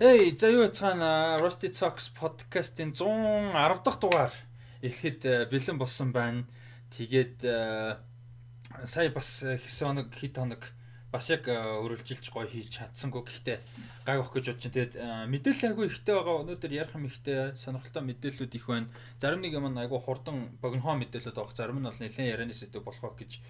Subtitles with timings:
[0.00, 4.32] Hey, за юу яцгаана Rusty Talks podcast-ийн 110 дахь дугаар
[4.80, 6.48] эхлэхэд э, бэлэн болсон байна.
[6.88, 8.00] Тэгээд э,
[8.88, 10.64] сая бас хэсэг хоног хит хоног
[11.12, 13.60] бас яг э, өрөлжилж гоё хийж чадсангүй гэхдээ
[14.08, 14.64] гайг ох гэж байна.
[14.72, 14.92] Тэгээд
[15.28, 16.48] мэдээлэл айгүй ихтэй байгаа.
[16.48, 18.88] Өнөөдөр ярих юм ихтэй сонирхолтой мэдээллүүд их байна.
[19.20, 21.60] Зарим нэг юм айгүй хурдан богинохоо мэдээлэлүүд байгаа.
[21.60, 23.44] Зарим нь бол нэлээд ярианы сэдв болох гэж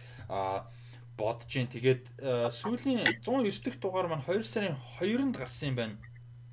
[1.15, 1.71] бодож байна.
[1.79, 2.05] Тэгээд
[2.51, 6.10] сүүлийн 109 дахь дугаар маань 2 сарын 2-нд гарсан юм байна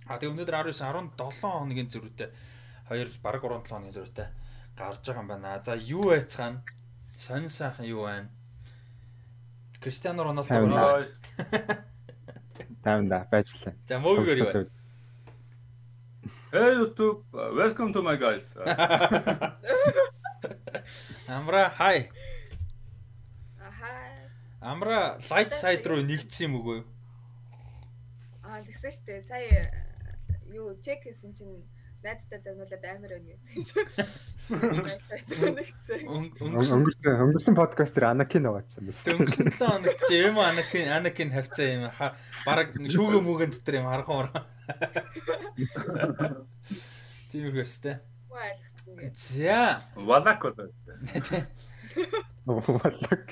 [0.07, 2.31] А тэгээ өнөөдөр 19 17 хоногийн зөрүүтэй
[2.87, 4.31] 2 бараг 3 7 хоногийн зөрүүтэй
[4.79, 5.59] гарч байгаа юм байна.
[5.59, 6.63] За юу байцгаана?
[7.17, 8.29] Сонин сайхан юу байна?
[9.83, 11.03] Кристиано Роналдо байна.
[12.83, 13.73] Таймда байжлаа.
[13.83, 14.65] За мөөгөр юу байна?
[16.55, 18.55] Hey YouTube, welcome to my guys.
[21.27, 22.09] Амра хай.
[23.59, 24.15] Ахаа.
[24.61, 26.87] Амра light side руу нэгдсэн юм үгүй юу?
[28.47, 29.27] Аа тэгсэн шүү дээ.
[29.27, 29.86] Сая
[30.53, 31.63] юу чек хийсэн чинь
[32.03, 33.67] найзтай загнуулаад амар байна гэж.
[36.39, 39.17] Өнгөрсөн өнгөрсөн подкастер Анакин байгаадсан байна.
[39.17, 41.83] Өнгөрсөн 7 хоногт чи юм Анакин Анакин хавцаа юм
[42.45, 44.41] бараг шүүгөө мүгэн дотор юм хархан ороо.
[47.31, 47.99] Тийм их өстэй.
[49.13, 49.81] За.
[49.95, 50.69] Валак болоо.
[52.45, 53.25] Валак.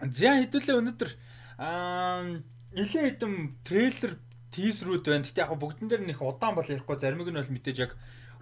[0.00, 1.10] За хэдүүлээ өнөөдөр
[1.58, 2.22] аа
[2.76, 4.12] нэлээд хэдэн трейлер
[4.52, 5.24] тизрүүд байна.
[5.24, 7.92] Гэтэ яг бүгдэн дээр нэх удаан бол ярихгүй заримыг нь бол мэдээж яг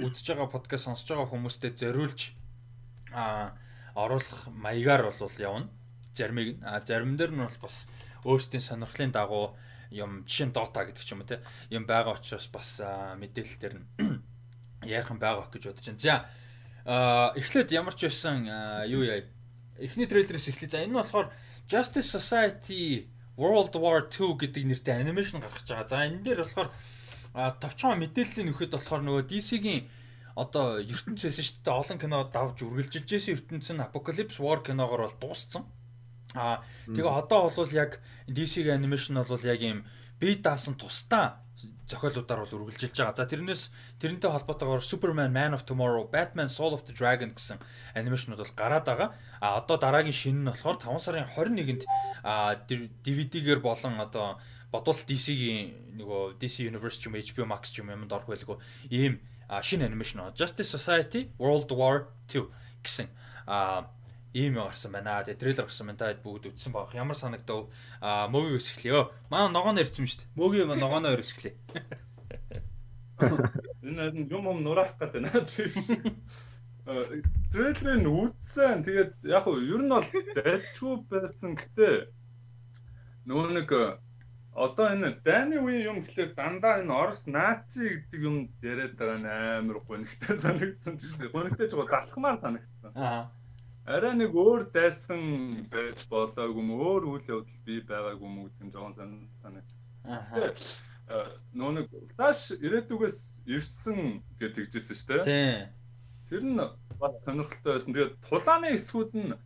[0.02, 2.34] үзэж байгаа подкаст сонсож байгаа хүмүүстэй зориулж
[3.14, 3.54] а
[3.94, 5.70] оруулах маягаар бол явна.
[6.18, 7.86] Заримыг а зарим дээр нь бол бас
[8.26, 9.54] өөрсдийн сонирхлын дагуу
[9.94, 11.38] юм жишээ нь Dota гэдэг ч юм уу те
[11.70, 13.86] юм байгаа учраас бас мэдээлэл дээр нь
[15.14, 16.02] юм байгаа гэж бодож байна.
[16.02, 16.26] За
[17.38, 18.50] эхлээд ямар ч байсан
[18.90, 19.22] юу яа
[19.78, 20.70] эхний трейлерээс эхлэе.
[20.70, 21.30] За энэ нь болохоор
[21.70, 25.88] Justice Society World War 2 гэдэг нэртэй анимашн гаргаж байгаа.
[25.90, 26.70] За энэ дээр болохоор
[27.34, 29.90] товчхон мэдээллийн нөхөд болохоор нөгөө DC-гийн
[30.38, 31.80] одоо ертөнц байсан шүү дээ.
[31.82, 35.66] Олон кино давж үргэлжилж байсан ертөнц нь Apocalypse War киногоор бол дууссан.
[36.34, 37.98] Аа тэгээ одоо бол яг
[38.30, 39.86] DC-гийн анимашн бол яг юм
[40.18, 41.43] бие даасан тусдаа
[41.88, 43.16] зохиолуудаар бол үргэлжилж байгаа.
[43.16, 47.60] За тэрнээс тэрнтэй холбоотойгоор Superman Man of Tomorrow, Batman Soul of the Dragon гэсэн
[47.94, 49.08] анимашнууд бол гараад байгаа.
[49.40, 51.84] А одоо дараагийн шинэ нь болохоор 5 сарын 21-нд
[53.04, 54.40] DVD-гээр болон одоо
[54.72, 58.58] бодвол DC-гийн нөгөө DC Universe ч юм HBO Max ч юм юмд орох байлгүй
[58.90, 62.48] ийм шинэ анимашн Justice Society World War 2
[62.82, 63.06] гэсэн
[63.46, 63.86] а
[64.34, 65.22] ийм гарсан байна.
[65.22, 65.98] Тэгээ трейлер гарсан байна.
[66.02, 66.90] Та бүгд үзсэн баг.
[66.92, 67.70] Ямар санагдав?
[68.02, 69.30] Аа мөгийг өсгөлөө.
[69.30, 70.34] Манай ногоон ирсэн шүү дээ.
[70.34, 71.54] Мөгийн ногооноо өсгөлээ.
[73.86, 75.46] Энэ юм юм нураах гэдэг наа.
[77.54, 78.82] Трейлерыг үзсэн.
[78.82, 82.10] Тэгээд яг уу ер нь бол дайчгүй байсан гэтээ
[83.24, 83.70] нөгөө нэг
[84.52, 89.30] одоо энэ дайны үеийн юм гэхэлэр дандаа энэ Орос наци гэдэг юм яриад байгаа нь
[89.64, 92.92] амар гонигтай санагдсан ч гэсэн гонигтай жоо залхмаар санагдсан.
[92.94, 93.32] Аа
[93.84, 98.72] арай нэг өөр дайсан байж болоогүй юм өөр үйл явдал бий байгаагүй юм гэдэг нь
[98.72, 99.60] жоохон санагдсан.
[100.08, 101.28] Аа.
[101.52, 101.86] Нөө нэг
[102.16, 105.24] флаш ирээдүгээс ирсэн гэж тэгжсэн шүү дээ.
[105.28, 105.68] Тийм.
[106.32, 106.60] Тэр нь
[106.96, 107.92] бас сонирхолтой байсан.
[107.92, 109.36] Тэгээд тулааны эсгүүд нь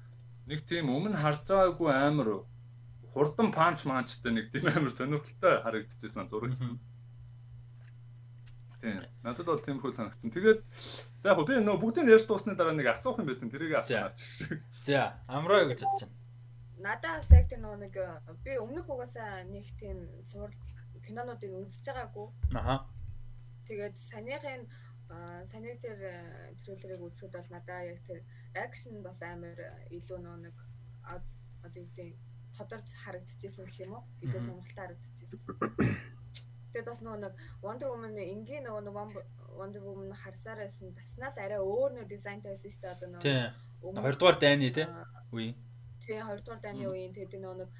[0.46, 2.28] нэг тийм өмнө харж байгаагүй амар
[3.10, 6.54] хурдан панч манчтай нэг тийм амар сонирхолтой харагдчихсан зураг.
[8.80, 9.02] Тийм.
[9.26, 10.30] Надад бол тийм хөө санагдсан.
[10.30, 10.60] Тэгээд
[11.22, 13.50] за яг би нөө бүгдийг ярьж дуусны дараа нэг асуух юм байсан.
[13.50, 14.62] Тэрийг асууж шиг.
[14.86, 16.14] За, амраа гэж байна.
[16.78, 17.94] Надад яг тийм нөө нэг
[18.46, 20.54] би өмнөх угаасаа нэг тийм сурал
[21.02, 22.28] кинонуудыг үзэж байгаагүй.
[22.54, 22.86] Аха.
[23.66, 24.62] Тэгээд санийхын
[25.44, 26.00] саний дээр
[26.62, 28.20] трейлерыг үзэхэд бол надаа яг тэр
[28.54, 29.56] акшн бас амар
[29.90, 30.56] илүү нөө нэг
[31.02, 32.14] одоо юу гэдэг
[32.56, 34.04] тодорч харагдчихсэн гэх юм уу?
[34.20, 35.40] Илүү сонирхолтой харагдчихсэн.
[36.72, 37.34] Тэгээд бас нөгөө нэг
[37.64, 39.24] Wonder Woman-ы энгийн нөгөө
[39.58, 43.24] Wonder Woman харсаар байсан таснаас арай өөр нөө дизайнтай байсан шүү дээ одоо нөгөө.
[43.24, 44.02] Тийм.
[44.04, 44.86] Хоёрдугаар дайны тий
[45.32, 45.54] үе.
[46.04, 47.70] Тийм хоёрдугаар дайны үеийн тэгээд нөгөө нэг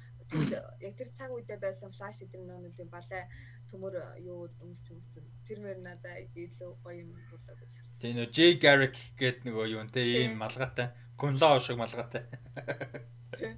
[0.85, 3.23] яг тэр цаг үедээ байсан Flash гэдэг нөгөө нэг балай
[3.69, 5.25] төмөр юу өмсч өмссөн.
[5.45, 8.01] Тэр мөр надаа илүү гоё юм болоо гэж харсан.
[8.01, 10.93] Тийм нөгөө J Garrick гэдэг нөгөө юу нэ ийм малгайтай.
[11.17, 12.25] Гунлоо шиг малгайтай.
[13.37, 13.57] Тийм.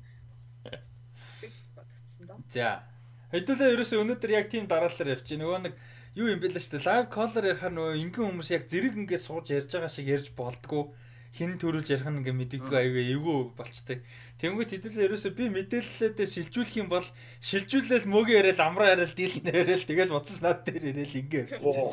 [2.48, 2.84] За
[3.32, 5.40] Хэдүүлээ ерөөсөө өнөөдөр яг тийм дараалалаар явчих.
[5.40, 5.74] Нөгөө нэг
[6.20, 6.88] юу юм бэлээ шүү дээ.
[6.88, 10.92] Live caller ярихаар нөгөө ингийн хүмүүс яг зэрэг ингээд сууж ярьж байгаа шиг ярьж болдгоо
[11.32, 14.04] хин төрүүлж ярих нь ингээ мэддэггүй аюу эйгүү болчтой.
[14.36, 17.08] Тэнгүүт хэдүүлээ ерөөсөө би мэдээлэлдээ шилжүүлэх юм бол
[17.40, 21.88] шилжүүлэл мөгийн яриад амраа яриад дийлнэ яриад тэгэл буцаж над дээр ирээл ингээ явчихсан.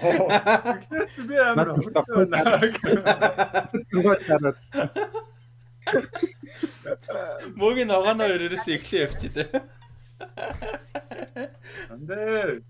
[0.74, 1.70] Тэгэхээр би амар
[7.54, 9.46] Мөгийн ногооноо ерөөсөө эхлээ явчихсан.
[11.90, 12.62] Андэ.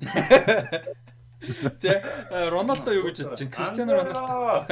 [1.79, 2.03] За
[2.51, 4.67] Роналдо юу гэж бодож чинь Кристиано Роналдо.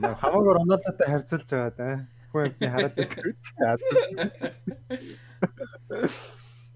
[0.00, 1.88] Наа хамаагүй Роналдотой харьцуулж байгаа да.
[2.32, 3.10] Хүн амтны хараад байдаг.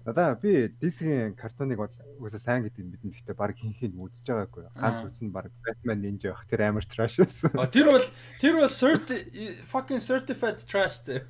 [0.05, 1.89] Надаа би DC-ийн картоныг бол
[2.21, 4.69] үгүй сайн гэдэг нь бидэнд гэхдээ баг хинхийг үзэж байгаагүй.
[4.77, 7.49] Ганц үзэн баг Batman Ninja явах тэр амар trash байсан.
[7.57, 8.05] А тэр бол
[8.37, 11.25] тэр бол fucking certified trash зэ.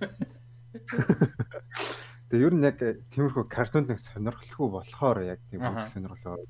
[2.29, 2.77] Тэгээ ер нь яг
[3.13, 6.41] тиймэрхүү картонд нэг сонирхолгүй болохоор яг тийм бүх сонирхол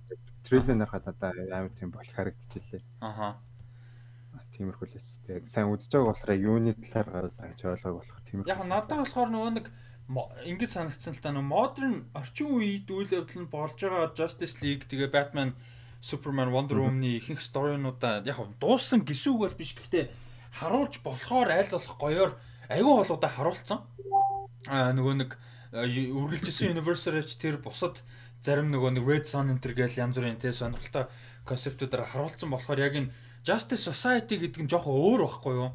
[0.48, 2.84] трейлер нарахад надаа амар тийм болох харагдчихлээ.
[3.04, 3.44] Аха.
[4.56, 5.08] Тиймэрхүү л эс.
[5.28, 8.52] Тэгээ сайн үзэж байгаа болохоор юуны талаар гарч ойлгоог болох тиймэрхүү.
[8.56, 9.66] Яг надад болохоор нөгөө нэг
[10.48, 14.86] ингэж санагдсан л та нөгөө модерн орчин үед үйл явдал нь болж байгаа Justice League
[14.86, 15.58] тэгээ Batman
[16.00, 20.14] Superman Wonder Woman-ы ихэнх сторинуудаа яг дууссан гисүүгээр биш гэхдээ
[20.62, 22.32] харуулж болохоор аль болох гоёор
[22.70, 23.80] аюу холуудаа харуулсан.
[24.70, 25.32] Аа нөгөө нэг
[25.76, 28.00] үргэлжилсэн universe-аар ч тэр бусад
[28.40, 31.12] зарим нөгөө нэг Red Sun энэ гэл янз бүрийн тэ сонирхолтой
[31.44, 33.12] концептуудаар харуулсан болохоор яг энэ
[33.44, 35.72] Justice Society гэдэг нь жоохон өөр байхгүй юу?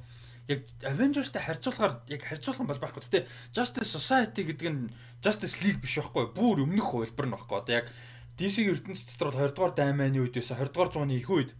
[0.50, 3.02] яг Avengers-тай харьцуулахаар яг харьцуулах бол байхгүй.
[3.06, 3.20] Гэтэ
[3.54, 4.90] Justice Society гэдэг нь
[5.22, 6.34] Justice League биш байхгүй.
[6.34, 7.56] Бүр өмнөх хөлбөр нь байхгүй.
[7.60, 7.86] Одоо яг
[8.34, 11.54] DC-ийн ертөнцийн дотор 20 дугаар дайманы үед байсан 20 дугаар зууны их үед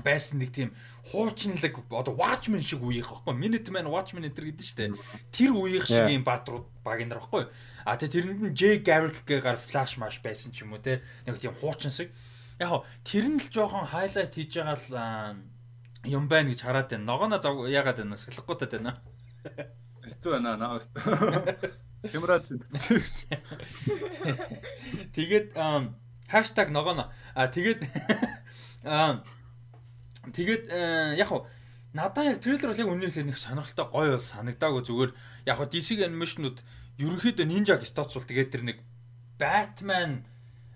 [0.00, 0.72] байсан нэг тийм
[1.12, 3.36] хуучинлаг одоо Watchmen шиг үеих байхгүй.
[3.36, 4.90] Minuteman Watchmen энэ төр гэдэг нь шүү дээ.
[5.28, 7.44] Тэр үеих шиг юм баатрууд баг энэ байхгүй.
[7.84, 11.04] А тэгээ тэрэнд нь J Garrick гээр Flash Mash байсан ч юм уу те.
[11.28, 12.08] Нэг тийм хуучин шиг.
[12.56, 15.44] Яг тэр нь л жоохон хайлайт хийж байгаа л
[16.08, 17.04] юм байна гэж хараад байна.
[17.04, 18.22] Ногооно зав яагаад байна вэ?
[18.24, 18.96] Салхагуудад байна.
[20.08, 21.04] Хэцүү байна наа өстө.
[22.08, 22.64] Хямраад чинь.
[25.12, 25.52] Тэгээд
[26.32, 27.12] хаштаг ногооно.
[27.36, 27.84] А тэгээд
[28.88, 29.20] аа
[30.30, 30.70] тэгээд
[31.18, 31.46] яг хуу
[31.92, 35.12] надаа яг трейлер бол яг үнэхээр нэг сонирхолтой гоё бол санагдаагүй зүгээр.
[35.50, 36.58] Яг хуу DC анимашнууд
[37.02, 38.78] ерөнхийдөө Ninja стоцвол тэгээд тэр нэг
[39.36, 40.24] Batman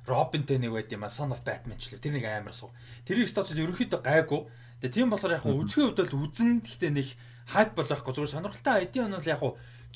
[0.06, 2.70] Robinтэй нэг байд юм а Son of Batman ч лээ тэр нэг амар суу.
[3.06, 4.42] Тэрийг стоцвол ерөнхийдөө гайгүй.
[4.82, 7.08] Тэгээ тийм болохоор яг үзгийн хувьд бол үзэн гэхдээ нэг
[7.48, 8.34] хайп бол байхгүй зүгээр.
[8.36, 9.42] Сонирхолтой ID нь бол яг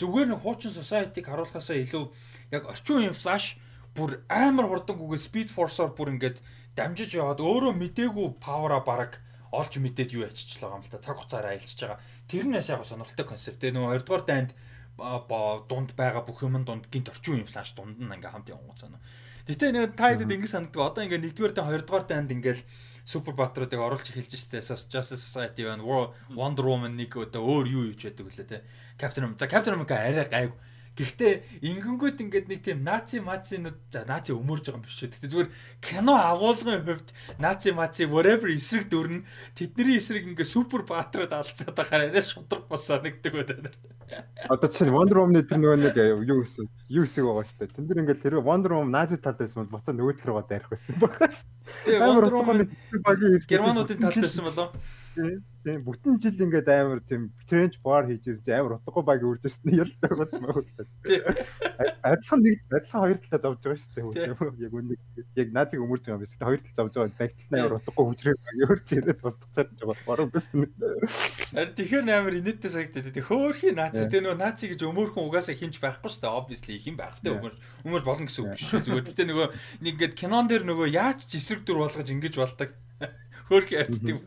[0.01, 2.05] зүгээр нэг хуучин society-г харуулахаасаа илүү
[2.55, 3.61] яг орчин үеийн flash
[3.95, 6.39] бүр амар хурдангүйгээ speed force-оор бүр ингээд
[6.79, 9.19] дамжиж яваад өөрөө мдээгүй power-а бараг
[9.51, 12.01] олж мэдээд юу яччихлаа юм л та цаг хугацаараа аяльчихж байгаа.
[12.31, 13.59] Тэр нь яг сонирхолтой концепт.
[13.59, 14.51] Тэгээ нөгөө 2 дугаар дайнд
[15.67, 19.03] дунд байгаа бүх юм дунд гинт орчин үеийн флаш дунд нь ингээм хамт явган цаана.
[19.49, 20.95] Гэтэ нэг та хэдэд ингэ санагдав.
[20.95, 22.63] Одоо ингээ 1-р дайнд 2 дугаар дайнд ингээл
[23.03, 25.83] супер баатруудыг оруулж эхэлж штэ Justice Society байна.
[26.31, 28.63] Wonder Woman нэг одоо өөр юу юуж байдаг вүлээ те.
[29.01, 29.43] Captain America.
[29.43, 30.53] За Captain America арай гайг.
[31.01, 35.09] Гэхдээ ингэнгүүт ингээд нэг тийм наци мацинууд за наци өмөрж байгаа юм биш үү.
[35.09, 35.51] Гэхдээ зүгээр
[35.81, 37.09] кино агуулгын хувьд
[37.41, 39.25] наци маци whatever эсрэг дүрн
[39.57, 43.73] тэдний эсрэг ингээд супер баатрууд алцаад байхаар арай шудраг бас санагддаг байдаг.
[44.53, 45.97] Одоо чинь Wonder Woman-ы тэр нөгөө нэг
[46.29, 47.75] юу гэсэн юу хэсэг байгаа шүү дээ.
[47.81, 50.95] Тэн дээр ингээд тэр Wonder Woman нази талд байсан бол буцаа нөгөө талраа дайрах байсан
[51.01, 51.33] байна.
[51.89, 52.59] Тэгээ Wonder Woman
[53.49, 54.69] германуудын талд байсан болов
[55.61, 60.11] Тийм бүтэн жил ингээд амар тийм trench bar хийж ирж амар утгагүй баг нь ялтай
[60.17, 60.65] байна.
[61.05, 61.23] Тийм.
[62.03, 64.33] Адилхан нэг адилхан хоёр талаа зовж байгаа шүү дээ.
[64.65, 64.97] Яг үнэ
[65.37, 66.41] яг наадыг өмөрж байгаа юм биш.
[66.41, 67.19] Хоёр тал зовж байгаа.
[67.21, 70.47] Дагтал амар утгагүй хүчрээ баг өөрч ирээд тусдахаар ч байгаа борон биш.
[70.51, 75.77] Харин тэгэхээр амар инээдтэй санагдаад тийм хөөхий наац тийм нөгөө наац гэж өмөрхөн угаасаа хинж
[75.77, 76.37] байхгүй шүү дээ.
[76.41, 77.55] Obviously их юм байхтай өмөр
[77.85, 78.65] өмөр болно гэсэн үг биш.
[78.89, 79.49] Зүгээр тэгтээ нөгөө
[79.85, 82.73] нэг ингээд кинон дээр нөгөө яаж ч эсрэг дүр болгож ингэж болдог.
[83.53, 84.25] Хөөхий амтдаг.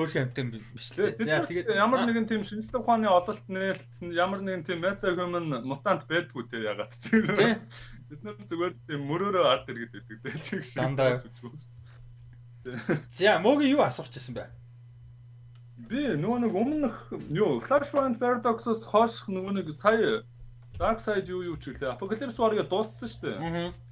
[0.00, 1.20] Хөөхий амттай биш лээ.
[1.20, 3.84] За тэгээд ямар нэгэн тийм шинжлэх ухааны ололт нээлт
[4.16, 7.28] ямар нэгэн тийм meta human мутант байдгүй те ягаад ч юм.
[8.08, 10.80] Бид нар зүгээр тийм мөрөөрөө ард иргэд байдаг те чиг шиг.
[10.80, 11.20] Дандаа.
[13.12, 14.48] За мөгийн юу асуучсан бэ?
[15.92, 16.96] Би нөгөө нэг өмнөх
[17.28, 20.24] юу Flashpoint Paradox-оос хойш нөгөө нэг сая
[20.80, 21.92] Dark Side юу юу ч үлээ.
[21.92, 23.36] Apocalypse War-ыг дууссан шүү дээ.
[23.36, 23.89] Аа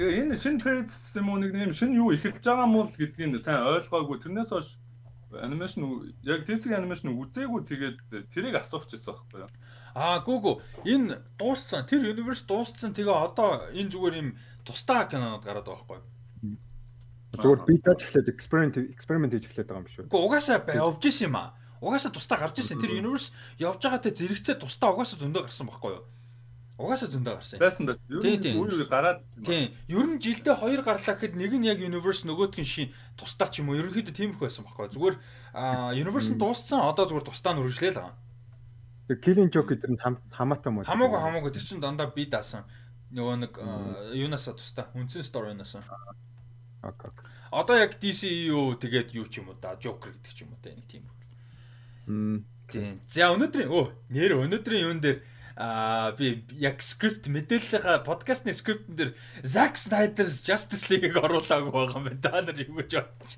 [0.00, 3.36] Тэгээ энэ шинэ фейз юм уу нэг юм шинэ юу эхэлж байгаа мó л гэдгийг
[3.36, 4.16] сайн ойлгоогүй.
[4.16, 4.80] Тэрнээс хойш
[5.28, 5.84] анимашн
[6.24, 7.98] яг DC анимашн үзээгүй тэгээд
[8.32, 9.52] тэрийг асуух гэсэн байхгүй юу?
[9.92, 10.54] Аа гүү гүү
[10.88, 11.84] энэ дууссан.
[11.84, 12.96] Тэр universe дууссан.
[12.96, 14.28] Тэгээ одоо энэ зүгээр юм
[14.64, 16.00] тусдаа кинонод гараад байгаа байхгүй
[16.48, 16.56] юу?
[17.36, 20.08] Зүгээр би тач эхлээд experiment experiment хийж эхлээд байгаа юм шүү.
[20.08, 21.52] Гэхдээ угаасаа явж исэн юм аа.
[21.84, 22.80] Угаасаа тусдаа гарч исэн.
[22.80, 26.08] Тэр universe явж байгаатай зэрэгцээ тусдаа угаасаа зөндөө гарсан байхгүй юу?
[26.80, 27.60] Угаасаа зөндөө гарсан.
[27.60, 28.04] Байсан байсан.
[28.08, 29.44] Юу юу гараад ирсэн.
[29.44, 29.76] Тийм.
[29.84, 32.88] Ер нь жилдээ хоёр гарлаа гэхэд нэг нь яг universe нөгөөдг нь шин
[33.20, 34.88] тусдаа ч юм уу ерөнхийдөө тиймэрхүү байсан байхгүй.
[34.96, 35.16] Зүгээр
[36.00, 38.16] universe нь дууссан одоо зүгээр тусдаа нь үргэлжлэе л байгаа.
[39.12, 40.00] Тэгээ Killing Joke гэдэг нь
[40.32, 40.88] хамаатай мөн.
[40.88, 42.64] Хамаагүй хамаагүй тэр чин дандаа би даасан.
[43.12, 43.52] Нөгөө нэг
[44.16, 44.88] юунасаа тусдаа.
[44.96, 45.76] Үндсэн story-наас.
[46.80, 47.10] Окей.
[47.52, 50.72] Одоо яг DCU тэгээд юу ч юм уу да Joker гэдэг ч юм уу те
[50.72, 51.04] нэг тийм.
[52.06, 52.46] Мм.
[52.70, 53.02] Тийм.
[53.10, 55.18] За өнөөдрийн өө нэр өнөөдрийн юун дээр
[55.60, 59.10] Аа би яг скрипт мэдээллийнхаа подкастны скриптэн дээр
[59.44, 62.24] Zack Snyder's Justice League-ийг оруулаагүй байгаа юм байна.
[62.24, 63.32] Та нар юу гэж бодож.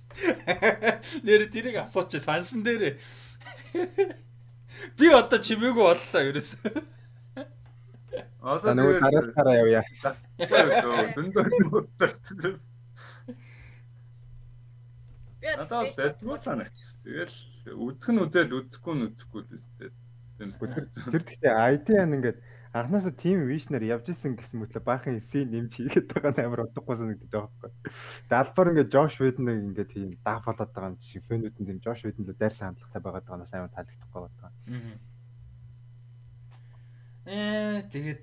[1.27, 3.03] Нэр тэрийг асууч сансан дээр.
[4.99, 6.51] Би одоо чимээгүй боллоо ерөөс.
[8.43, 9.83] Одоо нөгөө дараалахаараа явъя.
[11.19, 12.55] Зөндөө зөндөө.
[15.43, 16.79] Надад байтгүй санагч.
[17.03, 17.39] Тэгэл
[17.87, 19.91] үзэх нь үзэл үзэхгүй нь үзэхгүй л өстэй.
[20.39, 22.39] Тэр гэхдээ ID-ан ингээд
[22.73, 27.29] анхнаасаа тим вишнер явж исэн гэсэн мэтлээ баахан эсийн нэмж хийгээд байгаа амар удахгүй санагдаад
[27.29, 27.93] байгаа байхгүй.
[28.33, 32.25] Далбар ингээд Жош Веден ингээд тийм даф болоод байгаа юм шиг фэнүүдэн тийм Жош Веден
[32.25, 34.53] л дайрсан хандлагатай байгаа нас амар таалагдахгүй байгаа.
[37.29, 38.23] Ээ тэгээд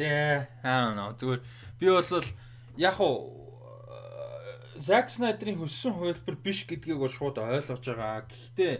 [0.00, 1.40] I don't know зүгээр
[1.76, 2.28] би бол
[2.80, 3.16] яг уу
[4.80, 8.24] Zack Snyder-ийн хөссөн хувилбар биш гэдгийг бол шууд ойлгож байгаа.
[8.24, 8.74] Гэхдээ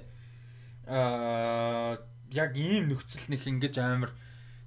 [0.88, 2.00] аа
[2.32, 4.12] яг ийм нөхцөл нэг ингэж амар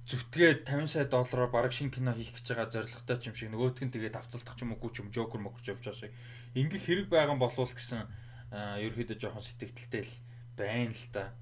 [0.06, 3.94] зүтгээд 50 сая доллараар бараг шинэ кино хийх гэж байгаа зорилготой юм шиг нөгөөтг нь
[3.94, 6.14] тэгээд авцалдах ч юм уу ч юм жокер мокч явж байгаа шиг
[6.54, 8.06] ингээ хэрэг байгаа болвол гэсэн
[8.54, 10.14] ерөөхдөө жоохон сэтгэлдэлтэй л
[10.54, 11.34] байна л да.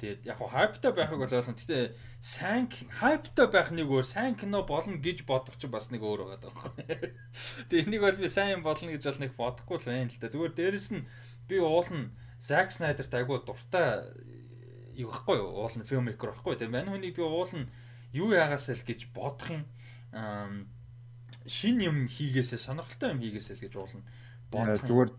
[0.00, 1.60] Тэгээд яг хайптай байхыг бол ойлгоно.
[1.60, 1.92] Гэтэ
[2.24, 6.40] сайн хайптай байх нэг өөр, сайн кино болно гэж бодох чинь бас нэг өөр байгаа
[6.40, 6.72] даа.
[7.68, 10.32] Тэгээд энийг бол би сайн болно гэж бол нэг бодохгүй л байна л да.
[10.32, 11.04] Зүгээр дээрэс нь
[11.48, 14.08] би уул нь Zack Snyder-т айгуу дуртай
[15.00, 15.50] юу байхгүй юу?
[15.64, 16.56] Уул нь filmmaker байхгүй.
[16.56, 17.70] Тэгээд мань хүнийг би уул нь
[18.12, 19.62] юу яагаас л гэж бодох юм
[21.46, 24.02] шин юм хийгээсээ сонирхолтой юм хийгээсээ л гэж уулна
[24.50, 25.10] бодох зүгээр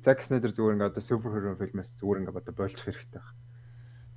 [0.00, 3.36] Zack Snyder зүгээр ингээ одоо суперхеро фильмээс зүгээр ингээ одоо болж хэрэгтэй байна.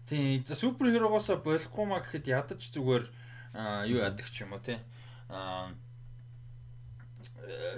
[0.08, 3.06] Тийм суперхерогоос болохгүй маа гэхэд ядаж зүгээр
[3.92, 4.80] юу яадаг ч юм уу тий.
[5.28, 5.76] Аа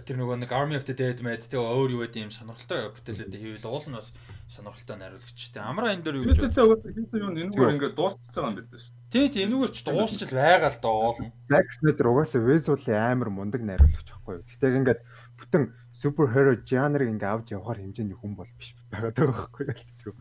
[0.05, 3.33] тэр нөгөө нэг Army of the Dead мэд тэгээ өөр юу гэдэг юм сонирхолтой бүтээлүүд
[3.33, 4.13] хийвэл уул нь бас
[4.51, 5.39] сонирхолтой найруулагч.
[5.55, 6.91] Тэгээ амраа энэ дээр юу гэж бодсон.
[6.91, 8.91] Хийсэн юм энэгээр ингээд дуусчихж байгаа юм байна шүү.
[9.07, 11.31] Тий, тий энэгээр ч дуусчил байгаа л доо нь.
[11.47, 14.47] Zack Snyder угаасаа visual-ийн амар мундаг найруулагч байхгүй юу.
[14.51, 15.01] Гэтэ ингээд
[15.39, 15.63] бүтэн
[15.95, 19.63] superhero genre ингээд авч явахаар хэмжээний хүн бол биш байгаад байгаа байхгүй
[20.11, 20.15] юу.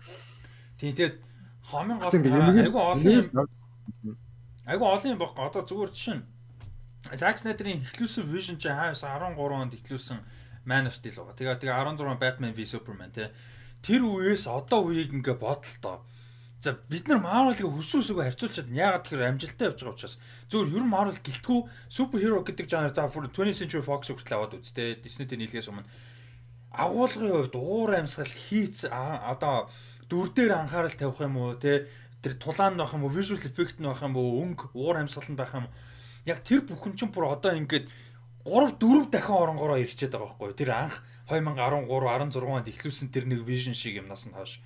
[0.79, 1.17] Тий, тэгээд
[1.67, 3.47] хомын гол айгу олон
[4.71, 5.43] айгу олон юм баггүй.
[5.43, 6.25] Одоо зүгээр жишээ нь
[7.17, 10.21] Zack Snyder-ийн эхлүүлсэн Vision чи хаас 13 онд эхлүүлсэн
[10.69, 11.35] Man of Steel байгаа.
[11.35, 13.33] Тэгээ тэгээ 16 Batman v Superman тий.
[13.81, 16.05] Тэр үеэс одоо үеийг ингээ бодлоо.
[16.61, 20.17] За бид нар Marvel-ыг хүссэн үсээгөө харьцуулчаад яагаад тэгэхээр амжилттай явж байгаа учраас
[20.53, 21.59] зөвхөн ер нь Marvel гэлтгүү
[21.89, 25.89] суперхеро гэдэг жанр за 20th Century Fox хүртэл аваад үзтээ Disney-тэй нийлгээс өмнө
[26.71, 29.73] агуулгын хувьд уур амьсгал хийц одоо
[30.07, 31.91] дүр дээр анхаарал тавих юм уу те?
[32.23, 35.41] Тэр тулаанд байх юм уу visual effect нь байх юм уу өнгө уур амьсгал нь
[35.41, 35.67] байх юм
[36.31, 37.91] яг тэр бүхэн чинь бүр одоо ингээд
[38.47, 43.47] 3 4 дахин оронгороо ирчээд байгаа байхгүй тэр анх 2013 16 онд эхлүүлсэн тэр нэг
[43.47, 44.59] vision шиг юмнаас нь хойш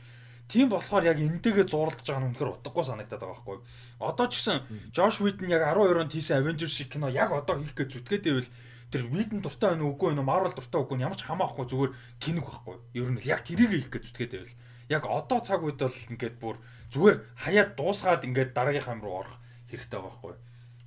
[0.49, 3.59] Тийм болохоор яг энтэйгээ зурлаж байгаа нь үнэхээр утгагүй санагдаад байгаа байхгүй.
[4.01, 4.59] Одоо ч гэсэн
[4.93, 8.51] Josh Whedon яг 12 онд хийсэн Avengers шиг кино яг одоо хийх гэж зүтгээд байвал
[8.93, 11.93] тэр Whedon дуртай байна уу үгүй юу Marvel дуртай үгүй юу ямар ч хамаахгүй зүгээр
[12.21, 12.77] тэнэг байхгүй.
[12.93, 14.57] Ер нь л яг тэрийг хийх гэж зүтгээд байвал
[14.93, 16.57] яг одоо цаг үед бол ингээд бүр
[16.93, 19.37] зүгээр хаяад дуусгаад ингээд дараагийнхаа руу орох
[19.73, 20.35] хэрэгтэй байгаа байхгүй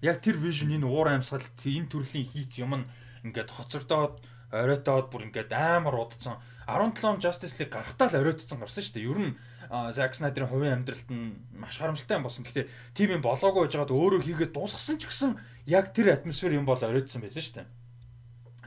[0.01, 2.85] яг тэр vision энэ уур амьсгал энэ төрлийн хийц юм нь
[3.25, 8.95] ингээд хоцрогдоод оройтоод бүр ингээд амар удцсан 17 Justice League гарахтаа л оройтсон гарсан шүү
[8.99, 9.07] дээ.
[9.07, 9.33] Ер нь
[9.67, 12.43] Zack Snyder-ийн хувийн амьдралд нь маш харамсалтай юм болсон.
[12.43, 16.67] Гэхдээ тийм юм болоогүй байж байгаад өөрөө хийгээд дуусгасан ч гэсэн яг тэр атмосфер юм
[16.67, 17.67] бол оройтсон байсан шүү дээ.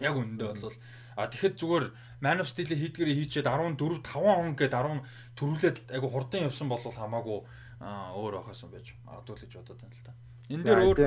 [0.04, 0.76] Яг үнэндээ бол
[1.16, 1.86] а тэгэхэд зүгээр
[2.20, 5.04] Man of Steel-ийг хийдгэрээ хийчихэд 14 5 он гээд 10
[5.36, 7.40] төрүүлээд айгу хурдан явсан бол хамаагүй
[7.80, 10.12] өөр байхаас юм байж магадгүй л гэж бодоод байна л та.
[10.52, 10.98] Энэ дээр өөр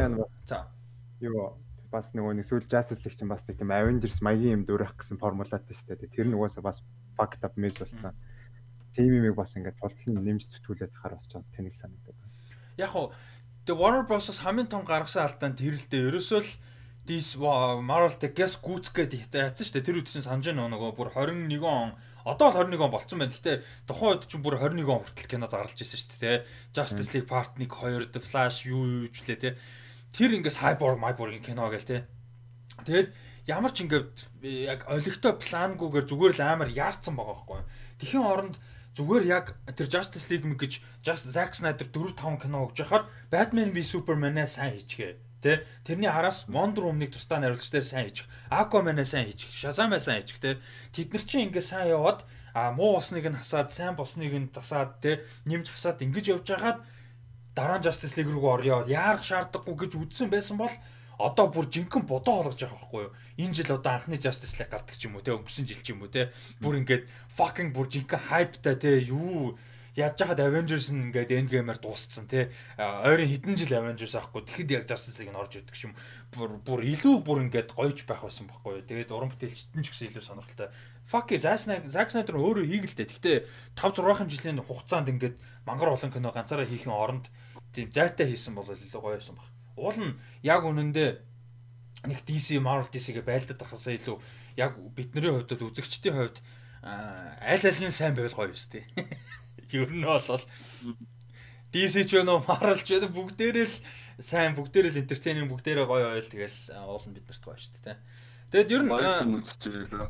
[0.46, 0.58] за
[1.22, 1.54] юу
[1.94, 5.62] бас нөгөө нэг сүүл Justice League чинь бас тийм Avengers маягийн юм дөрөх гэсэн формулатай
[5.62, 6.10] шүү дээ.
[6.10, 6.82] Тэр нөгөөсөө бас
[7.14, 8.18] fucked up mess болсон.
[8.98, 12.34] Тим юмыг бас ингээд тултал нь нэмж зүтгүүлээд хахаар бас чам тэнэг санагдаад байна.
[12.82, 13.14] Яг хуу
[13.70, 16.10] The Warner Bros-с хамгийн том гаргасан алдаа нь тэр л дээ.
[16.10, 16.52] Ерөөсөө л
[17.04, 19.86] Dis Marvel тэ гэс гүцгээд яатсан шүү дээ.
[19.86, 21.92] Тэр үед чинь санаж байна нөгөө бүр 21 он
[22.24, 23.36] Одоо бол 21 он болцсон байна.
[23.36, 26.38] Гэтэ тухайн үед ч бүр 21 он хүртэл кино зарлаж ирсэн шүү дээ.
[26.72, 29.60] Justice League Part 1, 2, The Flash юу юу ч лээ, тэ.
[30.14, 32.06] Тэр ингээс Cyborg, Cyborg-ийн кино гээл, тэ.
[32.86, 33.10] Тэгэд
[33.50, 34.14] ямар ч ингээд
[34.46, 37.62] яг олигтой плангүйгээр зүгээр л амар яарсан байгаа байхгүй.
[37.98, 38.56] Тэхийн оронд
[38.94, 43.10] зүгээр яг тэр Justice League мэг гэж Just Zack Snyder 4 5 кино өгч яхаар
[43.34, 48.32] Batman v Superman-аа сайн хийчихээ Тэ тэрний араас Wonder Woman-ыг тусдаа найруулагч дээр сайн хийчих.
[48.48, 49.52] Aquaman-аа сайн хийчих.
[49.52, 50.64] Shazam-аа сайн хийчих тэ.
[50.96, 52.24] Тэд нар чинь ингээ сайн яваад
[52.56, 56.80] а муу босныг нь хасаад сайн босныг нь засаад тэ нэмж хасаад ингэж явж хагаад
[57.56, 58.78] дараа нь Justice League рүү орё.
[58.90, 60.74] Яарах шаардлагагүй гэж үзсэн байсан бол
[61.22, 63.14] одоо бүр жинхэнэ бодоо болгож байгаа байхгүй юу?
[63.38, 66.02] Энэ жил одоо анхны Justice League гардаг ч юм уу те өнгөрсөн жил ч юм
[66.02, 67.06] уу те бүр ингээд
[67.38, 69.54] fucking бүр жинхэнэ hype та те юу
[69.94, 72.50] яаж жахад Avengers нь ингээд Endgame-аар дууссан тий.
[72.82, 74.42] Ойрын хэдэн жил Avengers аахгүй.
[74.42, 75.94] Тэгэхэд яг Justice League нь орж ирдэг юм.
[76.34, 78.88] Бүр бүр илүү бүр ингээд гоёж байх байсан байхгүй юу.
[78.90, 80.74] Тэгээд уран бүтээлчтэн ч гэсэн илүү сонирхолтой.
[81.06, 83.06] Fuck Zack Snyder өөрөө хийгэлтэй.
[83.06, 83.38] Гэхдээ
[83.78, 85.38] 5 6 жилийн хугацаанд ингээд
[85.70, 87.30] мангар олон кино ганцаараа хийхин оронд
[87.74, 89.50] тийм зайтай хийсэн бол илүү гоё байсан баг.
[89.76, 91.10] Уул нь яг үнэндээ
[92.08, 94.18] нэг DC Marvel DC-гээ байлдаад байхасаа илүү
[94.60, 96.38] яг бидний хувьд үзэгчдийн хувьд
[96.84, 98.86] аль аль нь сайн байвал гоё юм шүү дээ.
[99.74, 100.24] Ер нь бол
[101.74, 103.78] DC ч вэ нөө Marvel ч вэ бүгдээрээ л
[104.22, 107.98] сайн бүгдээрээ л entertaining бүгдээрээ гоё ойл тэгэл уул нь биднэрт гоё шүү дээ.
[108.54, 108.94] Тэгэд ер нь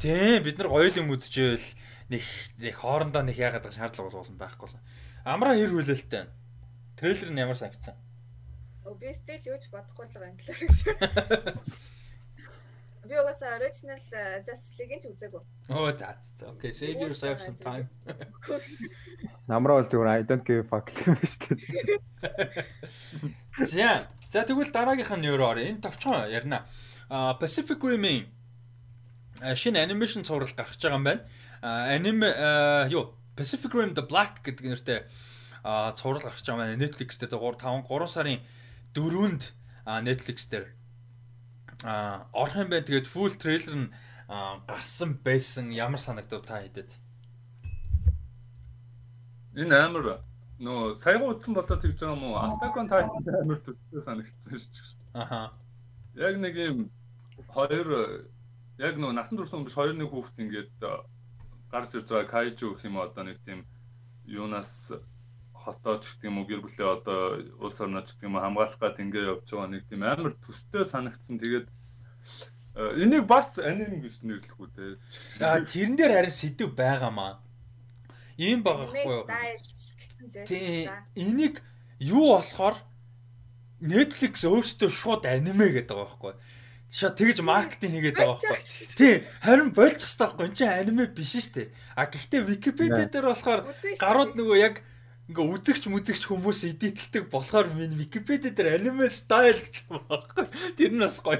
[0.03, 1.69] тийм бид нар гоё юм үзчихвэл
[2.11, 2.23] нэг
[2.59, 4.81] нэг хоорондоо нэг яагаад шаардлага бол байхгүй л.
[5.23, 6.27] Амраа хэр хүлээлттэй.
[7.03, 7.99] Трейлер нь ямар санагдсан?
[8.87, 10.87] Өө би стил юу ч бодохгүй л юм талаар гэж.
[13.03, 13.99] Би угаасаа original
[14.47, 15.43] Justice League-ийн ч үзээгүй.
[15.75, 16.71] Oh that's okay.
[16.71, 17.91] Save yourself some time.
[19.51, 21.67] Намраа бол зүгээр I don't give a fuck юм шүү дээ.
[23.67, 24.07] За.
[24.31, 25.59] За тэгвэл дараагийнх нь юу орё?
[25.59, 26.71] Энэ товчхон ярина.
[27.11, 28.31] А Pacific Rim-ийн
[29.43, 31.27] шинэ анимашн цуврал гарч байгаа юм байна.
[31.59, 32.23] Аним
[32.87, 35.03] юу Pacific Rim the Black гэдэг нэртэй
[35.63, 36.79] цуврал гарч байгаа байна.
[36.79, 38.39] Netflix дээр 3 5 3 сарын
[38.93, 39.43] 4-нд
[40.07, 40.67] Netflix дээр
[42.35, 42.85] орох юм байна.
[42.85, 43.91] Тэгээд full trailer нь
[44.67, 45.71] гарсан байсан.
[45.71, 46.91] Ямар санагдав та хэдэд?
[49.55, 50.19] Энэ амар
[50.59, 52.35] нөө саяхан утсан болоод тэгж байгаа уу?
[52.39, 55.21] Attack on Titan амар төдөө санагдсан шүү дээ.
[55.21, 55.53] Аха.
[56.15, 56.77] Яг нэг юм
[57.53, 58.27] хоёр
[58.77, 60.73] яг нөө насан турш өнгөш хоёр нэг хүүхд ингээд
[61.71, 63.65] гарч ирж байгаа кайжу гэх юм одоо нэг тийм
[64.25, 64.93] юунаас
[65.63, 67.19] хотооч гэх юм уу гэр бүлээ одоо
[67.63, 71.39] улс орнооч гэх юм уу хамгаалах гад ингээ явж байгаа нэг тийм амар төстэй санагдсан.
[71.39, 71.67] Тэгээд
[72.75, 74.85] энийг бас аним гэж нэрлэх үү те.
[75.39, 77.39] За тэрэн дээр харин сэдв байгаамаа.
[78.37, 79.25] Ийм байгаа хгүй юу?
[80.47, 80.89] Тийм.
[81.15, 81.61] Энийг
[81.99, 82.75] юу болохоор
[83.83, 86.33] Netflix өөрсдөө шууд аниме гэдэг байгаа байхгүй.
[86.93, 88.85] Шаа тэгж маркетинг хийгээд байгаа байхгүй.
[88.97, 90.45] Тий, харин болж хэвээр байхгүй.
[90.47, 91.67] Энд чинь аниме биш шүү дээ.
[91.99, 93.61] А гэхдээ Википедиа дээр болохоор
[93.99, 94.75] гарууд нөгөө яг
[95.31, 100.45] ингээ үзэгч мүзэгч хүмүүс эдитэлдэг болохоор минь Википедиа дээр аниме стайл гэсэн байхгүй.
[100.75, 101.39] Тэр нь бас гоё.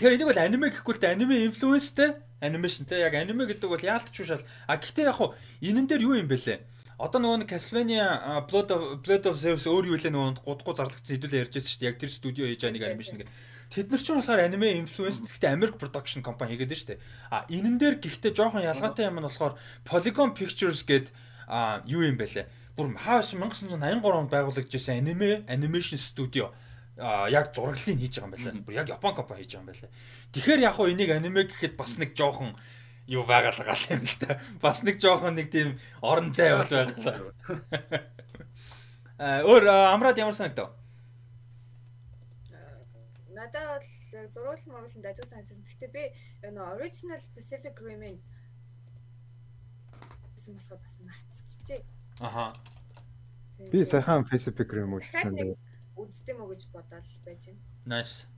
[0.00, 4.24] Тэгэхээр энийг бол аниме гэхгүй л аниме инфлюенстэй анимашн те яг аниме гэдэг бол яалтч
[4.24, 4.42] шал.
[4.66, 6.64] А гэхдээ яг хуу энэн дээр юу юм бэлээ?
[6.98, 8.06] Одоо нөгөө нэг Castlevania
[8.50, 11.80] Blood of Blood of Zeus өөр юу лээ нөгөө гудгуу зарлагдсан хэдүүлээ ярьж байсан шүү
[11.82, 11.90] дээ.
[11.90, 13.34] Яг тэр студио хийж байгаа нэг анимашн гэдэг.
[13.72, 17.00] Тэд нар ч болохоор аниме инфлюенс гэхдээ American production компани хийгээд дээ.
[17.32, 19.56] А энэн дээр гэхдээ жоохон ялгаатай юм нь болохоор
[19.88, 21.08] Polygon Pictures гээд
[21.48, 22.76] а юу юм бэлээ?
[22.76, 26.52] Бүр хаас 1983 онд байгуулагдж байсан аниме animation studio
[27.32, 28.60] яг зураглалыг хийж байгаа юм байна.
[28.60, 29.88] Бүр яг Япон компани хийж байгаа юм байна.
[30.36, 32.52] Тэгэхээр яг хуу энийг аниме гэхэд бас нэг жоохон
[33.08, 34.36] юу байгаалгаа юм л та.
[34.64, 37.32] Бас нэг жоохон нэг тийм орон зай бол байгалаа.
[39.18, 40.76] Аа өөр амраад ямар санагдав?
[43.42, 45.66] Надад бол зургуул мөрөглөнд ажиг санагдсан.
[45.66, 46.04] Гэхдээ би
[46.46, 48.22] энэ original Pacific Rim-ийн
[50.38, 51.82] гэсэн болохоор бас мартчихжээ.
[52.22, 52.54] Аха.
[53.72, 55.58] Би сайхан Pacific Rim үзсэн
[55.98, 57.62] үздэм үү гэж бодоод байж байна.
[57.86, 58.30] Nice.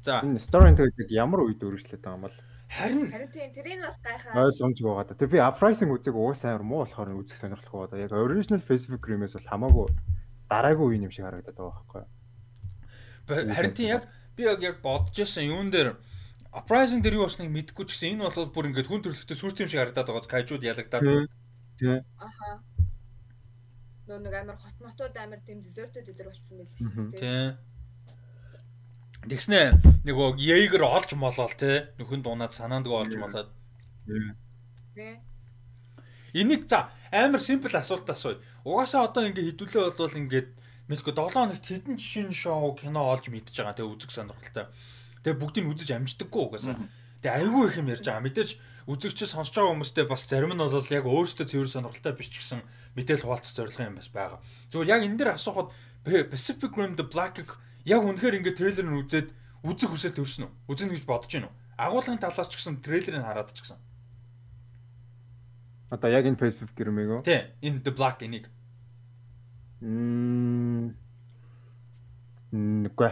[0.00, 0.24] За.
[0.24, 2.36] Энэ story тэгээд ямар үед үргэлжлээд байгаа юм бол
[2.74, 4.40] Харин харин тийм тэрийг бас гайхаа.
[4.40, 5.20] ойлгомж байгаа да.
[5.20, 8.04] Тэг би uprising үзэг уус амар муу болохоор үзэх сонирхолтой байгаа да.
[8.08, 9.86] Яг original Facebook Rim-ээс бол хамаагүй
[10.48, 12.08] дараагүй үе юм шиг харагдаад байгаа байхгүй юу.
[13.28, 15.96] Харин тийм яг би яг яг бодож байсан юун дээр
[16.52, 19.68] uprising дээр юу болсныг мэдэхгүй ч гэсэн энэ бол бүр ингээд хүн төрлөختөө сүрц юм
[19.70, 20.32] шиг харагдаад байгаа.
[20.32, 21.28] Кайжууд ялагдаад.
[21.78, 22.04] Тийм.
[22.20, 22.62] Аха
[24.04, 27.20] нөө нэг амар хот мотууд амар тийм дезертэд өдр болцсон байл шүү дээ.
[27.24, 27.56] Тийм.
[29.24, 29.60] Тэгснэ
[30.04, 33.48] нөгөө Яэгэр олж молоол те нөхөн дунаад санаанд олж молоод.
[34.92, 35.24] Тэ.
[36.36, 38.44] Энийг за амар симпл асуулт асууя.
[38.68, 40.48] Угаасаа одоо ингээ хідүүлээ болвол ингээд
[40.88, 44.66] мэдгүй 7 хоногт хэдэн жишээ шоу кино олж мэдж байгаа тэгээ үзэх сонирхолтой.
[45.24, 46.76] Тэгээ бүгдийг үзэж амждаггүй угаасаа.
[47.24, 48.24] Тэгээ айгүй их юм ярьж байгаа.
[48.28, 48.50] Мэдээж
[48.84, 52.60] үзэгчд сонсож байгаа хүмүүстээ бас зарим нь бол яг өөрсдөө цэвэр сонирхолтой биш ч гэсэн
[53.00, 54.44] мэдээлэл хуваалцах зорилго юм бас байгаа.
[54.68, 55.72] Зүгээр яг энэ дээр асуухад
[56.04, 57.48] Pacific Rim the Black-ыг
[57.88, 59.28] яг үнэхээр ингээд трейлер нь үзээд
[59.64, 60.52] үзэх хүсэл төрсөн үү?
[60.68, 61.56] Үзэн гэж бодож байна уу?
[61.80, 63.80] Агуулгын талаас ч гэсэн трейлерыг хараад ч гэсэн.
[65.88, 67.20] Одоо яг энэ Pacific Rim-ийг үү?
[67.24, 68.52] Тий, энэ the Black энийг.
[69.84, 70.96] Мм.
[72.52, 73.10] Нүгэ.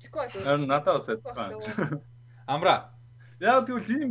[0.00, 0.32] Чико л.
[0.32, 2.00] Харин надад бас адилхан.
[2.46, 2.96] Амра.
[3.40, 4.10] Яг тэгвэл ийм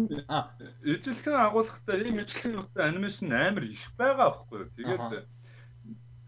[0.86, 4.70] ижилхэн агуулгатай ийм ижилхэн нутгийн анимашн амар их байгаа байхгүй юу.
[4.78, 5.26] Тэгээд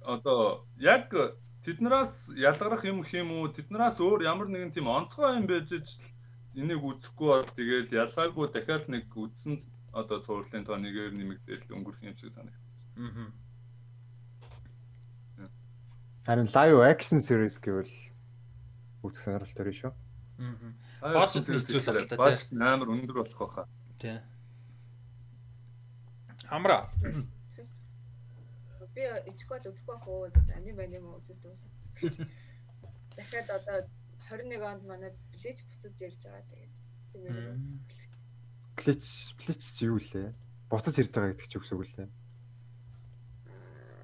[0.02, 1.14] одоо яг
[1.62, 6.10] тэднээс ялгарах юм хэм үү тэднээс өөр ямар нэгэн тийм онцгой юм байж ч
[6.58, 9.62] энийг үзэхгүй бол тэгэл ялгаагүй дахиад нэг үзсэн
[9.94, 12.82] одоо цувралын тоо нэгээр нэмэгдээл өнгөрөх юм шиг санагдсан.
[12.98, 13.30] Аа.
[16.28, 17.88] Харин live action series гэвэл
[19.08, 19.92] үзэх сонирхолтой байна шүү.
[21.00, 21.14] Аа.
[21.16, 23.66] Бажет хэцүү л байна Бажет амар өндөр болох байхаа.
[23.96, 24.20] Тий.
[26.52, 26.84] Амра.
[28.92, 30.28] Би ичгэл үзэхгүй байх уу?
[30.52, 31.72] Аним аним үзэж дуусаа.
[33.16, 33.88] Дахиад одоо
[34.28, 36.74] 21 онд манай Bleach буцаж ирж байгаа тэгээд
[37.16, 37.56] тийм үү.
[38.84, 39.10] Bleach
[39.40, 40.36] Bleach чи юу лээ?
[40.68, 42.10] Буцаж ирж байгаа гэдэг чи юу гэсэн үг лээ?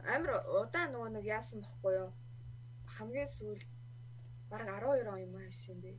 [0.03, 2.11] Амар удаан нөгөө нэг яасан бохгүй юу?
[2.95, 3.63] Хамгийн сүүл
[4.51, 5.95] баг 12 он юм ааш юм бэ.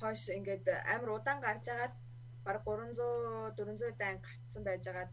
[0.00, 1.94] Хойш ингээд амар удаан гарч агаад
[2.46, 5.10] баг 300 400 дан гарцсан байжгаад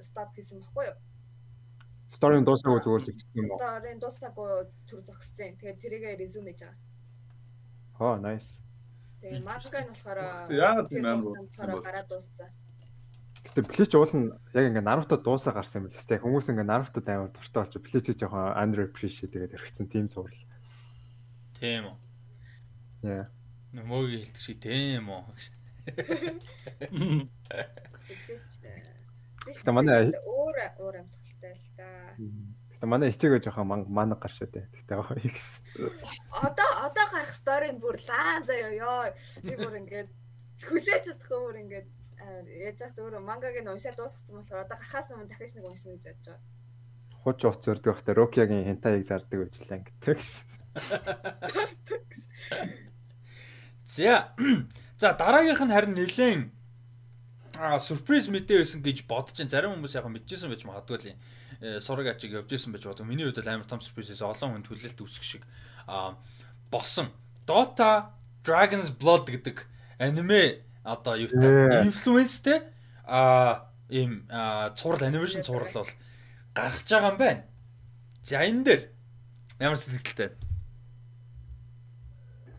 [0.00, 0.96] стоп хийсэн бохгүй юу?
[2.16, 3.58] Сторийн дуусаагүй зүгээр зогссон юм уу?
[3.60, 4.50] Сторийн дуусаагүй
[4.88, 5.56] төр зогссон.
[5.60, 6.80] Тэгээд тэрийгэ резюме хийж байгаа.
[7.98, 8.50] Хоо, nice.
[9.20, 12.50] Тэгээ манга нь болохоор яагаад тийм амар гараад дууссан.
[13.42, 16.22] Гэтэ Bleach уул нь яг ингээ Naruto дуусаа гарсан юм л тест.
[16.22, 20.42] Хүмүүс ингээ Naruto амар дуртай болж Bleach жоохон under appreciate тэгээд өргөцсөн тийм суурал.
[21.58, 21.96] Тийм үү.
[23.02, 23.26] Яа.
[23.74, 25.24] Нөмөөгийн хэлдэг шиг тийм үү.
[29.42, 31.88] Гэтэ манай өөр өөр амьсгалтай л да.
[32.78, 34.70] Гэтэ манай хичээгөө жоохон манга гаршаа дээ.
[34.70, 35.34] Гэтэ гоё.
[36.30, 39.10] Одоо одоо гарах сторийн бүр лаа заяа ёо.
[39.42, 40.10] Би бүр ингээд
[40.62, 41.88] хүлээж чадахгүй бүр ингээд
[42.66, 46.26] яаж яах өөр мангагийн уншаад дуусгацсан болохоор одоо гарахаас өмнө дахиж нэг уншина гэж бодож
[46.26, 46.42] байгаа.
[47.22, 50.20] Хуч уц зөрдөг байхдаа Рокиагийн хентаийг зардаг гэж лээ ингээд.
[53.84, 54.34] За.
[54.98, 56.50] За дараагийнх нь харин нэлээд
[57.58, 62.16] а сюрприз мэдээ байсан гэж бодож ин зарим хүмүүс яг мэдчихсэн байж магадгүй л сураг
[62.16, 63.06] ачиг явж исэн байж боддог.
[63.06, 65.42] Миний хувьд амар том сюрпризээс олон хүнд хүлээлт үүсгэх шиг
[65.86, 66.16] а
[66.72, 67.12] болсон.
[67.46, 69.66] Dota Dragon's Blood гэдэг
[70.00, 72.62] аниме одоо юу та инфлюенстэй
[73.06, 74.26] а ийм
[74.76, 75.90] цуврал анимашн цуврал бол
[76.54, 77.42] гарч байгаа юм байна.
[78.22, 78.82] За энэ дээр
[79.58, 80.42] ямар сэтгэлтэй байна?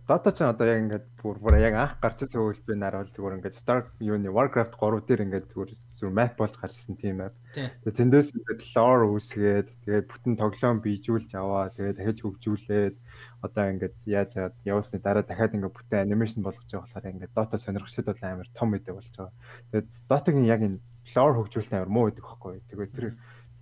[0.03, 3.35] Dota ч одоо яг ингээд бүр бүр яг анх гарч ирсэн хөвөл би нарвал зүгээр
[3.39, 7.31] ингээд Star юуны Warcraft 3 дээр ингээд зүгээр зүгээр map болж гарч ирсэн тийм map.
[7.55, 12.95] Тэгээ тэндээс ингээд lore үүсгээд тэгээ бүтэн тоглоом бийжүүлж аваа тэгээ дахиж хөгжүүлээд
[13.43, 17.57] одоо ингээд яаж яад явуулсны дараа дахиад ингээд бүтэн анимашн болгож байгаа болохоор ингээд Dota
[17.59, 19.35] сонирхолтой бол амар том мэдээ болж байгаа.
[19.71, 20.79] Тэгээд Dota-гийн яг энэ
[21.15, 22.55] lore хөгжүүлэлт амар муу гэдэг байхгүй.
[22.71, 23.07] Тэгээд тэр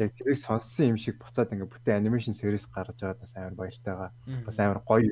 [0.05, 3.93] яг тэрийг сонссон юм шиг буцаад ингээд бүтэн анимашн series гаргаж байгаад бас амар баяртай
[3.97, 4.11] байгаа.
[4.45, 5.09] Бас амар гоё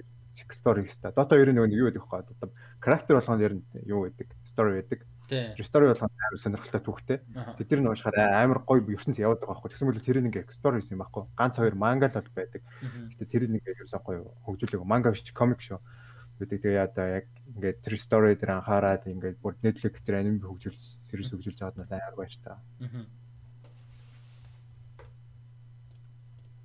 [0.53, 1.17] story хэвээр.
[1.17, 2.23] Dota 2-ын нөгөө юу гэдэг вэ?
[2.29, 4.27] Одоо character болгоно ер нь юу гэдэг?
[4.53, 4.99] Story байдаг.
[5.63, 7.18] Story болгоно амар сонирхолтой түүхтэй.
[7.70, 9.70] Тэр нь уушхаар амар гоё ертөнц яваад байгаа байхгүй.
[9.72, 11.24] Тэгсэн мэт тэр нэг story юм байхгүй.
[11.38, 12.62] Ганц хоёр manga л бол байдаг.
[13.15, 15.80] Гэтэ тэр нэг ерөөсөө гоё хөгжүүлэг manga биш comic шүү.
[16.39, 20.80] гэдэг тэгээ яа яг ингээд тэр story дээр анхаарад ингээд бүр Netflix дээр анime хөгжүүл
[21.04, 22.56] series хөгжүүлж байгаад надад амар баяртай.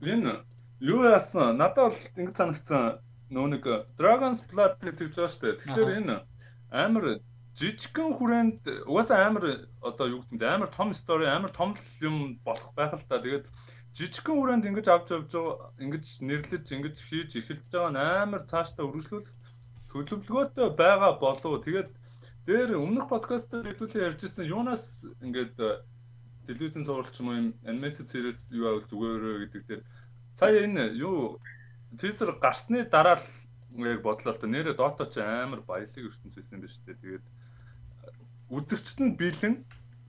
[0.06, 0.34] Энэ
[0.78, 1.58] юу яасан?
[1.58, 3.02] Надад бол ингэ санагдсан
[3.34, 3.64] нөө нэг
[3.98, 5.58] Dragon's Blood гэж байгаа шүү дээ.
[5.66, 6.16] Тэгэхээр энэ
[6.70, 7.04] амар
[7.58, 8.58] жижигхэн хүрээнд
[8.90, 9.44] угаасаа амар
[9.80, 11.70] одоо юу гэдэг амар том стори, амар том
[12.02, 13.22] юм болох байх л та.
[13.22, 13.46] Тэгээд
[13.94, 18.86] жижигхэн хүрээнд ингэж авч явж байгаа, ингэж нэрлэж, ингэж хийж эхэлж байгаа нь амар цаашдаа
[18.90, 19.30] өргөжлүүлэх
[19.94, 21.62] төлөвлөгөөтэй байгаа болов.
[21.62, 21.90] Тэгээд
[22.46, 25.56] дээр өмнөх подкаст дээр хэдүүлээ ярьжсэн юунаас ингээд
[26.46, 29.82] телевизэн зурвалч юм animated series юу авах зүгээр гэдэг дээр
[30.34, 31.38] сая энэ юу
[31.94, 33.26] Teaser гарсны дараа л
[33.78, 36.98] яг бодлоо л та нэрэ Dota ч амар баялаг ертөнц байсан юм шүү дээ.
[37.02, 37.24] Тэгээд
[38.50, 39.54] үзэгчд нь бэлэн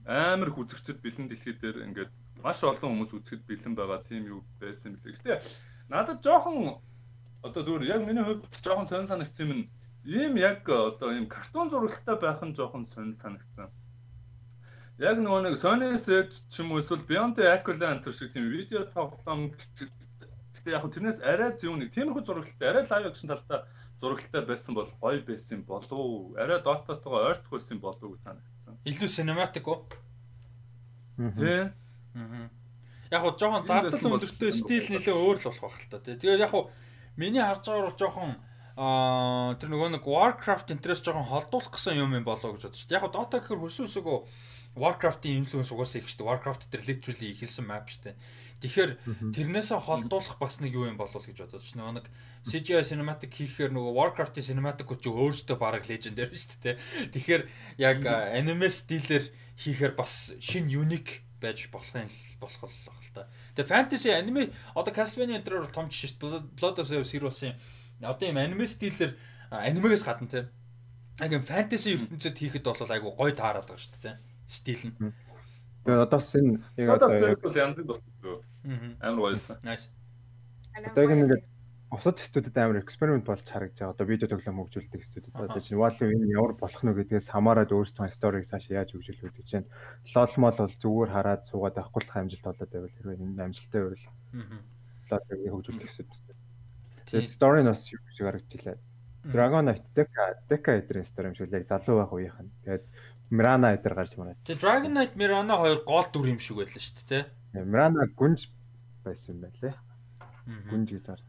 [0.06, 2.12] амар их үзэгчд бэлэн дэлхий дээр ингээд
[2.44, 5.18] маш олон хүмүүс үзэхэд бэлэн байгаа тийм юу байсан мэт.
[5.18, 5.40] Гэтэ
[5.88, 6.78] надад жоохон
[7.42, 9.60] одоо зүгээр яг миний хувьд жоохон сонир санагдсан юм
[10.04, 13.70] ийм яг одоо ийм картун зурагтай байх нь жоохон сонир санагдсан.
[14.98, 18.48] Яг нөгөө нэг Sony Edge ч юм уу эсвэл Beyond the Aquila энэ шиг тийм
[18.48, 19.52] видео тоглоом
[20.56, 23.60] Гэтэ яг тэрнээс арай зөв нэг тиймэрхүү зурагтай арай лайв акшн талтай
[24.06, 26.38] зурагтай байсан бол гоё байсан болов уу?
[26.38, 28.78] Арай дотоотойгоо ойртох байсан болов уу гэж санагдсан.
[28.86, 29.82] Илүү cinematic уу?
[31.18, 31.74] Тий.
[32.14, 32.48] Аа.
[33.10, 35.98] Яг хоо жоохон зардал өндөртэй стил нэлээ өөр л болох байх л та.
[35.98, 36.70] Тэгээд яг хоо
[37.18, 38.32] миний харж байгаагаар бол жоохон
[38.76, 42.88] аа тэр нөгөө нэг Warcraft интерес жоохон холдуулах гэсэн юм юм болоо гэж бодож шүү
[42.92, 42.96] дээ.
[42.98, 44.18] Яг хоо Dota гэхэр хөсөөсөгөө
[44.76, 46.28] Warcraft-ийн инфлюенс угаасаа их шүү дээ.
[46.28, 48.16] Warcraft дээр literally ихэлсэн map шүү дээ.
[48.56, 48.90] Тэгэхээр
[49.36, 52.00] тэрнээсээ холдуулах бас нэг юу юм болов гэж бодож байна.
[52.00, 52.08] Нэг
[52.48, 56.76] CGI cinematic хийхээр нөгөө Warcraft-ийн cinematic ч өөрөөсөө баг legendary шүү дээ.
[57.12, 57.42] Тэгэхээр
[57.76, 59.28] яг аниме стилээр
[59.60, 62.08] хийхээр бас шин unique байж болохын
[62.40, 63.28] болох л л та.
[63.60, 66.56] Тэгээ fantasy аниме одоо Castlevania энэ төр том жишээ шүү дээ.
[66.56, 67.60] Blood of Zeus Heroes-ийн
[68.00, 69.12] одоо юм аниме стилээр
[69.52, 70.48] анимегээс гадна те.
[71.20, 74.16] Яг юм fantasy ертөнцид хийхэд бол айгу гоё таарад байгаа шүү дээ.
[74.46, 75.12] стил нь.
[75.86, 77.78] Тэгээд одоо бас энэ яг Одоо зэрэг бол янз
[78.20, 79.08] бүр Аа.
[79.08, 79.56] амар гоёсэн.
[79.62, 79.86] Nice.
[80.74, 81.44] Одоо яг ингээд
[81.90, 83.94] бусад студиуд амар эксперимент болж харагдаж байгаа.
[83.94, 85.34] Одоо видео тоглоом хөгжүүлдэг студиуд.
[85.38, 89.46] Одоо чинь Valve энэ ямар болох нь гэдгээс хамаарад өөрсдөө сториг цаашаа яаж хөгжүүлэх гэдэг
[89.46, 89.66] чинь
[90.14, 94.04] лол мол бол зүгээр хараад суугаад байхгүй л амжилт болоод байвал хэрвээ энэ амжилттай байвал
[94.34, 95.22] Аа.
[95.54, 96.42] лолыг студиуд.
[97.06, 97.22] Тийм.
[97.22, 98.76] Тэгээд story нь бас юу гэж харагдчихлаа.
[99.26, 102.50] Dragon Knight Deca Deca эдрийн story юм шиг л яг залуу байх үеийнх нь.
[102.66, 102.84] Тэгээд
[103.30, 104.38] Mirana эдэр гарч мараад.
[104.46, 107.64] Тэгээ Dragon Knight Mirana хоёр гол дүр юм шиг байлаа шүү дээ, тий.
[107.66, 108.46] Mirana гүнж
[109.02, 109.74] байсан юм байлээ.
[109.74, 110.62] Аа.
[110.70, 111.20] Гүнж гэж ар.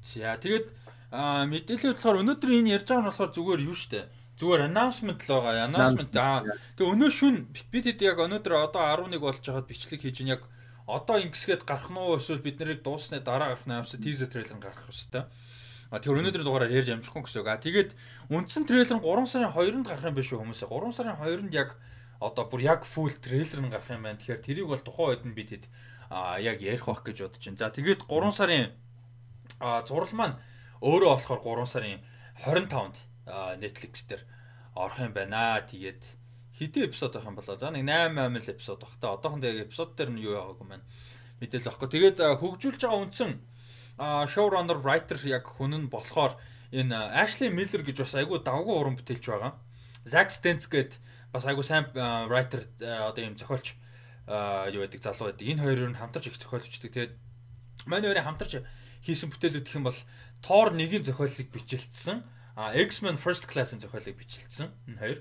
[0.00, 0.66] За тэгээд
[1.12, 4.08] аа мэдээлэл болохоор өнөөдөр энэ ярьж байгаа нь болохоор зүгээр юу штэ.
[4.40, 5.68] Зүгээр announcement л байгаа.
[5.68, 6.48] Announcement аа
[6.80, 10.48] тэгээ өнөө шүн бид хэд яг өнөөдөр одоо 11 болж байгаад бичлэг хийж ин яг
[10.88, 14.56] одоо ингэсгээд гарах нь уу эсвэл бид нарыг дууссаны дараа гарах нь амсаа teaser трейлер
[14.56, 15.28] гарах хэвчтэй.
[15.88, 17.48] А тэгэхээр өнөөдрийн дугаараар ярьж амжихгүй гэсэн үг.
[17.48, 17.90] А тэгээд
[18.28, 20.68] үндсэн трейлер нь 3 сарын 2-нд гарах юм биш үү хүмүүсээ.
[20.68, 21.80] 3 сарын 2-нд яг
[22.20, 24.20] одоо бүр яг full трейлер нь гарах юм байна.
[24.20, 25.64] Тэгэхээр тэрийг бол тухайн үед нь бид хэд
[26.12, 27.56] а яг ярих байх гэж бодож байна.
[27.56, 28.64] За тэгээд 3 сарын
[29.88, 30.36] зураг маань
[30.84, 32.00] өөрөө болохоор 3 сарын
[32.44, 32.96] 25-нд
[33.64, 34.22] Netflix дээр
[34.76, 35.64] орох юм байна.
[35.64, 36.02] Тэгээд
[36.52, 37.56] хэдэн эпизод байх юм болоо.
[37.56, 39.16] За нэг 8 8 л эпизод баг та.
[39.16, 40.86] Одоохондоо яг эпизод дээр нь юу яваагүй маань
[41.40, 41.88] мэдээлэл баггүй.
[41.88, 43.30] Тэгээд хөгжүүлж байгаа үндсэн
[43.98, 46.38] showrunner writer яг хүн нь болохоор
[46.72, 49.58] энэ а, Ashley Miller гэж бас айгүй давгүй уран бүтээлч байгаа.
[50.06, 50.98] Zack Stentz гээд
[51.32, 53.74] бас айгүй сайн а, writer а, одоо юм зохиолч
[54.28, 55.48] юу байдаг залуу байдаг.
[55.48, 56.92] Энэ хоёрыг нь хамтарч их зохиолчдаг.
[56.92, 57.12] Тэгээд
[57.88, 58.60] манай хоёрын хамтарч
[59.02, 60.00] хийсэн бүтээлүүд гэх юм бол
[60.44, 62.22] Thor 1-ийн зохиолыг бичлэлсэн.
[62.54, 64.68] А X-Men First Class-ын зохиолыг бичлэлсэн.
[64.92, 65.18] Энэ хоёр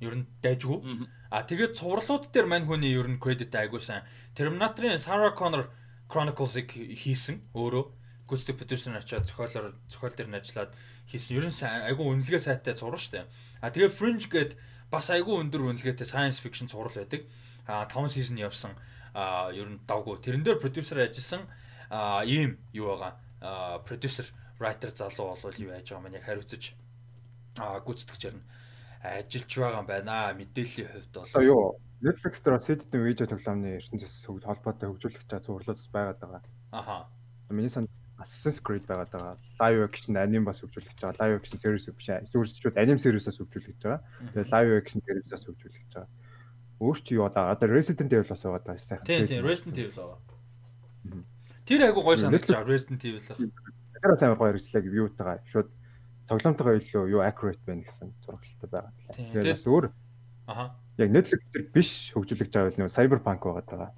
[0.00, 1.08] ер нь дайжгүй.
[1.32, 4.06] А тэгээд цувралууд дээр мань хүний ер нь кредит айгуу сайн.
[4.38, 5.66] Terminator-ын Sarah Connor
[6.06, 8.05] Chronicles-ыг хийсэн өөрөө.
[8.28, 10.74] Producer нь очиад зохиолоор зохиол дээр нь ажиллаад
[11.06, 11.36] хийсэн.
[11.38, 13.26] Ер нь айгуу үнэлгээ сайтай зураг штэ.
[13.62, 14.52] А тэгээд Fringe гээд
[14.90, 17.26] бас айгуу өндөр үнэлгээтэй science fiction зураг байдаг.
[17.66, 18.74] А 5 season явсан.
[19.14, 20.18] А ер нь давгүй.
[20.22, 21.46] Тэрэн дээр продюсер ажилласан
[21.90, 23.14] а ийм юу байгаа.
[23.40, 24.26] А продюсер
[24.58, 26.74] writer залуу болвол юу яаж байгаа маань яг хариуцаж
[27.58, 28.44] а гүйцэтгэгчээр нь
[29.02, 30.34] ажиллаж байгаа юм байна.
[30.34, 35.78] Мэдээллийн хувьд бол юу Netflix дээр бас хэдэн видео тоглоомны хөгж холбоотой хөгжүүлэх чад зурлууд
[35.80, 36.42] бас байгаад байгаа.
[36.72, 37.08] аха.
[37.48, 39.36] Миний санд Assassin's Creed байгаад байгаа.
[39.60, 41.20] Live action аним бас хөгжүүлэх гэж байгаа.
[41.20, 42.24] Live action series биш ээ.
[42.32, 44.00] Зүгээр ч аним series-аас хөгжүүлэх гэж байгаа.
[44.32, 46.10] Тэгээ live action series-аас хөгжүүлэх гэж байгаа.
[46.80, 49.04] Өөр чи юу одоо одоо Resident Evil бас байгаа даа сайхан.
[49.04, 50.20] Тийм тийм Resident Evil байгаа.
[51.68, 53.52] Тэр айгу гой санагдаж байгаа Resident Evil бол.
[54.00, 55.68] Тэр сайн гоё хэрэгслээ гэж юутайгаа шууд
[56.28, 58.92] тоглоомтойгоо илүү юу accurate байна гэсэн зурагтай байгаа.
[59.12, 59.84] Тэгээ бас өөр
[60.48, 60.64] Аха.
[60.96, 63.90] яг Netflix дээр биш хөгжүүлэх гэж байгаа бол нөө Cyberpunk байгаад байгаа.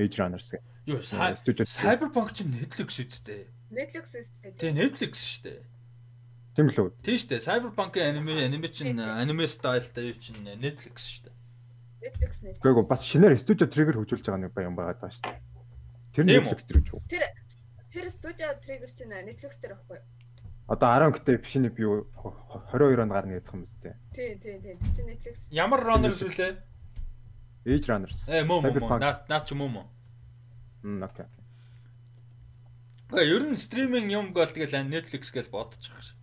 [0.00, 0.64] Age Runners гэх.
[0.86, 1.68] Юу студиуд.
[1.68, 3.48] Cyberpunk чинь Netflix үсттэй.
[3.70, 4.52] Netflix үстэй.
[4.56, 5.60] Тийм Netflix шүү дээ.
[6.56, 6.88] Тийм л үү?
[7.04, 7.44] Тийм шүү дээ.
[7.44, 11.36] Cyberpunk-ийн аниме аниме чинь аниме стайлтай юу чинь Netflix шүү дээ.
[12.00, 12.64] Netflix Netflix.
[12.64, 15.38] Гэхдээ бас шинээр студио триггер хөгжүүлж байгаа нэг баян байгаад байгаа шүү дээ.
[16.16, 16.24] Тэр?
[16.24, 17.00] Netflix дээр үү?
[17.12, 17.22] Тэр
[17.92, 20.00] тэр студио триггер чинь Netflix дээр байхгүй.
[20.00, 20.06] юу?
[20.70, 22.08] Одоо 10 гэдэг бишний би юу
[22.72, 23.92] 22 онд гарна гэдэг юм зү.
[24.16, 24.74] Тий, тий, тий.
[24.80, 25.36] Тэр чинь Netflix.
[25.52, 26.56] Ямар runners вүлээ?
[27.68, 28.16] Age Runners.
[28.24, 28.70] Э мөө мөө мөө.
[28.72, 29.00] Cyberpunk.
[29.04, 29.86] Наа наа ч мөө мөө.
[30.82, 31.26] Мм окей.
[33.10, 36.14] Гэхдээ ер нь стриминг юм гол тэгэл Netflix гэж бодож байгаа ш.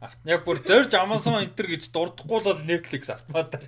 [0.00, 3.64] Авт яг бүр зорж Amazon Enter гэж дурдахгүй бол Netflix автоматар.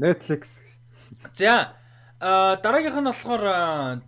[0.00, 0.48] Netflix
[1.32, 1.76] За
[2.20, 3.44] дараагийнх нь болохоор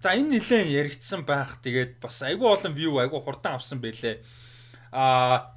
[0.00, 1.60] за энэ нэлээд яригдсан байх.
[1.60, 4.24] Тэгээд бас айгүй олон view айгүй хурдан авсан байлээ.
[4.92, 5.52] А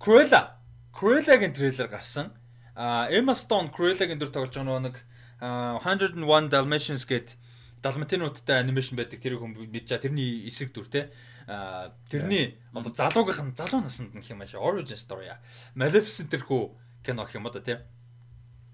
[0.00, 0.56] Cruella
[0.94, 2.32] Cruella-гийн трейлер гарсан.
[2.74, 4.96] А Emma Stone Cruella-гийн дүр тоглож байгаа нэг
[5.40, 7.36] а, 101 Dalmatians гээд
[7.82, 10.04] Далматинуудтай анимашн байдаг тэрийг хүн мэдж байгаа.
[10.04, 11.10] Тэрний эсрэг дүр те.
[11.46, 15.32] А тэрний одоо залуугийнх нь залуу наснд гэх юм аашаа origin story.
[15.32, 15.40] а.
[15.74, 16.62] Maleficent тэрхүү
[17.06, 17.86] кино гэх юм одоо те.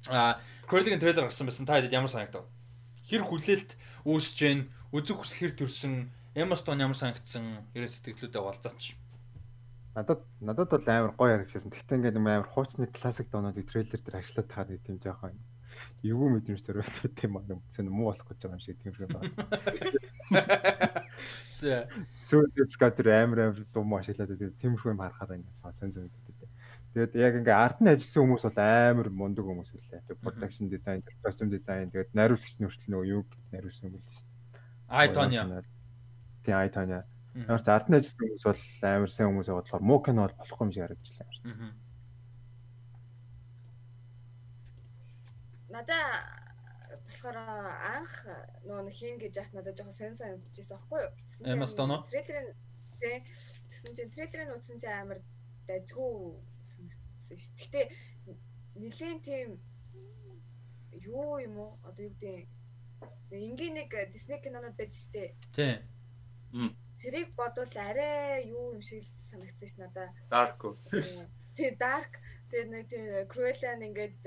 [0.08, 1.66] А Cruella-гийн трейлер гарсан байсан.
[1.66, 2.48] Та хэд ямар санагдав?
[3.08, 3.76] Хэр хүлээлт
[4.08, 4.60] үүсэж гэн
[4.92, 8.96] үзэг хүсэл хэр төрсөн Emma Stone ямар санагдсан ерөн сэтгэлдүүдээ болцооч.
[9.94, 11.70] надад надад бол амар гоё харагдсан.
[11.70, 15.38] Гэхдээ ингээд амар хуучны классик доонуудыг трейлер дээр ажиллаад тахад нэг тийм жоохон
[16.04, 19.32] эвгүй мэдрэмж төрөв тийм аа юм муу болох гэж байгаа юм шиг тийм шиг байна.
[21.60, 21.88] За
[22.68, 26.48] Squad тэр амар амар дум ашиглаад тэгээд тиймэрхүү юм харахаар ингээд сонсон зүйл гэдэг.
[26.92, 30.04] Тэгээд яг ингээ ард нь ажилласан хүмүүс бол амар мундаг хүмүүс үлээ.
[30.04, 34.92] Тэгээд production design, costume design тэгээд найруулагч хүртэл нөгөө юу найруулсан юм бол шүү дээ.
[34.92, 35.42] Ай Тоня.
[36.44, 37.00] Тийм ай Тоня.
[37.34, 40.64] Ямар ч ард нь ажилласан хүмүүс бол амар сайн хүмүүс болохоор муу кино бол болохгүй
[40.68, 41.74] юм шиг харагдчихлаа.
[45.74, 46.06] Надаа
[47.02, 47.38] болохоор
[47.98, 48.14] анх
[48.62, 51.66] нөгөө нэг хийн гэж яах надад жоохон сайн сайн бичсэн байхгүй юу?
[51.66, 52.06] Stone уу?
[52.06, 52.48] трейлерын
[53.02, 55.18] тэгсэн чинь трейлерын үзсэн чинь амар
[55.66, 56.38] дайггүй
[56.70, 57.54] санагдсан шүү.
[57.58, 57.80] Гэтэ
[58.78, 59.58] нилийн тийм
[60.94, 61.72] юу юм уу?
[61.82, 62.46] Одоо юу гэдэг
[63.34, 65.30] энгийн нэг Disney кинонод байдаг шүү дээ.
[65.58, 65.74] Тий.
[67.02, 70.14] Тэрийг бодвол арай юу юм шиг санагдсан ш надаа.
[70.30, 70.62] Dark.
[71.58, 72.22] Тий, dark.
[72.50, 74.20] Тэгээ нэг тийм Cruella ингээд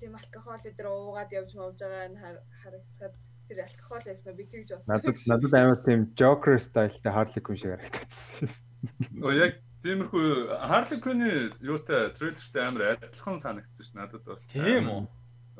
[0.00, 3.14] тийм алкогол өдр уугаад явж мовж байгаа нь харагдахад
[3.48, 4.90] тэр алкогол байсан би тэгж бодсон.
[4.90, 8.48] Надад надад амар тийм Joker стайлтай Harley Quinn шиг харагдсан.
[9.22, 10.28] Оо яг тиймэрхүү
[10.70, 14.40] Harley Quinn-ийн юутай трейлертэй амар адилхан санагдсан ш надад бас.
[14.50, 15.02] Тийм үү?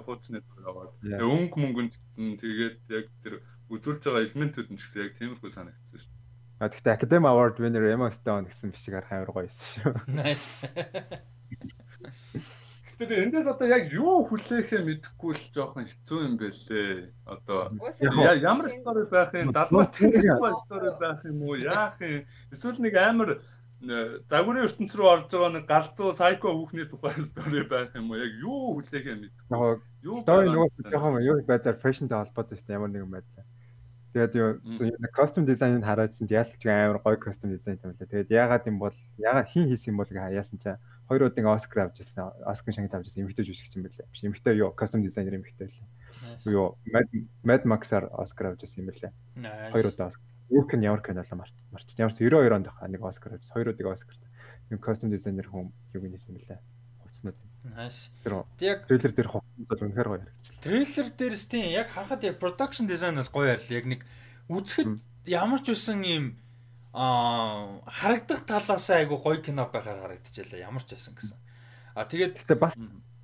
[0.03, 0.95] Хуучны аваад.
[1.03, 3.35] Тэгээ өнгө мөнгөн ч гэсэн тэгээд яг тэр
[3.71, 6.07] үзүүлж байгаа элементүүд нь ч гэсэн яг тиймэрхүү санагдсан ш.
[6.63, 9.95] А гэхдээ Academy Award winner Emma Stone гэсэн биш шиг харах амар гоё байсан шүү.
[10.11, 10.51] Nice.
[13.03, 17.11] Гэтэ эндээс одоо яг юу хүлээхээ мэдэхгүй л жоохон хэцүү юм бэлээ.
[17.27, 17.75] Одоо
[18.39, 19.51] ямар стори байх юм?
[19.51, 21.59] Далмаа техникгүй стори байх юм уу?
[21.59, 22.23] Яах юм?
[22.55, 23.43] Эсвэл нэг амар
[24.31, 28.23] загварын ертөнц рүү орж байгаа нэг галзуу сайко хүүхний тухай стори байх юм уу?
[28.23, 29.83] Яг юу хүлээхээ мэдэхгүй.
[30.07, 33.49] Юу стори нөгөө жоохон юу байдлаар фэшнтэй холбоотой шүү дээ ямар нэгэн байдлаар.
[34.15, 34.51] Тэгээд юу
[35.17, 38.07] костюм дизайныг хараадсан ч ялч амар гоё костюм дизайн юм лээ.
[38.07, 42.01] Тэгээд яагаад юм бол яагаад хин хийсэн юм бол яасан чаа хоёр удаа Оскар авч
[42.01, 42.31] ирсэн.
[42.47, 44.07] Оскар шагнал авч ирсэн эмэгтэй жүжигч юм байлээ.
[44.11, 46.53] Биш эмэгтэй юу костюм дизайнер эмэгтэй лээ.
[46.53, 46.77] Юу
[47.45, 49.13] Mad Max-аар Оскар авч ирсэн юм байлээ.
[49.73, 50.13] Хоёр удаа
[50.53, 51.89] Юук нь ямар кино март март.
[51.97, 54.17] Ямар ч 92 онд нэг Оскар авч хоёр удаа Оскар.
[54.71, 56.61] Юм костюм дизайнер хүн юуг нээсэн бэлээ.
[57.01, 57.41] Хувцснууд.
[57.77, 58.13] Nice.
[58.25, 60.61] Тэр яг трейлер дээр хувцснууд үнэхээр гоё харагдсан.
[60.61, 63.77] Трейлер дээрс тийм яг харахад яг production design бол гоё ярил.
[63.77, 64.01] Яг нэг
[64.49, 66.25] үзэхэд ямар ч байсан юм
[66.93, 70.61] аа харагдах талаас айгу гоё кино байхаар харагдчихлаа.
[70.61, 71.39] Ямар ч байсан гэсэн.
[71.97, 72.77] А тэгээд бас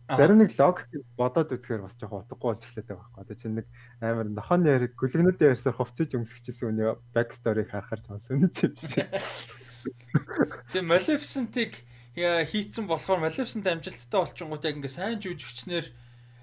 [0.09, 0.89] зарим нэг логик
[1.21, 3.21] бодоод үзэхээр бас жоохон утгагүй болж эхлэдэг байхгүй.
[3.21, 3.67] Одоо чинь нэг
[4.01, 8.73] амар нохон яриг гүлгнүүд ярьсаар хувцаж өмсгчсэн үнэ back story-г харахаар ч сонсон юм шиг.
[10.73, 11.73] Тэгээ Maleficent-ийг
[12.17, 15.87] хийцэн болохоор Maleficent амжилттай болчихгоот яг ингээ сайн жүжигчнэр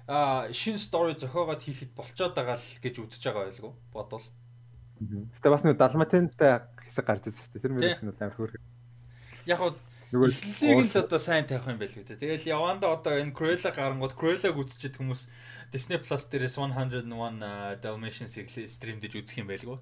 [0.06, 4.26] а шин стори зохиогоод хийхэд болцоод байгаа л гэж үзэж байгаа байлгүй бодвол.
[5.02, 6.62] Гэтэ бас нэг далматинтай
[6.96, 7.60] хэсэг гарч ирсэн шүү дээ.
[7.60, 8.64] Тэр мөрөс нь амар хөөрхөн.
[9.44, 9.76] Яг нь
[10.16, 12.08] нөгөө ихлийг л одоо сайн тавих юм байл үү.
[12.08, 15.22] Тэгэл яванда одоо энэ Cruella гарангууд Cruella-г үзчихэд хүмүүс
[15.74, 17.10] Disney Plus дээрээс 101
[17.82, 19.78] Dalmatians-ийг стримдэж үзэх юм байлгүй.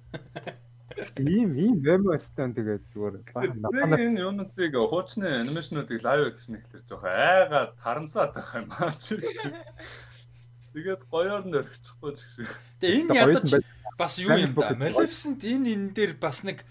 [1.21, 7.73] Ийм ийм мемостон тэгээд зүгээр баахан энэ юунуудыг хуучны анимашнуудыг лайв экшн ихлээр жоох айгаад
[7.81, 9.21] харамсаад байгаа юм аа чи.
[10.73, 12.53] Тэгээд гоёор нь орчихгүй ч гэх.
[12.81, 13.49] Тэгээ энэ ядаж
[13.99, 14.73] бас юу юм да.
[14.77, 16.65] Maleficent энэ энэ дээр бас нэг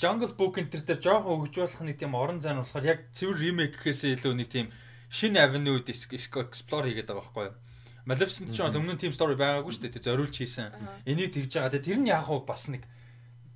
[0.00, 3.38] Jungle Book энэ төр дээр жоохон хөгжүүлэх нэг тийм орон зай нь болохоор яг цэвэр
[3.38, 4.66] ремейк гэхээсээ илүү нэг тийм
[5.10, 7.56] шинэ avenue explore хийгээд байгаа байхгүй юу?
[8.04, 10.02] Maleficent ч өмнө тийм story байгаагүй шүү дээ.
[10.02, 10.68] Зориулж хийсэн.
[11.06, 11.78] Энийг тэгж байгаа.
[11.78, 12.84] Тэр нь яг бас нэг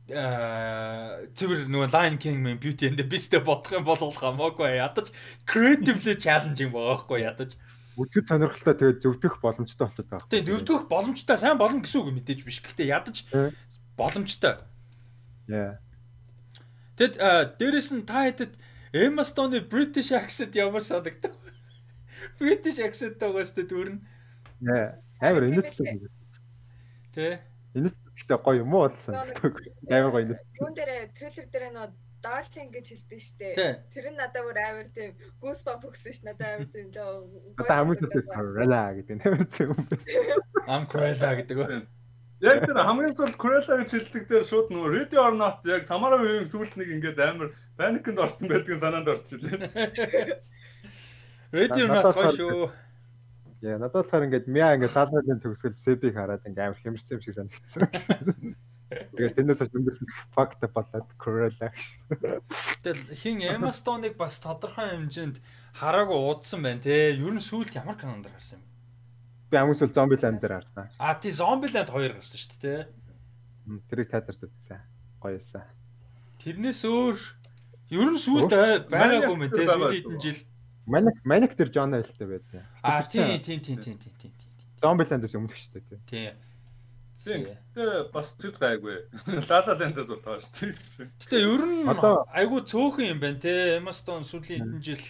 [0.08, 5.12] цэвэр нөгөө Lion King мен Beauty and the Beast-тэй бодох юм бол хамаагүй ядаж
[5.44, 7.60] creatively challenging байгаа байхгүй ядаж
[7.98, 10.32] үзэхэд сонирхолтой тэгээд зөвдөх боломжтой болчиход байгаа.
[10.32, 12.62] Тийм зөвдөх боломжтой сайн болно гэсэн үг мэдээж биш.
[12.64, 13.26] Гэхдээ ядаж
[13.98, 14.64] боломжтой.
[15.50, 15.76] Яа.
[16.98, 17.14] Тэгэд
[17.62, 18.52] дээрэс нь та хэдэд
[18.92, 21.34] Emma Stone-ы British accent ямар санагдав?
[22.42, 24.02] British accent байгаас тэ дүүрэн.
[24.66, 24.98] Яа.
[25.22, 26.10] Амар энэтлээ.
[27.14, 27.38] Тэ.
[27.74, 29.14] Гэхдээ гоё юм уу болсон.
[29.14, 30.38] Амар гоё юм.
[30.58, 33.54] Юун дээр трейлер дээр нөө Darling гэж хэлдэг штэ.
[33.94, 37.30] Тэр нь надад бүр амар тийм goosebumps өгсөн ш надад амар тийм жоо.
[37.54, 39.16] Надад хамгийн сүүлд Cruella гэдэг
[39.54, 39.86] тийм юм.
[40.66, 41.78] Ам Cruella гэдэг үү?
[42.38, 46.20] Яг тэр хамгийн сүүл Cruella гэж хэлдэг дээр шууд нөгөө Ready or Not яг Samara
[46.22, 50.38] Weaving сүүлд нэг ингээд амар panic-нд орсон байдгийн санаанд орчихлээ.
[51.58, 52.70] Ready or Not гоё шүү.
[53.66, 57.34] Яа, надад болохоор ингээд мяа ингээд саалны төгсгөл сэбийг хараад ингээд амар хэмэрсэн юм шиг
[57.34, 58.54] санагдсан.
[58.88, 61.68] Тэгээд тэрнээс хойш өнгөрсөн факт болоод Cruella.
[62.86, 65.42] Тэгэл хин Emma Stone-ыг бас тодорхой хэмжээнд
[65.76, 67.12] хараагүй уудсан байна те.
[67.12, 68.67] Ер нь сүүлд ямар кинонд гарсан юм?
[69.48, 70.88] Би хамгийн сүүл Zombieland дээр харсан.
[71.00, 72.80] А тий Zombieland 2 гарсан шүү дээ.
[73.88, 74.80] Тэрийг театрт үзсэн.
[75.20, 75.64] Гоёсэн.
[76.38, 77.16] Тэрнээс өөр
[77.96, 78.52] ер нь сүүлд
[78.92, 80.40] байгаагүй мэн те сүүлийн хэдэн жил
[80.88, 82.64] Маник Маник тэр Джон Айлтай байсан.
[82.80, 84.32] А тийм тийм тийм тийм тийм тийм.
[84.80, 86.00] Зомбиландээс өмнөх шүү дээ.
[86.08, 86.36] Тийм.
[87.18, 87.44] Тийм.
[87.74, 89.04] Гэтэ бас зүг гайгүй.
[89.50, 91.08] Лала ландаас утгаа шүү дээ.
[91.18, 91.82] Гэтэ ер нь
[92.32, 93.76] айгүй цөөхөн юм байна те.
[93.82, 95.02] Эмастон сүүлийн хэдэн жил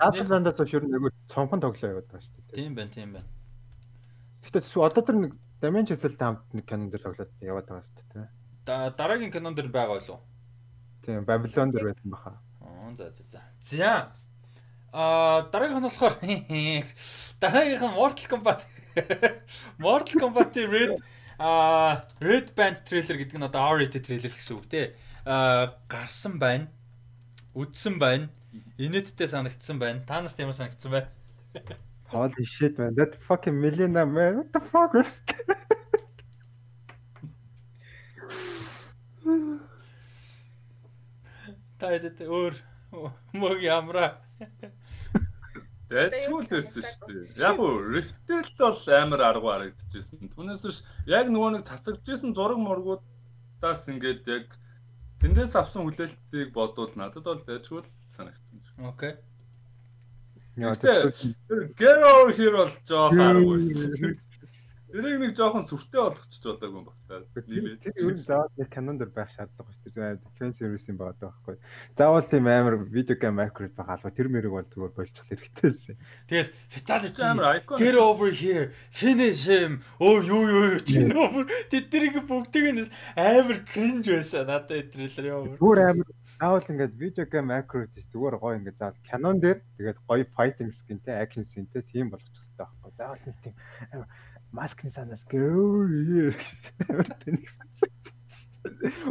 [0.00, 2.56] Лала ландаас биш ер нь айгүй цонхон тоглоо яваад байгаа шүү дээ.
[2.56, 3.28] Тийм байна, тийм байна.
[4.50, 5.32] Гэтэ одоо тэр нэг
[5.62, 8.90] Damage Cell тамд нэг кинон дээр тоглоод яваад байгаа шүү дээ.
[8.98, 10.24] Дараагийн кинон дээр байгаа болов уу?
[11.04, 12.32] Тийм, Babylon дээр байсан баха.
[12.60, 13.40] Аа, за за за.
[13.60, 14.12] За.
[14.92, 16.14] А дараагийнх нь болохоор
[17.42, 18.66] дараагийнх нь Mortal Kombat
[19.84, 20.98] Mortal Kombat-ийн Red
[21.38, 24.96] а Red Band трейлер гэдэг нь одоо R-rated трейлер гэсэн үг те.
[25.24, 26.68] а гарсан байна.
[27.54, 28.28] Үдсэн байна.
[28.76, 30.02] Инээдтэй санагдсан байна.
[30.04, 31.06] Та нарт ямар санагдсан бэ?
[32.10, 32.94] Holy shit man.
[32.96, 34.38] That fucking Melina man.
[34.38, 35.06] What the fuck was
[41.80, 42.56] Тайд өөр
[43.40, 44.18] мөг ямраа.
[45.90, 47.22] Дэжүүл байсан шүү дээ.
[47.40, 50.34] Яг уу рефтэл бол амар арга харагдчихсэн.
[50.34, 54.46] Түүнээс биш яг нөгөө нэг цацагдчихсэн зураг мургуудаас ингээд яг
[55.24, 58.60] тэндээс авсан хүлээлтийг бодвол надад бол дэжүүл санагдсан.
[58.92, 59.16] Окей.
[60.56, 64.18] Get over here бол жоох арга байсан.
[64.90, 67.22] Тэрийг нэг жоохон сүртэй болгочих болоогүй юм байна.
[67.46, 67.78] Нэмээд.
[67.78, 70.18] Тэр ер нь заавал нэг канон дээр байх шаардлага шүү дээ.
[70.18, 71.56] Defense service-ийн байгаа байхгүй.
[71.94, 75.94] Заавал тийм амар видео гейм accurate байх алба тэр мэрэг бол зүгээр болчих хэрэгтэй байсан.
[76.26, 77.78] Тэгэл fatality амар icon.
[77.78, 84.10] get over here finish him оо юу юу чинь over тэднийг бүгдийг нь амар cringe
[84.10, 85.46] байсан надад трейлер яа.
[85.54, 86.10] Зүгээр амар
[86.40, 91.20] заавал ингээд видео гейм accurate зүгээр гоё ингээд заавал канон дээр тэгээд гоё fighting skinтэй
[91.20, 92.90] action scenтэй тийм болгочих хэрэгтэй байхгүй.
[92.96, 93.54] Заавал нэг тийм
[94.48, 96.32] маскны санаас гэр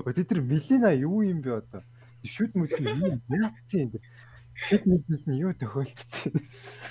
[0.05, 1.85] Өдөр Милина юу юм бэ одоо?
[2.25, 3.99] Шүд мүт юм яатсан юм бэ?
[4.59, 6.33] Хэд нэгнээс нь юу тохиолдсон.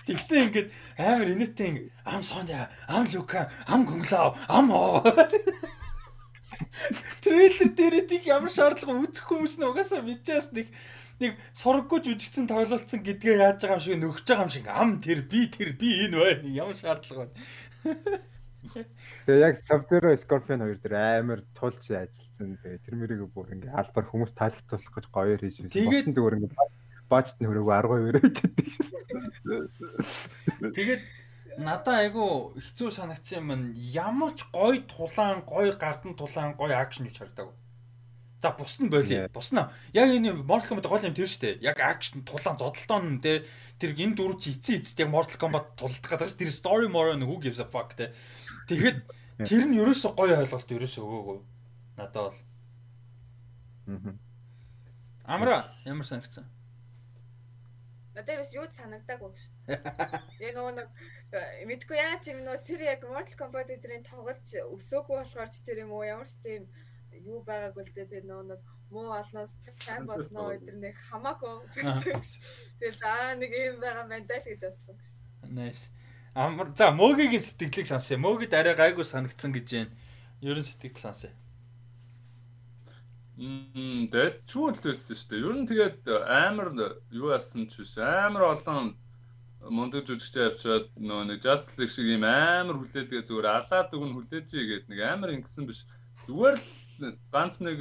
[0.07, 5.05] Тэгснэ ингээд амар инээтэй ам соня, ам лука, ам гонглоо, ам оо.
[7.22, 10.68] Трейлер дээр тийг ямар шаардлага үүсэх хүмүүс нь угаасаа бичээс нэг
[11.18, 15.20] нэг сураггүй жүжигчин тоглолцсон гэдгээ яаж байгаа юм шиг нөхөж байгаа юм шиг ам тэр
[15.26, 16.46] би тэр би энэ байна.
[16.54, 18.22] Ямар шаардлага байна.
[19.26, 22.59] Тэгээ яг Sub-Zero Scorpion хоёр дээр амар тулж ажилласан.
[22.62, 25.74] Тэгээ тэр мөрийг бүр ингээ албаар хүмүүс таалагдуулах гэж гоёор хийж байсан.
[25.74, 26.54] Тэгээд зүгээр ингээ
[27.09, 28.36] бажт нь хөрөөгөө 12 өрөөд.
[30.76, 31.02] Тэгээд
[31.59, 37.11] надаа айгу хэцүү санагдсан юм нь ямар ч гоё тулаан, гоё гардан тулаан, гоё акшн
[37.11, 37.56] гэж харагдаагүй.
[38.40, 39.26] За бус нь боли.
[39.34, 39.59] Бус нь
[39.92, 41.59] яг энэ Mortal Kombat гол юм тэр штэ.
[41.59, 43.42] Яг акшн тулаан зодолтон те
[43.82, 47.42] тэр энэ дөрв чи эцсийн эцэст яг Mortal Kombat тулдах гэдэг тэр story more who
[47.42, 48.14] gives a fuck те.
[48.70, 49.02] Тэгэхэд
[49.42, 51.38] тэр нь ерөөсөө гоё ойлголт ерөөсөө өгөөгүй.
[51.98, 52.38] Надад бол.
[55.26, 56.46] Амра ямар санагдсан?
[58.14, 59.82] Надад бас юу санагдаагүй шүү дээ.
[60.46, 60.88] Яг нөгөө нэг
[61.29, 65.85] мэдгүй яа ч юм нөө тэр яг Mortal Kombat эдрийн тоглож өсөөгүй болохоор ч тэр
[65.85, 66.64] юм уу ямар ч тийм
[67.20, 71.68] юу байгаагүй л дээ тэр нөгөө нэг муу олноос цайн болноо өдр нэг хамаагүй.
[72.81, 74.97] Тэгэл аа нэг юм байгаа мандал гэж бодсон.
[75.53, 75.93] Nice.
[76.33, 78.16] Амар за мөөгийн сэтгэлийг сонсъё.
[78.16, 79.93] Мөөгид арай гайгүй санагдсан гэж байна.
[80.41, 81.33] Ерөн сэтгэл сонсъё.
[83.37, 85.45] Мм дэчүүл байсан шүү дээ.
[85.45, 86.68] Ер нь тэгээд амар
[87.12, 88.01] юу яасан ч биш.
[88.01, 88.97] Амар олон
[89.66, 94.48] мундаг жүжигчээ авчираад нөө нэг Justice League шиг юм амар хүлээдгээ зүгээр алаад өгн хүлээж
[94.54, 95.82] игээд нэг амар ингэсэн биш.
[96.30, 97.78] Зүгээр л ганц нэг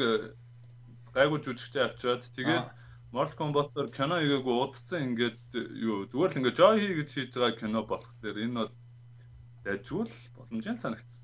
[1.14, 2.66] гайгүй жүжигчээ авчираад тэгээд
[3.14, 5.40] Mortal Kombat-оор кино хийгээгүй удацсан ингээд
[5.80, 8.74] юу зүгээр л ингээд Joy гэж хийж байгаа кино болох дээр энэ бол
[9.64, 11.24] дайжгүй л боломжтой санагдсан.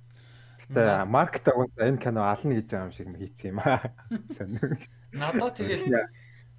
[0.72, 3.84] Тэгээ маркет агуун энэ кино ална гэж байгаа юм шиг хийцэн юм аа.
[5.20, 5.92] Надад тэгээд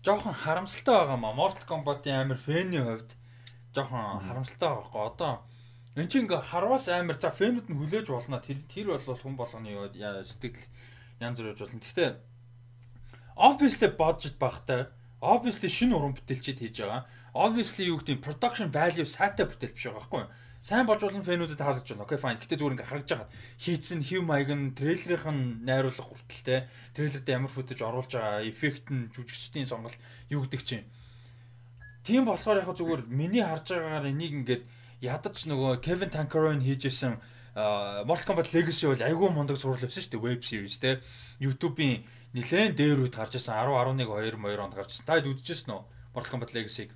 [0.05, 1.33] жоохон харамсалтай байгаа маа.
[1.33, 3.17] Mortal Kombat-ийн амир фэний хувьд
[3.75, 5.07] жоохон харамсалтай байгаа гоо.
[5.11, 5.33] Одоо
[5.99, 8.39] эн чинь ингээ харвас амир за фэнүүд нь хүлээж болно.
[8.39, 9.91] Тэр тэр бол хүн болгоны
[10.23, 10.63] сэтгэл
[11.21, 11.83] янз бүр болж болно.
[11.83, 12.11] Гэхдээ
[13.37, 14.87] obviously budget багтай.
[15.21, 17.07] Obviously шинэ уран бүтээлчд хийж байгаа.
[17.35, 20.31] Obviously юу гэдэг production value сайтай бүтээл биш байгаа байхгүй юу?
[20.65, 22.05] Сайн болж болно фэнүүдэд таалагдж байна.
[22.09, 22.41] Окей fine.
[22.41, 23.29] Гэтэ зүгээр ингээ харагдж байгаа.
[23.61, 26.73] Хийцэн хэв маяг нь трейлерийн найруулга хүртэлтэй.
[26.97, 30.01] Трейлерт ямар футаж оруулж байгаа, эффект нь жүжигчдийн сонголт
[30.33, 30.89] юу гэдэг чинь.
[32.05, 34.63] Тийм болохоор яг зүгээр миний харж байгаагаар энийг ингээд
[35.01, 37.17] ядаж нөгөө Kevin Tankeroin хийжсэн
[37.55, 41.01] Mortal Kombat Legacy бол айгүй мундаг зурлал байсан шүү дээ веб series те.
[41.41, 42.03] YouTube-ийн
[42.35, 45.07] нэлээд дээр үед гарч ирсэн 10 11 2 2 онд гарч ирсэн.
[45.07, 45.83] Та хэд үзчихсэн үү?
[46.13, 46.91] Mortal Kombat Legacy-г.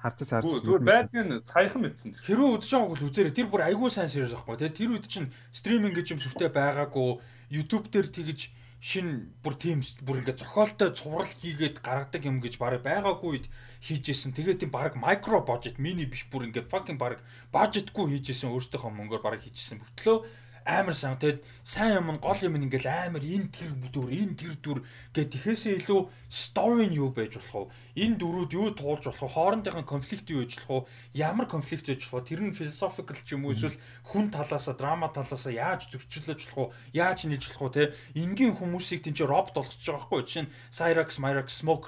[0.00, 0.42] Харж сар.
[0.42, 2.18] Зүгээр байдгийн саяхан мэдсэн.
[2.24, 3.36] Хэрвээ үзэж байгааг бол үзээрэй.
[3.36, 4.72] Тэр бүр айгүй сайн series байхгүй те.
[4.72, 7.22] Тэр үед чинь стриминг гэж юм сүртэй байгаагүй.
[7.52, 8.50] YouTube дээр тэгж
[8.82, 13.46] шин бүр тийм бүр ингээд зохиолтой цуврал хийгээд гаргадаг юм гэж барыг байгаагүй үед
[13.78, 14.34] хийжсэн.
[14.34, 17.22] Тэгээд тийм баг микро бажет мини биш бүр ингээд fucking баг
[17.54, 19.78] бажетгүй хийжсэн өөртөөхөө мөнгөөр барыг хийжсэн.
[19.78, 20.26] Бүтлөө
[20.66, 21.18] амар сайн.
[21.18, 24.78] Тэгээд сайн юм гол юм ингээл амар энэ тэр дүр, энэ тэр дүр
[25.14, 26.00] гэд тэхээсээ илүү
[26.32, 28.02] story нь юу байж болох вэ?
[28.08, 29.34] Энэ дөрүүд юу туулж болох вэ?
[29.36, 31.20] Хоорондынхон конфликт юу байж болох вэ?
[31.20, 32.28] Ямар конфликт байж болох вэ?
[32.30, 33.76] Тэр нь philosophical ч юм уу эсвэл
[34.08, 36.96] хүн талаасаа, драма талаасаа яаж зөрчилж болох вэ?
[36.96, 37.92] Яаж нээж болох вэ?
[37.92, 40.24] Тэ энгийн хүмүүсийг тийч робот болгочихж байгаа байхгүй.
[40.24, 41.86] Жишээ нь Cyrax, Myrax, Smoke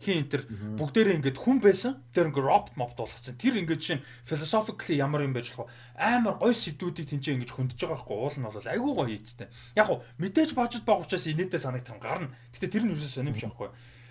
[0.00, 0.42] хин энэ тэр
[0.80, 2.00] бүгдээрээ ингээд хүн байсан.
[2.16, 3.36] Тэр ингээд робот мобт болгоцсон.
[3.36, 6.00] Тэр ингээд жишээ нь philosophically ямар юм байж болох вэ?
[6.00, 8.16] Амар гой сэдвүүдийг тийч ингэж хөндөж байгаа байхгүй.
[8.16, 9.48] Уул нь бол айгүй гоё хийцтэй.
[9.76, 12.34] Яг хуу мэдээж бажет баг учраас инээдээ санагдсан гарна.
[12.52, 13.70] Гэтэ тэр нь юусаа сонирм биш байхгүй.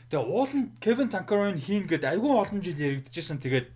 [0.09, 3.37] Тэгээ уул нь Kevin Tankeroin хийн гээд айгүй олон жил яригдчихсэн.
[3.37, 3.67] Тэгээд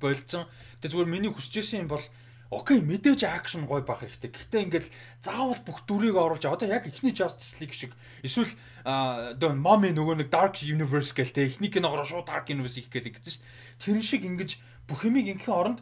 [0.00, 0.48] болцсон.
[0.80, 2.04] Тэгээ зүгээр миний хүсэж ирсэн юм бол
[2.50, 4.32] окей мэдээж акшн гой бах хэрэгтэй.
[4.32, 4.86] Гэхдээ ингээд
[5.22, 7.94] заавал бүх дүрийг оруулж одоо яг ихний Justice League шиг
[8.26, 8.50] эсвэл
[8.82, 13.14] одоо Mommy нөгөө нэг Dark Universe гээл те ихний киногоор шууд Dark Universe их гээл
[13.14, 14.02] гэсэн шүү дээ.
[14.02, 14.50] Тэрэн шиг ингэж
[14.90, 15.78] бүх юмыг ингийн оронд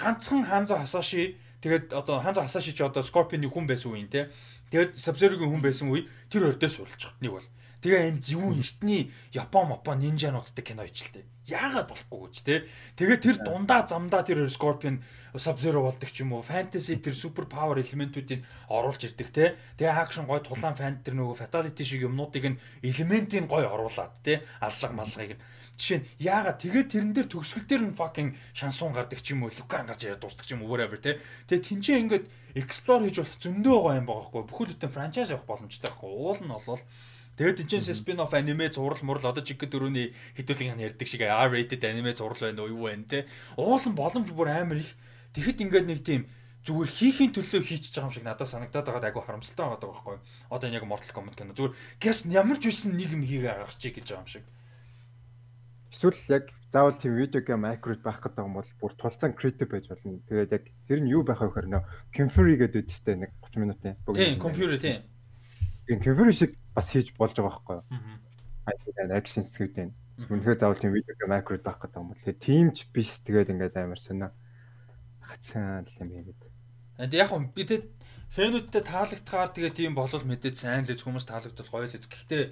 [0.00, 4.32] ганцхан Ханзо Хасаши тэгээд одоо Ханзо Хасаши ч одоо Scorpion-ы хүн байсан үе те.
[4.72, 7.48] Тэгээд Sub-Zero-гийн хүн байсан үе тэр хоёр дээр суралцах нэг бол.
[7.84, 11.22] Тэгээ энэ зөвүүн эртний Япон, Мапон нинжануудтай кино ижилтэй.
[11.46, 12.66] Яагаад болохгүй гэж те.
[12.98, 14.98] Тэгээ тэр дундаа замдаа тэр Scorpion
[15.36, 16.42] Sub-Zero болдог ч юм уу.
[16.42, 19.54] Fantasy тэр super power элементүүдийг оруулж ирдэг те.
[19.78, 24.42] Тэгээ акшн гой тулаан фан тэр нөгөө fatality шиг юмнуудыг нь элементийг гой оруулаад те.
[24.58, 25.42] Аллаг малгыг нь.
[25.76, 29.52] Жишээ нь яагаад тэгээ тэрэн дээр төгсгөл дээр нь fucking шансун гардаг ч юм уу.
[29.52, 31.20] Лукан гарч ирээд дуустдаг ч юм уу whatever те.
[31.52, 32.24] Тэгээ тэнцээ ингээд
[32.56, 34.42] explore хийж болох зөндөө гоё юм байгаа хгүй.
[34.48, 36.08] Бүхэл бүтэн франчайз явах боломжтой байхгүй.
[36.08, 36.82] Уул нь болвол
[37.36, 41.84] Тэгээд чинь спин офф аниме зураг мурал одоо чиг дөрөвний хитүүлгийн ярьдаг шиг R rated
[41.84, 43.28] аниме зураг байна уу юу байна те.
[43.60, 44.96] Уулын боломж бүр амар их.
[45.36, 46.24] Тэгэхэд ингээд нэг тийм
[46.64, 50.16] зүгээр хийхийн төлөө хийчихэж байгаа юм шиг надад санагдаад байгаад айгу харамсалтай байгаа байхгүй.
[50.48, 54.00] Одоо энэ яг Mortal Kombat кино зүгээр гэс ямар ч үсэн нэг юм хийгээ гаргачих
[54.00, 54.44] гэж байгаа юм шиг.
[55.96, 59.88] Эсвэл яг заавал тийм видео гейм accurate байх гэдэг юм бол бүр тулцсан creative байж
[59.88, 60.20] болно.
[60.28, 61.82] Тэгээд яг тэр нь юу байх вэ гэхээр нөө
[62.12, 63.96] Confury гэдэг үстэй нэг 30 минутын.
[64.12, 65.00] Тийм, Confury тийм.
[65.88, 67.84] Тийм, Confury шиг бас хийж болж байгаа байхгүй юу?
[67.88, 69.16] Аа.
[69.16, 69.96] Акшн хэсгүүд энэ.
[70.28, 74.00] Үнэхээр заавал тийм видео макрод байх гэдэг юм бол тийм ч биш тэгээд ингээд амар
[74.00, 74.36] сонио.
[75.24, 76.50] Хацсан юм гэдэг.
[77.00, 77.88] Энд яг юм би тэгээд
[78.36, 81.96] фэнүүдтэй таалагдахаар тэгээ тийм болол мэдээд сайн л хүмүүс таалагдвал гоё л.
[81.96, 82.42] Гэхдээ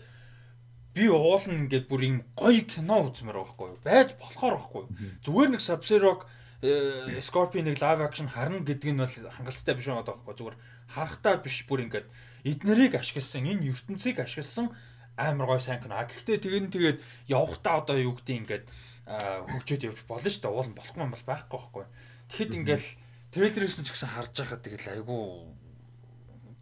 [0.95, 3.79] би уулна ингээд бүр юм гоё кино үзмээр байхгүй юу?
[3.83, 4.91] Байж болохоор байхгүй юу?
[5.27, 6.23] Зүгээр нэг Sub-Zero
[6.63, 10.35] э, Scorpion нэг live action харна гэдэг нь бол хангалттай биш байгаа байхгүй?
[10.39, 10.59] Зүгээр
[10.95, 12.07] харахтаа биш бүр ингээд
[12.47, 14.71] эднэрийг ашигласан энэ ертөнцийг ашигласан
[15.19, 15.99] амар гой сайн кино.
[15.99, 18.65] Гэхдээ тэгэн тэгээд явахтаа одоо юу гэдэг ингээд
[19.07, 20.55] хөгжөөд явж болно шүү дээ.
[20.55, 21.85] Уул нь болохгүй юм бол байхгүй байхгүй.
[22.31, 22.89] Тэгэхэд ингээл
[23.35, 25.23] трейлерээс нь ч гэсэн харж байхад тэгэл айгүй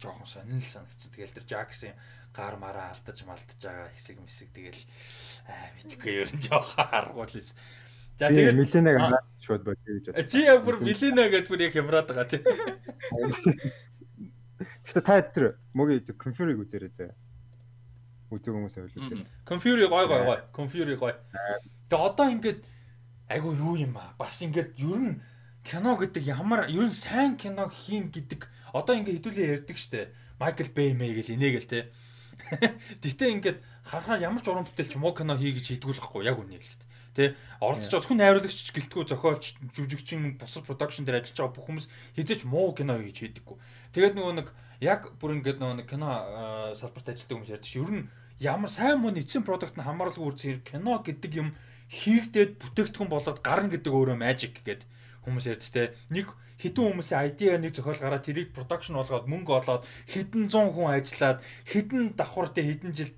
[0.03, 1.11] жоохон сонирхол санагдсан.
[1.15, 1.95] Тэгэл тэр Жаксын
[2.33, 4.81] гар мараа алдаж малтаж байгаа хэсэг мэсэг тэгэл
[5.47, 7.53] аа мэдгүй ер нь жоохон харгуул лээс.
[8.17, 10.29] За тэгээд Миленаг шууд бодъё гэж бодлоо.
[10.29, 12.43] Чи ямар Милена гэдгээр бүр яг хямраад байгаа тийм.
[14.89, 17.13] Гэтэ та тэр мөгийн конфьюриг үзээрэй зэ.
[18.33, 19.25] Үзэг хүмүүс авлаа.
[19.45, 20.39] Конфьюри гой гой гой.
[20.53, 21.13] Конфьюри гой.
[21.89, 22.61] Тэгээ одоо ингээд
[23.29, 24.17] айгу юу юм аа.
[24.17, 25.21] Бас ингээд ер нь
[25.61, 30.09] кино гэдэг ямар ер нь сайн кино хийн гэдэг одоо ингээд хэдүүлээ ярьдаг штэ.
[30.41, 31.79] Майкл Бэй мэй гэл инээгээл те.
[33.03, 36.83] Гэтэ ингээд харахаар ямар ч уран бүтээлч муу кино хий гэж хийдгүүлэхгүй яг үнэ хэлэхэд.
[37.13, 39.43] Тэ оролцож байгаа хүн найруулагч гэлтгүү зохиолч
[39.75, 43.57] жүжигчин бусад продакшн дээр ажиллаж байгаа бүх хүмүүс хизээч муу кино хийж хийдэггүй.
[43.93, 44.47] Тэгээд нөгөө нэг
[44.81, 46.09] яг бүр ингээд нөгөө нэг кино
[46.73, 48.09] салбарт ажилладаг хүмүүс ярьдаг чинь ер нь
[48.41, 51.53] ямар сайн муу эцсийн продукт нь хамааралгүй үрцэн кино гэдэг юм
[51.93, 54.89] хийгдээд бүтээгдэхүүн болоод гарна гэдэг өөрөө magic гэдэг
[55.21, 55.93] хүмүүс ярьдаг те.
[56.09, 60.95] Нэг хитэн хүмүүсийн idea нэг зохиол гараад тэрийг production болгоод мөнгө олоод хэдэн зуун хүн
[60.95, 63.11] ажиллаад хэдэн давхар те хэдэн жил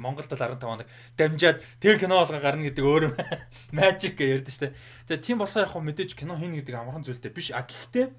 [0.00, 0.88] Монголд 15 хоног
[1.20, 3.12] дамжаад тэр кино болгоо гарна гэдэг өөрөө
[3.76, 4.72] magic гэж ярьдэн штэ.
[5.12, 7.52] Тэгээ тийм болохоор яг мэдээж кино хийнэ гэдэг амархан зүйлтэй биш.
[7.52, 8.16] А гэхдээ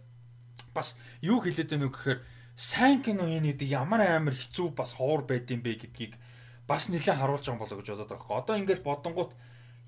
[0.77, 0.93] бас
[1.25, 2.19] юу хэлээд байна вэ гэхээр
[2.53, 6.13] сайн кино хийнэ гэдэг ямар амар хэцүү бас ховор байд юм бэ гэдгийг
[6.69, 8.37] бас нэлээд харуулж байгаа болоо гэж бодоод байгаа.
[8.45, 9.31] Одоо ингээд бодонгууд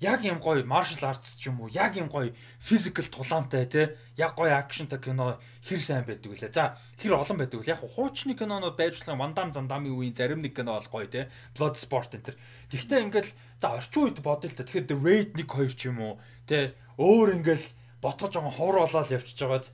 [0.00, 4.32] яг юм гоё martial arts ч юм уу, яг юм гоё physical тулаантай те, яг
[4.34, 6.52] гоё акшнтай кино хэр сайн байдаг вүлээ.
[6.56, 7.76] За, хэр олон байдаг вүлээ.
[7.76, 11.28] Яг хуучны кинонууд байвчлан Вандам Зандамын үеийн зарим нэг кино бол гоё те.
[11.52, 12.36] Blood Sport энэ төр.
[12.72, 13.28] Тэгвэл ингээд
[13.60, 14.64] за орчин үед бодъё л та.
[14.64, 16.14] Тэгэхээр The Raid 1 2 ч юм уу,
[16.48, 16.72] те.
[16.96, 19.68] Өөр ингээд ботгож байгаа ховор болоод явчихж байгааз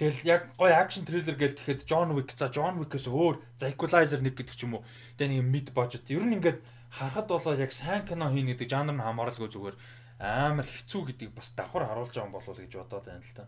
[0.00, 4.24] Тэгэл яг гоё акшн триллер гэж тэгэхэд John Wick за John Wick-ээс өөр за Equalizer
[4.24, 4.84] нэг гэдэг ч юм уу.
[5.20, 6.08] Тэгээ нэг mid budget.
[6.08, 9.76] Ер нь ингээд харахад болоо яг сайн кино хийнэ гэдэг жанр нь хамааралгүй зүгээр
[10.20, 13.46] амар хэцүү гэдгийг бас давхар харуулж байгаа юм болов уу гэж бодоод байна л та.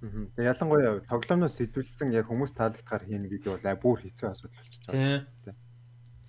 [0.00, 5.54] Тэгээ ялангуяа тоглоомноос сэтүүлсэн яг хүмүүс таалагдахаар хийнэ гэдэг бол бүр хэцүү асуудал болчихж байгаа.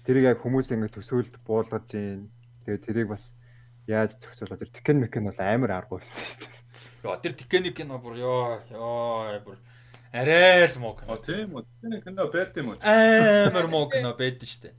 [0.05, 2.29] Тэрийг яг хүмүүс ингэ төсөөлд буулгаж гин.
[2.65, 3.23] Тэгээ тэрийг бас
[3.87, 6.53] яаж зохицуулаад тэр Tekken Mekken бол амар арга байсан.
[7.05, 9.57] Яа тэр Titanic кино бүр ёо ёо бүр
[10.09, 11.13] арай л муу кино.
[11.13, 11.65] А тийм үү.
[11.81, 12.81] Titanic кино байд юм уу?
[12.81, 14.73] Амар муу кино байд нь штэ.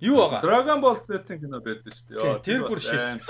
[0.00, 0.40] Юу байгаа?
[0.40, 2.16] Dragon Ball Z-ийн кино байд нь штэ.
[2.16, 3.20] Яа тэр бүр шít.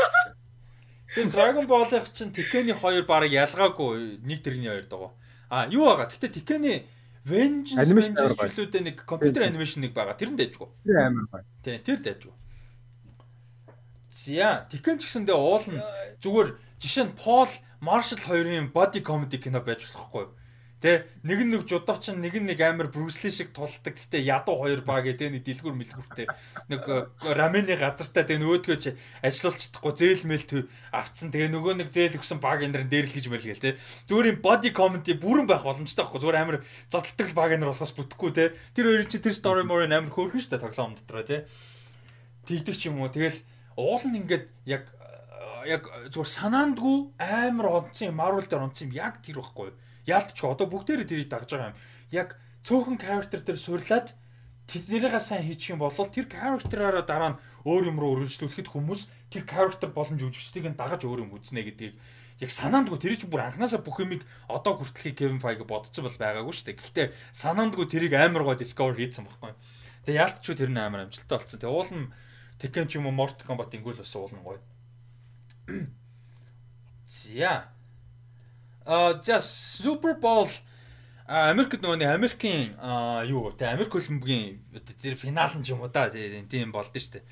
[1.11, 5.11] Тэр Dragon Ball-ын чинь Tekken-ийн хоёр баг ялгаагүй нэг тэрний хоёр дагуу.
[5.51, 6.07] А юу байгаа?
[6.07, 6.87] Гэтэ Tekken-ийн
[7.27, 10.15] Vengeance Vengeance чөлөөдөө нэг компьютер анимашн нэг байгаа.
[10.15, 10.71] Тэр нь дайжгүй.
[10.87, 11.47] Тэр амар байна.
[11.67, 12.35] Тий, тэр дайжгүй.
[14.15, 15.83] За, Tekken ч гэсэндээ уул нь
[16.23, 16.49] зүгээр
[16.79, 17.51] жишээ нь Paul
[17.83, 20.31] Marshall хоёрын body comedy кино байж болохгүй.
[20.81, 24.01] Тэ нэг нэг жудаач нэг нэг амар Брюсли шиг тулдаг.
[24.01, 26.25] Гэтэ ядуу хоёр баг гэдэг нэг дэлгүр мэлгүртэй.
[26.73, 31.29] Нэг э, рамины газартаа тэгээ нөгөөдгөө чи ажиллуулж чадахгүй зээл мэл авцсан.
[31.29, 33.77] Тэгээ нөгөө нэг зээл өгсөн баг энэ дээр л гэж мэлгээл тэ.
[34.09, 36.21] Зүгээр юм body comment бүрэн байх боломжтой байхгүй.
[36.25, 36.59] Зүгээр амар
[36.89, 38.57] зодтолдог баг энэ болохоос бүтэхгүй тэ.
[38.73, 41.45] Тэр хоёрын чи тэр story more амар хөөрхөн штэ тоглоом дотроо тэ.
[42.49, 43.13] Тэгдэг ч юм уу.
[43.13, 43.37] Тэгэл
[43.77, 49.21] уул нь ингээд яг э, яг зүгээр санаандгүй амар онцсон Marvel дээр онцсон юм яг
[49.21, 49.77] тэр байхгүй юу?
[50.07, 51.79] Яалтч одоо бүгдээрээ тэрийг дагж байгаа юм.
[52.15, 52.29] Яг
[52.65, 54.15] цөөхөн character дээр сурлаад
[54.71, 59.45] тэднийгээ сайн хийчих юм бол тэр character-аараа дараа нь өөр юм руу өргөжлүүлэхэд хүмүүс тэр
[59.45, 61.95] character болон жүжигчдийг нь дагаж өөр юм үзнэ гэдгийг
[62.41, 66.55] яг санаандгүй тэр чинь бүр анханасаа бүх юмыг одоо хүртэлхий Kevin Feige бодсон бол байгаагүй
[66.57, 66.81] шүү дээ.
[66.81, 69.53] Гэхдээ санаандгүй тэрийг амар гоо discover хийсэн байхгүй.
[70.09, 71.61] Тэгээ яалтч тэр нь амар амжилттай болсон.
[71.61, 72.09] Тэгээ уул нь
[72.61, 74.61] Tekken ч юм уу Mortal Kombat ингүүл бас уул нь гоё.
[77.09, 77.73] За
[78.87, 80.49] за Super Bowl
[81.31, 82.75] Америкт нөгөө нэг Америкийн
[83.31, 84.59] юу те Америк хөлбөмбөгийн
[84.99, 87.23] тэр финал нь ч юм уу да тийм болд нь штэ.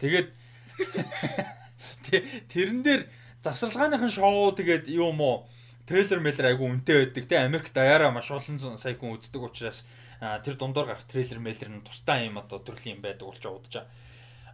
[0.00, 0.32] Тэгээд
[2.48, 3.02] тэрэн дээр
[3.44, 5.44] завсралгааныхан шоу тэгээд юм уу
[5.84, 9.84] трейлер мэлэр айгу үнэтэй байдаг те Америк даяараа маш олон сая хүн үздэг учраас
[10.22, 13.84] тэр дундуур гарах трейлер мэлэр нь тусдаа юм одоо төрлийн юм байдаг болж удажаа.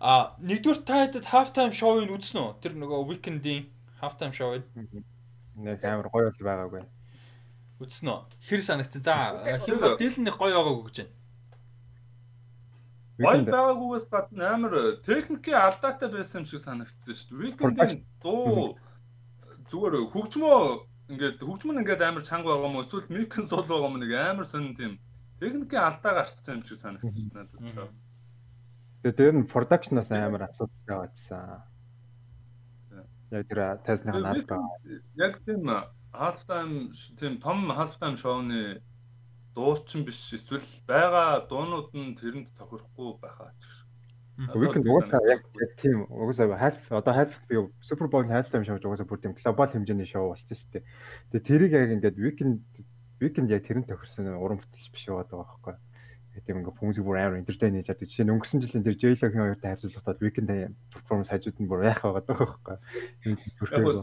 [0.01, 2.51] А нэгдүгээр та хэдэд half time show-ыг үзсэн үү?
[2.63, 3.71] Тэр нөгөө weekend-ийн
[4.01, 4.65] half time show-ыг
[5.59, 6.83] нэг амар гоё бол байгаагүй.
[7.83, 8.21] Үзсэн үү?
[8.47, 9.03] Хэр санагдсан.
[9.03, 11.15] За хэр бол дийлэнх гоё байгаагүй гэж байна.
[13.19, 17.43] Гоё байгаагүйгээс гадна амар техникийн алдаатай байсан юм шиг санагдсан шүү дээ.
[17.43, 18.79] Weekend-ийн дуу
[19.71, 20.59] зүгээр хөгжмөө
[21.11, 22.87] ингээд хөгжмөн ингээд амар чанга байгаа юм уу?
[22.87, 24.93] Эсвэл микэн сул байгаа юм нэг амар сонин тийм
[25.43, 27.91] техникийн алдаа гарцсан юм шиг санагдсан надад.
[29.03, 31.63] Тэгээ дээр нь production-аас амар асуудал байгаадсан.
[33.31, 34.79] Яг тэр тайзныхаа наад байгаа.
[35.17, 35.69] Яг тийм
[36.13, 38.81] half time тийм том half time шоуны
[39.55, 43.77] дуучин биш эсвэл байгаа дуунууд нь тэрэнд тохирохгүй байхаа ч гэж.
[44.55, 45.43] Weekend уусаа яг
[45.83, 49.73] тийм уусаа half одоо half би Super Bowl half time шоу уусаа бүр тийм глобал
[49.73, 50.85] хэмжээний шоу болсон шүү дээ.
[51.31, 52.63] Тэгээ тэрийг яг ингээд weekend
[53.21, 55.75] weekend яг тэрэнд тохирсон уран бүтээлч биш байгаа байхгүй
[56.47, 58.09] тийм ингээ хүмүүсийг бүр амар entertain хийж чаддаг.
[58.09, 60.51] Жишээ нь өнгөрсөн жилийн тэр J-Lo-гийн хоёртой харьцуулахад weekend
[60.93, 62.77] performance хажууд нь бүр яах байгаа даа байхгүй.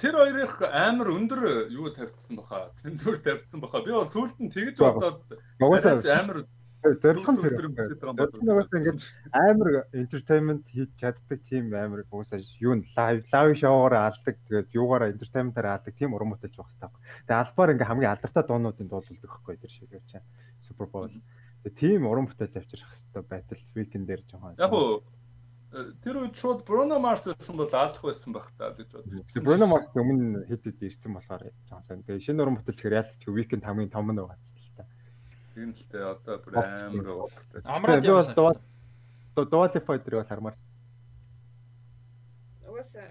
[0.03, 2.71] Тэр хоёрын амар өндөр юу тавьчихсан баха.
[2.79, 3.85] Цензур тавьчихсан баха.
[3.85, 5.23] Би бол сүүлд нь тэгж бодоод
[6.05, 6.47] амар
[7.01, 7.39] зорилго нь
[9.33, 15.09] амар entertainment хийж чаддаг тийм амар уусаа юу н лайв лайв шоугаар алдаг тэгээд юугаараа
[15.13, 16.91] entertainment-аар алдаг тийм уран бүтээлч байх хэрэгтэй.
[17.25, 20.29] Тэгээд албаар ингээ хамгийн алдартай дуунуудын дуулдаг байхгүй тэр шиг явж байна.
[20.61, 21.09] Super Bowl.
[21.73, 24.53] Тийм уран бүтээлж авчрах хэрэгтэй байтал weekend дээр жоохон.
[24.61, 25.01] Яг уу
[26.05, 29.43] тэр үед шууд Bruno Mars байсан бол аалах байсан байх та гэж боддог.
[29.43, 32.03] Bruno Mars өмнө хэд хэд ирсэн болохоор жоохон сайн.
[32.05, 34.85] Тэгээ шинэ уран бүтээлч хэрэг ялч weekend хамгийн том нь байгаа ч л та.
[35.57, 37.61] Тийм л дээ одоо бүр амар уулзтай.
[37.65, 38.61] Амраад явсан.
[39.35, 40.55] Дуалифай дээр бол хармаар.
[42.69, 43.09] Угаасаа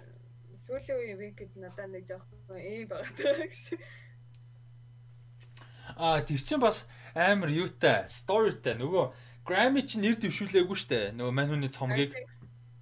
[0.56, 3.76] сүүлийн үеийн weekend надад нэг жоохон эм байгаа гэж.
[6.00, 8.74] Аа тэр чинь бас амар юутай, storyтай.
[8.78, 9.04] Нөгөө
[9.46, 11.12] Grammy чи нэр дэвшүүлээгүй штэ.
[11.14, 12.12] Нөгөө мань хүний цомгийг.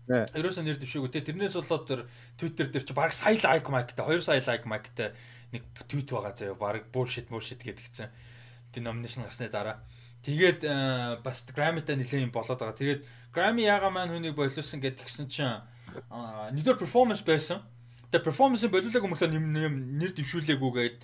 [0.09, 1.23] Ерөөсөө нэр дэвшээгүй те.
[1.23, 2.01] Тэрнээс болоод тэр
[2.39, 5.11] Twitter дээр чи баг сая лайк майктай, 2 сая лайк майктай
[5.51, 6.55] нэг твит байгаа заяа.
[6.55, 8.09] Баг bullshit bullshit гэдгийгсэн.
[8.73, 9.83] Тэр номинашн гарсны дараа.
[10.23, 10.63] Тэгээд
[11.27, 12.79] бас Grammy-тай нэлээд юм болоод байгаа.
[12.79, 13.03] Тэгээд
[13.35, 15.67] Grammy яага маань хүнийг болиулсан гэдгсэн чинь
[16.55, 17.67] нэгдүгээр performance байсан.
[18.15, 19.35] Тэгээ performance-ыг болиулаагүй мөртлөө
[19.99, 20.97] нэр дэвшүүлээгүйгээд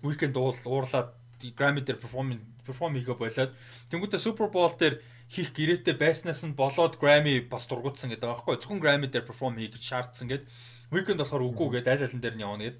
[0.00, 1.19] weekend уурлаад
[1.56, 2.36] Grammy дээр perform
[2.68, 3.52] perform хийгээ болоод
[3.88, 5.00] тэнгуүтээ Super Bowl дээр
[5.32, 9.56] хийх гэрээтэй байснаас нь болоод Grammy бас дургуутсан гэдэг байгаа байхгүй зөвхөн Grammy дээр perform
[9.56, 10.44] хий гэж шаардсан гэд
[10.92, 12.76] Weekend болохоор үгүй гэд аль алин дээр нь явна гэд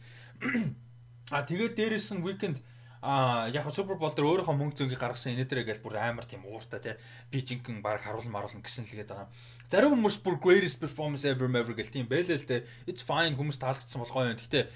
[1.30, 2.58] А тэгээд дээрэс нь Weekend
[3.00, 6.44] а яг Super Bowl дээр өөрийнхөө мөнгө зөнгийг гаргасан энэ дээрээ гэж бүр амар тийм
[6.44, 6.92] ууртай те
[7.30, 9.30] би жинхэнэ баг харуулна маруулна гэсэн л гээд байгаа.
[9.70, 13.56] Зарим хүмүүс бүр greatest performance ever ever гэл тийм байлээ л те it's fine хүмүүс
[13.56, 14.36] таалагдсан болгоо юм.
[14.36, 14.68] Гэтэ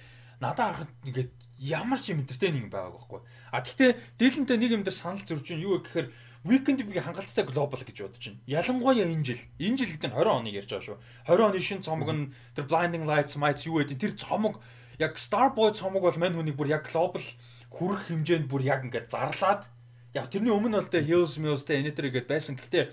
[0.44, 3.20] надад харахад ингээд ямар ч юм entertaining байгааг байхгүй.
[3.48, 3.90] А тэгтээ
[4.20, 5.64] дийлэнтэй нэг юм дээр санал зурж байна.
[5.64, 6.08] Юу гэхээр
[6.44, 8.44] Weekend би хангалттай глобал гэж бодож байна.
[8.44, 9.40] Ялангуяа энэ жил.
[9.56, 10.98] Энэ жил гэдэг нь 20 оны ярьж байгаа шүү.
[11.24, 14.60] 20 оны шин цомог нь тэр Blinding Lights, Mites юу гэдэг тэр цомог
[15.00, 17.24] яг Starboy цомог бол мань хүнийг бүр яг глобал
[17.72, 19.64] хүрэх хэмжээнд бүр яг ингээд зарлаад
[20.12, 22.60] яг тэрний өмнө бол тэ Hills Mills тэ энэ төр гээд байсан.
[22.60, 22.92] Гэхдээ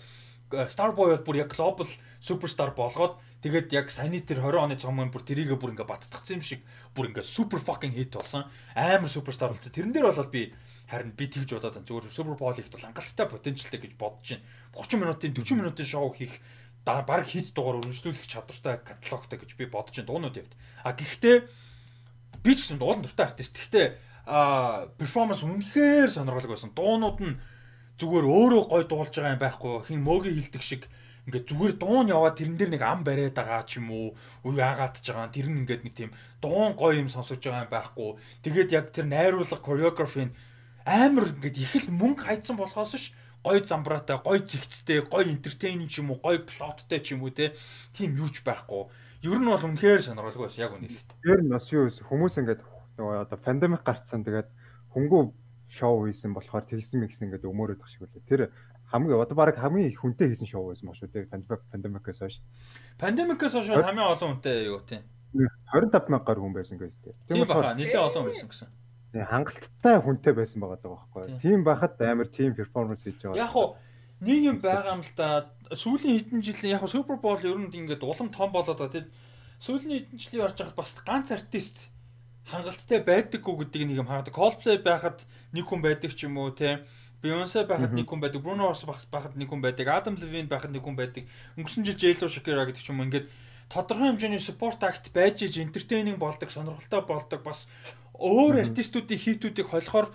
[0.71, 1.91] Starboy бол бүр яг глобал
[2.23, 6.45] суперстар болгоод Тэгээд яг саяны тэр 20 оны цомог бүр тэрийгэ бүр ингээ баттгцсан юм
[6.45, 6.61] шиг
[6.93, 8.45] бүр ингээ супер fucking hit болсон.
[8.77, 9.73] Амар суперстар болсон.
[9.73, 10.53] Тэрэн дээр бол би
[10.85, 11.89] харин би тэгж бодоод байна.
[11.89, 14.45] Зүгээр Bowl ихт бол хангалттай потенциалтай гэж бодож байна.
[14.77, 16.37] 30 минутын 40 минутын шоу хийх
[16.85, 20.53] баг хит дугаар өргөжлүүлэх чадвартай каталогтай гэж би бодож байна дуунууд явд.
[20.83, 21.35] А гэхдээ
[22.43, 23.57] би ч гэсэн дуулан дуртай артист.
[23.57, 23.85] Гэхдээ
[24.25, 26.73] а перформанс үнэхээр сонирхолтой байсан.
[26.77, 27.39] Дуунууд нь
[28.01, 30.89] зүгээр өөрөө гой дуулж байгаа юм байхгүй хин мөгийн хилдэг шиг
[31.29, 34.07] ингээд зүгээр дуун яваад тэрэн дээр нэг ам бариад байгаа ч юм уу
[34.45, 35.29] уу яагаадж байгаа.
[35.29, 36.11] Тэр нь ингээд нэг тийм
[36.41, 38.09] дуун гоё юм сонсож байгаа юм байхгүй.
[38.41, 40.33] Тэгээд яг тэр найруулга choreography
[40.85, 43.13] амар ингээд их л мөнгө хайцсан болохоос ш
[43.43, 47.53] гой замбраатай гой зэгцтэй гой entertaining ч юм уу гой плоттой ч юм уу те
[47.93, 48.89] тийм юуч байхгүй.
[49.21, 52.61] Ер нь бол үнэхээр сонирхолтой байсан яг үнэ хэлэхэд тэр нь бас юу хүмүүс ингээд
[52.97, 54.25] нөгөө одоо пандемик гарцсан.
[54.25, 54.49] Тэгээд
[54.93, 55.21] хөнгөө
[55.77, 58.29] шоу хийсэн болохоор тэгсэн мэгсэн ингээд өмөрөөд тах шиг үлээ.
[58.29, 58.41] Тэр
[58.91, 61.31] хамгийн одоо баг хамгийн их хүнтэй хийсэн шоу байсан ба шүү дээ.
[61.31, 62.35] Пандемик пандемикээс хойш.
[62.99, 65.07] Пандемикээс хойш хамгийн олон хүнтэй юу тийм.
[65.33, 67.15] 25 мянган гаруй хүн байсан гэж дээ.
[67.31, 68.67] Тийм баха нэлээд олон байсан гэсэн.
[69.15, 71.39] Тийм хангалттай хүнтэй байсан байгаа даа байхгүй.
[71.39, 73.39] Тийм байхад амар тийм перформанс хийж байгаа.
[73.39, 73.79] Яг уу
[74.19, 75.47] нэг юм байгаа юм л да.
[75.71, 78.91] Сүүлийн хэдэн жил яг Супер Бол ер нь ингээд улам том болоод байгаа.
[78.91, 79.09] Тэгэд
[79.63, 81.87] сүүлийн хэдэн жилийн орж байхад бас ганц артист
[82.51, 85.23] хангалттай байдаггүй гэдгийг нэг юм хараад Coldplay байхад
[85.55, 86.83] нэг хүн байдаг ч юм уу те
[87.21, 90.81] Beyoncé байхад нэг хүн байдаг, Bruno Mars байхад нэг хүн байдаг, Adam Levine байхад нэг
[90.81, 91.29] хүн байдаг.
[91.53, 93.29] Өнгөрсөн жил J-Lo Shakira гэдэг ч юм ингээд
[93.69, 97.69] тодорхой хэмжээний support act байж иж entertaining болдог, сонирхолтой болдог бас
[98.17, 100.09] өөр артистуудын хийтүүдийг холихоор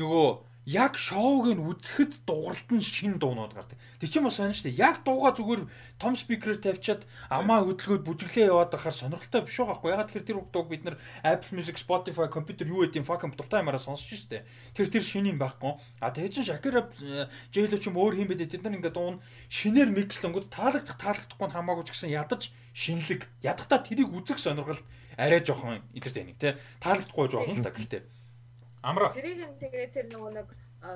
[0.00, 0.28] нөгөө
[0.66, 3.78] яг шоуг нь үзэхэд дууралт нь шин дуунууд гардаг.
[4.02, 4.82] Тэг чинь бас байна шүү дээ.
[4.82, 5.62] Яг дууга зүгээр
[5.94, 9.90] том спикерээр тавьчаад амаа хөдөлгөөд бүжиглээ яваад байхаар сонирхолтой биш байгаа хгүй.
[9.94, 13.78] Ягаад тэгэхээр тэр дууг бид нар Apple Music, Spotify, компьютер юу гэдэг fucking дуртай юмараа
[13.78, 14.42] сонсож шүү дээ.
[14.74, 15.78] Тэр тэр шин юм байхгүй.
[16.02, 16.90] А тэг чинь Shakira
[17.54, 18.42] J-Lo ч юм өөр юм бэ.
[18.42, 24.10] Тэд нар ингээд дуун шинээр микслэнгүүд таалагдах таалагдахгүй хамаагүй ч гэсэн ядаж шинэлэг ядахта тэрийг
[24.10, 24.82] үзэх сонирхол
[25.14, 28.15] арай жоохон entertaining те таалагдахгүй болно л та гэхдээ
[28.86, 29.10] Амра.
[29.10, 30.48] Тэрийг нь тэгээ тэр нөгөө нэг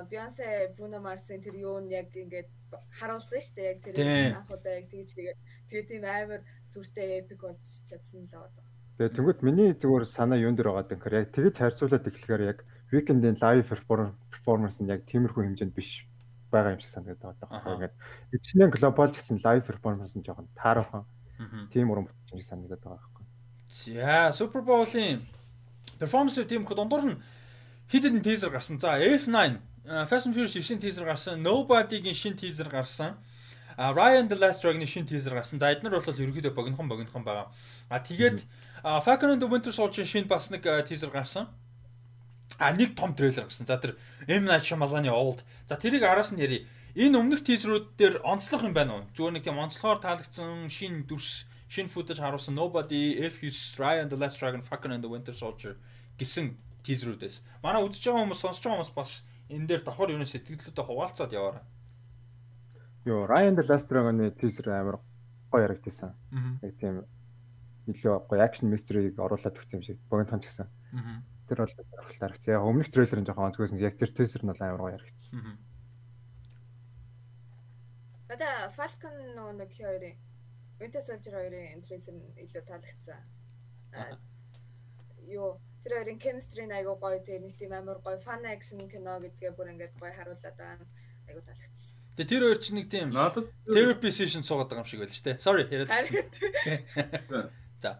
[0.07, 2.47] Beyoncé, Bruno Mars-ын тэр юу нь яг ингээд
[2.95, 3.67] харуулсан шүү дээ.
[3.67, 3.95] Яг тэр
[4.39, 8.63] анхудаа яг тэгж тэгээд тэгээ тийм амар сүртэй эпик болж чадсан л байгаа.
[8.95, 12.59] Тэгээ тэнгууд миний зүгээр санаа юун дээр байгаа гэхээр яг тэгж харьцуулаад эхлэхээр яг
[12.95, 16.07] Weekend-ийн live performance нь яг тиймэрхүү хэмжээнд биш
[16.47, 17.75] байгаа юм шиг санагдаад байгаа.
[17.75, 17.95] Ингээд
[18.35, 21.03] эцнээ глобал гэсэн live performance нь жоохон таархан.
[21.73, 23.25] Тийм уран бүтээлч шиг санагдаад байгаа байхгүй.
[23.67, 25.23] За, Super Bowl-ийн
[25.99, 27.19] performance тийм их дундуур нь
[27.91, 28.79] хид хидэн тизер гарсан.
[28.79, 29.59] За F9
[30.07, 31.43] Fast and Furious 9 тизер гарсан.
[31.43, 33.17] Nobody-гийн шин тизер гарсан.
[33.75, 35.59] А Ryan the Last Dragon-ийн шин тизер гарсан.
[35.59, 37.51] За эдгээр бол ерөөдөө богинохон богинохон байгаа.
[37.89, 38.43] А тэгээд
[38.83, 41.49] Falcon and the Winter Soldier шин бас нэг тизер гарсан.
[42.57, 43.67] А нэг том трейлер гарсан.
[43.67, 45.43] За тэр M Night Shyamalan-ы Old.
[45.67, 46.67] За тэрийг араас нь яри.
[46.95, 49.03] Энэ өмнөх тизерүүд дээр онцлог юм байна уу?
[49.15, 54.19] Зүгээр нэг тийм онцлогоор таалагдсан шин дүрс, шин футаж харуулсан Nobody, If You Ryan the
[54.19, 55.79] Last Dragon, Falcon and the Winter Soldier
[56.19, 57.63] гэсэн тизрүүдээс.
[57.63, 59.11] Манай үзэж байгаа хүмүүс сонсож байгаа хүмүүс бас
[59.49, 61.65] энэ дээр давхар юу сэтгэлдээ хуваалцаад яваарай.
[63.05, 65.01] Йоо, Ryan the Last Dragon-ы тизер амар
[65.49, 66.13] гоё ярагдсан.
[66.61, 67.01] Яг тийм
[67.89, 70.69] илүү гоё акшн мистерийг оруулаад өгсөн юм шиг богинохон ч гэсэн.
[71.49, 72.53] Тэр бол сонирхолтой харагдсан.
[72.53, 73.81] Яг өмнөх трейлер нь жоохон онцгойсэн.
[73.81, 75.57] Яг тэр тизер нь бол амар гоё ярагдсан.
[78.29, 79.15] Бада Falcon
[79.57, 80.15] нэг хоёрын
[80.79, 83.19] Winter Soldier хоёрын трейлер нь илүү таалагдсан.
[85.25, 89.17] Юу тэр хоёрын chemistry нь айгуу гоё тэгээ нэг тийм амар гоё fun action кино
[89.17, 90.85] гэдгээ бүр ингээд гоё харуулад байгаа
[91.27, 91.97] айгуу таалагдсан.
[92.17, 93.09] Тэгээ тэр хоёр чинь нэг тийм
[93.73, 95.41] therapy session суугаад байгаа юм шиг байл ч тэ.
[95.41, 95.89] Sorry яриад.
[97.81, 97.97] За.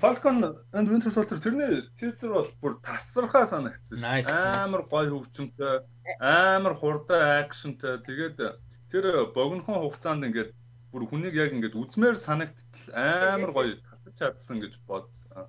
[0.00, 4.30] Falcon and Winter Soldier тэрний teaser бол бүр тасархаа санагдсан шүү.
[4.64, 5.84] Амар гоё хөгжимтэй,
[6.16, 8.00] амар хурдан акшнтай.
[8.00, 8.40] Тэгээд
[8.88, 9.04] тэр
[9.36, 10.56] богинохон хугацаанд ингээд
[10.94, 13.76] бүр хүнийг яг ингээд үзмээр санагдтал амар гоё
[14.20, 15.48] чадсан гэж бодсон.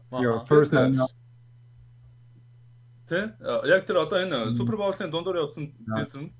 [3.11, 3.19] Тэ
[3.67, 6.31] яг тэр одоо энэ Супер Боулын дундуур явсан тест нь.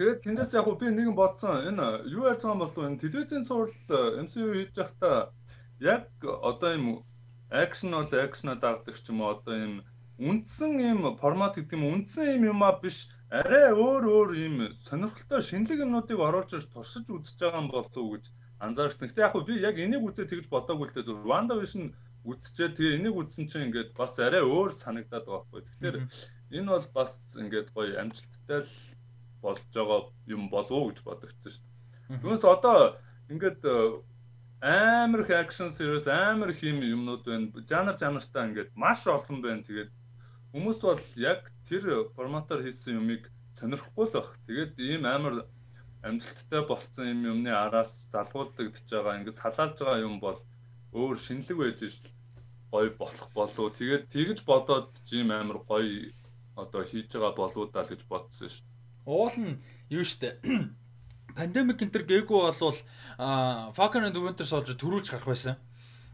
[0.00, 1.68] Тэгээд тэндээс яг би нэгэн бодсон.
[1.68, 5.36] Энэ юу яаж байгаа юм бол энэ телевизийн цуврал MCU хийж байхдаа
[5.84, 6.86] яг одоо юм
[7.52, 9.74] акшн бол акшна дагдаг ч юм уу одоо юм
[10.16, 13.12] үндсэн юм формат гэдэг юм үндсэн юм юмаа биш.
[13.28, 14.54] Арай өөр өөр юм
[14.88, 18.24] сонирхолтой шинэлэг юмнуудыг оруулж ирж туршиж үзэж байгаа юм болов уу гэж
[18.58, 19.08] анзаарсан.
[19.08, 21.94] Гэтэ яг хөө би яг энийг үзээ тэгж бодоагүй л дээ зөв Wanda Vision
[22.26, 25.62] үзчихээ тэгээ энийг үзсэн чинь ингээд бас арай өөр санагдаад байгаа байхгүй.
[25.64, 25.96] Тэгэхээр
[26.58, 28.74] энэ бол бас ингээд гоё амжилттай л
[29.42, 32.20] болж байгаа юм болов уу гэж бодогдсон шүү дээ.
[32.22, 32.98] Түүнээс одоо
[33.30, 33.76] ингээд э,
[34.60, 37.52] амар их акшн series амар их юм юмнууд байна.
[37.70, 39.62] Жанр жанртаа ингээд маш олон байна.
[39.62, 39.90] Тэгээд
[40.52, 44.28] хүмүүс бол яг тэр форматаар хийсэн юмыг сонирхгүй л баг.
[44.48, 45.46] Тэгээд ийм амар
[46.02, 50.38] амжилттай болцсон юм юмны араас залгуулагдж байгаа ингээд салаалж байгаа юм бол
[50.94, 52.08] өөр шинэлэг байж шл
[52.72, 53.76] гоё болох болов.
[53.78, 56.12] Тэгээд тэгж бодоод жим амар гоё
[56.56, 58.64] одоо хийж байгаа болов даа гэж бодсон шүү.
[59.06, 59.58] Уул нь
[59.90, 60.38] юу штэ.
[61.36, 62.78] Пандемик энэ төр гээгүү болвол
[63.76, 65.56] Falcon and Winter Soldier төрүүлж гарах байсан.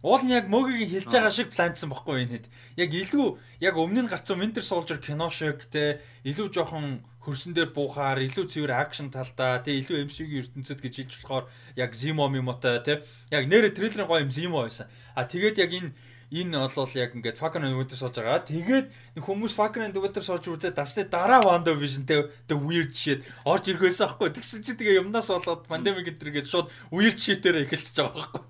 [0.05, 2.47] Уул нь яг мөгийг хэлж байгаа шиг планцсан бохгүй энэ хэд.
[2.77, 3.29] Яг илүү
[3.65, 8.45] яг өмнө нь гарсан Winter Soldier кино шиг те илүү жоохон хөрсөн дээр буухаар илүү
[8.53, 11.45] цэвэр акшн талдаа те илүү MCU-гийн ертөнцид гэж хэлж болохоор
[11.75, 13.03] яг Zemo мимотой те
[13.33, 14.87] яг нэрэ трейлерын гоё юм Zemo байсан.
[15.17, 15.91] А тэгээд яг энэ
[16.35, 18.45] энэ бол яг ингээд Falcon and Winter Soldier байгаа.
[18.45, 18.87] Тэгээд
[19.23, 24.03] хүмүүс Falcon and Winter Soldier үзээд дасны дараа WandaVision те the weird shit орж ирэхээс
[24.03, 24.35] аахгүй.
[24.35, 28.45] Тэгсэн чи тэгээ юмнаас болоод pandemic гэж шууд weird shit-ээр эхэлчихэж байгаа байхгүй.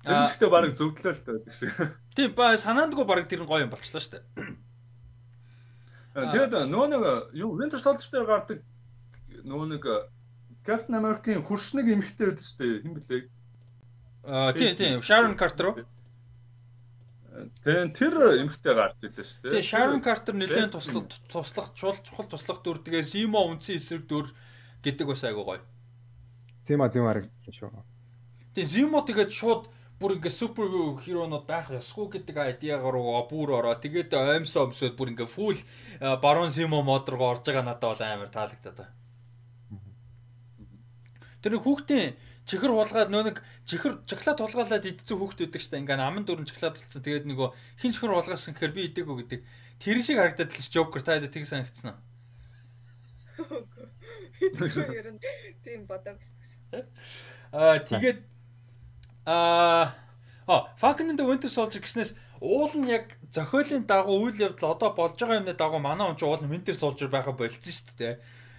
[0.00, 1.92] Тэр ч ихтэй баг зөвдлөө л таа.
[2.16, 4.24] Тийм ба санаандгүй баг тэр нь гоё юм болчихлоо шүү дээ.
[6.14, 7.02] Тэгээд нөгөө нэг
[7.38, 8.58] юу Winter Soldier дээр гардаг
[9.46, 9.84] нөгөө нэг
[10.66, 12.82] Captain America-ийн хуршнэг эмхтэй байдаг шүү дээ.
[12.82, 13.18] Хэн блэ?
[14.26, 15.86] Аа тийм тийм Sharon Carter уу?
[17.64, 19.52] Тэгээ тэр эмхтэй гарч ирлээ шүү дээ.
[19.54, 24.26] Тэгээ Sharon Carter нэлээд туслах туслах чухал чухал туслах дүр тэгээ Simo үнсэн эсрэг дүр
[24.82, 25.62] гэдэг бас айгуу гоё.
[26.66, 27.70] Тийм а тийм харагдсан шүү.
[28.58, 29.70] Тэгээ Simo тэгээд шууд
[30.00, 30.64] бүр ингээ супер
[31.04, 33.76] хиронууд байх ёсгүй гэдэг айдиагаар руу бүр ороо.
[33.76, 35.60] Тэгээд оймсоо өмсөд бүр ингээ фул
[36.24, 38.96] барон симо мод руу орж байгаа надад бол амар таалагдаад байна.
[41.44, 42.16] Тэр хүүхдийн
[42.48, 43.38] чихэр хулгаад нөө нэг
[43.68, 47.04] чихэр чоколад хулгаалаад идсэн хүүхд өгдөг штэ ингээ аман дөрөн чоколад болсон.
[47.04, 47.48] Тэгээд нөгөө
[47.80, 49.40] хин чихэр хулгаасан гэхээр би идэггүй гэдэг.
[49.80, 52.00] Тэр шиг харагдаад л Joker та тийг санагдсан уу?
[54.40, 55.20] Нь
[55.64, 56.84] тийм бодоагүй шүү.
[57.52, 58.29] Аа тэгээд
[59.30, 59.94] Аа
[60.80, 65.14] Falcon and the Winter Soldier гэснээс уул нь яг зохиолын дагуу үйл явдал одоо болж
[65.14, 68.14] байгаа юмны дагуу манай хүн ч уул нь Winter Soldier байха болцсон шүү дээ.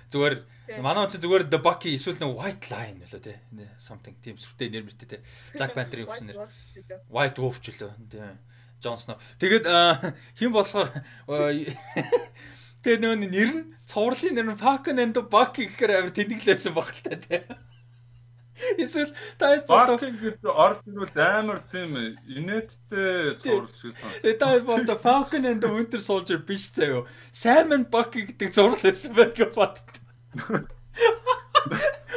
[0.07, 0.35] Зүгээр
[0.79, 3.37] манай хүн ч зүгээр The Bucky эсвэл нэг White Lion лөө тий.
[3.75, 5.21] Something тийм сүртэй нэр мэртэй тий.
[5.59, 6.39] Black Panther юу гэсэн нэр.
[7.11, 8.23] White Wolf ч лөө тий.
[8.79, 9.19] Jon Snow.
[9.41, 9.67] Тэгээд
[10.39, 10.89] хэн болохоор
[12.85, 17.19] тэгээд нөгөө нэр нь цувралын нэр нь Falcon and the Bucky гэхээр амар тэнэглээсэн багтал
[17.19, 17.43] тий.
[18.77, 19.97] Эсвэл та фото
[20.45, 24.37] орд ирвэл амар тийм инээдтэй зураг шиг санагдав.
[24.39, 27.05] Та фото Falcon and the Winter Soldier биш заяо.
[27.33, 29.97] Simon Bucky гэдэг зураг байсан байх гэж боддог.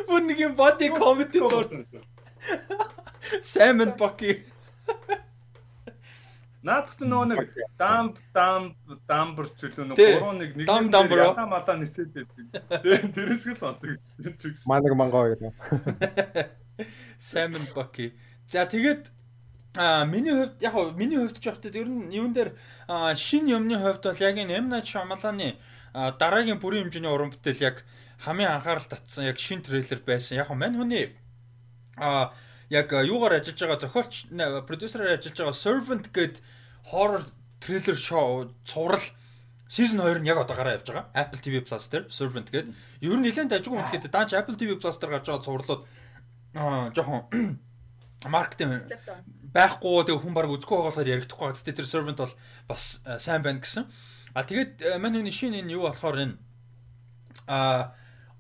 [0.09, 1.86] Бүр нэг юм body comedy зураг.
[3.40, 3.97] Simon
[6.65, 7.41] Bucky Наадс нөгөө нэг
[7.77, 8.73] дамп дамп
[9.05, 10.69] дамбар ч үлээ нэг гурван нэг нэг
[11.12, 13.12] яхаа малаа нисээд байдаг.
[13.12, 14.65] Тэр шиг сонсогдчих.
[14.65, 15.53] Манаг мангоо гэдэг.
[17.21, 18.17] Salmon Bucky.
[18.49, 19.12] За тэгээд
[19.77, 22.57] а миний хувьд яг хоо миний хувьд ч явахтаа ер нь юун дээр
[23.12, 25.61] шин юмны хувьд бол яг энэ M Night Shyamalan-ы
[25.93, 27.85] дараагийн бүрийн хэмжээний уран бүтээл яг
[28.25, 30.41] хамгийн анхаарал татсан яг шин трейлер байсан.
[30.41, 31.12] Яг мань хүний
[32.01, 32.33] а
[32.71, 34.12] яг юугаар ажиллаж байгаа зохиолч
[34.69, 36.37] продюсераар ажиллаж байгаа Servant гээд
[36.93, 37.25] horror
[37.61, 39.05] трейлер шоу цуврал
[39.69, 41.09] Season 2 нь яг одоо гараа явж байгаа.
[41.15, 42.69] Apple TV Plus дээр Servant гээд
[43.01, 45.83] ер нь нэлээд ажгүй үнэхээр даанч Apple TV Plus дээр гарч байгаа цувралууд
[46.55, 47.25] аа жоохон
[48.29, 48.85] маркетинг
[49.51, 51.59] байхгүй тэг хүн баг үзэхгүй байгаасаар яригдахгүй байгаа.
[51.59, 52.35] Гэтэ тэр Servant бол
[52.69, 53.89] бас сайн байна гэсэн.
[54.37, 56.37] А тэгээд манай энэ шинэ энэ юу болохоор энэ
[57.49, 57.93] а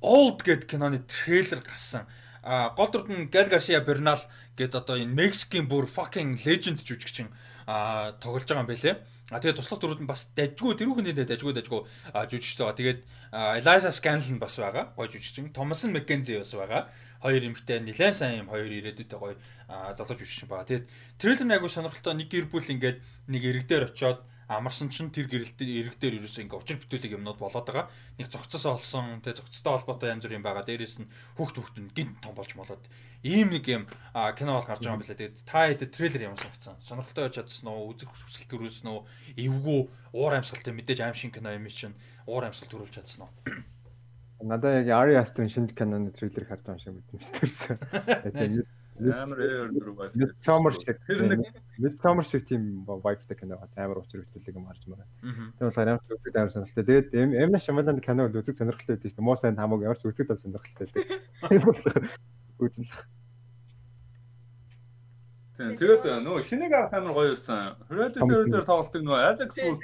[0.04, 2.04] Old гэд киноны трейлер гарсан
[2.44, 4.20] гол дүрд нь Гал Гарсиа Бернал
[4.56, 7.32] гэд одоо энэ Мексикийн бүр fucking legend жүжигчин
[8.20, 9.00] тоглож байгаа юм байлээ.
[9.32, 11.80] А тэгээд туслах дүрүүд нь бас дажгүй тэрүүхэн дээр дажгүй дажгүй
[12.12, 12.76] жүжигчтэй байгаа.
[12.76, 13.00] Тэгээд
[13.32, 14.92] Eliza Scanlon бас байгаа.
[14.92, 15.56] Гой жүжигчин.
[15.56, 16.92] Thomason McKenzie бас байгаа.
[17.24, 19.40] Хоёр эмэгтэй нэлээд сайн юм хоёр ирээдүйтэй гой
[19.96, 20.68] залууж жүжигчин байгаа.
[20.68, 20.86] Тэгээд
[21.16, 23.00] трейлер нэг агуу сонирхолтой нэг гэр бүл ингээд
[23.32, 27.66] нэг иргэдээр очиод амарсан чинь тэр гэрэлтээр ирэг дээр ерөөсөө ингээ учир бүтээлэг юмнууд болоод
[27.68, 27.86] байгаа.
[28.20, 30.64] Нэг зөгцөсөө олсон, тэгээ зөгцөстэй холбоотой янз бүрийн байгаа.
[30.68, 32.84] Дээрээс нь хүүхд хүүхд нь гинт том болж молоод
[33.24, 35.20] ийм нэг юм кино бол гарч байгаа юм билээ.
[35.20, 36.76] Тэгээд та хэд трейлер ямар санагдсан?
[36.84, 37.96] Сонирхолтой байж чадсан уу?
[37.96, 39.00] Үзэх хүсэл төрүүлсэн үү?
[39.40, 39.80] Эвгүй
[40.12, 41.96] уур амьсгалтай мэдээж аим шин кино юм чинь
[42.28, 43.32] уур амьсгал төрүүлж чадсан уу?
[44.44, 48.83] Надаа яг Ari Aster-ын шинэ киноны трейлер харж байгаа юм шиг мэдсэн юм.
[48.94, 49.38] Амар
[49.74, 50.14] дөрөв байт.
[50.14, 51.00] Midsummer шиг.
[51.08, 51.42] Тэр нэг
[51.82, 55.06] Midsummer шиг тийм vibe-тай кино амар учир хөтөлөг юм харж байна.
[55.58, 56.84] Тэр болохоор амар үзэг амар сонирхолтой.
[56.86, 57.08] Тэгээд
[57.42, 59.26] Эмна Шамалан кино бол үзэг сонирхолтой байдаг шүү дээ.
[59.26, 60.86] Муу сайн хамаагүй ямар ч үзэг тал сонирхолтой
[61.42, 62.06] байдаг.
[62.62, 62.86] Үзэн.
[65.58, 67.74] Тэгээд нөгөө хинийг авах амар гоё юусан.
[67.90, 69.82] Hereditary дээр тоглолтог нөгөө Alex Wood.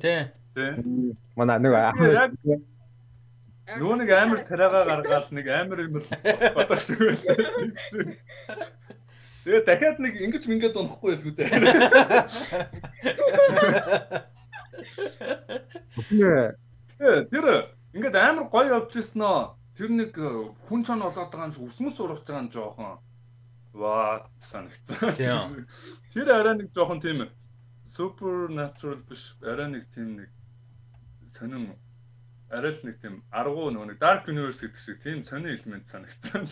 [0.00, 0.24] Тийм.
[0.56, 1.12] Тийм.
[1.36, 1.84] Манай нөгөө
[3.76, 6.00] Нөө нэг амар царайгаа гаргаад нэг амар юм
[6.56, 7.36] бодох шиг байлаа.
[9.44, 11.52] Тэгээ дахиад нэг ингэж мингээд унахгүй байлгүй дээ.
[17.28, 17.44] Тэр
[17.92, 19.52] ингээд амар гоё явчихсан нөө.
[19.76, 20.16] Тэр нэг
[20.64, 22.96] хүн чон болоод байгаа юм шиг үсмэс ургаж байгаа юм жоохон.
[23.76, 25.68] Ваа санагцсан.
[26.12, 27.28] Тэр арай нэг жоохон тийм
[27.84, 30.30] supernatural биш арай нэг тийм нэг
[31.28, 31.72] сонин
[32.50, 36.48] арай л нэг тийм аргуу нөгөө нэг Dark Universe гэдэг шиг тийм сони элемент санагдсан.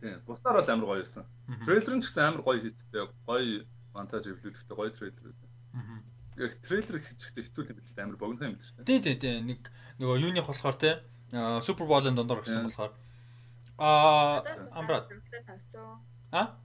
[0.00, 0.16] Тийм.
[0.24, 1.24] Бусдаар бол амар гоё байсан.
[1.68, 3.04] Трейлер нь ч гэсэн амар гоё хийдтэй.
[3.28, 5.48] Гоё монтаж эвлүүлэхтэй гоё трейлер байсан.
[6.40, 8.88] Яг трейлер хийхдээ хэцүү юм билээ амар богино юм биш үү?
[8.88, 9.38] Тийм тийм тийм.
[9.52, 9.60] Нэг
[10.00, 11.04] нөгөө юуних болохоор те
[11.60, 12.96] Супер Боулын дондор гэсэн болохоор
[13.76, 14.40] аа
[14.72, 15.12] амраад.
[16.32, 16.56] А?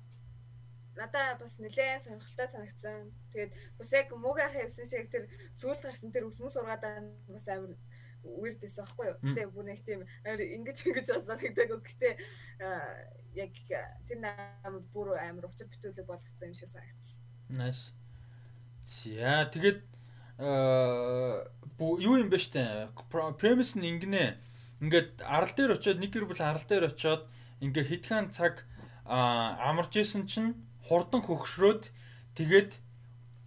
[0.95, 3.11] Надаа бас нэлээд сонирхолтой санагдсан.
[3.31, 7.75] Тэгээд бас яг муугай хэлсэн шиг тэр сүүл гарсан тэр өсмөс ургаадаа бас амар
[8.23, 9.17] weird байсан аахгүй юу.
[9.21, 11.69] Гэтэ бүр нэг тийм ингэж ингэж санагддаг.
[11.83, 12.09] Гэтэ
[13.35, 13.53] яг
[14.07, 14.19] тэр
[14.63, 17.21] амар бүр амар учир битүүлэг болгоцсон юм шиг санагдсан.
[17.51, 17.93] Nice.
[18.85, 19.81] За тэгээд
[20.39, 22.89] юу юм бэ штэ?
[23.11, 24.37] Premise нь ингэнэ.
[24.81, 27.29] Ингээд арал дээр очиод нэг гэр бүл арал дээр очиод
[27.61, 28.65] ингээ хитгэн цаг
[29.05, 31.89] амарч исэн чинь хурдан хөгшрөөд
[32.37, 32.71] тэгээд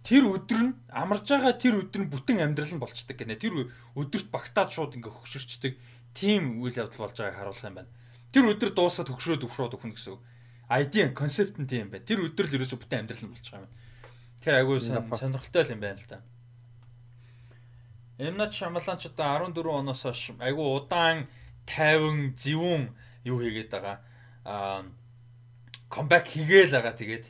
[0.03, 3.39] тэр өдөр нь амарж байгаа тэр өдөр нь бүтэн амьдрал нь болчдөг гэнэ.
[3.39, 5.73] Тэр өдөрт багтаад шууд ингээ хөгшөрчдөг.
[6.15, 7.91] Тим үйл явдал болж байгааг харуулах юм байна.
[8.33, 10.23] Тэр өдөр дуусаад хөгшрөөд өвшрөөд өгнө гэсэн үг.
[10.69, 12.05] ID концепт нь тийм байна.
[12.05, 13.73] Тэр өдөр л ерөөсө бүтэн амьдрал нь болж байгаа юм.
[14.41, 16.19] Тэр айгүй сонирхолтой юм байна л да.
[18.19, 21.27] Эмнат Шамалан ч одоо 14 оноос хойш айгүй удаан
[21.67, 22.83] 50 зөвүүн
[23.23, 23.97] юу хийгээд байгаа.
[24.43, 24.83] Аа
[25.89, 27.25] комбек хийгээл байгаа тэгээд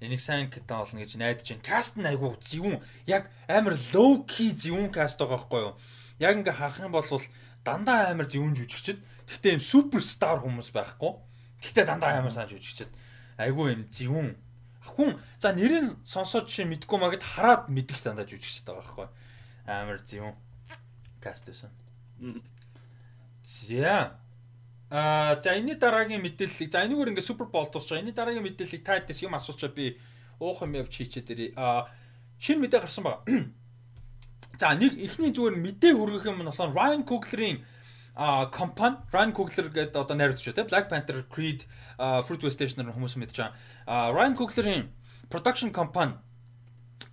[0.00, 1.64] энийг сайн катан олно гэж найдаж байна.
[1.64, 2.78] Каст нь айгүй зөвүүн
[3.10, 5.74] яг амар low key зөвүүн каст байгаа байхгүй юу?
[6.22, 7.08] Яг ингээ харах юм бол
[7.64, 9.02] дандаа амар зөвүүн жүжигчд.
[9.26, 11.12] Гэхдээ юм суперстар хүмүүс байхгүй.
[11.58, 12.92] Гэхдээ дандаа амар сайн жүжигчд.
[13.42, 14.28] Айгүй юм зөвүүн.
[14.94, 19.08] Хүн за нэрийг сонсоод жишээ мэдгүй магад хараад мэдих дандаа жүжигчд байгаа байхгүй.
[19.66, 20.34] Амар зөвүүн
[21.18, 21.74] каст байсан.
[23.42, 24.14] За
[24.90, 28.00] Аа за энэ дараагийн мэдээллийг за энэгээр ингээ супер бол дуусах.
[28.00, 30.00] Энэ дараагийн мэдээллийг та дэс юм асуучаа би
[30.40, 31.50] уух юм явж хийчээд ирээ.
[31.60, 31.92] Аа
[32.40, 33.20] шинэ мэдээ гарсан байна.
[34.60, 37.58] За нэг эхний зүгээр мэдээ хүргэх юм нь болохоор Ryan Coogler-ийн
[38.18, 41.62] а компани Ryan Coogler гэдэг одоо найруулагч шүү те Black Panther, Creed,
[42.00, 43.54] Fruitvale Station-аар хүмүүс мэдж байгаа.
[43.86, 44.90] А Ryan Coogler-ийн
[45.30, 46.18] production компани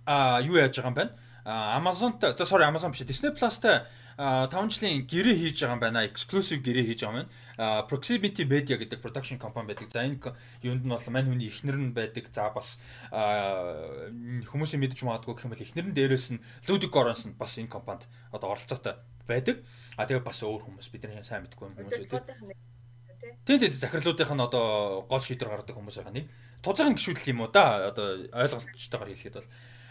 [0.08, 1.04] а юу яаж байгаа юм бэ?
[1.46, 6.08] Amazon-тай sorry Amazon биш Disney Plus-тай 5 жилийн гэрээ хийж байгаа юм байна.
[6.08, 7.84] Exclusive гэрээ хийж байгаа юм байна.
[7.84, 9.92] Proximity Media гэдэг production company байдаг.
[9.92, 10.16] За энэ
[10.64, 12.32] юунд нь бол мань хүний эхнэр нь байдаг.
[12.32, 12.80] За бас
[13.12, 17.68] хүмүүсийн мэдж магадгүй гэх юм бол эхнэр нь дээрээс нь Ludwig Göransson нь бас энэ
[17.68, 18.96] компанид одоо оролцоотой
[19.28, 19.60] байдаг.
[20.00, 22.56] А тэгээ бас өөр хүмүүс бидний сайн мэдгүй хүмүүс үү.
[23.44, 26.26] Тийм тийм захирлуудынх нь одоо гол шийдвэр гаргадаг хүмүүс байгаа нэг.
[26.64, 29.48] Тузаагийн гişүүдл юм уу да одоо ойлголцтойгоор хэлэхэд бол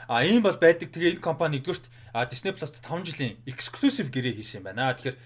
[0.08, 0.92] А ийм бол байдаг.
[0.94, 1.90] Тэгээ энэ компани нэгдүгürt
[2.30, 4.94] Disney Plus-т 5 жилийн exclusive гэрээ хийсэн юм байна.
[4.94, 5.18] Тэгэхээр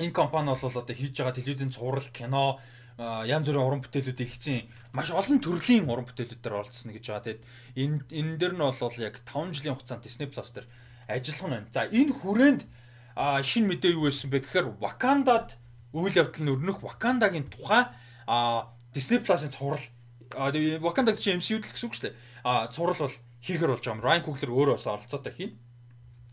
[0.00, 2.58] энэ компани бол одоо хийж байгаа телевизэн цуврал, кино,
[2.98, 7.24] янз бүрийн уран бүтээлүүдийг хийсэн маш олон төрлийн уран бүтээлүүд дээр оролцсон гэж байгаа.
[7.24, 7.42] Тэгээд
[7.76, 10.66] энэ энэ дээр нь бол яг 5 жилийн хугацаанд Disney Plus дээр
[11.08, 11.72] ажиллах нь байна.
[11.72, 12.62] За энэ хүрээнд
[13.16, 15.56] шинэ мэдээ юу байсан бэ гэхээр Wakandад
[15.92, 17.88] үйл явдал нь өрнөх Wakандагийн тухай
[18.92, 19.84] Disney Plus-ын цуврал
[20.32, 22.16] Wakanda гэж MCU-д л гэсэн үг шүү дээ.
[22.44, 24.04] А цуврал бол хийхэр болж байгаа юм.
[24.06, 25.52] Ryan Coogler өөрөө бас оролцоотой хийн.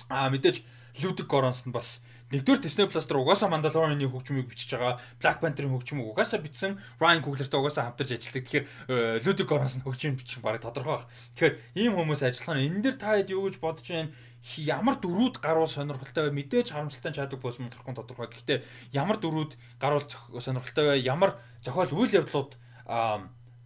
[0.10, 0.64] Аа мэдээж
[1.02, 6.14] Ludwig Göransson бас нэгдүгээр Disney Plus дээр угаасаа Mandalorian-ы хөгжмийг бичиж байгаа, Black Panther-ын хөгжмийг
[6.14, 8.46] угаасаа бичсэн, Ryan Coogler-тэй угаасаа хамтарч ажилладаг.
[8.46, 11.10] Тэгэхээр э, Ludwig Göransson хөгжмийг бичих бараг тодорхой баг.
[11.34, 14.14] Тэгэхээр ийм хүмүүс ажиллах нь энэ дэр та хэд юу гэж бодож байна?
[14.56, 18.32] ямар дөрүүд гаруул сонирхолтой бай мэдээж харамсалтай чаддаг бос мэдрэхгүй тодорхой.
[18.32, 18.64] Гэхдээ
[18.96, 20.08] ямар дөрүүд гаруул
[20.40, 22.56] сонирхолтой бай ямар зохиол үйл явдлууд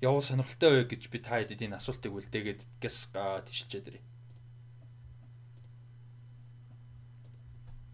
[0.03, 3.15] явуул сонирхолтой вэ гэж би та хэдэд энэ асуултыг үлдээгээд гэс
[3.47, 4.03] тийшчээд ирээ.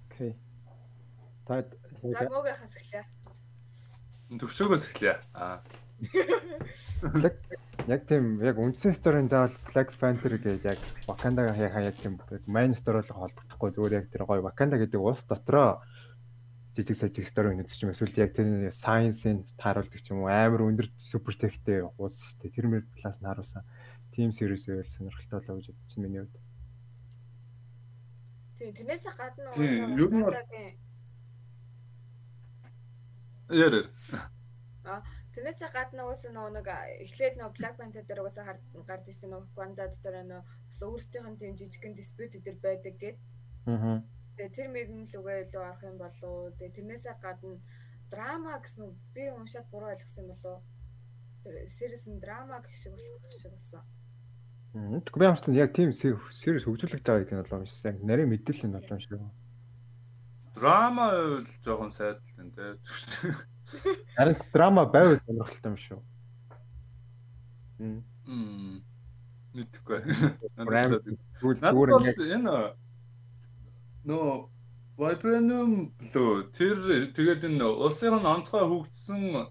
[0.09, 0.33] Окей.
[1.45, 1.63] Та
[2.01, 3.05] Замуугаас эхлэе.
[4.39, 5.15] Төвчөөгөөс эхлэе.
[5.37, 5.61] Аа.
[7.89, 12.75] Яг тийм яг үндсэн сторийн заавал Black Panther гэж яг Wakanda хаяа яг тийм main
[12.77, 15.81] story-оор холбогдохгүй зүгээр яг тэр гоё Wakanda гэдэг улс дотроо
[16.75, 20.61] жижиг сажиг стори үнэс ч юм эсвэл яг тэр сайенсийн тааруулдаг ч юм уу амар
[20.69, 22.53] өндөр супер техтэй уус дээ.
[22.53, 23.63] Тэр мөр талаас нь харуулсан
[24.13, 26.37] team series-ээр сонирхолтой болоо гэж бодчих чинь миний хувьд.
[28.59, 29.49] Тийм, тэрнээс гадна
[29.97, 30.37] юу нь бол
[33.49, 33.89] Ярэр.
[34.85, 35.01] А
[35.33, 36.67] тэрнээс гадна уус нөгөө нэг
[37.09, 38.45] эхлээл нөгөө Black Panther дээр уусаа
[38.85, 42.95] гардаг шүү дээ нөгөө Wanda дээр нөгөө бас өөрсдийнх нь тийм жижигхэн dispute дээр байдаг
[43.01, 43.17] гэд.
[43.65, 44.05] Аа
[44.39, 46.55] Тэгээ тэр мөрн л үгээ илүү арах юм болов.
[46.55, 47.59] Тэгээ тэрнээсээ гадна
[48.07, 50.63] драма гэсэн үү би уншаад буруу ойлгосон юм болов.
[51.43, 53.83] Тэр series нь драма гэх шиг болох шиг болсон.
[54.71, 55.03] Мм.
[55.03, 57.83] Би амарсан яг тийм series хөгжүүлэгдэж байгаа гэдэг нь болоо юм шиг.
[57.83, 59.11] Яг нарийн мэдээлэл нь болоо юм шиг.
[60.55, 62.71] Драма бол жоохон сайдлан тий.
[64.15, 65.99] Харин драма байвал сонирхолтой юм шүү.
[67.83, 68.87] Мм.
[69.51, 69.99] Мэдхгүй.
[70.63, 71.91] Зүгээр
[72.39, 72.55] энэ
[74.09, 74.49] нөө
[74.99, 75.73] Vibranium
[76.11, 76.77] лөө тэр
[77.15, 79.47] тэгээд энэ улсын онцгой хөгжсөн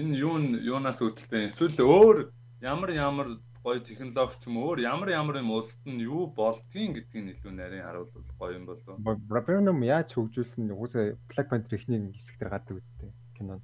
[0.00, 0.34] энэ юу
[0.72, 2.16] юунаас үүдэлтэй эсвэл өөр
[2.64, 3.28] ямар ямар
[3.62, 7.84] гоё технологи ч юм өөр ямар ямар юм улсад нь юу болдгийг гэдгийг илүү нарийн
[7.86, 8.96] харуулбал гоё юм болов.
[9.30, 13.62] Vibranium яаж хөгжүүлсэн угсаа Black Panther ихний хэсэг дээр гадаг үстэй кинонд.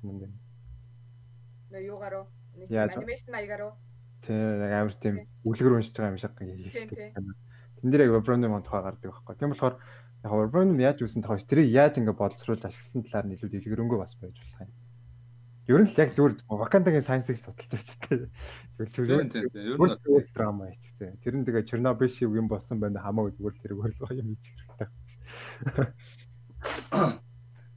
[0.00, 0.32] Кинонд юм.
[1.70, 2.14] Нөө юугаар
[2.64, 3.76] анимашн маягаар?
[4.24, 7.36] Тэ амар тийм үлгэр уншиж байгаа юм шиг юм.
[7.80, 9.34] Тэн дээр яг Vibranium тухай гардаг байхгүй.
[9.40, 9.74] Тийм болохоор
[10.24, 14.14] яг Urban яаж үүсэн тохиос тэрийг яаж ингэ боловсруулж ашигласан талаар нь илүү дэлгэрэнгүй бас
[14.20, 14.72] байж болох юм.
[15.70, 18.28] Ер нь л яг зүгээр Wakanda-гийн сайенсыг судалж байж тээ.
[18.84, 21.16] Зүгээр зүгээр драма яч тээ.
[21.24, 24.88] Тэр нь тэгээ Чернобыль шиг юм болсон байна хамаагүй зүгээр тэр өөрөө юм хийж хэрэгтэй.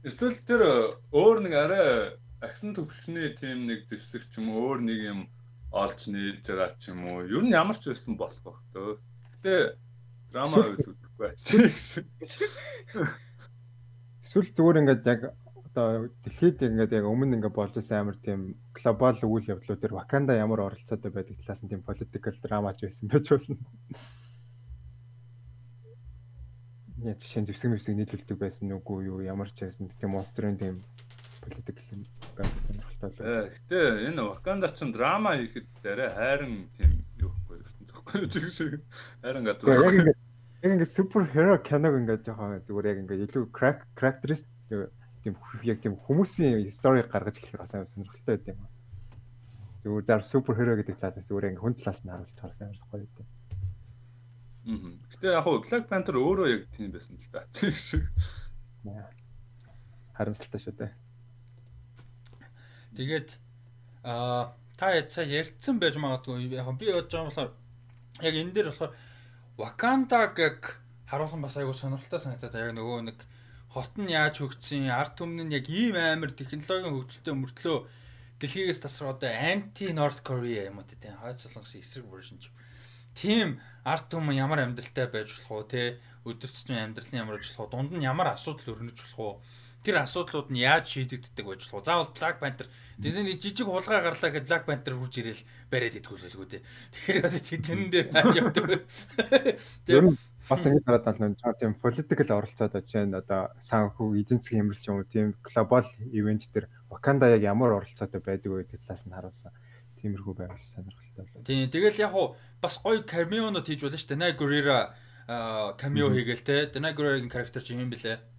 [0.08, 0.62] Эсвэл тэр
[1.16, 5.20] өөр нэг арай аксэн төвшний тийм нэг зэвсэг ч юм өөр нэг юм
[5.72, 7.24] олж нээж байгаа ч юм уу.
[7.24, 9.00] Ер нь ямар ч байсан болох байх төө.
[9.38, 9.54] Гэтэ
[10.34, 10.82] драма үед
[14.24, 15.20] Эсвэл зүгээр ингээд яг
[15.70, 20.34] одоо дэлхийд ингээд яг өмнө ингээд болж байсан амар тийм глобал үйл явдлууд төр Wakanda
[20.34, 23.58] ямар оролцоотой байдаг талаас нь тийм political drama ч байсан байж болно.
[27.06, 30.82] Яг нь зэвсэг мэвсэг нийлүүлдэг байсан үгүй юу ямар ч байсан тийм монстрын тийм
[31.42, 31.78] political
[32.38, 33.50] байсан сонирхолтой байна.
[33.54, 33.78] Гэтэ
[34.10, 38.14] энэ Wakanda ч драма хийхэд арай хайрын тийм юу гэхгүй ертөнц зөхгүй
[38.46, 38.82] юу шиг
[39.22, 39.74] хайрын газар.
[39.74, 40.23] Яг ингээд
[40.72, 44.48] ингээд супер хиро киног ингээд жоохон зүгээр яг ингээд илүү characteristic
[45.24, 48.60] тийм яг тийм хүмүүсийн story гаргаж эхлэх бас амар сонирхолтой байд юм.
[49.84, 53.04] Зүгээр зар супер хиро гэдэг талаас зүгээр ингээд хүн талаас нь харуулж байгаа амар гоё
[53.04, 53.28] юм.
[54.64, 54.96] Мм.
[55.12, 57.44] Гэтэ яг хуу Black Panther өөрөө яг тийм байсан л да.
[57.52, 58.00] Тийм шүү.
[60.16, 60.92] Харамсалтай шүү дээ.
[62.96, 63.28] Тэгээд
[64.08, 67.52] аа та яцаа ярилцсан байж магадгүй яг би бодож байгаа болохоор
[68.24, 68.92] яг энэ дээр болохоор
[69.56, 70.58] Wakanda-г
[71.06, 73.18] харуулсан бас айгу сонирхолтой санагдаад яг нөгөө нэг
[73.70, 77.78] хот нь яаж хөгжсөн, арт түмэн нь яг ийм амар технологийн хөгжилтэй мөртлөө
[78.42, 82.50] дэлхийгээс тасраа одоо анти North Korea юм уу тийм хойд солонгос эсрэг version ч.
[83.14, 86.02] Тийм арт түмэн ямар амьдралтай байж болох уу те?
[86.26, 87.70] Өдөр тутмын амьдралын ямар болох уу?
[87.70, 89.34] Дунд нь ямар асуудал өрнөж болох уу
[89.84, 91.88] тэр асуудлууд нь яаж шийдэгддэг байж болох вэ?
[91.92, 92.66] Заавал Black Panther
[92.96, 96.62] тэдний жижиг хулгай гарлаа гэхэд Black Panther хурж ирээл бариад идэгүүлэлгүй дээ.
[96.64, 98.76] Тэгэхээр тэдэн дээр яаж явдаг вэ?
[99.86, 100.16] Тэр
[100.48, 103.20] бас ингэ хараад байна л тийм political оролцоод байна.
[103.20, 108.20] Одоо санхүү эдийн засгийн хямралч юм уу тийм глобал ивент төр Wakanda яг ямар оролцоотой
[108.24, 109.52] байдаг вэ гэдэг талаас нь харуулсан.
[110.00, 111.44] Тиймэрхүү байвал сонирхолтой байна.
[111.44, 114.20] Тийм тэгэл яг хуу бас гоё cameo-нууд хийж болно шүү дээ.
[114.20, 114.78] Nai Gurira
[115.76, 116.72] cameo хийгээл те.
[116.80, 118.33] Nai Gurira-гийн характер чинь юм бэлээ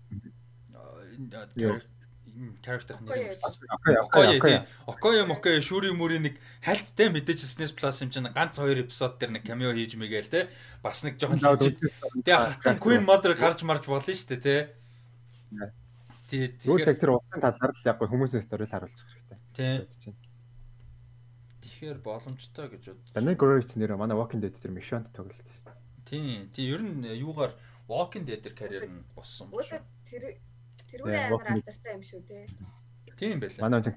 [2.61, 3.37] character нэр
[4.03, 4.61] Окоё тийм.
[4.87, 9.39] Окоё мокоё шүүри мүри нэг хальттай мэдээж SNES Plus юм чинь ганц хоёр эпизод дээр
[9.39, 10.49] нэг cameo хийж мэгээл те.
[10.83, 14.75] Бас нэг жоохон Тэгээ хатан Queen Mother гарч марж болно шүү дээ те.
[16.27, 16.51] Тий.
[16.51, 19.39] Тэгэхээр тэр утсан талаар л яг хүмүүсийн сторил харуулчих хэрэгтэй.
[19.55, 20.13] Тий.
[21.63, 23.13] Тэгэхээр боломжтой гэж бод.
[23.13, 25.39] Данай Грейч нэр манай Walking Dead дээр Mission тоглолт.
[26.09, 26.49] Тий.
[26.51, 27.53] Тий ер нь юугаар
[27.87, 29.53] Walking Dead дээр карьер нь боссон.
[29.53, 30.41] Өөсөө тэр
[30.95, 32.47] Тэрүүрээ амар алдартай юм шүү те.
[33.19, 33.63] Тийм байлаа.
[33.67, 33.95] Манай хүн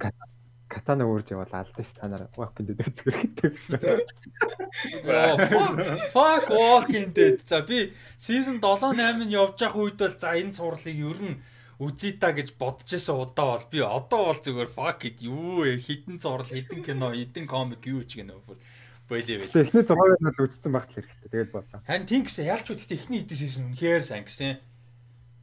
[0.68, 3.64] катана өөрж явал алдсан ш та нараа walking dead үзэх хэрэгтэй биш.
[6.12, 7.40] Fuck walking dead.
[7.48, 11.40] За би season 7 8 нь явж явах үед бол за энэ сурлыг ер нь
[11.80, 15.80] үзье та гэж бодож байсан удаа бол би одоо бол зүгээр fuck it юу вэ
[15.80, 18.60] хитэн зурл хитэн кино хитэн комик юу ч гэнэ бүр
[19.08, 19.56] болий байл.
[19.56, 21.28] Эхний 6 нь үзсэн багт хэрэгтэй.
[21.32, 21.80] Тэгээд бодлоо.
[21.88, 24.60] Харин тийм гэсэн ялч үт ихний хэдэн season үнэхээр сайн гэсэн.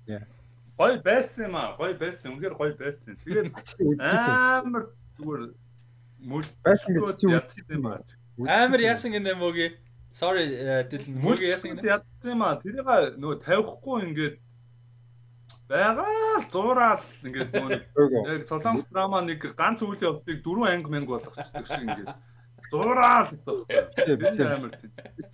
[0.05, 0.29] Yeah
[0.77, 1.75] гоё байсан юм аа.
[1.77, 2.31] Гоё байсан.
[2.35, 3.17] Үнэхээр гоё байсан.
[3.23, 3.55] Тэгээд
[3.99, 4.83] амар
[5.17, 5.43] зүгээр
[6.19, 7.99] мөл байсан гэж ядсан юм аа.
[8.43, 9.73] Амар яасан гэнэ мөгийн.
[10.11, 10.45] Sorry
[10.91, 11.87] дэл мөгийн яасан гэнэ.
[11.95, 12.59] Ядсан юм аа.
[12.59, 12.87] Тэрийг
[13.19, 14.35] нөгөө тавихгүй ингээд
[15.71, 21.09] байгаа л зуураад ингээд нөгөө яг солонгос драма нэг ганц үйл явдлыг дөрвөн анги мэнг
[21.09, 22.13] болгочихдаг шиг ингээд
[22.69, 23.65] зуураад гэсэн.
[23.95, 24.91] Тэр амар тийм.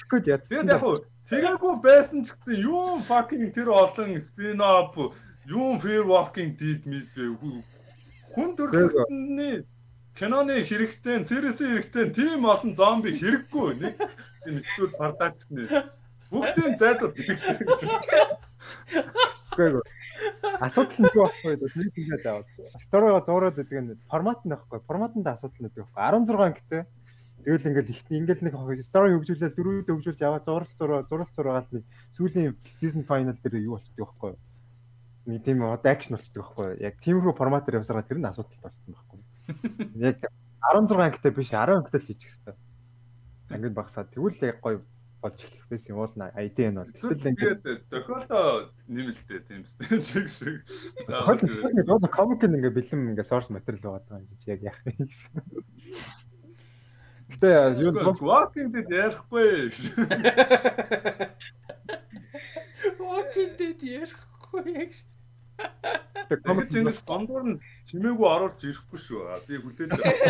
[0.07, 5.15] Тэгээд яг хуу Тэгээгүү байсан ч гэсэн юу fucking тэр олон спин оф
[5.51, 7.35] Юу Fear Walking Dead мэд бэ?
[8.31, 9.67] Хүн төрөлхтний
[10.15, 13.95] киноны хэрэгцээ, сериэсийн хэрэгцээ тийм олон зомби хэрэггүй нэг
[14.47, 15.67] юм эсвэл продакшн.
[16.31, 17.67] Бүгдийн зайлшгүй битгсэн.
[19.51, 19.83] Гэхдээ
[20.63, 22.47] асуудал нь юу байхгүй даа нэг хэлээд аваад.
[22.87, 24.79] Сторого зуураад байдаг нь формат нь байхгүй.
[24.87, 25.99] Форматанд асуудал нэг байхгүй.
[25.99, 26.81] 16 ангитай.
[27.43, 28.55] Тэгэл ингээл ихний ингээл нэг
[28.87, 31.83] стори хөгжүүлээд дөрөвд хөгжүүлж яваа зурал зураа зурал зураагаад нэг
[32.15, 34.39] сүүлийн season final дээр юу болчихдог байхгүй
[35.31, 39.19] нэг тийм одоо акшн болчихдог байхгүй яг тиймэрхүү форматаар явсараа тэр нь асуудал болсон байхгүй
[40.09, 40.17] яг
[40.71, 42.57] 16 ангитай биш 10 ангитай л хийчих хэвээр
[43.55, 44.79] ангид багсаад тэгвэл яг гоё
[45.21, 46.89] болж эхлэх байсан уул нь ID нь бол.
[46.89, 49.61] Тэгээд зохиолоо нэмэлтэй тийм
[50.01, 50.65] чиг шиг.
[51.05, 55.45] За одоо комик ингээ бэлэм ингээ source material байгаа юм чи яг яах вэ гэсэн.
[57.39, 59.71] Тэ юу walking dead ярихгүй.
[62.97, 64.91] Walking dead ярихгүй яг.
[66.31, 69.21] Тэгээд комик зинэс дондор нь чимээгүй оруулж ирэхгүй шүү.
[69.47, 70.21] Би хүлээж байгаа.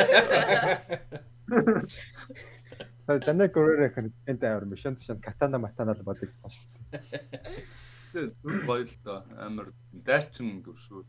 [3.25, 3.81] Танай гөрөөр
[4.25, 8.33] энэ амар мишэн чинь катана матана л бодог шүү дээ.
[8.41, 11.05] Тэр гоё л доо амар дайчин дүр шүү.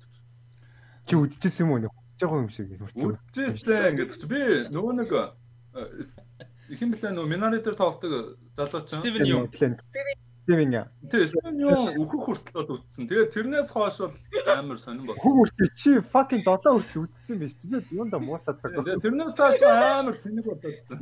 [1.09, 1.89] Чи үдчихсэн юм уу?
[1.89, 2.69] Үдчихэж байгаа юм шиг.
[2.77, 4.41] Үдчихсэн ингээд чи би
[4.71, 5.11] нөгөө нэг
[6.71, 9.25] ихэн блэ нөгөө Минари дээр тоглодог залуу чинь Стивен
[10.43, 10.47] юу?
[10.47, 10.87] Стивен яа.
[11.07, 13.07] Тэгээ Стивен юу өөхөх хүртэл үдсэн.
[13.07, 14.15] Тэгээ тэрнээс хойш бол
[14.51, 15.15] амар сонирн бол.
[15.15, 17.55] Хүү хүртэл чи fucking 7 хүртэл үдсэн биш.
[17.63, 18.99] Тэгээд юунда муутаад байгаа.
[18.99, 20.99] Тэрнээс хойш амар тэнэг болоодсэн.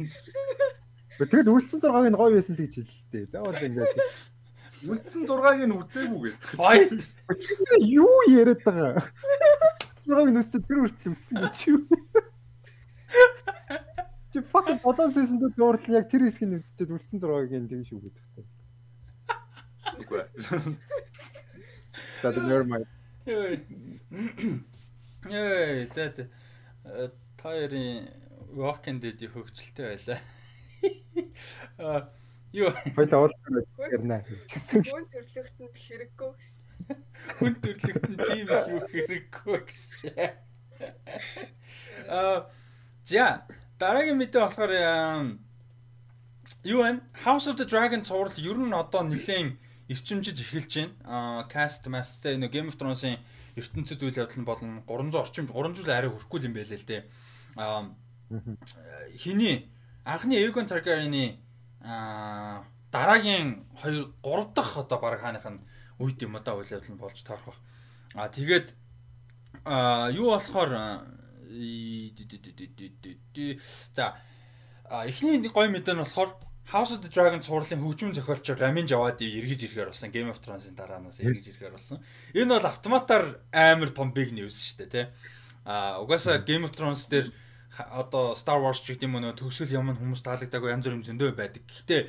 [1.21, 3.25] Тэгэл үлдсэн 6-ыг нь гоё байсан л гэж хэллээ.
[3.33, 3.97] Заавал ингээд
[4.89, 7.01] үлдсэн 6-ыг нь үзээгүй гэдэг.
[7.89, 9.05] Юу яриад байгаа?
[10.05, 11.81] 6-ыг нь үзсэн тэр үртэл үлдсэн гэж юу?
[14.33, 18.01] Чи fucking бодон season дээр дуурал яг тэр хэсгийг үзчихээд үлдсэн 6-ыг нь тэгж шүү
[18.05, 18.60] гэдэг.
[20.01, 20.23] Үгүй.
[22.23, 22.85] За нэр май.
[25.29, 26.29] Эй, за за.
[27.41, 28.09] Тойрын
[28.57, 30.21] Walking Dead-ийн хөгжилтэй байлаа.
[31.79, 32.09] Аа
[32.53, 32.71] Юу.
[32.97, 34.25] Хойлоо уулзсан байна.
[34.75, 36.51] Хүн төрлөختөнд хэрэггүй гэж.
[37.39, 39.79] Хүн төрлөختөнд тийм их юу хэрэггүй гэж.
[42.11, 42.51] Аа
[43.07, 43.47] за
[43.79, 44.73] дараагийн мэдээ болохоор
[46.67, 46.99] юу вэ?
[47.23, 49.55] House of the Dragon цуврал ер нь одоо нэлээд
[49.91, 50.95] эрчимжиж эхэлж байна.
[51.05, 53.19] Аа cast master нэг Game of Thrones-ын
[53.59, 57.03] ертөнцид үйл явдал нь болон 300 орчим 3 жил арай хүрхгүй юм байлээ л дээ.
[57.59, 57.91] Аа
[59.19, 59.67] хиний
[60.07, 61.43] анхны Egon Targaryen-ы
[61.83, 62.63] аа
[62.95, 65.59] дараагийн 2 3 дахь одоо баг хааных нь
[65.99, 67.59] үед юм одоо үйл явдал нь болж таарах баг.
[68.15, 68.71] Аа тэгээд
[69.67, 70.71] аа юу болохоор
[73.95, 74.15] за
[74.91, 76.31] эхний гой мэдээ нь болохоор
[76.71, 80.79] House of the Dragon цувралын хөгжмийн зохиолч Ramin Djawadi эргэж ирэхээр болсон Game of Thrones-ын
[80.79, 81.99] дараанаас эргэж ирэхээр болсон.
[82.31, 85.07] Энэ бол автоматар амар том big news шүү дээ, тий.
[85.67, 87.35] А угаасаа Game of Thrones дээр
[87.75, 91.67] одоо Star Wars ч гэдэг юм уу төгсгөл юм хүмүүс таалагдаагүй янз бүрийн зөндөө байдаг.
[91.67, 92.01] Гэхдээ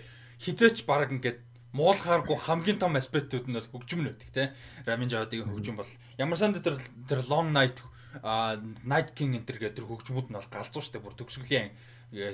[0.45, 1.41] хизээч баг ингээд
[1.73, 4.49] муулахааргүй хамгийн том аспектууд нь бол хөгжим нь байдаг тийм.
[4.85, 5.89] Ramin Djawadi-гийн хөгжим бол
[6.21, 6.77] ямар санд тэр
[7.09, 7.81] тэр Long Night
[8.21, 11.73] а Night King энэ төр гэдэг хөгжмүүд нь бол галзуу штэ бүр төгсгөлийн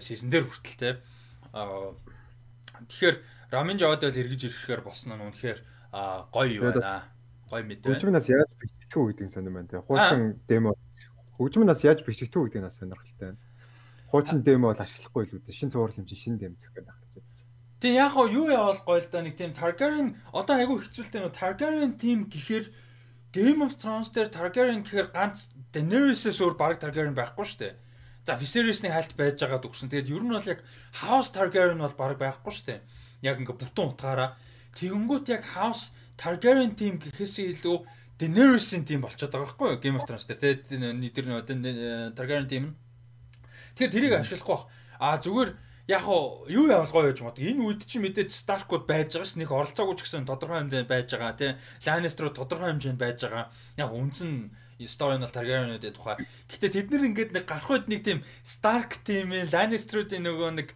[0.03, 0.97] сизон дээр хүртэл тийм.
[1.55, 1.95] а
[2.85, 3.17] тэгэхээр
[3.51, 5.59] Ramin Djawadi бол эргэж ирэхээр болсон нь үнэхээр
[6.29, 7.09] гоё юу байна.
[7.49, 7.89] Гоё мэдээ.
[7.89, 9.81] Хөгжмнаас яаж бичдэг гэдэг сонирм байна.
[9.87, 10.75] Хуучин демо
[11.37, 13.41] хөгжим нь бас яаж бичигдэх үү гэдэг нь сонирхолтой байна.
[14.09, 15.53] Хуучин демо бол ашиглахгүй л үү.
[15.53, 16.97] Шин цуврал хэмжээ шин дэм зөх гэж байна.
[17.77, 21.33] Тэг яг хоо юу яваал гоё л да нэг тийм Targaryen одоо айгүй хэцүүлтэй нөө
[21.37, 22.65] Targaryen team гэхээр
[23.31, 27.73] Game of Thrones дээр Targaryen гэхээр ганц Daenerys-ээс өөр баг Targaryen байхгүй шүү дээ.
[28.27, 29.87] За Viserys-ний хальт байж байгаа дөгсөн.
[29.87, 30.59] Тэгээд ер нь бол яг
[30.99, 32.79] House Targaryen бол баг байхгүй шүү дээ.
[33.23, 34.35] Яг ингээ бүтэн утгаараа
[34.75, 37.87] тэгэнгүүт яг House Targaryen team гэхээсээ илүү
[38.19, 39.79] Daenerys-ийн team болчиход байгаа байхгүй юу?
[39.79, 41.39] Game of Thrones дээр тийм тэр
[42.19, 42.75] Targaryen team нь.
[43.79, 44.67] Тэгэхээр тэрийг ашиглахгүй бах.
[44.99, 45.55] А зүгээр
[45.87, 46.03] яг
[46.51, 47.47] юу гоё гэж боддог.
[47.47, 49.39] Энэ үед чи мэдээж Stark-ууд байж байгаа ш.
[49.39, 51.55] Нэг оролцоогүй ч гэсэн тодорхой хэмжээнд байж байгаа тийм.
[51.79, 53.47] Lannister-ууд тодорхой хэмжээнд байж байгаа.
[53.79, 54.51] Яг үндсэн
[54.85, 56.21] story нь бол Targaryen-уудын тухай.
[56.45, 60.69] Гэтэ тэд нар ингээд нэг гарах үед нэг тийм Stark team-ийн Lannister-уудын нөгөө нэг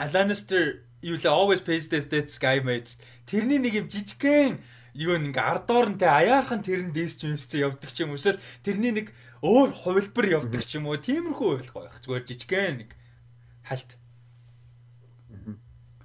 [0.00, 2.96] Lannister you will always pays this death sky mates.
[3.28, 4.64] Тэрний нэг юм жижигхэн
[4.96, 9.12] юу ингээ ардоор нь те аяархан тэрэн дээсч юмсцээ явдаг ч юм эсвэл тэрний нэг
[9.44, 12.90] өөр хувилбар явдаг ч юм уу тиймэрхүү байх байх зүгээр жижигхэн нэг
[13.68, 14.00] хальт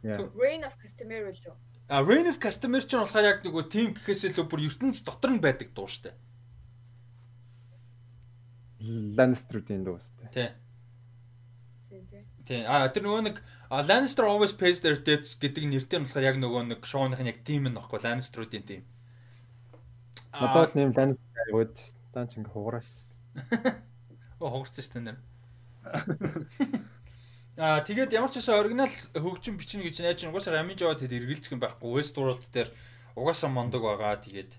[0.05, 1.57] Rain of Castamere л
[1.89, 5.41] А Rain of Castamere ч болохоор яг нөгөө тим гэхээс илүү бүр ертөнц дотор нь
[5.41, 6.13] байдаг дуу штэ.
[9.17, 10.29] Lannister-ийн дуу штэ.
[10.33, 10.49] Тий.
[12.45, 12.61] Тий.
[12.65, 13.37] А тэр нөгөө нэг
[13.71, 17.65] Lannister always pays their debts гэдэг нэртэй нь болохоор яг нөгөө нэг шоуныхын яг тим
[17.65, 18.83] нь баггүй Lannister-уудын тим.
[20.29, 21.73] Одоо нэм Lannister гууд
[22.13, 22.89] дан ч ингээ хугараш.
[24.41, 25.17] Оо хугарсан шүү дээ.
[27.57, 31.57] Аа тэгээд ямар ч байсан оригинал хөгжим бичнэ гэж найж угаасаа Ramin Djawad хэд эргэлзэх
[31.57, 32.69] юм байхгүй Westworld дээр
[33.17, 34.53] угаасаа мондог байгаа тэгээд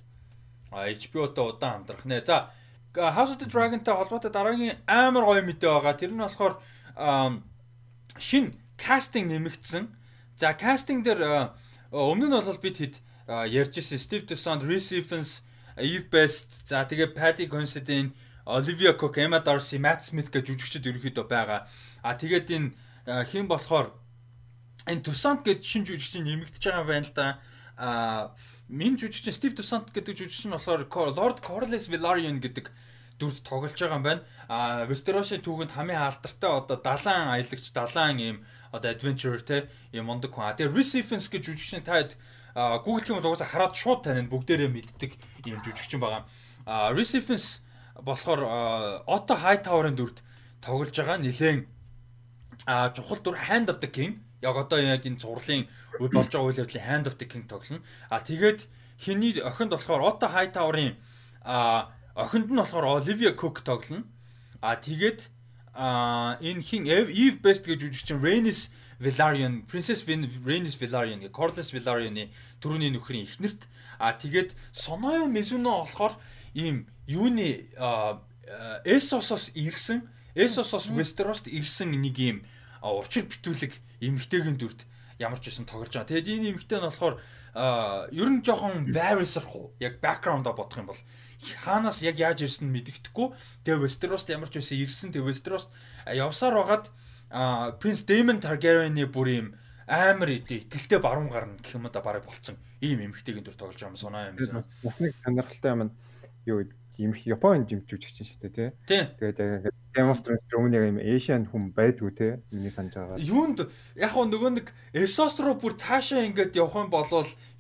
[0.72, 2.24] HBO-той удаан хамтрах нэ.
[2.26, 2.50] За
[2.97, 5.94] House of the Dragon-тай холбоотой дараагийн амар гоё мэдээ байгаа.
[5.94, 6.60] Тэр нь болохоор
[8.18, 9.85] шин кастинг нэмэгдсэн.
[10.36, 11.52] За кастинг дээр
[11.93, 12.94] өмнө нь бол бид хэд
[13.28, 15.43] ярьж ирсэн Steve Dusant, Reese Ifans,
[15.77, 18.12] Eve Best, за тэгээ Patty Considine,
[18.47, 21.66] Olivia Cook, Emma Darcy, Matt Smith гэж жүжигчд ерөнхийдөө байгаа.
[22.02, 22.68] А тэгээд энэ
[23.06, 23.90] хэн болохоор
[24.86, 27.27] энэ Toussaint гэж шинэ жүжигчин нэмэгдэж байгаа юм байна л да.
[27.77, 28.31] А
[28.68, 32.70] минь жүжигчин Steve Toussaint гэдэг жүжигчин болохоор Lord Corlys Velaryon гэдэг
[33.18, 34.22] дүрд тоглож байгаа юм байна.
[34.48, 38.36] А Westeros-ийн түүхэнд хамгийн алдартай одоо далайн аялагч, далайн ийм
[38.72, 40.51] одоо adventurer те ийм мундаг хүн.
[40.51, 42.18] А тэгээ Ifans гэж жүжигчин таад
[42.52, 45.12] бол угаасаа хараад шууд таныг бүгдээрээ мэддэг
[45.47, 46.26] ийм жүжигчин байгаа.
[46.66, 47.62] А Ifans
[48.02, 48.43] болохоор
[49.06, 50.20] Otto Hightower-ын дүрд
[50.60, 51.22] тоглож байгаа.
[51.22, 51.64] Нилээн
[52.66, 55.66] а чухал дүр Hand of the King яг одоо яг энэ зурлын
[55.98, 57.82] үйл болж байгаа үйл явдлын Hand of the King тоглоно.
[58.09, 58.70] А тэгээд
[59.02, 60.94] хиний охинд болохоор Otto Hightower-ын
[61.43, 64.06] а охинд нь болохоор Olivia Cook тоглоно.
[64.62, 65.28] А тэгээд
[65.74, 72.32] а энэ хин Eve Best гэж үжигчин Rhaenys Velaryon, Princess Rhaenys Velaryon гэх Corlys Velaryon-ы
[72.64, 73.68] түрүүний нөхрийн эхнэрт
[74.01, 76.16] а тэгээд Sonoyo Mizuno болохоор
[76.56, 77.68] ийм юуны
[78.89, 82.36] Essos-оос ирсэн Essos-оос Westeros-т ирсэн нэг ийм
[82.82, 84.84] учир битүүлэг эмгтэйгийн дүрд
[85.18, 86.10] ямар ч байсан тоглож байгаа.
[86.12, 87.16] Тэгээд энэ эмгтэй нь болохоор
[88.12, 89.72] ер нь жоохон Varys-рах уу?
[89.80, 91.02] Яг background-а бодох юм бол
[91.64, 93.32] хаанаас яг яаж ирсэн мэддэхгүй.
[93.64, 95.12] Тэгээ Westeros-т ямар ч байсан ирсэн.
[95.12, 95.72] Тэгээ Westeros-т
[96.12, 96.86] явсаар байгаад
[97.80, 99.48] Prince Daemon Targaryen-ы бүр юм
[99.88, 102.60] амар итгэлтэй баруун гарна гэх юм да бараг болцсон.
[102.84, 104.64] Ийм эмгтэйгийн дүр тоглож байгаа юм санаа юм.
[104.84, 105.80] Бас нэг сонирхолтой юм
[106.44, 106.58] юу
[106.97, 109.05] юм Японы жимжүүлж чинь шүү дээ тий.
[109.20, 112.32] Тэгээд Game of Thrones өмнө юм Asian хүн байдгүй тий.
[112.52, 113.20] Миний санаж байгаа.
[113.20, 117.05] Юунд яг хөө нөгөө нэг Essos руу бүр цаашаа ингээд явах юм бол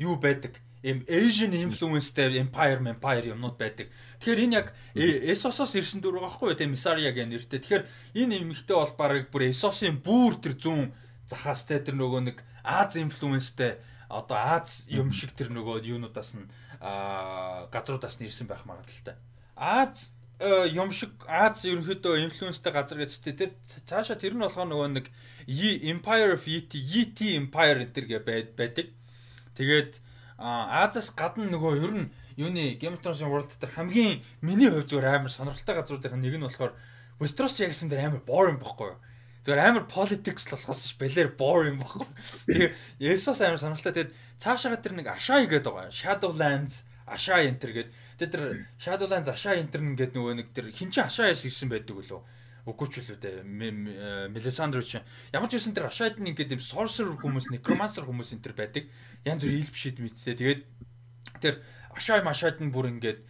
[0.00, 0.56] юу байдаг?
[0.84, 3.92] Им Asian influenceтэй empire empire юмнууд байдаг.
[4.20, 7.60] Тэгэхээр энэ яг Essos-оос ирсэн дүр байгаа байхгүй юу тий Misaria гэх нэртэй.
[7.60, 7.84] Тэгэхээр
[8.20, 10.92] энэ эмэгтэй бол баг бүр Essos-ын бүр тэр зүүн
[11.28, 16.46] захаастай тэр нөгөө нэг Аз influenceтэй одоо Аз юм шиг тэр нөгөө юунуудаас нь
[17.72, 19.16] газруудаас нь ирсэн байх магадaltaй.
[19.56, 24.70] Аз э, юм шиг Аз ерөнхийдөө инфлюенстэй газар гэж тэ тэр цаашаа тэр нь болохоор
[24.70, 25.06] нөгөө нэг
[25.90, 28.86] Empire of Yeti Yeti Empire гээд байдаг.
[29.56, 29.98] Тэгээд
[30.38, 32.06] Азаас гадна нөгөө ер нь
[32.36, 36.44] юуны Game of Thrones World дээр хамгийн миний хувь зүгээр амар сонирхолтой газруудын нэг нь
[36.44, 36.76] болохоор
[37.16, 39.00] Westeros яг гэсэн дээр амар boring бохгүй юу?
[39.46, 42.02] Зүгээр амар politics болохоос бэлэр boring бохгүй.
[42.98, 44.10] Тэгээ Essos амар сонирхолтой.
[44.10, 44.12] Тэгээд
[44.42, 45.94] цаашаага тэр нэг Ashai гэдэг байгаа.
[45.94, 47.94] Shadowlands Ashai Enter гэдэг.
[48.18, 48.42] Тэгээд тэр
[48.74, 52.26] Shadowlands Ashai Enter гэдэг нөгөө нэг тэр хин чин Ashai-аас ирсэн байдаг үлээ.
[52.66, 53.46] Үгүй ч үлээ дээ.
[54.34, 58.42] Melisandre чинь ямар ч байсан тэр Ashai-д нэг гэдэг юм sorcerer хүмүүс, necromancer хүмүүс энэ
[58.42, 58.90] төр байдаг.
[59.22, 60.34] Янз бүр ил бишэд мэдтэй.
[60.34, 60.62] Тэгээд
[61.38, 61.62] тэр
[61.94, 63.22] Ashai Mashai-д нь бүр ингээд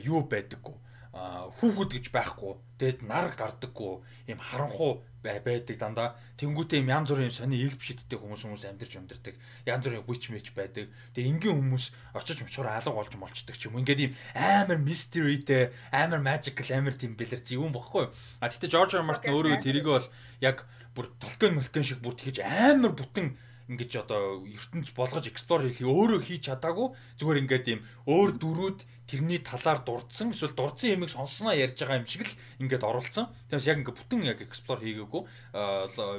[0.00, 0.80] юу байдаггүй
[1.12, 2.56] хүүхэд гэж байхгүй.
[2.80, 4.00] Тэгэд нар гардаггүй.
[4.32, 6.18] Ийм харанхуу байдаг дандаа.
[6.36, 9.34] Тэнгүүтээ юм янз бүрийн сони илб шиддэг хүмүүс хүмүүс амьдарч амьдардаг.
[9.64, 10.90] Янз бүрийн witch match байдаг.
[11.14, 11.84] Тэгээ энгийн хүмүүс
[12.18, 13.78] очиж мочгоор алга болж молчдаг ч юм.
[13.78, 18.10] Ингээд ийм амар mysteryтэй, амар magical, амар тийм бэлэр зөвүүн бохгүй.
[18.42, 19.06] А тэгтээ George R.
[19.06, 20.06] Martin өөрөө тэрийг бол
[20.42, 23.38] яг бүр толкон молкон шиг бүр тэгэж амар бүтэн
[23.70, 29.38] ингэж одоо ертөнц болгож эксплор хийх өөрөө хийж чадаагүй зүгээр ингээд юм өөр дөрүүд тэрний
[29.38, 33.30] талаар дурдсан эсвэл дурдсан юмыг сонссноо ярьж байгаа юм шиг л ингээд оруулсан.
[33.50, 35.22] Тэгээс яг ингээд бүтэн яг эксплор хийгээгүй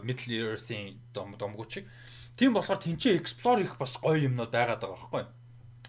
[0.07, 1.83] Middle Earth-ийн дом домгууч.
[2.37, 5.23] Тийм болохоор тэнцээ эксплор хийх бас гоё юмнууд байгаад байгаа байхгүй.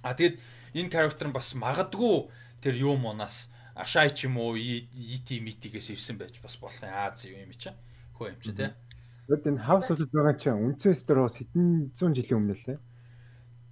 [0.02, 0.36] А тэгэд
[0.76, 2.28] энэ character нь бас магадгүй
[2.60, 7.26] тэр юу мунаас Ашай ч юм уу ET митигээс ирсэн байж бас болох юм Аз
[7.26, 7.74] юу юм чи.
[8.14, 8.70] Хөө юм чи тий.
[9.24, 12.78] Тэгэд энэ House of байгаа чинь үндсэн Westeros хэдэн зуун жилийн өмнө лээ.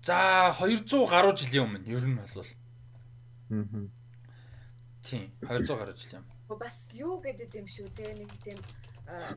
[0.00, 2.48] За 200 гаруй жилийн өмнө ер нь бол.
[3.52, 3.86] Аа.
[5.04, 6.24] Тийм 200 гаруй жил юм.
[6.48, 8.58] Бас юу гэдэг юм шүү те нэг тийм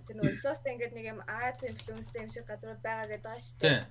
[0.08, 3.60] тэр нөө Westeros ингээд нэг юм Аз инфлюенстэй юм шиг газрууд байгаа гэдэг байгаа шүү
[3.60, 3.84] дээ.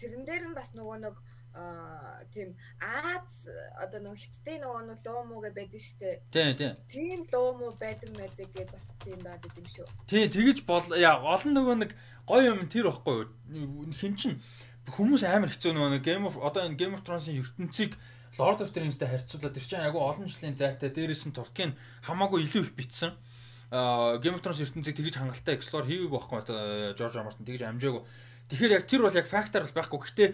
[0.00, 1.16] Тэрэн дээр нь бас нөгөө нэг
[2.34, 3.46] тийм Аз
[3.78, 6.18] одоо нөгөө хиттэй нөгөө нэг луу муу гэж байдаг штэ.
[6.34, 6.74] Тийм тийм.
[6.90, 9.86] Тийм луу муу байдаг мэдэг гэж бас тийм байдаг юм шүү.
[10.10, 11.90] Тийм тэгэж бол яа олон нөгөө нэг
[12.26, 13.30] гоё юм тэр байхгүй?
[13.94, 14.42] Хин чин
[14.90, 17.94] хүмүүс амар хэцүү нөгөө Game of одоо энэ Game of Thrones-ын ертөнцийг
[18.34, 22.50] Lord of the Rings-тэй харьцуулаад тэр чинь айгүй олон жилийн зайтай дээрээс нь Tolkien хамаагүй
[22.50, 23.14] илүү их битсэн.
[23.70, 27.22] Аа Game of Thrones ертөнцийг тэгж хангалттай explore хийгээгүй байхгүй R.
[27.22, 28.02] Martin тэгж амжаагүй.
[28.50, 29.98] Тэгэхээр яг тэр бол яг фактор бол байхгүй.
[30.04, 30.28] Гэхдээ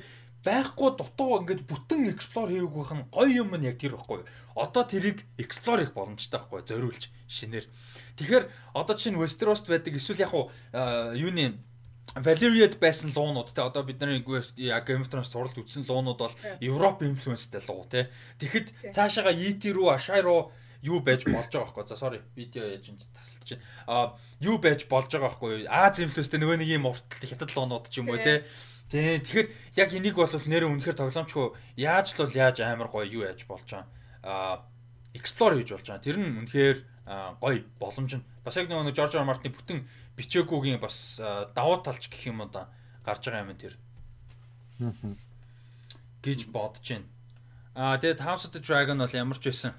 [0.44, 4.24] байхгүй дутуу ингээд бүтэн explore хийгээгүй хэн гоё юм нь яг тэр байхгүй.
[4.56, 7.66] Одоо тэрийг explore хийх боломжтой байхгүй зориулж шинээр.
[8.16, 8.44] Тэгэхээр
[8.74, 11.60] одоо чинь Westeros байдаг эсвэл яг уу юуны
[12.16, 14.24] Valeriad байсан луунууд те одоо бид нарын
[14.56, 18.10] яг Game of Thrones суралт үзсэн луунууд бол Европ инфлюенстэй луу те.
[18.42, 20.50] Тэгэхэд цаашаага ET рүү Ashai руу
[20.82, 21.86] юу байж болж байгаа байхгүй.
[21.86, 23.62] За sorry видео яаж энэ тасалж чинь.
[23.86, 25.70] А юу байж болж байгаа байхгүй.
[25.70, 28.42] Аз инфлюенстэй нөгөө нэг юм уртл хятад луунууд ч юм уу те.
[28.90, 29.48] Тий, тэгэхээр
[29.78, 31.46] яг энийг бол нэр үнэхээр тоглоомчгүй
[31.78, 33.86] яаж л бол яаж амар гоё юу яаж болж байгаа.
[34.26, 34.66] Аа
[35.14, 36.02] explore хийж болж байгаа.
[36.02, 36.78] Тэр нь үнэхээр
[37.38, 39.86] гоё боломж нь бас яг нэг Жорж Ар Мартины бүтэн
[40.18, 41.22] бичээгүйгийн бас
[41.54, 42.66] давуу талч гэх юм уу да
[43.06, 43.78] гарч байгаа юм тэр.
[46.26, 47.06] гэж бодож байна.
[47.78, 49.78] Аа тэгээд House of the Dragon бол ямар ч байсан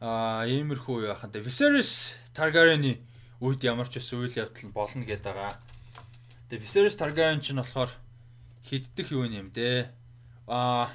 [0.00, 1.32] аа иймэрхүү юу яхан.
[1.32, 3.00] Viserys Targaryen-ы
[3.40, 5.56] үед ямар ч байсан үйл явдал болно гэдэг байгаа.
[6.48, 7.90] Тэгээд Viserys Targaryen ч нь болохоор
[8.64, 9.90] хиддэх юу юм дээ.
[10.46, 10.90] Аа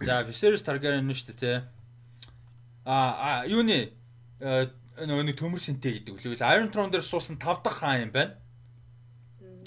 [0.00, 1.58] За Viserys Targaryen нь шүү дээ тий.
[2.84, 3.92] Аа юуны
[4.40, 4.66] э,
[4.96, 6.40] нөгөө нэг төмөр синтэй гэдэг үлээ.
[6.40, 8.36] Iron Throne дээр суусан 5 дахь хаан юм байна.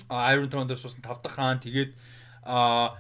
[0.10, 1.94] А Iron Throne дээр суусан 5 дахь хаан тэгээд
[2.44, 2.98] а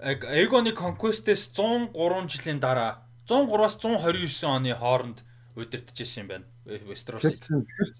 [0.00, 5.24] Aegon-ы Conquest-ээс 103 жилийн дараа 103-аас 129 оны хооронд
[5.54, 6.46] удирдахжсэн юм байна.
[6.64, 7.44] Westeros-ыг.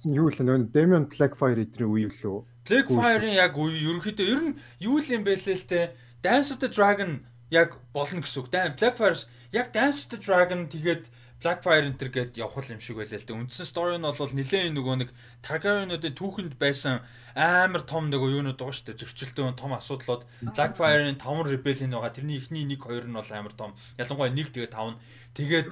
[0.05, 2.45] Юу л нөө Damian Blackfire эдрийн үе лөө.
[2.65, 5.93] Blackfire-ын яг үе ерөнхийдөө ер нь юу л юм бэ лээ л те.
[6.24, 8.49] Dance of the Dragon яг болно гэсэн үг.
[8.51, 9.20] Blackfire
[9.53, 11.12] яг Dance of the Dragon тэгээд
[11.45, 13.36] Blackfire энэ төр гээд явах юм шиг байлаа л дээ.
[13.36, 15.11] Үндсэн story нь бол нэлээд нөгөө нэг
[15.45, 17.05] Targaryen-уудын түүхэнд байсан
[17.36, 19.01] амар том нөгөө юунууд байгаа шүү дээ.
[19.05, 20.24] Зөрчилтэй том асуудлууд.
[20.57, 22.16] Blackfire-ын 5 rebellion байгаа.
[22.16, 23.77] Тэрний эхний 1 2 нь бол амар том.
[24.01, 25.01] Ялангуяа 1 тэгээ 5 нь.
[25.36, 25.69] Тэгээд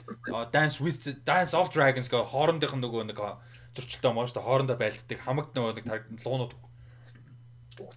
[0.52, 3.18] Dance with Dance of Dragons гэх хоорондынх нь нөгөө нэг
[3.72, 4.44] зөрчилтэй байгаа шүү дээ.
[4.44, 6.52] Хоорондоо байлддаг хамагд нөгөө нэг луунууд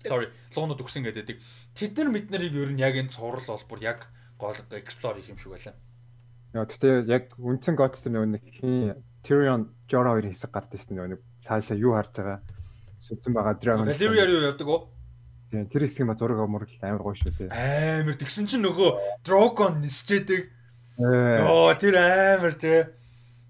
[0.06, 1.38] Sorry, луунууд өгсөн гэдэг.
[1.76, 4.00] Тэд нар мэднэрийг ер нь яг энэ цуврал бол бүр яг
[4.38, 5.76] гол explore хийх юм шиг байлаа.
[6.56, 8.96] Яа гэхдээ яг үндсэн гот тэр нэг хин
[9.26, 12.40] Tyrion Jorah хоёрын хэсэг гардаг шүү дээ нөгөө цаашаа юу харж байгаа
[13.06, 13.86] сүнсэн байгаа Dragon.
[13.86, 14.82] Valyria юу явдаг уу?
[15.52, 17.50] Тийм тэр хэсгийн ба зураг мөрөл амар гоё шүү дээ.
[17.54, 20.42] Амар тэгсэн чинь нөгөө Drogon нисчээдэг.
[21.46, 22.90] Оо тэр амар тий.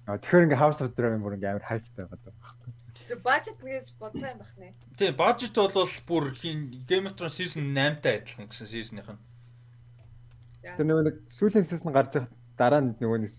[0.05, 2.44] Тэгэхээр ингээ House of Dragon бүр ингээ амар хайптай байгаа даа.
[3.07, 4.73] Тэр бажет гэж бодлоо юм байна.
[4.97, 9.21] Тийм бажет бол бүр хин Game of Thrones season 8-тай адилхан гэсэн season-ийнх нь.
[10.65, 13.33] Тэр нэг сүүлийн season гарч байгаа дараа нь нөгөө нэг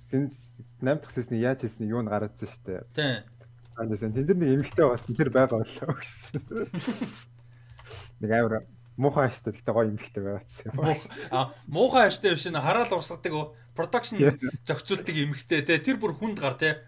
[0.81, 2.83] 8 дахь сесний яаж хийсэн юу н гараадсан шүү дээ.
[2.93, 3.25] Тийм.
[3.77, 6.43] Аанаасан тэн дээр нэг эмэгтэй болсон тэр байгаа болоо гэсэн.
[8.21, 8.65] Нэг амар
[8.97, 10.71] муухай аштай гэхдээ гоё эмэгтэй байгаадсан.
[11.33, 14.17] А муухай аштай биш нэ хараал урсгадаг production
[14.65, 16.85] зохицуулдаг эмэгтэй те тэр бүр хүнд гар те.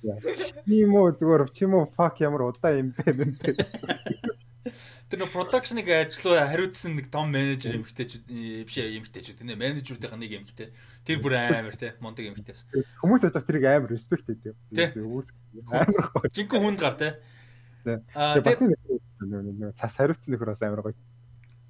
[0.00, 3.36] Тийм үү зүгээр тийм үү fuck ямар удаа юм бэ нэ.
[5.10, 8.24] Тэр нөө production-ыг ажиллаа хариуцсан нэг том менежер эмэгтэйчүүд
[8.64, 10.72] биш эмэгтэйчүүд нэ менежерүүдийн нэг эмэгтэй.
[11.04, 12.64] Тэр бүр амар те мондөг эмэгтэйс.
[13.02, 14.56] Хүмүүс яаж тэрийг амар респект хийдэг.
[16.32, 17.20] Жинхэнэ хүнд гар те.
[18.14, 18.60] Аа тэгээд
[19.76, 20.96] цас хариуцсан нөхөр бас амар гоё.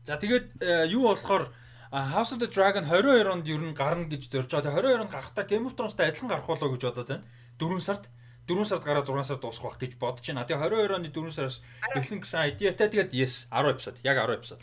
[0.06, 1.50] За тэгээд э, юу болохоор
[1.90, 4.78] House of the Dragon 22 онд ер нь гарна гэж зорж байгаа.
[4.78, 7.26] 22 онд гарахтаа Game of Thrones-тай адилхан гарах болоо гэж бодоод байна.
[7.58, 8.04] 4 сард
[8.50, 10.42] 4 сард гараад 6 сард дуусах байх гэж бодож байна.
[10.42, 11.62] Тэгээ 22 оны 4 сараас
[11.94, 13.96] эхлэн гэсэн идеатай тэгээд yes 10 эпизод.
[14.02, 14.62] Яг 10 эпизод.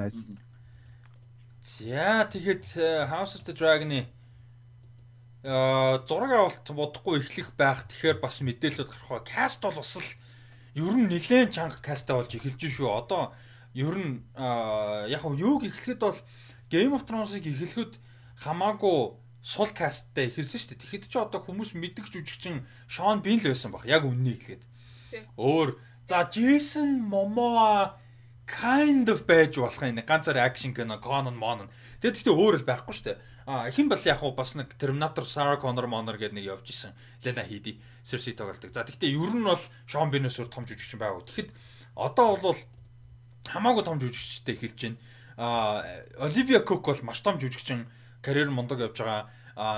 [0.00, 0.16] Nice.
[1.60, 4.08] За тэгэхэд э, House of the Dragon-ы
[5.44, 7.84] аа зураг авалт бодохгүй эхлэх байх.
[7.88, 9.20] Тэгэхээр бас мэдээлэлүүд гарах ба.
[9.20, 10.10] Каст бол бас л
[10.74, 12.88] ер нь нэлээд чанга кастаа болж эхэлж шүү.
[12.88, 13.36] Одоо
[13.76, 16.18] ер нь яг нь юуг эхлэхэд бол
[16.72, 18.00] Game of Thrones-ыг эхлэхэд
[18.40, 20.80] хамаагүй сул касттай ихэлсэн шүү дээ.
[20.80, 23.84] Тэгэхэд ч одоо хүмүүс мэддэг жүжигчин Шон Бин л байсан баг.
[23.84, 24.64] Яг үннийг хэлгээд.
[25.36, 25.76] Өөр
[26.08, 28.00] за Джейсон Момоа
[28.48, 30.00] kind of байж болох юм.
[30.00, 31.68] Ганцаар акшн кино, Conan Mon.
[32.00, 33.18] Тэгээд гэхдээ өөр л байхгүй шүү дээ.
[33.44, 36.96] А хэн бол яг бас нэг Terminator Sarah Connor Monor гэдэг нэг явж исэн.
[37.20, 38.72] Lena Headey, Cersei тоглолдог.
[38.72, 41.28] За гэхдээ ер нь бол Шон Бинээс өөр том жүжигчин байгаад.
[41.28, 41.52] Тэгэхэд
[41.92, 42.56] одоо бол
[43.48, 44.96] хамаагүй том жүжигчтэй эхэлж байна.
[45.36, 45.84] А
[46.24, 47.84] Olivia Cook бол маш том жүжигчин
[48.24, 49.28] карьер мундаг явж байгаа.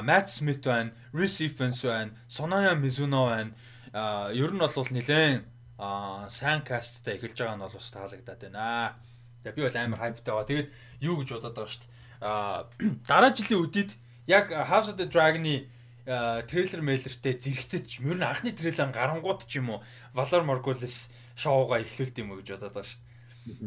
[0.07, 3.53] Matt Smith байна, Reese Evans байна, Sonoya Mizuno байна.
[4.33, 5.45] Ер нь бол нэлээд
[6.31, 8.95] сайн касттай эхэлж байгаа нь бол бас таалагдаад байна.
[9.43, 10.49] Тэгээ би бол амар хайптай байгаа.
[10.49, 10.69] Тэгээд
[11.03, 11.95] юу гэж бодоод байгаа шүү дээ.
[13.11, 13.91] Дараа жилийн үдид
[14.27, 15.69] яг House of the Dragon-ы
[16.07, 19.83] трейлер мэйлэртэй зэрэгцээд ч ер нь анхны трейлер гарангууд ч юм уу
[20.15, 23.16] Valor Morghulis шоуга эхлүүлт юм гэж бодоод байгаа шүү дээ.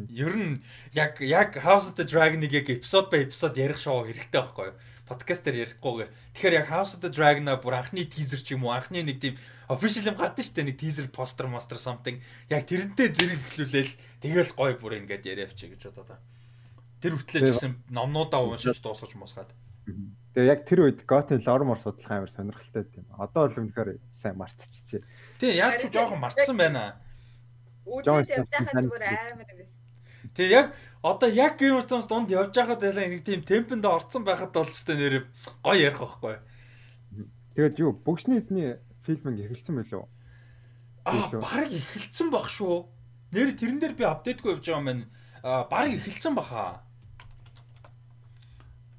[0.09, 0.61] Ер нь
[0.93, 4.77] яг яг House of the Dragon-ыг яг эпизод ба эпизод ярих шоу хэрэгтэй байхгүй юу?
[5.09, 6.09] подкаст дээр ярихгүйгээр.
[6.37, 9.35] Тэгэхээр яг House of the Dragon-а бүр анхны тизер ч юм уу, анхны нэг тийм
[9.65, 10.69] official юм гардаг шүү дээ.
[10.69, 12.21] Нэг тизер, постэр, monster something.
[12.53, 16.21] Яг тэрнтэй зэрэг эхлүүлээл тэгэл гой бүр ингээд яриа авчи гэж бодоо та.
[17.01, 19.49] Тэр хүртлээ ч гэсэн номнуудаа уншиж дуусгаж мосгаад.
[20.37, 23.09] Тэгээ яг тэр үед Goten lore-мор судлах амар сонирхолтой тийм.
[23.17, 25.01] Одоо л үнэхээр сайн мартчихжээ.
[25.41, 27.01] Тий, яаж ч жоохон мартсан байна.
[27.89, 29.81] Үзээд явж байхад бүр амар байсан.
[30.35, 30.67] Тэгээ яг
[31.01, 34.69] одоо яг Game of Thrones дунд явж байхад байлаа нэг тийм темпэнд орцсон байхад бол
[34.69, 35.25] ч нэр
[35.65, 36.37] гоё ярих байхгүй.
[37.55, 40.05] Тэгээд юу бүгшний эзний фильм эхэлсэн байлоо.
[41.05, 42.85] Аа баг эхэлсэн баг шүү.
[43.33, 45.05] Нэр тэрэн дээр би апдейтгүй явж байгаа юм байна.
[45.43, 46.83] Аа баг эхэлсэн баха.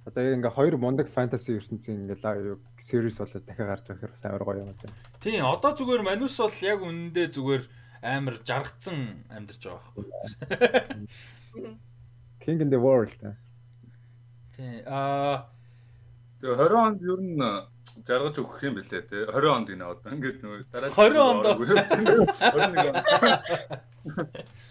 [0.08, 2.58] Одоо ингээ хоёр мундаг фэнтези ертөнцийн ингээ
[2.90, 4.96] series болоод дахиад гарч байгаа хэрэг амар гоё юм байна.
[5.22, 7.64] Тийм одоо зүгээр Манус бол яг үнэндээ зүгээр
[8.02, 10.04] амар жаргацсан амьдарч байгаа байхгүй.
[12.44, 13.12] King in the World.
[14.56, 15.46] Тийм аа
[16.40, 17.36] Тэгээ 20 онд ер нь
[18.08, 22.80] жаргаж өгөх юм бэлээ те 20 онд гинэ одоо ингээд нөгөө дараа 20 онд 21
[22.80, 23.04] онд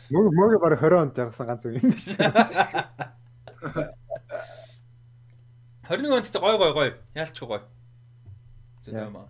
[0.10, 2.10] Мөг мөг баг 20 онд жаргасан ганц юм биш.
[5.86, 7.62] 21 онд гэдэг гой гой гой яалч гой.
[8.82, 9.30] Зөв юм аа.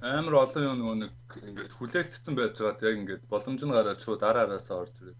[0.00, 1.12] Амар олон юм нөгөө нэг
[1.42, 5.18] ингээд хүлээгдсэн байж байгаад яг ингээд боломж нь гараад шууд араараасаа орж ирээд.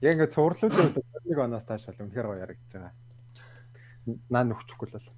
[0.00, 0.72] Яг ингээд цувралууд
[1.28, 2.92] 21 оноос тааш бол үнэхээр гоё ярагдж байгаа.
[4.32, 5.08] Наа нөхчихгүй л бол.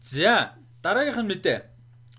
[0.00, 1.58] За дараагийнх нь мэдээ.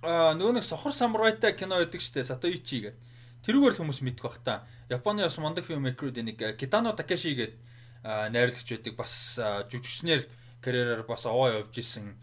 [0.05, 2.95] Аа нөгөө нэг сохор самурайтай кино байдаг штэ Сатоичи гэдэг.
[3.41, 4.69] Тэрүүгээр л хүмүүс мэдэх бах та.
[4.85, 7.57] Японы бас мондөг фильм мейкерүүд нэг Китано Такеши гэдэг
[8.05, 8.93] найруулагч байдаг.
[8.95, 10.29] Бас жүжигчнэр
[10.61, 12.15] карьераар бас овоо явж исэн.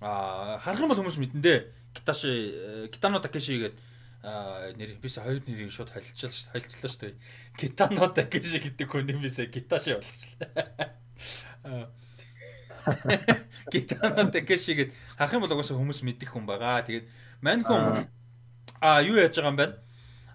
[0.00, 1.60] Аа харах юм бол хүмүүс мэдэн дээ.
[1.94, 3.78] Киташи Китано Такеши гэдэг
[4.76, 6.52] нэр бис хоёр нэрийг шууд холилчлаа шүү дээ.
[6.52, 7.14] Холилчлаа шүү дээ.
[7.56, 11.88] Китано Такеши гэдэг хүний бисээ Киташи болчихлоо.
[13.70, 16.84] Китано Такеши гэд харах юм бол угаасаа хүмүүс мэддэг хүн байгаа.
[16.84, 17.06] Тэгээд
[17.40, 18.04] мань хүн
[18.80, 19.66] а юу яаж байгаа юм бэ?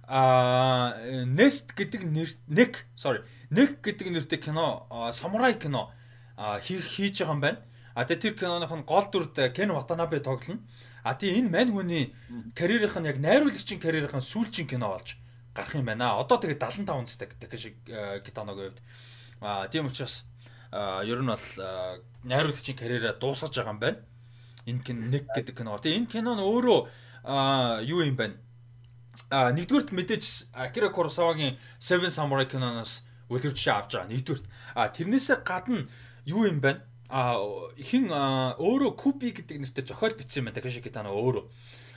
[0.09, 0.97] А
[1.29, 3.21] Nest гэдэг нэр нэг sorry
[3.53, 5.93] нэг гэдэг нэртэй кино самурай кино
[6.65, 7.61] хийх хийж байгаа юм байна.
[7.93, 10.65] А тэгээ тэр киноных нь гол дүрд Кен Ватанабе тоглоно.
[11.03, 12.13] А тийм энэ мань хүний
[12.55, 15.15] карьерийнх нь яг найруулагчийн карьерийнх нь сүүлчийн кино болж
[15.55, 16.19] гарах юм байна.
[16.19, 17.75] Одоо тэгээ 75 үндэстэй гэдэг шиг
[18.25, 18.79] Китаногийн хувьд.
[19.41, 20.25] А тийм учраас
[20.71, 21.47] ер нь бол
[22.23, 23.99] найруулагчийн карьераа дуусгаж байгаа юм байна.
[24.65, 25.79] Энэ кино нэг гэдэг кино.
[25.79, 26.79] Тэгээ энэ кино нь өөрөө
[27.87, 28.37] юу юм байна?
[29.29, 34.09] А нэгдүгürt мэдээж Акира Куросавагийн Seven Samurai киноноос үлгэрч авч байгаа.
[34.09, 34.45] Нэгдүгürt.
[34.75, 35.85] А тэрнээсээ гадна
[36.25, 36.85] юу юм байна?
[37.09, 37.41] А
[37.81, 40.61] хин өөрөө Купи гэдэг нэртэй зохиол бичсэн юм байна.
[40.61, 41.45] Такаши Китано өөрөө.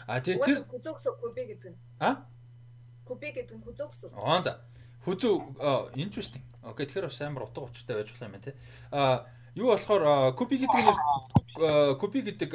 [0.09, 1.79] А тэр тэр Кузоксо Купи гэдэг нь.
[2.01, 2.25] А?
[3.05, 4.09] Купи гэдэг нь Кузоксо.
[4.17, 4.65] Аа за.
[5.05, 6.41] Хүзүү interesting.
[6.65, 8.57] Окей тэгэхээр бас амар утга учиртай байж болох юм байна те.
[8.91, 12.51] А юу болохоор Купи гэдэг нэр Купи гэдэг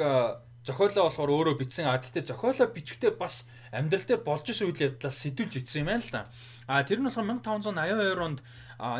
[0.66, 1.86] зохиолоо болохоор өөрөө бичсэн.
[1.86, 6.02] А гэхдээ зохиолоо бичихтэй бас амьдрал дээр болж исэн үйл явдлаас сэтүүлж ицсэн юм байна
[6.02, 6.26] л да.
[6.66, 8.40] А тэр нь болохоор 1582 онд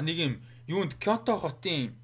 [0.07, 0.35] нэг юм
[0.71, 1.99] юунд Кёто хотын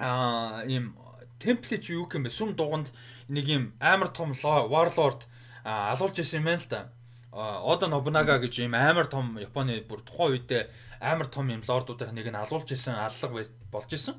[0.00, 0.96] а ийм
[1.38, 2.30] темплеч юу юм бэ?
[2.32, 2.88] Сүм дуганд
[3.28, 5.28] нэг юм амар том warlord
[5.64, 6.80] алуулж исэн юм байна л да.
[7.32, 10.68] Ода Нобунага гэж ийм амар том Японы бүр тухайн үедээ
[11.00, 14.16] амар том юм лордуудын нэг нь алуулж исэн аллага болж исэн.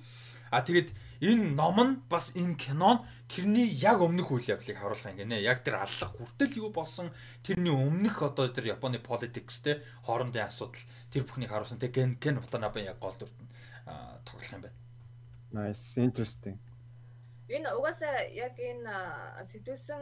[0.52, 5.18] А тэгэд энэ ном нь бас энэ кинон тэрний яг өмнөх үйл явдлыг харуулах юм
[5.18, 5.42] гинэ.
[5.42, 7.12] Яг тэр аллах хүртэл юу болсон
[7.44, 11.80] тэрний өмнөх одоо тэр Японы politics те хоорондын асуудал тэр бүхнийг харуулсан.
[11.80, 13.50] Тэг Кен Кен Ватанабе яг гол дүрт нь.
[15.52, 16.60] Nice, interesting.
[17.52, 18.88] Энэ угаасаа яг энэ
[19.44, 20.02] сэтгүүлсэн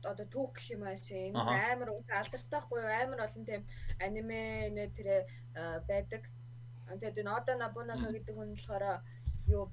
[0.00, 3.62] одоо түүх гэх юм ааш энэ амар угаасаа алдартай хгүй амар олон тийм
[4.00, 5.28] аниме нэ тэр
[5.84, 6.24] байдаг.
[6.88, 9.04] Тэгээд энэ Ода Набунага гэдэг хүн болохоор
[9.52, 9.68] юу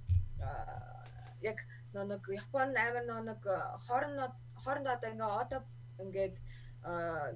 [1.40, 1.64] яг
[1.96, 3.42] нэг Япон амар нэг
[3.88, 4.28] хоорондоо
[4.60, 5.62] хоорондоо одоо ингээ одоо
[6.04, 6.36] ингээд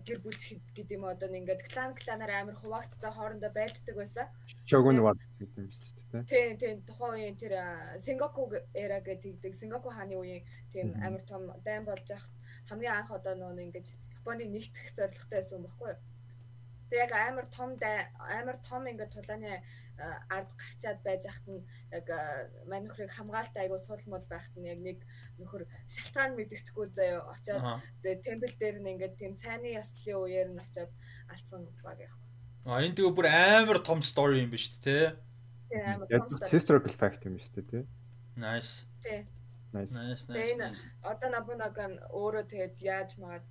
[0.03, 0.35] гэр бүл
[0.75, 4.27] гэдэг юм одоо ингээд клан кланаар амар хуваагдцаа хоорондоо байлддаг байсан.
[4.67, 5.86] Shogun War гэдэг юм дээ.
[6.11, 7.53] Тийм тийм тухайн үеийн тэр
[7.99, 12.25] Сенгоку эра гэдэг Сенгоку хааны үеийн тийм амар том дайм болж ах
[12.69, 13.87] хамгийн анх одоо нөө ингэж
[14.23, 15.99] Японыг нэгтгэх зорилготой байсан юм баггүй юу?
[16.87, 17.69] Тэг яг амар том
[18.23, 19.51] амар том ингээд тулааны
[20.29, 22.07] ард гарчаад байж хат нь яг
[22.69, 24.99] мань нөхрийг хамгаалт айгуу суулмал байхад нь яг нэг
[25.41, 27.63] нөхөр шалтгаан мэддэхгүй заяа очоод
[28.23, 30.91] темпл дээр нь ингээд тийм цайны яслын үеэр нь очоод
[31.33, 32.27] алдсан баг яахгүй.
[32.67, 34.97] А энэ тэгээ бүр амар том стори юм биш үү те?
[35.69, 36.51] Тийм амар том стори.
[36.51, 37.79] Historical fact юм шүү дээ те.
[38.37, 38.85] Nice.
[39.03, 39.25] Тийм.
[39.73, 39.91] Nice.
[39.91, 40.23] Nice.
[40.29, 40.81] Nice.
[41.03, 43.45] Одоо Набунага нь өөрөө тэгээд яаж магаад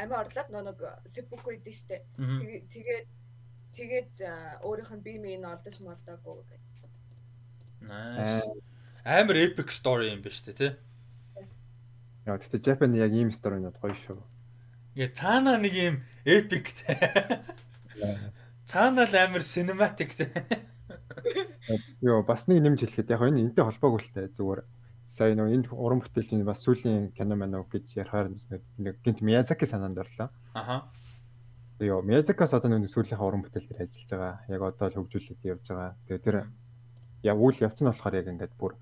[0.00, 1.96] амиа орлоод нэг сэпүк үйдэн штэ.
[2.72, 3.06] Тэгээд
[3.76, 4.12] тэгээд
[4.64, 6.64] өөрийнх нь бие мийг нь олдож молдоогүй гэх.
[7.84, 8.46] Nice.
[9.04, 10.72] Амар epic story юм ба штэ тий.
[12.26, 14.18] Яа гэхдээ Japan яг ийм story нод гоё шүү.
[14.96, 16.96] Ингээ цаана нэг юм epic тий.
[18.66, 20.32] Цаана л амар cinematic тий.
[22.02, 24.60] Йоо бас нэг нэмж хэлэхэд яг энэ энэтэй холбоогүй л тээ зүгээр
[25.16, 29.98] сая нөө энэ уран бүтээлийн бас сүүлийн кино мань гэж ярихаар нэг гинт Миязаки санаанд
[29.98, 30.28] орлоо.
[30.52, 30.92] Аха.
[31.80, 34.34] Йоо Миязакас одоо нэг сүүлийнхээ уран бүтээл дээр ажиллаж байгаа.
[34.52, 35.96] Яг одоо л хөгжүүлээд явж байгаа.
[36.04, 36.36] Тэгээ тэр
[37.24, 38.72] яг үйл явц нь болохоор яг ингээд бүр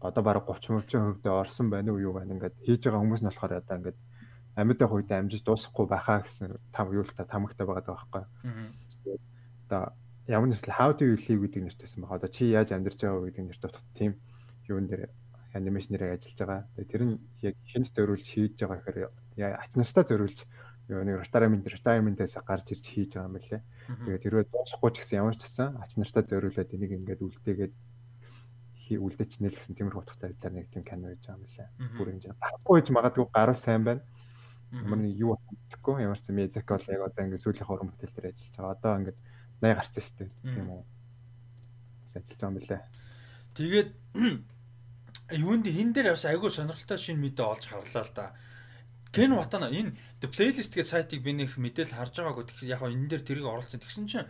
[0.00, 3.60] одоо бараг 30 30% орсон байна уу юу байна ингээд хийж байгаа хүмүүс нь болохоор
[3.60, 3.98] одоо ингээд
[4.56, 8.24] амьд байх үед амжиж дуусахгүй байхаа гэсэн там юу л та тамагтай байгаа байхгүй.
[9.68, 9.82] Одоо
[10.28, 12.20] ямар нэгэн how do you live гэдэг нэртэйсэн баг.
[12.20, 14.12] Одоо чи яаж амьдарч байгаа гэдэг нэртэй тот тийм
[14.68, 15.08] юун дээр
[15.56, 16.60] анимашнэрээ ажиллаж байгаа.
[16.84, 20.38] Тэр нь яг шинж зөөрүүлж хийж байгаа гэхээр ач нартай зөөрүүлж
[20.92, 23.62] юу нэг retirement retirement-ээс гарч ирж хийж байгаа юм лээ.
[24.04, 27.74] Тэгээд тэрвээ дуусахгүй ч гэсэн ямар ч гэсэн ач нартай зөөрүүлээд энийг ингээд үлдээгээд
[28.96, 31.68] үлдээчнэ л гэсэн тиймэрхүү утгатай талаар нэг тийм кино хийж байгаа юм лээ.
[31.96, 32.40] Бүр юм жаа.
[32.40, 34.04] Баггүй гэж магадгүй гарал сайн байна.
[34.72, 38.16] Ямар нэг юу бодохгүй ямар ч юм Мизаки бол яг одоо ингээд сүүлийн хорон бүтээл
[38.16, 38.76] дээр ажиллаж байгаа.
[38.76, 39.18] Одоо ингээд
[39.60, 40.30] 80 гарсан шүү дээ.
[40.54, 40.82] Тийм үү.
[42.14, 42.82] Ажиллаж байгаа юм лээ.
[43.58, 43.90] Тэгээд
[45.44, 48.26] юунд хин дээр бас айгүй сонирхолтой шинэ мэдээ олж харлаа л да.
[49.12, 52.44] Кен Ватана энэ the playlist гэх сайтыг би нэг мэдээлэл харж байгаагүй.
[52.44, 53.80] Тэгэхээр яг энэ дээр тэрийг оруулсан.
[53.80, 54.28] Тэгсэн чинь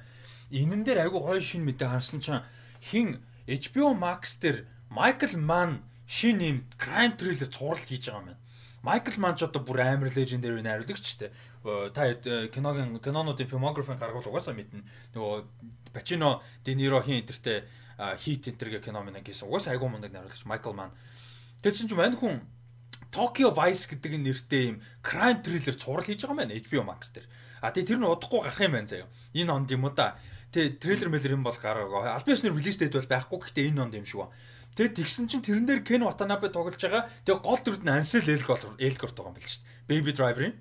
[0.54, 2.46] энэн дээр айгүй гоё шинэ мэдээ харсан чинь
[2.80, 8.40] хин HBO Max дээр Michael Mann шинэ юм crime thriller цуврал хийж байгаа юм байна.
[8.88, 11.28] Michael Mann ч одоо бүр амар legendary найруулагч тэ.
[11.92, 12.08] Та
[12.48, 14.80] киногийн кинонуудын filmography гаргуул угаасаа мэднэ.
[15.12, 17.68] Нөгөө Niro хин энтертэй
[18.16, 20.92] хит энтергээ кино мэн гэсэн угаасаа айгүй мундаг найруулагч Michael Mann.
[21.60, 22.40] Тэгсэн чинь мань хүн
[23.10, 27.26] Tokyo Vice гэдэг нэртэй юм crime thriller цуврал хийж байгаа юм байна HBO Max дээр.
[27.60, 29.08] А тэгээ тэр нь удахгүй гарах юм байна заяа.
[29.32, 30.20] Энэ онд юм уу да.
[30.52, 32.16] Тэгээ трейлер мэлэр юм бол гараагаа.
[32.20, 34.32] Альбиас нэр релиз дэйт бол байхгүй гэхдээ энэ онд юм шиг ба.
[34.78, 37.10] Тэгээ тэгсэн чинь тэрэн дээр Ken Watanabe тоглож байгаа.
[37.26, 39.90] Тэгээ гол дүрд нь Ansel Elgort Elgort байгаа юм байна шүү дээ.
[39.90, 40.54] Baby Driver-ын.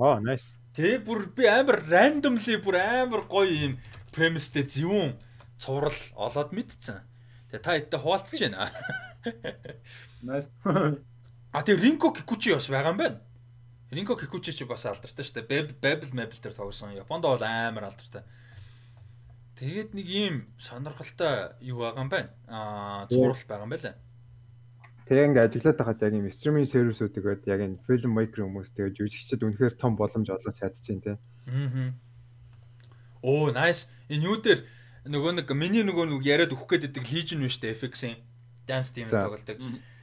[0.00, 0.48] Аа, nice.
[0.72, 3.74] Тэгээ бүр би амар randomly бүр амар гоё юм
[4.16, 5.20] premise-тэй зөвүүн
[5.60, 7.04] цуврал олоод мэдсэн.
[7.52, 8.72] Тэгээ та хэдтэй хуваалцж байна.
[10.24, 10.56] Nice.
[11.52, 13.20] А тэгээ Ринко Кикучи бас байгаа юм байна.
[13.92, 15.76] Ринко Кикучи ч бас алдартай шүү дээ.
[15.80, 16.92] Babel Mabel дээр тоглосон.
[16.92, 18.24] Японд бол амар алдартай.
[19.58, 22.30] Тэгээд нэг ийм сонирхолтой юу байгаа юм байна.
[22.46, 23.98] Аа зурвал байгаа юм байна.
[25.10, 29.42] Тэгээ ингээ ажиглаад байхад яг юм стриминг сервисүүдгээд яг энэ фильм мейкер хүмүүс тэгээ жүжигчд
[29.42, 31.18] үнэхээр том боломж олгож чадчихээн те.
[31.50, 31.90] Аа.
[33.26, 33.90] Оо, nice.
[34.06, 34.62] Энэ юу дээр
[35.10, 38.20] нөгөө нэг миний нөгөө нэг яриад өгөх гээд байдаг Legion биш үү FX-ийн
[38.68, 39.58] Dance Team тоглолдог.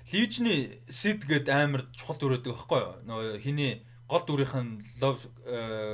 [0.09, 2.93] Legion-ы Sid гээд амар чухал дүр өгдөг байхгүй юу?
[3.05, 5.21] Нөгөө хиний гол дүрийнх нь love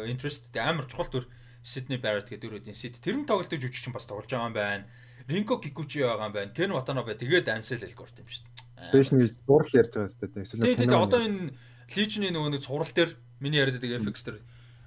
[0.07, 1.25] interest тэгээ амар чухал дүр
[1.63, 2.97] Sydney Barrett гэдэг дүрүүдийн Sid.
[3.01, 4.85] Тэр нь тоглолдог жүжигч бас тоглож байгаа юм байна.
[5.29, 6.53] Rinko Kikuchi байгаа юм байна.
[6.57, 8.91] Ken Watanabe тэгээд Ansel Elgort юм шүү дээ.
[8.91, 10.75] Биш нэг зураг ярьж байгаа шүү дээ.
[10.81, 11.53] Тий, одоо энэ
[11.91, 13.11] Legion-ы нөгөө нэг цуврал дээр
[13.43, 14.39] миний яриад байдаг FX дээр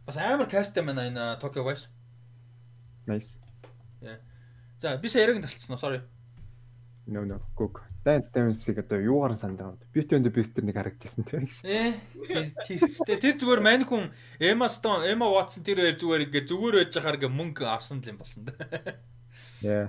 [0.07, 1.87] бас амар касттай байна энэ Tokyo Vice.
[3.07, 3.31] Nice.
[4.81, 6.01] За би сая яриг талцсан sorry.
[7.07, 7.83] No no гүг.
[8.05, 9.77] Dance Dance-ийг одоо юугаар сандаа.
[9.93, 11.49] Beauty and the Beast тэр нэг харагдчихсан тийм.
[11.65, 12.01] Ээ
[12.65, 14.09] тэр тэр зүгээр мань хүн
[14.41, 18.17] Emma Stone, Emma Watson тэр хоёр зүгээр ингээ зүгээр байж хахаар ингээ мөнгө авсан юм
[18.21, 18.57] болсон да.
[19.61, 19.89] Yeah.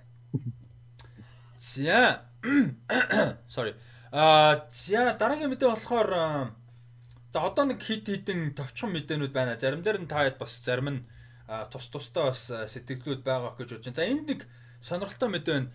[1.60, 2.28] За.
[3.48, 3.76] Sorry.
[4.12, 6.52] Аа за дараагийн мэдээ болохоор
[7.32, 9.56] за одоо нэг хит хитэн товчхон мэдээнүүд байна.
[9.56, 11.06] Зарим дээр нь таад бас зарим нь
[11.72, 14.00] тус тустай бас сэтгэлдүүд байгаа гэж бодож байна.
[14.00, 14.42] За энд нэг
[14.84, 15.72] сонирхолтой мэдээ байна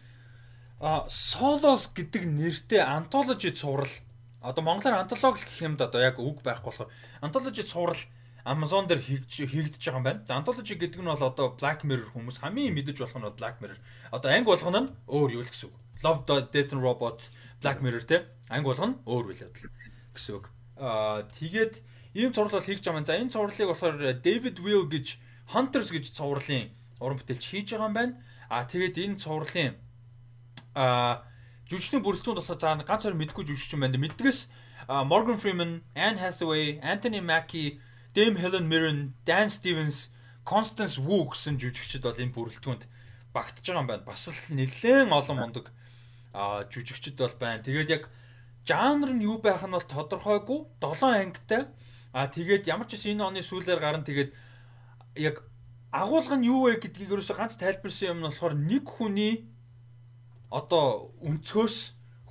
[0.81, 3.93] а Solos гэдэг нэртэй антологи цуврал
[4.41, 6.91] одоо монголоор антологи гэх юмд одоо яг үг байхгүй болохоор
[7.21, 8.01] антологи цуврал
[8.45, 10.25] Amazon дээр хийгдэж байгаа юм байна.
[10.25, 13.77] За антологи гэдэг нь бол одоо Black Mirror хүмүүс хамгийн мэдэж болох нь Black Mirror.
[14.11, 15.77] Одоо анги болгоно нь өөр юу л гэсэн үг.
[16.01, 19.69] Love Death and Robots Black Mirror те анги болгоно өөр үйл явдал
[20.17, 20.49] гэсэн үг.
[20.81, 21.85] Аа тэгээд
[22.17, 23.05] ийм цуврал бол хийж байгаа юм.
[23.05, 25.21] За энэ цувралыг болохоор David Will гэж
[25.53, 28.15] Hunters гэж цувралын уран бүтээлч хийж байгаа юм байна.
[28.49, 29.77] Аа тэгээд энэ цувралын
[30.75, 31.25] а
[31.71, 33.99] жүжигчдийн бүрэлдэхүүнд болохоор заа ганц хоёр мэдгүй жүжигч юм байна.
[33.99, 34.51] Мэддгээс
[34.89, 37.81] Morgan Freeman, Anne Hathaway, Anthony Mackie,
[38.15, 40.11] Dame Helen Mirren, Dan Stevens,
[40.45, 42.85] Constance Wu гэсэн жүжигчд бол энэ бүрэлдэхүүнд
[43.31, 44.03] багтж байгаа юм байна.
[44.03, 45.71] Бас л нэлээд олон мундаг
[46.35, 47.63] жүжигчд бол байна.
[47.63, 48.05] Тэгээд яг
[48.67, 50.67] жанр нь юу байх нь бол тодорхойгүй.
[50.83, 51.71] 7 ангитай.
[52.11, 54.35] А тэгээд ямар ч гэсэн энэ оны сүүлээр гарна тэгээд
[55.23, 55.47] яг
[55.95, 59.47] агуулга нь юу вэ гэдгийг ерөөсө ганц тайлбарсан юм нь болохоор нэг хүний
[60.51, 61.77] одоо өнцгөөс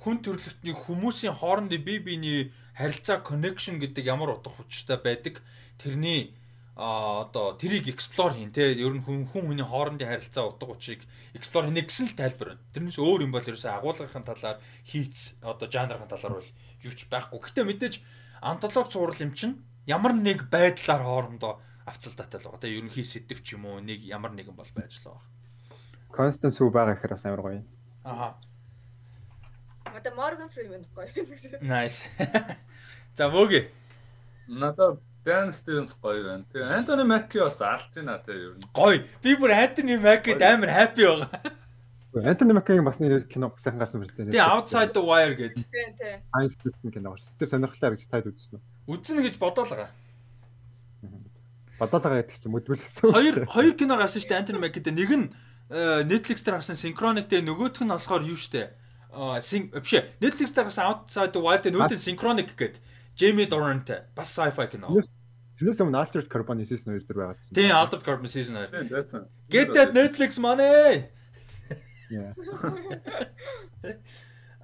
[0.00, 5.40] хүн төрөлхтний хүмүүсийн хоорондын бие биений харилцаа connection гэдэг ямар утга учиртай байдаг
[5.76, 6.36] тэрний
[6.80, 11.04] а одоо тэрийг explore хийн те ер нь хүн хүн хүний хоорондын харилцаа утга учирыг
[11.36, 12.64] explore хийнэ гэсэн л тайлбар байна.
[12.72, 17.36] Тэрнээс өөр юм бол ерөөсөө агуулгын талаар хийц одоо жанрын талаар бол юу ч байхгүй.
[17.36, 17.94] Гэтэ мэдээж
[18.40, 22.64] антолог цуврал юм чинь ямар нэг байдлаар хоорондоо авцалдаатай л байгаа.
[22.64, 25.24] Тэ ерөнхий сэдв ч юм уу нэг ямар нэгэн бол байж л байгаа.
[26.16, 27.60] Констанс үү байгаа гэхээр бас амар гоё.
[28.04, 28.34] Аха.
[29.84, 31.08] Одоо Morgan Freeman гоё.
[31.62, 32.08] Nice.
[33.14, 33.68] За мөг.
[34.48, 36.44] Надад Dan Stevens гоё байна.
[36.52, 38.64] Тэгээ Anthony Mackie бас алж байна те ер нь.
[38.72, 39.04] Гоё.
[39.22, 41.28] Би бүр Anthony Mackie-д амар happy байгаа.
[42.32, 44.32] Anthony Mackie-гийн бас нэг кино сайхан гарсан биз дээ.
[44.32, 45.66] Тэгээ Outside the Wire гэдэг.
[45.68, 46.18] Тийм тийм.
[46.32, 47.28] Science fiction кино гарсан.
[47.36, 48.62] Тэр сонирхолтой гэж таад үзсэн үү?
[48.96, 49.90] Үзнэ гэж бодоолгаа.
[51.76, 53.12] Бодоолгаа гэдэг чинь мэдвэлсэн.
[53.12, 54.88] Хоёр хоёр кино гарсан шүү дээ Anthony Mackie-д.
[54.88, 55.26] Нэг нь
[55.70, 58.74] Netflix дээр гарсан Synchronic дээр нөгөөх нь болохоор юу штэ.
[59.14, 62.82] аа син биш Netflix дээр гарсан Outside the Wild нүүдэн Synchronic гэдэг
[63.14, 64.98] Jamie Dornan бас sci-fi кино.
[65.60, 67.36] Тэрнээс өмнө Altered Carbon season 2 дээр байгаа.
[67.52, 68.72] Тийм Altered Carbon season 2.
[68.72, 69.28] Тийм байсан.
[69.52, 71.04] Get that Netflix money.
[72.08, 72.32] Yeah.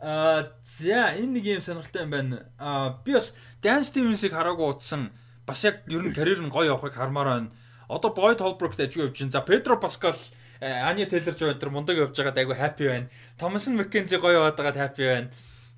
[0.00, 2.48] Аа за энэ нэг юм сонирхолтой юм байна.
[2.58, 5.12] Аа би бас Dan Stevens-ыг хараагүй утсан
[5.44, 7.52] бас яг ер нь карьер нь гоё явахыг хармаар байна.
[7.92, 9.36] Одоо Boyd Holbrook ажиг явж байна.
[9.36, 10.16] За Pedro Pascal
[10.60, 13.08] Ани Тейлор Жо өдр мундаг явж байгаад айгүй happy байна.
[13.38, 15.28] Томсон Маккензи гоё яваад байгаад happy байна.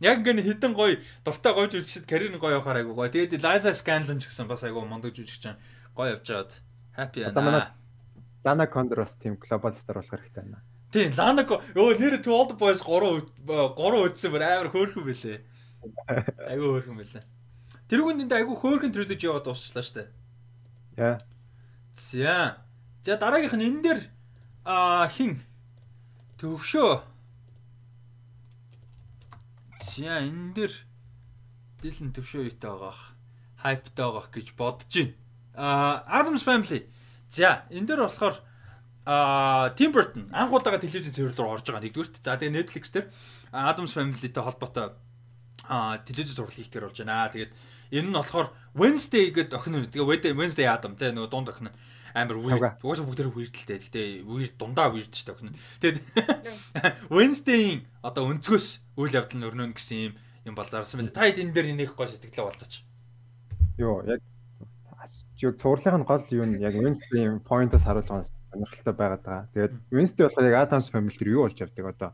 [0.01, 3.11] Яг ингээд хитэн гоё дуртай гоё жүжигчд карьер нь гоё явахаар айгүй гоё.
[3.11, 5.59] Тэгээд Liza Scanlon ч гэсэн бас айгүй мундаг жүжигч чинь
[5.99, 6.53] гоё явж байгаад
[6.95, 7.75] happy байна.
[8.45, 10.63] Dana Condor бас тийм глобал стар болох хэрэгтэй байна.
[10.89, 15.43] Тийм, Ланако өө нэр To Old Boys 3 3 үзсэн бүр амар хөөрхөн байлээ.
[16.55, 17.25] Айгүй хөөрхөн байлээ.
[17.93, 20.09] Тэрүүгэнд айгүй хөөрхөн трилоги яваад дуусчлаа штэ.
[20.97, 21.21] Яа.
[21.93, 22.57] За.
[23.05, 24.01] За дараагийнх нь энэ дээр
[24.69, 25.41] аа хин
[26.37, 27.01] төвшөө.
[29.81, 30.75] За энэ дээр
[31.81, 33.17] дилэн төвшөө юутай байгаах.
[33.65, 35.17] Хайптай байгаах гэж бодож байна.
[35.57, 36.85] Аа Adams Family.
[37.33, 38.37] За энэ дээр болохоор
[39.09, 42.21] а Tim Burton анхудаага телевизийн цэвэрлэл рүү орж байгаа нэгдүгürt.
[42.21, 43.09] За тэгээ Netflix дээр
[43.49, 44.93] Adams Family-тэй холбоотой
[45.65, 47.33] а телевиз зурлал хийх дээр болж байна.
[47.33, 47.57] Тэгээд
[47.97, 49.89] энэ нь болохоор Wednesday гэдэг охин нь.
[49.89, 51.77] Тэгээ Wednesday Adam те нөгөө дунд охин нь
[52.19, 52.83] амар weird.
[52.83, 53.79] Угаасаа бүгд weird-тэй.
[53.79, 55.55] Гэхдээ weird дундаа weird ч нь.
[55.83, 55.99] Тэгээд
[57.15, 60.15] Wednesday-ийн одоо өнцгөөс үйл явдал нь өрнөн гэсэн юм
[60.49, 61.15] юм бол зарсан байна.
[61.15, 62.83] Та хэд энэ дээр нэг гой сэтгэлээ болцооч.
[63.79, 64.21] Йоо яг
[65.39, 69.49] цуурлын гол юу нь яг Wednesday-ийн point-ос харуулж байгаа сонирхолтой байгаад байгаа.
[69.53, 72.11] Тэгээд Wednesday болохоор яг Adams Family дээр юу болж явдаг одоо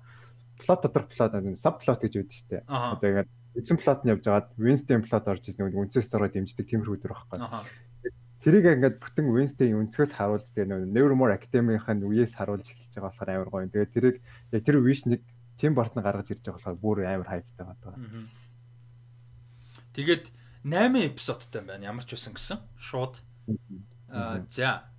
[0.58, 1.32] плот дотор плот
[1.62, 2.64] сабплот гэж үүдэж штэ.
[2.66, 6.66] Одоо ингээд эзэн плот нь явж байгаад Wednesday плот орж ирсэн нэг үнцээс дөрөв дэмждэг
[6.68, 7.38] тиймэрхүү төр байхгүй.
[8.44, 13.48] Тэрийг ингээд бүтэн Wednesday өнцгөөс харуулж тэгээ Nevermore Academy-ийн үеэс харуулж эхэлж байгаа болохоор амар
[13.48, 13.72] гоё.
[13.72, 14.16] Тэгээд тэрийг
[14.52, 15.20] яг тэр нэг
[15.56, 17.96] Тим Бартон гаргаж ирж байгаа болохоор бүр амар хайптай байгаа.
[19.96, 20.24] Тэгээд
[20.60, 21.88] 8 эпизодтай байна.
[21.88, 22.58] Ямар ч байсан гэсэн.
[22.76, 23.24] Шууд.
[24.12, 24.92] Аа за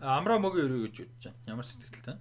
[0.00, 1.44] Амра мөг өрөө гэж бодож байна.
[1.44, 2.16] Ямар сэтгэлтэй?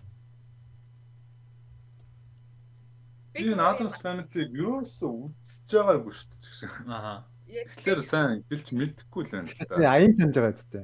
[3.37, 6.91] Би энэ Adams Family-г юусоо үзэж байгаагүй шүү дээ.
[6.91, 7.23] Аа.
[7.47, 9.75] Тэгэхээр сайн гэлж мэдхгүй л байна л да.
[9.95, 10.83] Аян санаж байгаа зү.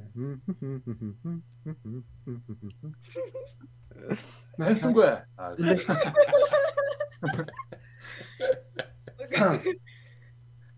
[4.57, 5.11] Найсангүй.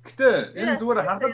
[0.05, 1.33] Гэтэ энэ зүгээр хардаад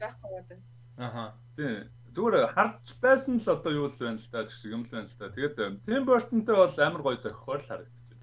[0.00, 0.56] байхгүй байна.
[0.96, 1.24] Аха.
[1.56, 1.84] Тий
[2.14, 5.18] зүгээр харж байсан л одоо юу л байна л та зэрэг юм л байна л
[5.18, 5.34] та.
[5.34, 8.18] Тэгээд Tim Burton-тэй бол амар гоё зохихоор л харагдчих.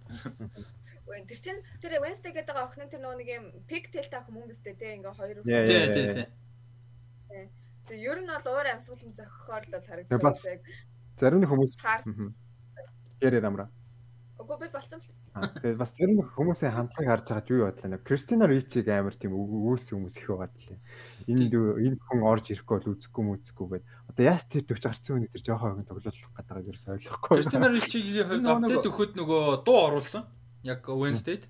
[1.12, 5.12] Үгүй тэр чин тэр Wednesday гэдэг охин тэр нөгөө нэг юм pigtail-тай хүмүүстэй те ингээ
[5.12, 5.68] хоёр үстэй.
[5.68, 6.28] Тий, тий, тий.
[7.84, 10.64] Тэг ер нь бол уур амьсгалын зохихоор л харагдчих.
[11.20, 11.76] Зарим хүмүүс
[13.20, 13.68] ярээр амраа.
[14.40, 18.04] Үгүй би болтон л Тэгээд бас тэр нэг хүмүүсийн хандлагыг харж байгаа юу бодлоо.
[18.04, 20.80] Кристина Ричиг амар тийм өөс хүмүүс их байгаа тийм.
[21.32, 23.86] Энэ энэ хүн орж ирэхгүй бол үзэхгүй мүзэхгүй гээд.
[24.12, 27.32] Одоо яаж тэр төвч гарцсан хүн тэр жоохоо тоглолт гадаагаа ерөөс ойлгохгүй.
[27.32, 30.24] Кристина Ричигийн хувьд апдейт өгөхөд нөгөө дуу оруулсан.
[30.64, 31.48] Яг Wednesday-д.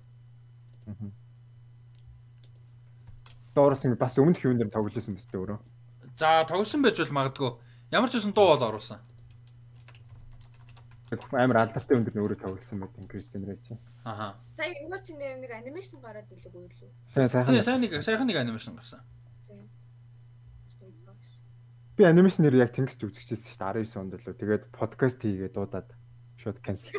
[3.54, 5.58] Доороос бас өмнөх юун дээр тоглосон мэт өөрөө.
[6.16, 7.50] За тоглосон байж бол магадгүй.
[7.92, 9.00] Ямар ч үсэн дуу бол оруулсан
[11.32, 13.80] амар алдартай өндөр нь өөрөө тоглосон байт Кристиан Рэй чинь.
[14.04, 14.40] Аха.
[14.56, 16.90] Сая энэгээр чинь нэг анимашн гараад ирлээ үү?
[17.12, 17.52] Сайн сайхан.
[17.52, 19.00] Тийм сайн нэг сайхан нэг анимашн гарсан.
[21.96, 24.40] Би анимашн нэр яг тэнгисч үзчихсэн шүү дээ 19 онд лөө.
[24.40, 25.88] Тэгээд подкаст хийгээд дуудаад
[26.42, 26.90] шууд канцел.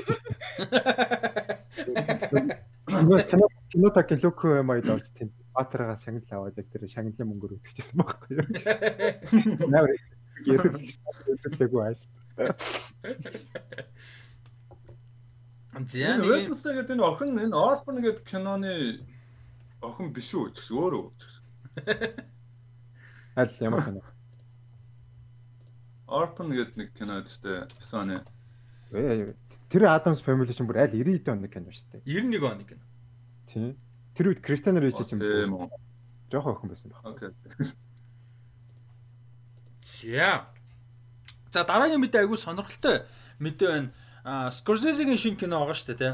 [2.87, 7.97] Кино кино так локо майд орж тийм Батараа шагнал аваад яг тэр шагналын мөнгөөр үзчихсэн
[8.01, 8.45] байхгүй юу?
[10.49, 10.81] Гэрэл
[11.29, 12.01] үзүүлээгүй ааш.
[15.93, 18.73] За нэг Wednesday гэдэг энэ охин энэ Orphan гэдэг киноны
[19.85, 21.05] охин биш үү гэж өөрөө.
[23.37, 24.01] Аль ямар кино?
[26.09, 28.17] Orphan гэдэг нэг кино үстэй Sony.
[28.93, 29.33] Ээ
[29.73, 32.05] тэр Adams Family чинь бүр аль 90 оны кино шүү дээ.
[32.05, 32.83] 91 оны кино.
[33.49, 33.73] Тийм.
[34.13, 35.17] Тэр үед Кристиан Рич чинь
[36.29, 37.17] жоох охин байсан баг.
[37.17, 37.33] Окей.
[39.81, 40.45] За.
[41.49, 43.09] За дараагийн мэдээ айгүй сонирхолтой
[43.41, 43.89] мэдээ байна.
[44.53, 46.13] Scorsese-гийн шинэ кино байгаа шүү дээ, тий.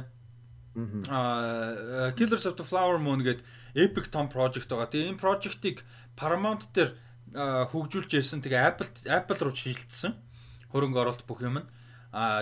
[1.12, 3.44] Аа Killers of the Flower Moon гэдэг
[3.76, 4.88] Epic Tom project байгаа.
[4.88, 5.84] Тэгээ энэ project-ыг
[6.16, 6.96] Paramount дээр
[7.36, 8.40] хөгжүүлж ирсэн.
[8.40, 10.16] Тэгээ Apple Apple руу шилжсэн.
[10.72, 11.68] Хөрөнгө оруулалт бүх юм нь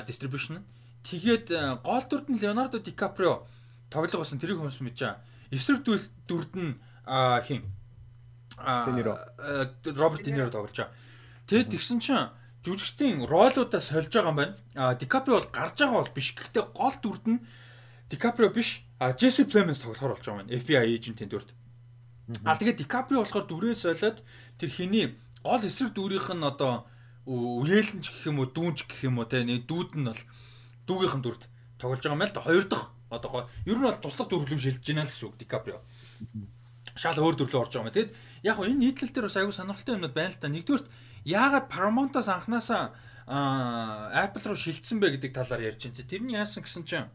[0.08, 0.64] distribution.
[1.04, 1.52] Тэгээд
[1.84, 3.48] гол дүрд нь Leonardo DiCaprio
[3.90, 5.16] тоглох болсон тэрийг хүмүүс мэдэж.
[5.52, 5.84] Эсрэг
[6.28, 6.76] дүрд нь
[7.48, 7.64] хин
[8.58, 10.94] Роберт Де Ниро тоглож байгаа.
[11.48, 12.28] Тэгэд тэгсэн чинь
[12.66, 14.56] жүжигчдийн ролуудаа сольж байгаа юм байна.
[14.76, 16.36] А Дикаприо бол гарч байгаа бол биш.
[16.36, 17.40] Гэхдээ гол дүрд нь
[18.10, 18.84] Дикаприо биш.
[19.00, 20.52] А Джесси Племенс тоглохоор болж байгаа юм.
[20.52, 21.54] FBI эйжентийн дүрд.
[22.44, 24.20] А тэгээд Дикаприо болохоор дүрээс болоод
[24.60, 25.16] тэр хиний
[25.46, 26.90] гол эсрэг дүүрийнх нь одоо
[27.28, 30.24] үеэлэнч гэх юм уу дүүнч гэх юм уу те нэг дүүд нь бол
[30.88, 31.44] дүүгийнхэн дүрд
[31.76, 35.04] тоглож байгаа юм л да хоёр дахь одоо ер нь бол туслах дүрлүү шилжиж байна
[35.04, 35.80] л гэсэн үг Дикаприо.
[36.96, 37.96] Шал өөр дүрлөө орж байгаа юм.
[37.96, 38.12] Тэгэд
[38.48, 40.48] яг энэ нийтлэл дээр бас аягүй сонирхолтой юмнууд байна л да.
[40.48, 40.88] Нэгдүгürt
[41.28, 42.96] яагаад Paramount-аас анханасаа
[43.28, 46.08] Apple руу шилжсэн бэ гэдэг талаар ярьж байна.
[46.08, 47.12] Тэрний яасан гэсэн чинь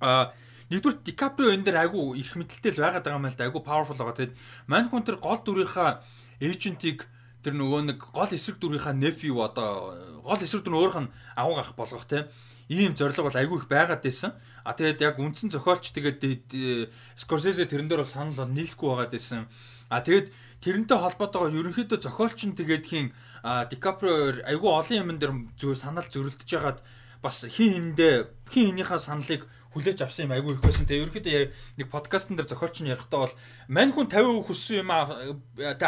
[0.00, 0.32] А
[0.70, 3.98] нэгдүгээр Дикаприо энэ дээр айгүй их мэдлэлтэй л байгаад байгаа юм л да айгүй powerful
[3.98, 4.18] байгаа.
[4.18, 4.34] Тэгэд
[4.66, 6.02] мань хүн тэр гол дүрийнхаа
[6.40, 7.06] эйжентийг
[7.44, 9.92] тэр нөгөө нэг гол эсрэг дүрийнхаа nephew одоо
[10.24, 12.32] гол эсрэг дүр өөрх нь агуу гах болгох те
[12.68, 14.32] ийм зориг бол айгүй их байгаад байсан.
[14.64, 19.46] А тэгээд яг үндсэн зохиолч тэгээд Scorsese тэрэн дээр бол санал бол нийлэхгүй байгаад байсан.
[19.92, 20.32] А тэгээд
[20.64, 23.12] тэрнтэй холбоотойгоо ерөнхийдөө зохиолч нь тэгээд хин
[23.44, 26.80] Дикаприо айгүй олон юм дээр зөв санал зөрөлдөж ягаад
[27.20, 30.86] бас хин хиндэ хин хинийхээ саналыг хүлээж авсан юм айгүй их байсан.
[30.86, 33.34] Тэгээ ерөөхдөө нэг подкастн дээр зохиолч нь ярихдаа бол
[33.68, 35.10] мань хүн 50% хүссэн юм аа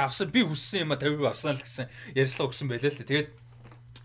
[0.03, 1.87] авсан би хүссэн юм а 50% авсан л гэсэн
[2.19, 3.29] ярьцлага өгсөн байлаа л тэгээд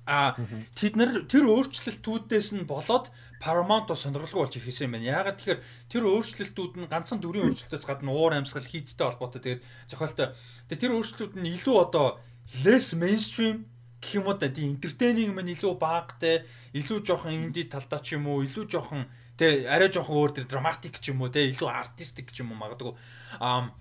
[0.05, 0.37] а
[0.77, 3.09] тэд нар тэр өөрчлөлтүүдээс нь болоод
[3.41, 5.17] Paramount-о сонирхолгүй болж ирсэн юм байна.
[5.17, 10.37] Яагаад тэгэхээр тэр өөрчлөлтүүд нь ганцхан дүрийн өөрчлөлтөөс гадна уур амьсгал хийцтэй холбоотой тэгээд зохиолтой.
[10.69, 12.21] Тэгээд тэр өөрчлөлтүүд нь илүү одоо
[12.61, 13.65] less mainstream
[13.97, 18.29] гэх юм уу да тийм entertaining мань илүү багтай, илүү жоохон инди талдаа ч юм
[18.29, 19.05] уу, илүү жоохон
[19.41, 22.61] Тэ арай жоохон өөр тэр драматик ч юм уу те илүү артистик ч юм уу
[22.61, 22.93] магадгүй
[23.41, 23.73] аа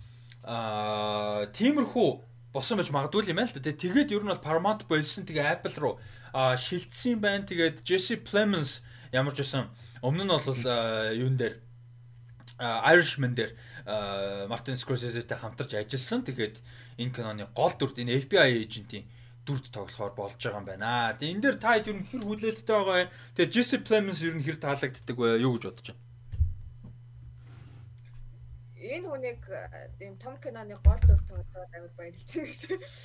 [0.49, 2.09] аа тиймэрхүү
[2.57, 3.69] босон байж магадгүй юм байна л да.
[3.69, 5.95] Тэгээд ер нь бол Paramount болсон тэгээ Apple руу
[6.33, 7.45] шилжсэн байна.
[7.45, 8.81] Тэгээд Jesse Plemons
[9.13, 9.69] ямар ч байсан
[10.01, 10.61] өмнө нь бол
[11.13, 11.61] юун дээр
[12.61, 13.53] Irishman дээр
[14.49, 16.25] Martin Scorsese-тэй хамтарч ажилласан.
[16.25, 16.57] Тэгээд
[16.97, 19.05] энэ киноны гол дүрд энэ FBI эйжентийн
[19.47, 21.17] дүрд тоглохоор болж байгаа юм байна.
[21.17, 23.11] Тэгээ энэ дээр та ер нь хэр хүлээлттэй байгаа вэ?
[23.35, 25.41] Тэгээ Jesse Plemons ер нь хэр таалагддаг вэ?
[25.41, 26.05] Юу гэж бодож байна?
[28.91, 29.43] Энэ хүнийг
[29.99, 33.03] тийм том киноны гол дүр байгаад амар баярлж байна гэж.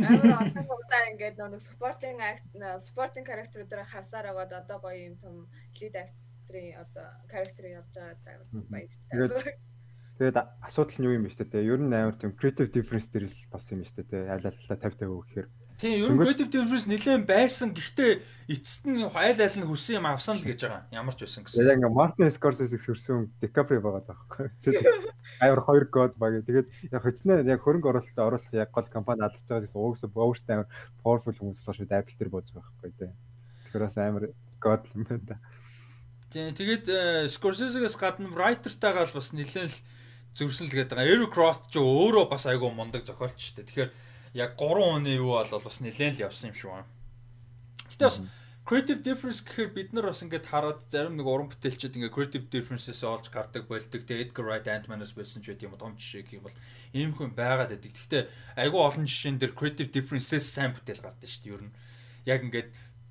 [0.00, 2.46] Амар олон удаа ингээд нэг спортинг акт
[2.88, 5.34] спортинг характеруудаар харсаар байгаад одоо гоё юм том
[5.76, 9.56] лид актрын одоо характер явж байгаа амар баяртай.
[10.22, 11.66] Тэгээд асуудал нь юу юм бэ штэ те.
[11.66, 14.30] Ер нь амар тийм creative difference дээр л бас юм штэ те.
[14.30, 15.48] Аль аль 50 50 гэхээр.
[15.82, 17.74] Тийм, ер нь creative difference нэлээд байсан.
[17.74, 20.86] Гэхдээ эцэст нь аль аль нь хүссэн юм авсан л гэж байгаа.
[20.94, 21.58] Ямар ч байсан гэсэн.
[21.58, 24.46] Яг ингээ Martin Scorsese хөрсөн DiCaprio байгаа байхгүй.
[25.42, 26.46] Амар хоёр гол баг.
[26.46, 30.54] Тэгээд яг хэцнээ яг хөрөнгө оруулалтад оруулах яг гол компани алж байгаа гэсэн угсаа өөрсдөө
[30.54, 30.70] амар
[31.02, 31.98] powerful хүмүүс болох шүү дээ.
[31.98, 33.10] Apple бууж байгаа байхгүй те.
[33.66, 34.24] Тэгэхээр бас амар
[34.62, 35.42] гол юм байна.
[36.30, 39.78] Тийм, тэгээд э, Scorsese-гээс гадна writer-тайгаа л бас нэлээд л
[40.36, 41.12] зөрсөн л гээд байгаа.
[41.12, 43.68] Eric Roth ч өөрөө бас айгүй мундаг зохиолч шүү дээ.
[43.68, 43.90] Тэгэхээр
[44.40, 46.88] яг 3 оны юу бол бас нэлээд л явсан юм шиг байна.
[47.92, 48.18] Гэтэ бас
[48.64, 53.02] creative difference гэхээр бид нар бас ингээд хараад зарим нэг уран бүтээлчид ингээд creative differences
[53.02, 54.06] олж гардаг болдог.
[54.06, 56.58] Тэгээ Edgar Wright Ant-Man-аас болсон ч гэдэм том жишээ гэх юм бол
[56.94, 57.90] ийм хүн байгаад байдаг.
[57.92, 58.22] Гэхдээ
[58.62, 61.52] айгүй олон жишээн дээр creative differences сайн бүтээл гардаг шүү дээ.
[61.58, 61.74] Ер нь
[62.24, 62.68] яг ингээд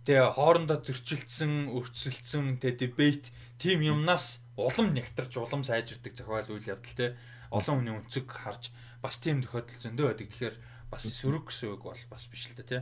[0.08, 3.28] тэгээ хоорондоо зөрчилдсөн, өрцөлдсөн тэгээ debate
[3.62, 7.14] тим юмнаас улам нэгтарч улам сайжирдаг зохиол үйл явдал те
[7.54, 8.74] олон хүний өнцөг харж
[9.06, 10.28] бас тийм тохиолдол зөндөө байдаг.
[10.34, 10.56] Тэгэхээр
[10.90, 12.80] бас сөрөг гэсэн үг бол бас биш л дээ те.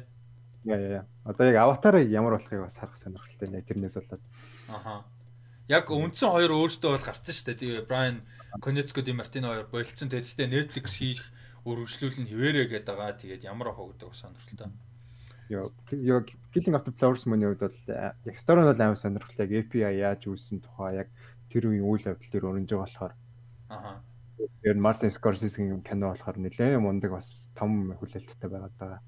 [0.64, 1.04] Яа яа.
[1.28, 4.24] Одоо яг аватар ямар болохыг бас харах сонирхолтой нэ тэрнээс болоод.
[4.72, 5.04] Аха.
[5.68, 7.60] Яг үндсэн хоёр өөртөө бол гарсан шүү дээ.
[7.60, 8.24] Тэгээ Брайан
[8.64, 10.10] Конецко Ди Мартино хоёр болцсон.
[10.10, 11.24] Тэгээд Netflix хийх
[11.68, 13.20] өргөжлүүлэн хിവэрэ гэдэг байгаа.
[13.20, 14.72] Тэгээд ямар ах гэдэг сонирхолтой.
[15.52, 17.80] Яа яг Killing of the Flowers мөний хувьд бол
[18.26, 19.46] яг story нь бол амар сонирхолтой.
[19.46, 21.10] Яг API яаж үүссэн тухай яг
[21.54, 23.14] тэр үеийн үйл явдал дээр өрнөж байгаа болохоор
[23.70, 24.02] аа
[24.64, 29.02] тэр Мартин Скорсегийн кино болохоор нэлээд мундаг бас том хүлээлттэй байгаад байгаа.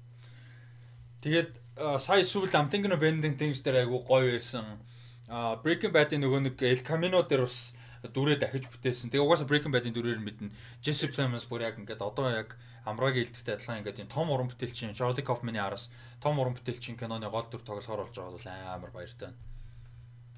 [1.22, 1.52] Тэгээд
[1.98, 4.82] сая сүүл Amtingen Bending Things дээр айгу гоё байсан.
[5.28, 7.72] А Breaking Bad-ийн нөгөө нэг El Camino дээр бас
[8.04, 9.08] дүрээ дахиж бүтээсэн.
[9.08, 10.52] Тэгээ угаасаа Breaking Bad-ийн дүрээр мэднэ.
[10.84, 14.96] Jesse Plemons бүр яг ингээд одоо яг Амрагийн хэлдэгтэй адилхан ингээд юм том уран бүтээлчин
[14.96, 19.30] Charlie Kaufman-ы араас том уран бүтээлчин киноны гол дүр тоглохоор болж байгаа бол амар баяртай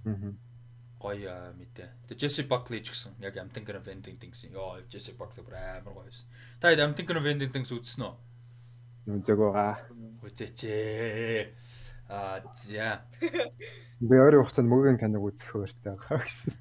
[0.04, 0.28] байна.
[0.32, 0.54] Аа
[1.04, 2.08] гоё мэдээ.
[2.08, 4.48] Тэгээ Jesse Buckley ч гэсэн яг Amtingen Vending Things.
[4.48, 6.24] Йоо, Jesse Buckley бүр амар гоё байсан.
[6.60, 8.14] Та хэд Amtingen Vending Things үзсэн үү?
[9.12, 9.84] Үзег байгаа.
[10.24, 10.60] Үзээч.
[12.08, 13.04] Аа, за.
[14.00, 16.52] Би өөрөө хугацаанд мөгийн киног үзэх хөртэй байгаа гэсэн.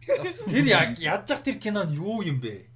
[0.52, 2.68] Тэр яг яаж зах тэр кино нь юу юм бэ?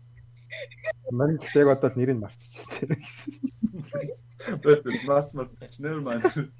[1.11, 2.23] Мань яг одоо нэрийг
[2.67, 4.61] мартчихсан.
[4.63, 5.49] Бэт бас мас
[5.79, 6.51] never mind.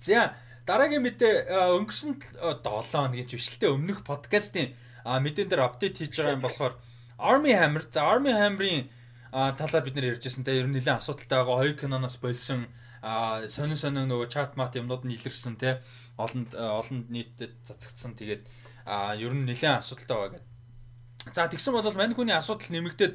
[0.00, 0.34] За
[0.66, 6.74] Дараагийн мэдээ өнгөрсөн 7 хоногийн жившилтэй өмнөх подкастын мэдэн дээр апдейт хийж байгаа юм болохоор
[7.18, 8.86] Army Hammer за Army Hammer-ийн
[9.32, 12.68] талаар бид нэр ярьжсэн те ер нь нэлээд асуудалтай байгаа хоёр киноноос болсон
[13.48, 15.80] сонин сонин нөгөө чат мат юмнууд нь илэрсэн те
[16.20, 18.44] олон олон нийтэд цацагдсан тэгээд
[19.18, 21.34] ер нь нэлээд асуудалтай байгаа гэдэг.
[21.34, 23.14] За тэгсэн бол мань хүний асуудал нэмэгдээд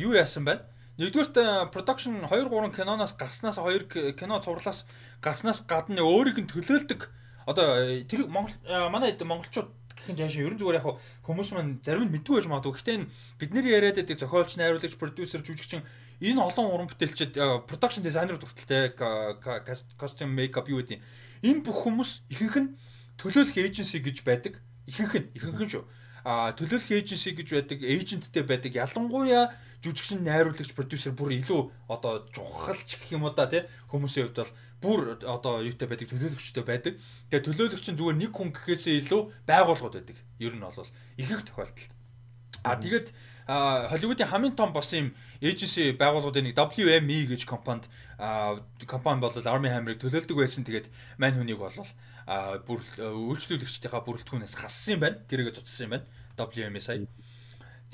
[0.00, 0.62] юу яасан байна?
[0.94, 4.86] Нэгдүгээрт production 2 3 киноноос гарснаас 2 кино цувралаас
[5.18, 7.10] гарснаас гадна өөрийг нь төлөөлдөг
[7.50, 8.54] одоо тэр Монгол
[8.94, 10.86] манай монголчууд гэх юм жаашаа ерөн зүгээр яг
[11.26, 12.72] хүмүүс маань зарим нь мэдгүй байж магадгүй.
[12.78, 15.82] Гэхдээ энэ бидний яриад байдаг зохиолч, найруулагч, продюсер, жүжигчин
[16.22, 17.34] энэ олон уран бүтээлчд
[17.68, 18.94] production designer хүртэлтэй
[19.98, 21.02] costume makeup юу гэдэг.
[21.42, 22.70] Энэ бүх хүмүүс ихэнх нь
[23.18, 24.62] төлөөлөх эйженси гэж байдаг.
[24.86, 25.84] Ихэнх нь ихэнх нь шүү.
[26.24, 28.72] А төлөөлөх эйженси гэж байдаг, эйженттэй байдаг.
[28.72, 29.52] Ялангуяа
[29.84, 31.60] жүжигчин, найруулагч, продюсер бүр илүү
[31.92, 36.64] одоо чухалч гэх юм уу да тий хүмүүсийн хувьд бол бүр одоо юутай байдаг төлөөлөгчтэй
[36.64, 36.96] байдаг.
[37.28, 40.18] Тэгээ төлөөлөгч нь зүгээр нэг хүн гэхээсээ илүү байгууллагууд байдаг.
[40.40, 40.88] Ер нь бол
[41.20, 41.92] их их тохиолдолд.
[42.64, 43.12] А тэгээд
[43.44, 45.12] Холливуудын хамгийн том бос юм
[45.44, 47.84] эйженси байгууллагуудын нэг WME гэж компанид
[48.88, 50.64] компани бол Army Hammer-ыг төлөөлдөг байсан.
[50.64, 50.88] Тэгээд
[51.20, 51.76] мань хүнийг бол
[52.64, 55.20] бүр үйлчлүүлэгчдийнхаа бүрэлдэхүүнээс хассан юм байна.
[55.28, 56.08] Гэрээгээ цуцсан юм байна.
[56.40, 57.04] WME сая.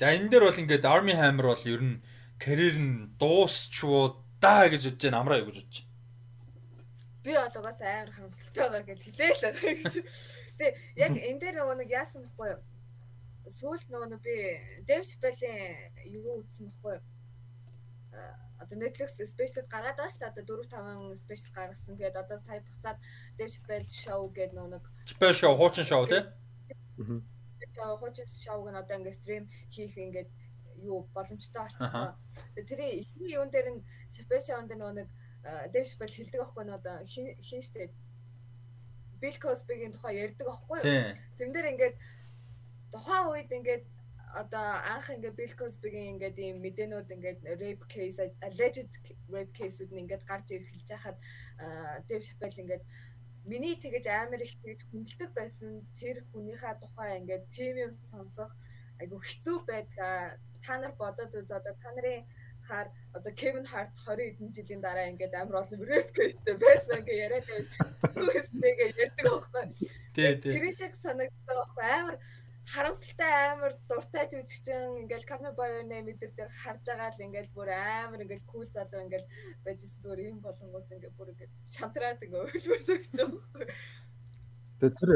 [0.01, 2.01] За энэ дээр бол ингээд Army Hammer бол ер нь
[2.41, 5.21] карьер нь дуусчвуу даа гэж бодож байна.
[5.21, 5.89] Амраа юу гэж бодож байна.
[7.21, 9.93] Би бол угаасаа амар харамсалтай байгаа гэж хэлээл байгаа гэж.
[10.57, 10.73] Тэгээ
[11.05, 12.61] яг энэ дээр нөгөө нэг яасан бэхгүй юу?
[13.45, 14.35] сүүлд нөгөө би
[14.89, 16.97] Дэв Шапелийн юу үзсэн баггүй
[18.57, 20.33] одоо Netflix special гаргаад байгаа шүү дээ.
[20.33, 21.97] Одоо 4 5 special гаргасан.
[21.97, 22.97] Тэгээд одоо сая буцаад
[23.37, 26.25] Дэв Шапел show гэдэг нэг Шапел show хуучин show тий.
[27.81, 27.97] Аа.
[27.97, 29.43] Хуучин show-г нь одоо ингээд стрим
[29.73, 30.29] хийх ингээд
[30.81, 32.15] юу боломжтой болчихсон.
[32.55, 35.09] Тэгээд тэр ихний юун дээр нь Шапел show-н дээр нэг
[35.73, 37.89] Дэв Шапел хэлдэг аахгүй нь одоо хин штэ
[39.21, 41.13] Bill Cosby-гийн тухай ярьдаг аахгүй юу?
[41.37, 41.95] Тэн дээр ингээд
[42.93, 43.83] тухайн үед ингээд
[44.41, 48.17] одоо анх ингээд Bill Cosby-гийн ингээд ийм мэдээнүүд ингээд rape case
[48.47, 48.89] alleged
[49.29, 51.17] rape case-үүд нь ингээд гарч ирэх хэлж хахад
[52.07, 52.83] Dave Chappelle ингээд
[53.45, 58.51] миний тэгэж амар их тэгж хүндэлдэг байсан тэр хүнийхээ тухай ингээд тийм юм сонсох
[59.01, 60.37] айгу хэцүү байдаг.
[60.61, 62.21] Та нар бодоод үз одоо та нарын
[62.69, 62.87] хаар
[63.17, 65.79] одоо Kevin Hart 20 хэдэн жилийн дараа ингээд амар олон
[66.13, 67.87] case-тэй байсан ингээд яриад байсан.
[68.21, 69.65] Үстэйгээ ярьдаг байхгүй.
[70.13, 70.51] Тий, тий.
[70.53, 72.15] Тэр шиг санагддаг байхгүй амар
[72.71, 77.69] харамсалтай амар дуртай жүжигчин ингээл Ками Boy name дээр дээр харж байгаа л ингээл бүр
[77.75, 79.27] амар ингээл кул залуу ингээл
[79.65, 83.33] байж зүгээр юм болонгууд ингээл бүр ингээд шантраад ингээ ölбөр сөгч байгаа юм.
[84.81, 85.11] Тэгээ тэр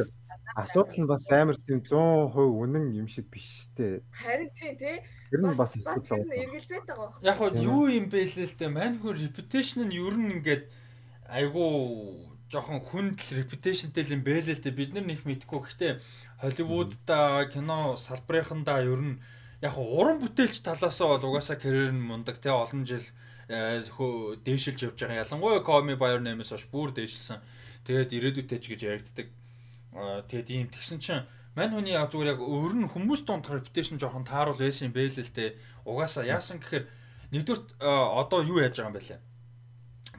[0.62, 4.06] асуудал нь бас амар тийм 100% үнэн юм шиг биш те.
[4.14, 5.02] Харин тийм тий.
[5.34, 7.26] Тэр нь бас эргэлзээд байгаа байна.
[7.26, 8.70] Яг хоо юу юм бэ л л те.
[8.70, 10.70] Мань хөр reputation нь ер нь ингээд
[11.26, 14.70] айгуу жоохон хүндэл reputation-тэй юм бэ л л те.
[14.70, 15.60] Бид нар нэг мэдгүй.
[15.66, 15.94] Гэхдээ
[16.46, 19.18] Холливуудда кино салбарынхандаа ер нь
[19.66, 23.02] яг уран бүтээлч талаас нь бол угаасаа карьер нь мундаг те олон жил
[23.50, 23.82] э,
[24.46, 25.26] дээшилж явж байгаа.
[25.26, 27.42] Ялангуяа Коми Байер нэмээс хойш бүр дээшилсэн.
[27.90, 29.28] Тэгээд ирээдүйтэй ч гэж яригддаг.
[30.30, 31.26] Тэгээд ийм тэгсэн чинь
[31.58, 35.18] мань хүний яг зүгээр яг өөр нь хүмүүс донд reputation жоохон тааруул байсан юм бэ
[35.18, 35.58] л л те.
[35.82, 36.86] Угаасаа яасан гэхээр
[37.34, 39.22] нэгдүгürt одоо юу яаж байгаа юм бэ лээ.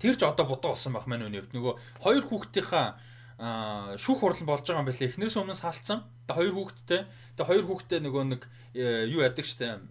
[0.02, 2.98] Тэр ч одоо бодоо болсон байх мань хүний хувьд нөгөө хоёр хүүхдийнхаа
[3.36, 5.12] шүүх хурал болж байгаа юм байна лээ.
[5.12, 6.08] Эхнэрээс өмнө салцсан.
[6.24, 7.00] Тэгээ хоёр хүүхэдтэй.
[7.36, 8.42] Тэгээ хоёр хүүхэдтэй нөгөө нэг
[8.72, 9.84] э, юу яадаг штэ?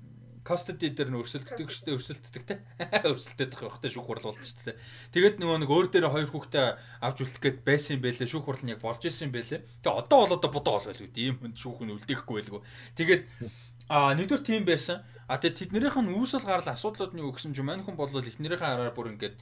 [0.46, 2.62] Custody дээр нь өрсөлддөг штэ өрсөлддөг те.
[3.10, 4.78] Өрсөлдөд байгаа хөөхтэй шүүх хурал болж штэ
[5.10, 8.30] тэгээд нөгөө нэг өөр дээр хоёр хүүхдээ авч үлдэх гээд байсан юм байлээ.
[8.30, 9.66] Шүүх хурал нь яг болж исэн юм байлээ.
[9.82, 12.62] Тэгээ одоо бол одоо бодоо бол байлгүй ийм хүнд шүүх нь үлдээхгүй байлгүй.
[12.94, 13.24] Тэгээд
[13.90, 15.02] а нэгдүгээр тийм байсан.
[15.26, 18.70] А тэгээд тэднэрийнх нь үүсэл гарал асуудлууд нь юу гэсэн чинь мань хүн бол эхнэрийнхээ
[18.70, 19.42] араар бүр ингээд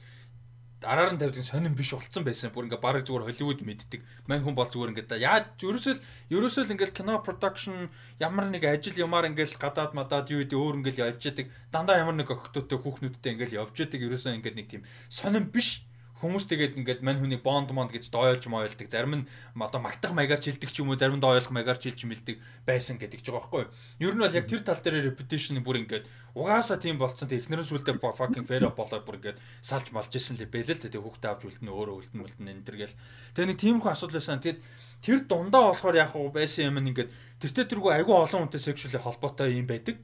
[0.84, 2.52] араар нь тавьдаг сонирн биш болцсон байсан.
[2.52, 4.00] Бүр ингээ бараг зүгээр Холливуд мэддэг.
[4.28, 5.94] Мань хүн бол зүгээр ингээ яаж ерөөсөө
[6.30, 7.88] ерөөсөө ингээл кино production
[8.20, 11.46] ямар нэг ажил юмар ингээл гадаад мадаад юу гэдэг өөр ингээл явж яадаг.
[11.72, 14.00] Дандаа ямар нэг охтуудтай хүүхнүүдтэй ингээл явж яадаг.
[14.04, 15.88] Ерөөсөө ингээ нэг тийм сонирн биш
[16.24, 18.88] хүмүүс тэгээд ингээд мань хүний бонд монд гэж доойлж мойлдог.
[18.88, 19.28] Зарим нь
[19.60, 23.20] одоо магтах маягаар чилдэг ч юм уу, зарим нь доойлох маягаар чилж мэлдэг байсан гэдэг
[23.20, 24.08] ч байгаа байхгүй юу.
[24.08, 27.28] Ер нь бол яг тэр тал дээр reputation бүр ингээд угаасаа тийм болцсон.
[27.28, 31.04] Тэг эхнэрэн сүлдээ fucking fair болоо бүр ингээд салж малж исэн л бэлээ л тэг
[31.04, 32.96] хүүхдээ авч үлдэн өөрөө үлдэн үлдэн энэ төр гэл.
[33.36, 34.40] Тэгээ нэг тиймэрхүү асуудал байсан.
[34.40, 34.58] Тэгэд
[35.04, 37.12] тэр дундаа болохоор яг уу байсан юм ингээд
[37.44, 40.00] тэртээ тэргүй айгүй олон хүнтэй sexually холбоотой юм байдаг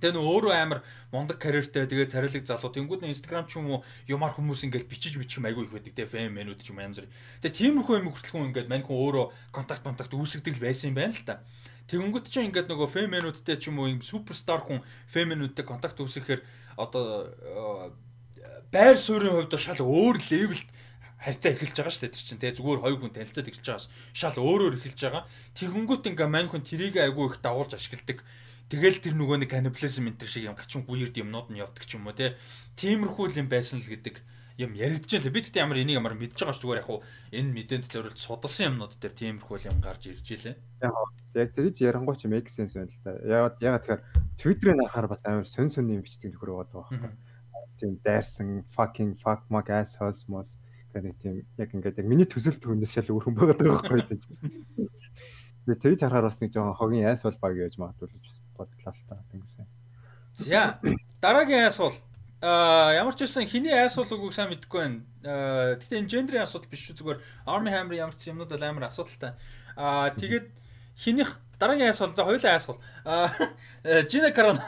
[0.00, 0.80] Тэгээ нөө өөрөө амар
[1.14, 2.74] мундаг карьертэй тэгээ царилэг залуу.
[2.74, 3.80] Тэнгүүд нөө Instagram ч юм уу
[4.10, 6.98] юмар хүмүүс ингээд бичиж бичих юм айгүй их байдаг тэгээ фэм мэнүүд ч юм янз
[6.98, 7.08] бүр.
[7.40, 10.98] Тэгээ тиймэрхүү юм хүртэл хүн ингээд мань хүн өөрөө контакт контакт үүсгдэг л байсан юм
[10.98, 11.40] байна л та.
[11.88, 14.80] Тэнгүүд чинь ингээд нөгөө фэм мэнүүдтэй ч юм уу суперстар хүн
[15.12, 16.40] фэм мэнүүдтэй контакт үүсгэхээр
[16.80, 17.92] одоо э,
[18.72, 20.68] байр суурийн хувьд шал өөр левелд
[21.24, 24.36] харьцаа эхэлж байгаа шүү дээ тэр чинь тэгээ зүгээр хоёр хүн танилцаад эхэлж байгаас шал
[24.36, 25.24] өөрөөр эхэлж байгаа.
[25.56, 28.18] Тэгэнгүүт ингээ мань хүн трийг айгүй их дагуулж ашигладаг
[28.72, 32.00] Тэгэл тэр нөгөө нэг каннибализм энэ төр шиг юм гачин гүйрд юмнууд нь явдаг ч
[32.00, 32.34] юм уу те.
[32.80, 34.24] Тиймэрхүү юм байсан л гэдэг
[34.56, 35.34] юм яригдж байлаа.
[35.34, 37.02] Би тэгтээ ямар энийг ямар мэдж байгаа ш зүгээр яг хуу
[37.34, 40.54] энэ мэдээнд зориулж судалсан юмнууд дээр тиймэрхүү юм гарч ирж илээ.
[41.34, 43.12] Яг тэгж ярангуй ч make sense байна л да.
[43.26, 44.02] Яг яг тэгэхээр
[44.38, 47.12] Twitter-ийн харахаар бас амар сонь сонь юм бичдэг төхөр байгаа байхгүй.
[47.82, 50.46] Тийм дайрсан fucking fuck mug assholes мос
[50.94, 54.22] гэдэг тийм яг ингээд яг миний төсөл түүнээс шал өөрхөн байгаа байхгүй тийм.
[55.66, 58.14] Би тэгж харахаар бас нэг жоохон хогийн asshole баг гэж магадгүй
[58.56, 59.66] бодлоо л та тэгсэн.
[60.34, 60.78] За
[61.20, 61.98] дараагийн asshole
[62.44, 65.00] Аа ямар ч байсан хиний айсуул үгүйг сайн мэдэхгүй байна.
[65.80, 67.18] Гэхдээ энэ гендрийн асуудал биш шүү зүгээр
[67.48, 69.32] Army Hammer ямар ч юмнууд бол амар асуудалтай.
[69.80, 70.52] Аа тэгээд
[70.92, 72.76] хинийх дараагийн айсуул за хоёулаа айсуул.
[73.08, 73.32] Аа
[74.12, 74.60] Gina Carano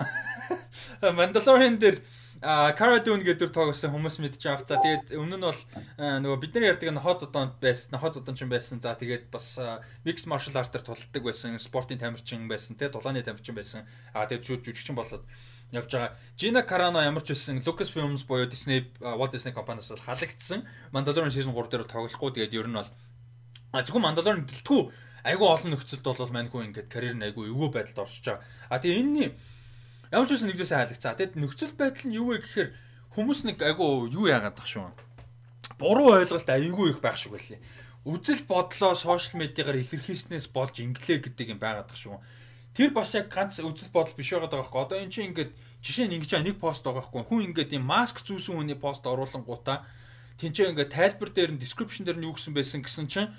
[1.20, 2.00] Mandalorian дээр
[2.42, 4.68] Cara Dune гэдэг тоглосон хүмүүс мэдж байгаа.
[4.68, 5.60] За тэгээд өмнө нь бол
[5.96, 8.76] нөгөө бид нар ярьдаг нохоо зодоонд байсан, нохоо зодоон ч байсан.
[8.84, 9.56] За тэгээд бас
[10.04, 13.88] mixed martial art-аар тулдаг байсан, спортын тамирчин байсан, тэгээд дулааны тамирчин байсан.
[14.12, 15.24] Аа тэгээд жүжигчин болоод
[15.72, 16.12] явж байгаа.
[16.36, 20.68] Gina Carano ямар ч байсан Lucasfilms буюу Disney Walt Disney компаниас халагдсан.
[20.92, 22.92] Mandalorian season 3 дээр тоглохгүй тэгээд ер нь бол
[23.72, 24.80] зөвхөн Mandalorian гэлтгүү
[25.26, 28.44] айгүй олон нөхцөлд бол мань хүн ингээд карьер нь айгүй эвгүй байдалд оршиж байгаа.
[28.70, 29.30] А тэгээ энэний
[30.12, 31.14] ямар ч байсан нэгдээс хайлагцаа.
[31.16, 32.70] Тэгэд нөхцөл байдал нь юу вэ гэхээр
[33.14, 34.90] хүмүүс нэг айгүй юу яагаад тах шүү.
[35.80, 37.60] Буруу ойлголт айгүй их байх шиг байлээ.
[38.06, 42.22] Үзэл бодлоо сошиал медиагаар илэрхийлснээс болж инглээ гэдэг юм байгаад тах шүү
[42.76, 44.80] Тэр бас яг ганц үзэл бодол биш байгаа байхгүй.
[44.84, 45.48] Одоо эн чинь ингээд
[45.80, 47.24] жишээ нь ингэж нэг пост байгаа байхгүй.
[47.24, 49.88] Хүн ингээд юм маск зүүсэн хүний пост оруулангуудаа
[50.36, 53.32] тэнцээ ингээд тайлбар дээр нь description дээр нь юу гэсэн байсан гэсэн чинь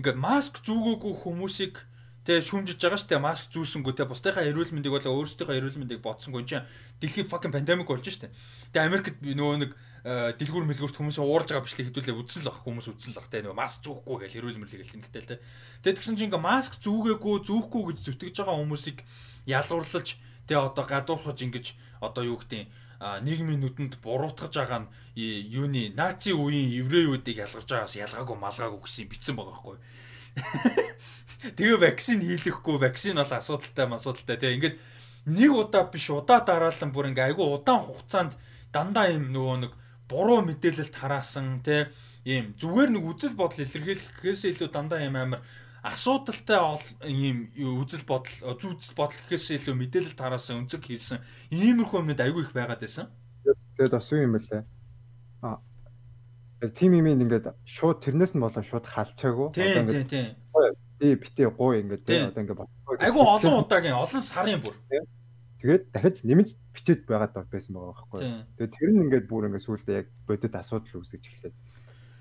[0.00, 1.84] ингээд маск зүүгээгүй хүмүүсийг
[2.28, 6.04] тэгээ шүмжиж байгаа шүү дээ маск зүүсэнгүү тэгээ бусдынхаа эрүүл мэндийг болоо өөрсдийнхөө эрүүл мэндийг
[6.04, 6.68] бодсонгүй чинь
[7.00, 8.36] дэлхийн fucking pandemic болж шүү дээ.
[8.76, 12.60] Тэгээ Америкт нөгөө нэг э, дэлгүүр мэлгүүрт хүмүүс уурж байгаа бичлэг хэдүүлээ үзсэн л баг
[12.68, 15.40] хүмүүс үзсэн л баг тэгээ нөгөө маск зүүхгүй гэж эрүүл мэндийг хэлсэн гэтэл тэ.
[15.88, 18.98] Тэгээ тэгсэн чинь ингээ маск зүүгээгүй зүүхгүй гэж зүтгэж байгаа хүмүүсийг
[19.48, 20.06] ялгуурлаж
[20.44, 21.66] тэгээ одоо гадуурхаж ингэж
[22.04, 22.68] одоо юу гэдэг
[23.24, 29.38] нийгмийн нүдэнд буруутгаж байгаа нь юуны наци үеийн еврейүүдийг ялгаж байгаас ялгаагүй малгаагүй гэсэн бичсэн
[29.38, 29.76] байгаа байхгүй.
[31.38, 34.76] Тэгээ вакцин хийлэхгүй вакцин бол асуудалтай асуудалтай тэгээ ингээд
[35.30, 38.32] нэг удаа биш удаа дараалан бүр ингээ айгүй удаан хугацаанд
[38.74, 39.72] дандаа юм нөгөө нэг
[40.10, 41.94] буруу мэдээлэлт хараасан те
[42.26, 45.40] ийм зүгээр нэг үзэл бодол илэрхийлэхээс илүү дандаа юм амар
[45.86, 46.58] асуудалтай
[47.06, 51.22] ийм үзэл бодол үзэл бодол гэхээс илүү мэдээлэлт хараасан өнцөг хийсэн
[51.54, 53.06] иймэрхүү юмнууд айгүй их байгаад байсан.
[53.78, 54.62] Тэгээд бас юу юм бэлээ.
[55.46, 55.62] А
[56.74, 59.48] тим юм ингээд шууд тэрнээс нь болоо шууд халчаагүй.
[59.54, 60.34] Одоо ингээд
[60.98, 62.60] тий битээ гоо ингээд тий одоо ингээд
[63.00, 64.76] айгүй олон удаагийн олон сарын бүр.
[65.58, 68.20] Тэгээд дахиж нэмж бичээд байгаад байсан байгаа байхгүй.
[68.58, 71.54] Тэгээд тэр нь ингээд бүр ингээд сүүлдээ яг бодит асуудал үүсгэж эхлэв.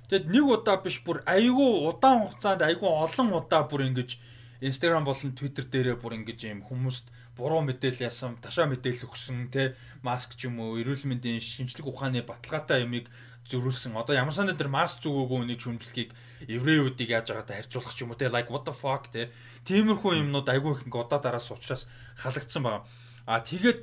[0.09, 4.17] Тэгэд нэг удаа биш бүр айгүй удаан хугацаанд айгүй олон удаа бүр ингэж
[4.61, 9.77] Instagram болон Twitter дээрээ бүр ингэж юм хүмүүст буруу мэдээлэл ясан, ташаа мэдээлэл өгсөн, тэ
[10.01, 13.05] маск ч юм уу, эрүүл мэндийн шинжлэх ухааны баталгаатай юмыг
[13.45, 13.93] зөрүүлсэн.
[13.93, 16.09] Одоо ямар санаа дээр маск зүгөөгүй нэг хүндлэгийг
[16.45, 19.33] еврейүүдийг яаж байгаатай харьцуулах ч юм уу, тэ like what the fuck тэ.
[19.65, 21.89] Тиймэрхүү юмнууд айгүй их ингээ удаа дараас уучраас
[22.21, 22.85] халагдсан байна.
[23.25, 23.81] А тэгээд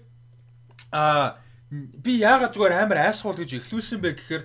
[0.95, 1.43] а
[1.75, 4.45] би яагаад зүгээр амар айсгуул гэж эхлүүлсэн бэ гэхээр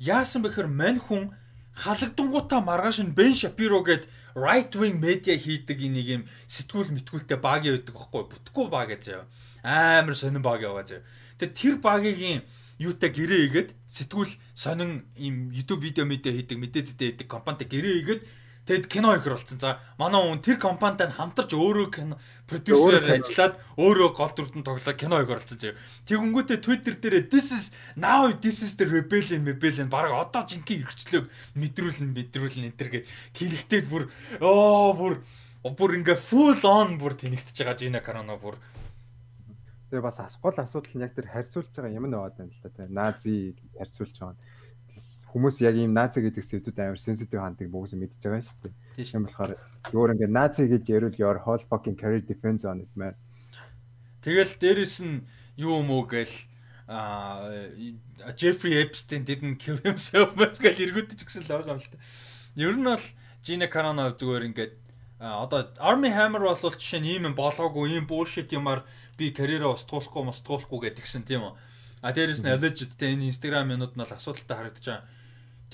[0.00, 1.36] яасан бэ гэхээр мань хүн
[1.74, 4.08] халагдангуудаа маргааш нь Бен Шапиро гээд
[4.38, 9.26] right wing media хийдэг нэг юм сэтгүүл мэтгүүлтэй баг явдаг байхгүй бүтггүй баг гэж.
[9.62, 11.02] Амар сонин баг яваа зав.
[11.38, 12.42] Тэгээ тэр багийн
[12.78, 17.96] юутай гэрээ игээд сэтгүүл сонин юм YouTube видео медиа хийдэг мэдээ зэдэ хийдэг компанитай гэрээ
[18.02, 18.22] игээд
[18.64, 19.60] Тэгэд кино ихэр болсон.
[19.60, 22.16] За манай хүн тэр компанитай хамтарч өөрөө кино
[22.48, 25.76] продюсерээр ажиллаад өөрөө гол дүрдэн тоглоод кино ихэр болсон заяа.
[26.08, 31.28] Тэгэнгүүтээ Twitter дээр this is now this is the rebellion rebellion баг одоо жинхэнэ хэрэгчлөөг
[31.60, 33.06] мэдрүүлэн мэдрүүлэн энэ төр гээд
[33.36, 34.08] тэнэгтээд бүр
[34.40, 35.20] оо бүр
[35.68, 38.56] бүр ингээ full on бүр тэнэгтэж байгаа Жина Карано бүр
[39.90, 42.86] Тэгээ бас гол асуудал нь яг тэр харьцуулж байгаа юм нь яваад байна л да.
[42.88, 44.36] Нази харьцуулж байгаа
[45.34, 48.74] хүмүүс яг ийм наази гэдэг сэдвүүд амар sensitive ханддаг бүгс мэдж байгаа шүү дээ.
[49.02, 49.52] Тийм болохоор
[49.90, 53.18] өөр ингээд наази гэж ярил your whole fucking career depends on it man.
[54.22, 55.26] Тэгэл дээрэс нь
[55.58, 56.30] юу юм уу гээл
[56.86, 57.50] а
[58.38, 61.98] Jeffrey Epstein didn't kill himself гэж эргүүлж өгсөн л байгаа юм л та.
[62.54, 63.06] Ер нь бол
[63.42, 64.72] Gina Carano зүгээр ингээд
[65.18, 68.86] одоо Army Hammer бол жишээ нь ийм юм болоогүй ийм bullshit юмар
[69.18, 71.54] би карьераа устгуулахгүй мустгуулахгүй гэдгсэн тийм үү.
[72.04, 75.04] А дээрэс нь alleged те энэ Instagram минут нь бол асуудалтай харагдаж байгаа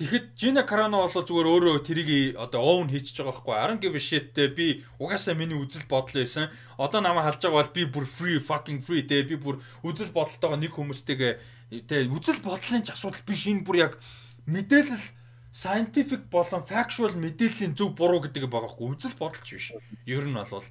[0.01, 3.53] Тэгэхэд Жина Карано бол зүгээр өөрөө тэрийг одоо оун хийчихэж байгаа байхгүй.
[3.53, 6.49] Aran give a shit те би угаасаа миний үзэл бодол байсан.
[6.81, 10.57] Одоо намайг халж байгаа бол би бүр free fucking free те би бүр үзэл бодолтойгоо
[10.57, 13.93] нэг хүмүүстэйгээ те үзэл бодлын ч асуудал биш энэ бүр яг
[14.49, 15.05] мэдээлэл
[15.53, 18.97] scientific болон factual мэдээллийн зөв буруу гэдэг байгаа байхгүй.
[18.97, 19.77] Үзэл бодолч биш.
[20.09, 20.65] Ер нь бол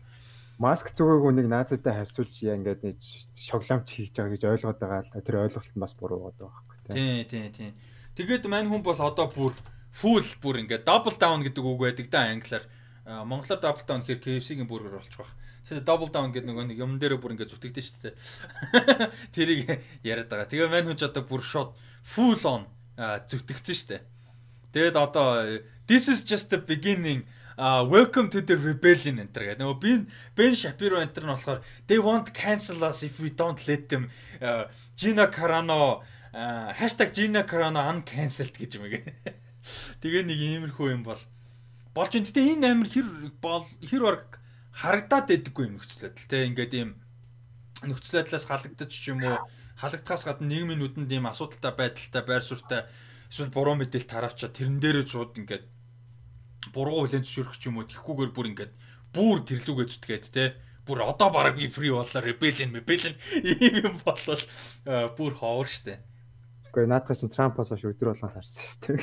[0.59, 2.97] маск зүгээг үнийг наазтай харьцуулж яа ингээд нэг
[3.51, 6.95] шоглоомч хийж байгаа гэж ойлгоод байгаа л тэр ойлголт нь бас буруу байгаа байхгүй.
[6.95, 7.71] Тий, тий, тий.
[8.15, 9.53] Тэгээд мань хүн бол одоо бүр
[9.91, 12.65] full бүр ингээд double down гэдэг үг байдаг да англиар.
[13.05, 15.35] Монголоор double down гэхээр KFC-ийн бургер болчих واخ.
[15.67, 18.15] Тэгэхээр double down гэдэг нөгөө нэг юм дээр бүр ингээд зүтгэдэж шүү дээ.
[19.35, 19.61] Тэрийг
[20.07, 20.47] яриад байгаа.
[20.47, 21.75] Тэгээ мань хүн ч одоо бүр шууд
[22.07, 24.03] full on зүтгэсэн шүү дээ.
[24.71, 25.59] Тэгээд одоо
[25.91, 29.60] this is just the beginning uh, welcome to the rebellion enter гэдэг.
[29.60, 33.90] Нөгөө Ben Ben Shapiro enter нь болохоор they won't cancel us if we don't let
[33.90, 34.08] them
[34.40, 36.00] uh, Gina Carano
[36.32, 39.04] uh, #Gina Carano uncancelled гэж юм гээ.
[40.02, 41.20] Тэгээ нэг иймэрхүү юм бол
[41.92, 42.28] болж байна.
[42.32, 43.08] Гэтэ энэ амир хэр
[43.44, 44.40] бол хэр баг
[44.72, 46.32] харагдаад байдаггүй юм нөхцөл байдал.
[46.32, 46.90] Тэ ингээд ийм
[47.84, 49.36] нөхцөл байдлаас халагдаж ч юм уу
[49.76, 52.88] халагдахаас гадна нийгмийн нүдэнд ийм асуудалтай байдалтай байр суурьтай
[53.28, 55.64] эсвэл буруу мэдээлэл тараачаа тэрэн дээрээ шууд ингээд
[56.74, 58.74] буруу хүлэн зөвшөөрөх ч юм уу тэгхгүйгээр бүр ингээд
[59.16, 60.44] бүр тэрлүүгээ зүтгээд те
[60.86, 63.16] бүр одоо бараг би фри боллоо rebellion rebellion
[63.46, 64.44] ийм юм болол
[65.16, 66.02] бүр ховор штэ.
[66.70, 68.98] Гэхдээ наадхаас Трампаас хойш өдөр болгон харсан штэ.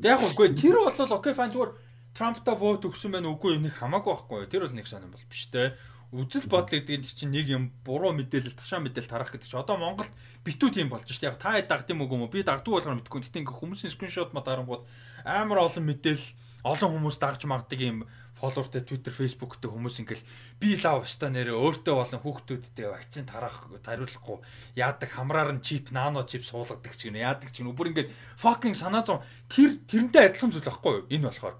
[0.00, 1.72] Тэг яг үгүй тэр бол окей файн зүгээр
[2.16, 4.50] Трампта вот өгсөн байх үгүй энийг хамаагүй байхгүй.
[4.50, 5.76] Тэр бол нэг сонирн бол биш те
[6.08, 9.76] үзэл бодол гэдэг нь чинь нэг юм буруу мэдээлэл ташаа мэдээлэл тарах гэдэг чинь одоо
[9.76, 10.08] Монголд
[10.40, 11.28] битүү тийм болж шээ.
[11.28, 12.32] Яг та дагд юм уу юм уу?
[12.32, 13.28] Би дагддаг болохоор мэдгүй.
[13.28, 14.88] Гэтэ ингээ хүмүүсийн скриншот ма дарангууд
[15.24, 16.28] амар олон мэдээлэл
[16.68, 18.06] олон хүмүүс дагж магдаг юм
[18.38, 20.24] фолловертэй Twitter, Facebook-тэй хүмүүс ингээл
[20.62, 24.38] би лав өстой нэрээ өөртөө болон хүүхдүүдтэй вакцин тараах тариулахгүй
[24.78, 28.78] яадаг хамраар нь чип, нано чип суулгадаг ч гэнэ яадаг ч гэнэ бүр ингээд fucking
[28.78, 31.56] санаа зов тэр тэрнтэй адилхан зүйл байхгүй юу энэ болохоор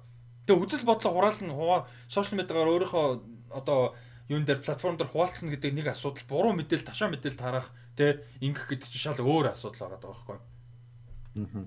[0.46, 3.06] тэгээ үзэл бодлоо хураална хуваа сошиал медиагаар өөрийнхөө
[3.58, 3.98] одоо
[4.30, 8.70] юун дээр платформ дээр хуваалцсан гэдэг нэг асуудал буруу мэдээлэл ташаа мэдээлэл тарах тэ ингэх
[8.70, 10.38] гэдэг чинь шал өөр асуудал байгаа байхгүй.
[11.42, 11.66] Аа.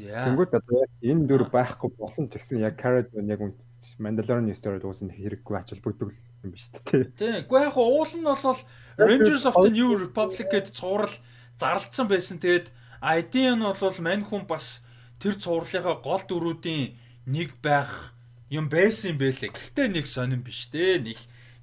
[0.00, 3.52] Тэнгүүд одоо энэ дүр байхгүй болсон ч гэсэн яг Carrot яг үн
[4.00, 7.12] Mandalorian story дуусан хэрэггүй ач холбогддог юм биш үү?
[7.18, 7.44] Тийм.
[7.44, 8.60] Гэхдээ яг уул нь бол
[8.98, 11.12] Rangers of the New Republic гэдэг цуврал
[11.60, 12.40] зарлцсан байсан.
[12.40, 14.80] Тэгээд ID нь бол мань хүн бас
[15.20, 16.96] тэр цувралынхаа гол дүрүүдийн
[17.28, 18.16] нэг байх
[18.50, 19.52] юм байсан юм бэлээ.
[19.52, 20.98] Гэхдээ нэг сонирн биш те.
[20.98, 21.18] Нэг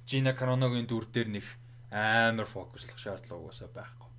[0.06, 1.46] Жина Кароногийн дүр дээр нэг
[1.90, 4.10] амар фокуслах шаардлага угаасаа байхгүй.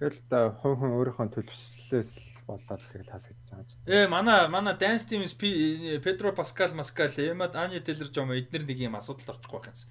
[0.00, 3.72] Тэгэхээр та хүн хүн өөрийнхөө төлөвшлөөс болоод тэгэл хасагдж байгаа ч.
[3.88, 5.24] Ээ манай манай Dance Team
[6.00, 9.90] Педро Паскал Маскал Эмад Ани Тейлер Жом эднэр нэг юм асуудалд орчихгүй байх юмсан.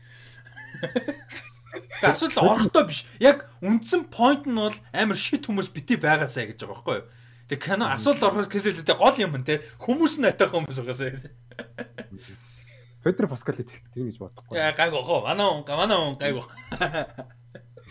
[2.01, 3.05] Асуудал орохдоо биш.
[3.19, 7.07] Яг үндсэн point нь бол амар шит хүмүүс бити байгаасаа гэж байгаа байхгүй юу?
[7.49, 11.23] Тэг кино асуулт орохоос кэсэлүүдээ гол юм те хүмүүс нь атах хүмүүс байгаасаа гэж.
[13.01, 14.53] Педро Паскал тийм гэж бодохгүй.
[14.53, 15.25] Яа гайг гоо.
[15.25, 16.45] Манай манай гайг.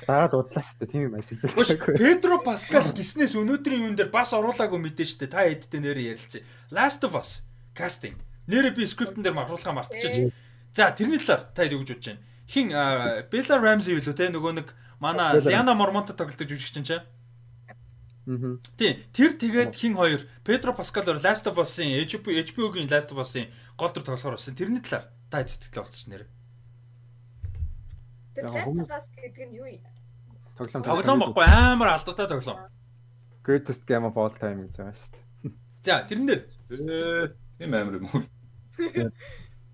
[0.06, 0.90] Дараа дудлаа шүү дээ.
[0.90, 1.38] Тийм юм ажил.
[1.98, 5.30] Педро Паскал гиснээс өнөөдрийн юун дээр бас оруулаагүй мэдэн шүү дээ.
[5.30, 6.42] Та эддээ нэрээ ярилцъя.
[6.70, 7.46] Last of Us
[7.76, 8.18] casting.
[8.50, 10.34] Нэрээ би скриптэн дээр махруулахаа мартчихэж.
[10.72, 12.22] За тэрний талаар та юу гэж бодож байна?
[12.48, 12.66] Хин
[13.30, 14.68] Bella Ramsey юу лөө те нөгөө нэг
[14.98, 17.06] манай Liana Mormont тоглож жүжигч чинь чаа.
[18.78, 23.90] Тий, тэр тэгээд хин хоёр Педро Паскалор Last of Us-ын HBO-гийн Last of Us-ын гол
[23.90, 24.54] дүр тоглохоор болсон.
[24.54, 26.26] Тэрний талаар та сэтгэлээ болчих нэр.
[28.32, 29.84] Тэр Last of Us гэдэг нь юу юм?
[30.56, 30.82] Тоглоом.
[30.84, 32.58] Тоглоом баггүй амар алдартай тоглоом.
[33.44, 35.24] Greatest game of all time гэж байгаа шүү дээ.
[35.84, 36.42] За, тэрэн дээр
[37.58, 38.24] тийм амар юм уу?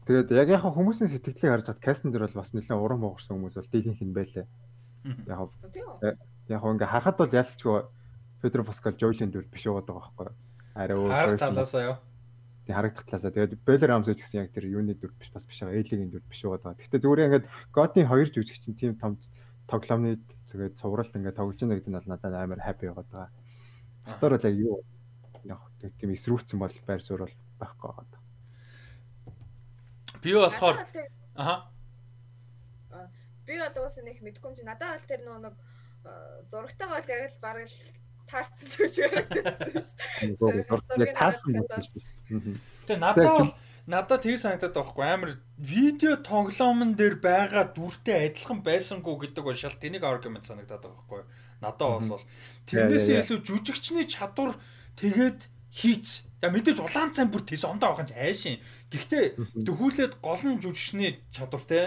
[0.08, 3.60] Тэгээд яг яхаа хүмүүсийн сэтгэлийг харж хад кастн дээр бол бас нэлээд уран богорсон хүмүүс
[3.60, 4.46] бол дийлэнх юм байлээ.
[5.28, 5.52] Яг
[6.48, 7.78] яг ингээ харахад бол ялчгүй
[8.40, 10.32] Педро Паскал Жойлин дүр биш байгаа байхгүй.
[10.74, 11.12] Арай өөр.
[11.12, 11.96] Харах талаасаа юу?
[12.68, 13.32] Тэг харагдах талаасаа.
[13.32, 15.80] Тэгээд Беллер Рамс ч гэсэн яг тэр юуны дүр биш бас биш байгаа.
[15.80, 16.76] Эйлигийн дүр биш байгаа.
[16.76, 19.16] Гэхдээ зүгээр ингээд Готийн хоёр жүжигч чинь тийм том
[19.72, 20.20] тоглоомны
[20.52, 23.32] тэгээд цувралт ингээд тоглож байгаа гэдэг нь бол надад амар хаппи байгаа.
[24.04, 24.84] Дотор бол яг юу
[25.48, 25.60] яг
[25.96, 28.20] тийм эсрүүцсэн бол байр суурь бол байхгүй байгаа.
[30.20, 30.76] Би болохоор
[31.40, 31.56] аха
[33.48, 35.56] би бол уус нэг мэдгүй юм чи надад бол тэр нэг
[36.52, 37.80] зурагтайгаа бол яг л бараг л
[38.28, 39.96] таарсан гэж харагдсан шүү.
[41.00, 42.17] Яг таарсан байна.
[42.28, 43.52] Тэгээ надад бол
[43.88, 45.04] надад тийг санагдаад байхгүй.
[45.04, 51.00] Амар видео тоглоомн дээр байгаа дүртэй адилхан байсангүй гэдэг бол шал тэнийг аргумент санагдаад байгаа
[51.00, 51.22] байхгүй.
[51.64, 52.24] Надад бол
[52.68, 54.60] тэрнээсээ илүү жүжигчний чадвар
[55.00, 55.40] тэгээд
[55.72, 56.28] хийц.
[56.38, 58.20] За мэдээж улаан цай бүр тэс ондоо байгаа юм.
[58.20, 58.60] Айшин
[58.92, 59.24] гэхдээ
[59.64, 61.80] дөхүүлээд гол нь жүжигчний чадвар те.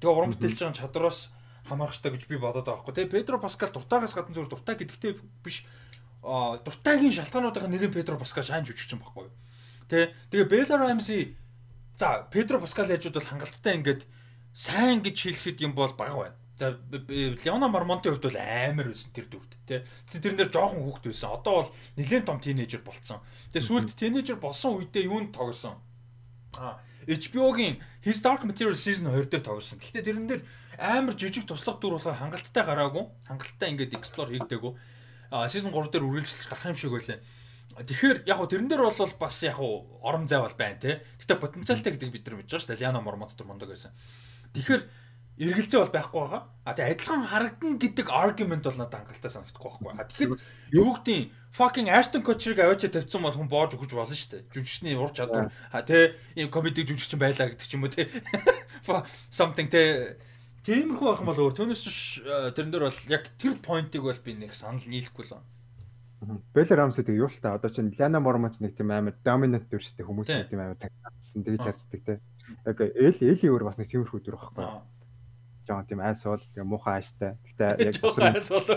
[0.00, 1.30] Тэгээ уран бүтээлч байгаа чадвараас
[1.68, 2.94] хамаарах хэрэгтэй гэж би бодоод байгаа байхгүй.
[2.96, 5.12] Те Педро Паскал дуртаагаас гадна зүгээр дуртай гэдэгтэй
[5.44, 5.62] биш.
[6.22, 9.30] Дуртайгийн шалтгаануудын нэг нь Педро Паскал шаан жүжигч юм баггүй.
[9.92, 11.36] Тэ тэгээ Белла Рамси
[12.00, 14.08] за Педро Паскал яжууд бол хангалттай ингээд
[14.56, 16.36] сайн гэж хэлэхэд юм бол бага байна.
[16.56, 16.80] За
[17.44, 19.84] Леона Мармонтын хувьд бол амар байсан тэр дүрд тий.
[20.16, 21.36] Тэрнэр жоохон хүүхд байсан.
[21.36, 21.70] Одоо бол
[22.00, 23.20] нэлээд том тийнейжер болцсон.
[23.52, 25.76] Тэгээ сүүлд тийнейжер болсон үедээ юунд тоглосон?
[26.56, 29.76] А HBO-гийн His Dark Materials season 2 дээр тоглосон.
[29.76, 30.42] Гэхдээ тэрэн дээр
[30.80, 33.04] амар жижиг туслах дүр болохоор хангалттай гараагүй.
[33.28, 34.72] Хангалттай ингээд explore хийгдээгүй
[35.52, 37.20] season 3 дээр үргэлжлэж гарах юм шиг байлаа.
[37.72, 41.00] Тэгэхээр яг хуу тэрэн дээр бол бас яг хуу орон зай бол байна те.
[41.20, 42.84] Гэтэ потенциалтай гэдэг бид нар мэдж байгаа шүү дээ.
[42.84, 43.96] Ляно Мормот төр мондог байсан.
[44.52, 44.82] Тэгэхээр
[45.40, 46.42] эргэлзээ бол байхгүй байгаа.
[46.68, 49.92] А тэгээ адилхан харагдана гэдэг аргумент бол надад хангалттай санагдахгүй байхгүй.
[49.96, 50.30] А тэгэхээр
[50.76, 51.24] юу гэдгийг
[51.56, 54.48] fucking Ashton Kutcher-ыг аваачаа тавьсан бол хүн боож өгч болно шүү дээ.
[54.52, 55.48] Жүжигчний ур чадвар.
[55.72, 58.12] А тэгээ ийм комеди жүжигчин байлаа гэдэг ч юм уу те.
[59.32, 60.20] Something те
[60.62, 61.82] Тиймэрхүү байх юм бол өөр түүнээс
[62.54, 65.48] тэрэн дээр бол яг тэр поинтыг бол би нэг санал нийлэхгүй л байна.
[66.22, 70.30] Бэлэр Рамсыг юу л та одоо чинь Ляна Мормоч нэг тийм амар доминант дүрстэй хүмүүс
[70.30, 72.20] нэг тийм амар тагцсан тэгж харцдаг те.
[72.62, 74.66] Яг Эл Эли өөр бас нэг тиймэрхүү дүр байхгүй.
[75.66, 77.34] Жон тийм айсуул тэгээ муухай ааштай.
[77.58, 77.98] Гэтэ яг
[78.38, 78.70] айсуул.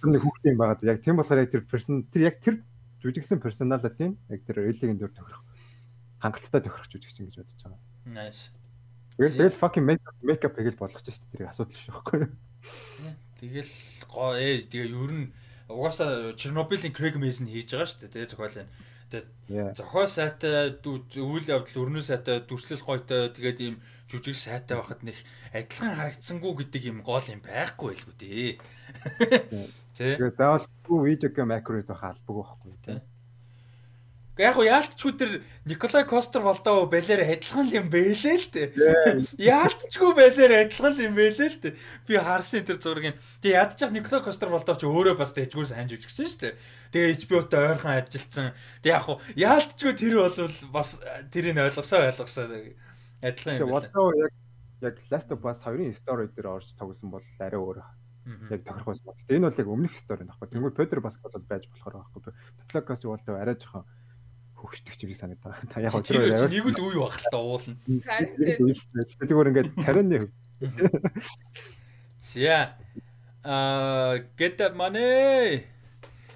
[0.00, 2.64] Тэр нэг хүүхдийн байгаад яг тийм болохоор яг тэр персон тэр яг тэр
[3.04, 5.44] жүжигсэн персоналаа тийм яг тэр Элигийн дүр тохирох
[6.24, 7.80] хангалттай тохирох жүжигчин гэж бодож байгаа.
[8.08, 8.48] Nice.
[9.20, 11.36] Тэгэл fucking makeup хийгээл болгож шүү дээ.
[11.36, 12.32] Тэр асуудал шүү байхгүй?
[13.40, 13.76] Тэгэл
[14.08, 15.28] гоо ээ тэгээ ер нь
[15.70, 18.12] угаасаа Чернобылийн Craig Mason хийж байгаа шүү дээ.
[18.12, 18.70] Тэгээ зохиолын.
[19.10, 23.76] Тэгээд зохиол сайтай үйл явдал өрнөө сайтай дүрслэл гойтой тэгээд ийм
[24.10, 25.18] жүжиг сайтай байхад нэг
[25.54, 28.50] адилхан харагдсангүй гэдэг юм гол юм байхгүй байлгүй дээ.
[30.00, 30.16] Тэ.
[30.16, 30.66] Тэгээд заавал
[31.06, 32.98] видео макро байх албагүй байхгүй тий.
[34.40, 35.30] Яг уу яалтчгүй тэр
[35.68, 38.68] Николай Костер болдоо балер адилхан юм бэлээ л дээ.
[39.36, 41.76] Яалтчгүй балер адилхан юм бэлээ л дээ.
[42.08, 43.20] Би харсан тэр зургийг.
[43.44, 46.56] Тэг ядчих Николай Костер болдоо ч өөрөө бас дэжгүй сайн жүжигч шүү дээ.
[46.88, 48.56] Тэгээ HBO-той ойрхон ажилласан.
[48.80, 50.96] Тэг яг уу яалтчгүй тэр бол бас
[51.28, 52.48] тэрийг ойлгосоо ойлгосоо
[53.20, 53.92] адилхан юм бэлээ.
[53.92, 54.32] Болдоо яг
[54.80, 57.84] яг Last of Us 2-ын story дээр орж тогсон бол арай өөр
[58.50, 59.12] яг тохирох байсан.
[59.28, 60.48] Энэ бол яг өмнөх стори нөхгүй.
[60.48, 62.32] Тэнгүүд Петр бас бол байж болохоор байхгүй.
[62.64, 63.84] Петлокас юу болтой арай жоохон
[64.60, 65.56] хөвгчдөг чиг санагдаа.
[65.72, 67.74] Та яг өдрөө яваад нэг л үе баг л та уулна.
[69.24, 70.30] Тэгвэл ингээд тарианы хөв.
[72.20, 72.76] За.
[73.42, 75.64] Аа, get that money.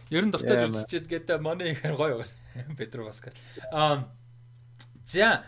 [0.09, 2.77] Ер нь дуртай үзчихэд get that money гэхээр гоё байна.
[2.81, 3.37] Петро Паскал.
[3.73, 4.09] Аа.
[5.05, 5.45] За.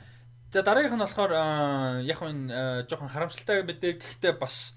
[0.53, 1.33] За дараагийнх нь болохоор
[2.05, 4.77] яг энэ жоохон харамсалтай мэдээ гэхдээ бас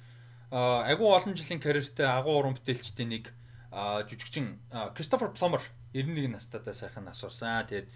[0.52, 3.26] агүй олон жилийн карьертэй агуу уран бүтээлчдийн нэг
[3.72, 4.58] жүжигчин
[4.98, 5.62] Кристофер Пломер
[5.94, 7.66] 91 настайдаа сайхан нас урсан.
[7.66, 7.88] Тэгээд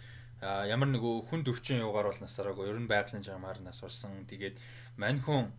[0.41, 2.69] ямар нэг хүн дөвчин юугаар бол насараагүй.
[2.69, 4.25] Ер нь байгалийн жамаар нас урсан.
[4.25, 4.57] Тэгээд
[4.97, 5.53] мань хүн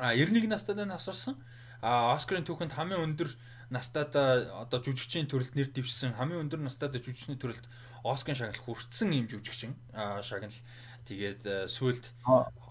[0.00, 1.36] 91 настайдаа нас урсан.
[1.82, 3.30] А Оскарын түүхэнд хамгийн өндөр
[3.70, 7.68] настайдаа одоо жүжигчийн төрөлд нэр дэвшсэн хамгийн өндөр настайдаа жүжигчний төрөлд
[8.02, 9.76] Оскарын шагнал хүртсэн юм жүжигчин
[10.24, 10.58] шагнал.
[11.06, 12.04] Тэгээд сүүлд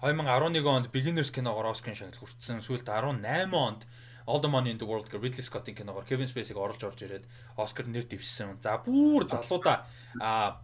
[0.02, 2.60] 2011 онд Beginners киногоор Оскарын шагнал хүртсэн.
[2.60, 3.88] Сүүлд 18 онд
[4.28, 7.24] All the Money in the World гэх Ridley Scott-ийн киногоор Kevin Spacey-г оруулж орж ирээд
[7.56, 8.60] Оскар нэр дэвшсэн.
[8.60, 9.88] За бүр залуудаа
[10.20, 10.60] а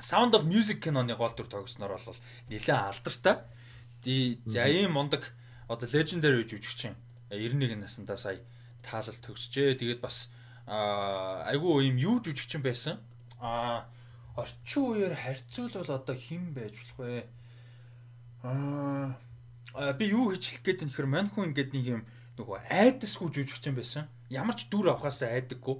[0.00, 2.16] Sound of Music киноны гол дүр тогсноор бол
[2.48, 3.44] нэлээд алдартай.
[4.48, 5.36] За ийм мундаг
[5.68, 6.96] одоо legendary жүжигчин
[7.28, 8.40] 91 наснда сая
[8.80, 9.76] таалал төгсжээ.
[9.76, 10.32] Тэгээд бас
[10.64, 13.04] айгүй ийм юу жүжигчин байсан.
[13.36, 13.84] А
[14.32, 17.28] орчин үеэр харьцуулбал одоо хэн байж болох вэ?
[18.48, 22.02] Аа би юу хийж хэлэх гээд юм хэр мань хүн ингээд нэг юм
[22.38, 24.08] нөгөө айдасгүй жүжигч юм байсан.
[24.30, 25.78] Ямар ч дүр авахаасаа айдаггүй.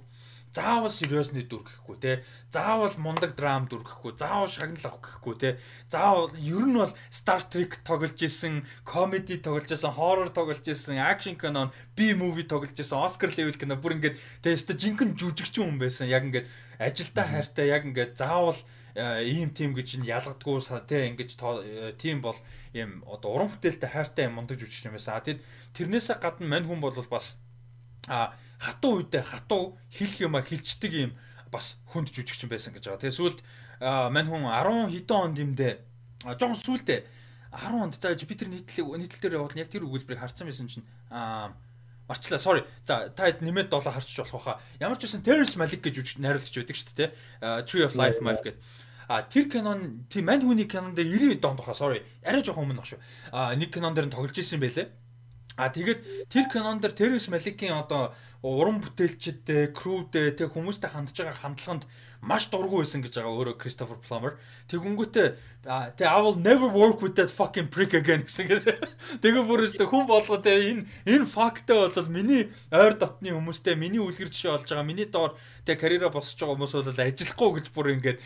[0.49, 2.13] Заавал сериосны дүр гэхгүй те.
[2.49, 4.17] Заавал мундаг драм дүр гэхгүй.
[4.17, 5.49] Заавал шагнал авах гэхгүй те.
[5.93, 11.37] Заавал ер нь бол Star Trek тоглож исэн, comedy тоглож исэн, horror тоглож исэн, action
[11.37, 15.77] кино, B movie тоглож исэн, Oscar level кино бүр ингээд те өстө жинхэнэ жүжигч хүн
[15.77, 16.09] байсан.
[16.09, 16.49] Яг ингээд
[16.81, 18.57] ажилдаа хайртай яг ингээд заавал
[18.95, 21.37] ийм тим гэж ялгадгүй те ингэж
[21.97, 22.37] тим бол
[22.73, 25.21] ийм одоо уран бүтээлтэй хайртай юм мундаг жүжигч юм байсан.
[25.21, 25.43] Тэгэд
[25.75, 27.37] тэрнээсээ гадна мань хүн бол бас
[28.07, 31.11] а хатуу үедээ хатуу хэлэх юма хилчдэг юм
[31.51, 33.03] бас хүнд жүжигч байсан гэж байгаа.
[33.05, 33.39] Тэгээ сүүлд
[33.79, 35.73] мань хүн 10 хэдэн онд юмдээ
[36.25, 36.99] жоохон сүүлдээ
[37.55, 40.85] 10 онд за би тэр нийтлэг нийтлэл дээр явуулна яг тэр өгүүлбэрийг харсан байсан чинь
[41.09, 41.55] аа
[42.09, 42.65] Марчлаа sorry.
[42.83, 44.57] За та хэд нэмээд 7 харчих болох байхаа.
[44.81, 47.09] Ямар ч байсан Terrence Malick гэж найруулагч байдаг шүү дээ.
[47.69, 48.57] Tree of Life Malick гэдэг.
[49.09, 52.01] А тэр кинон тийм мань хүний кинон дээр 90 донд баха sorry.
[52.25, 53.01] Арай жоохон өмнө баг шүү.
[53.33, 54.89] А нэг кинон дээр нь тоглож исэн байлээ.
[55.57, 61.35] А тэгээд тэр кинон дээр Терренс Маликийн одоо уран бүтээлчдээ, крүүдээ, тэг хүмүүстэй хандж байгаа
[61.35, 61.83] хандлаганд
[62.21, 64.35] маш дургүй байсан гэж байгаа өөрөө Christopher Plummer.
[64.67, 65.27] Тэгэнгүүтээ
[65.95, 68.59] тэг I will never work with that fucking prick again гэсэн.
[69.23, 74.27] Тэгээ бүрээсээ хүн болгоо тэг энэ энэ фактээ бол миний ойр дотны хүмүүстэй миний үлгэр
[74.27, 74.83] жишээ болж байгаа.
[74.83, 78.19] Миний доор тэг карьераа босч байгаа хүмүүс бол ажиллахгүй гэж бүр ингээд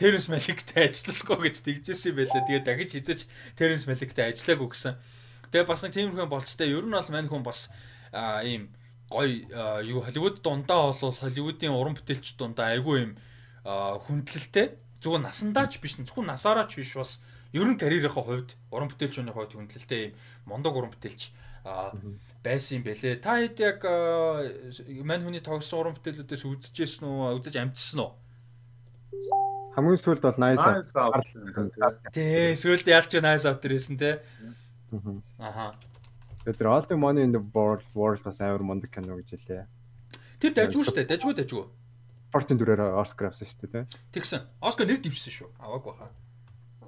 [0.00, 2.42] Terrence Malick-тэй ажиллахгүй гэж тэгжсэн юм байлаа.
[2.48, 3.20] Тэгээ дахиж хизэж
[3.60, 4.96] Terrence Malick-тэй ажиллаагүй гэсэн.
[5.52, 6.72] Тэгээ бас нэг тиймэрхүү болцтой.
[6.72, 7.68] Ер нь бол мань хүн бас
[8.40, 8.72] ийм
[9.12, 9.44] гой
[9.84, 13.12] юу Холливуд дундаа бол Холливуудын уран бүтээлч дундаа айгүй юм
[13.64, 14.76] хүндлэлтэй.
[15.00, 17.20] Зүгээр насандаа ч биш, зөвхөн насаараа ч биш бас
[17.52, 21.32] ер нь карьерийнхаа хувьд уран бүтээлчүүний хувьд хүндлэлтэй юм мундаг уран бүтээлч
[22.44, 23.20] байсан юм бэлээ.
[23.24, 23.80] Та хэд яг
[25.04, 27.40] мань хүний тогсон уран бүтээлүүдээс үзчихсэн үү?
[27.40, 28.12] Үзэж амжсан уу?
[29.74, 31.26] Хамгийн сүүлд бол Nice Out.
[32.12, 34.20] Тий, сүүлд ялч Nice Out ирсэн те.
[35.40, 35.74] Аха.
[36.44, 39.64] Тэр All the Money in the World World бас амар мундаг кино гэж хэлээ.
[40.38, 41.10] Тэр дажгүй шүү дээ.
[41.16, 41.64] Дажгүй дажгүй.
[42.34, 43.86] Спортын дүрээр Оскар авсан шүү дээ.
[44.10, 44.42] Тэгсэн.
[44.58, 45.54] Оскар нэр дэвшсэн шүү.
[45.54, 46.10] Аваагүй хаа.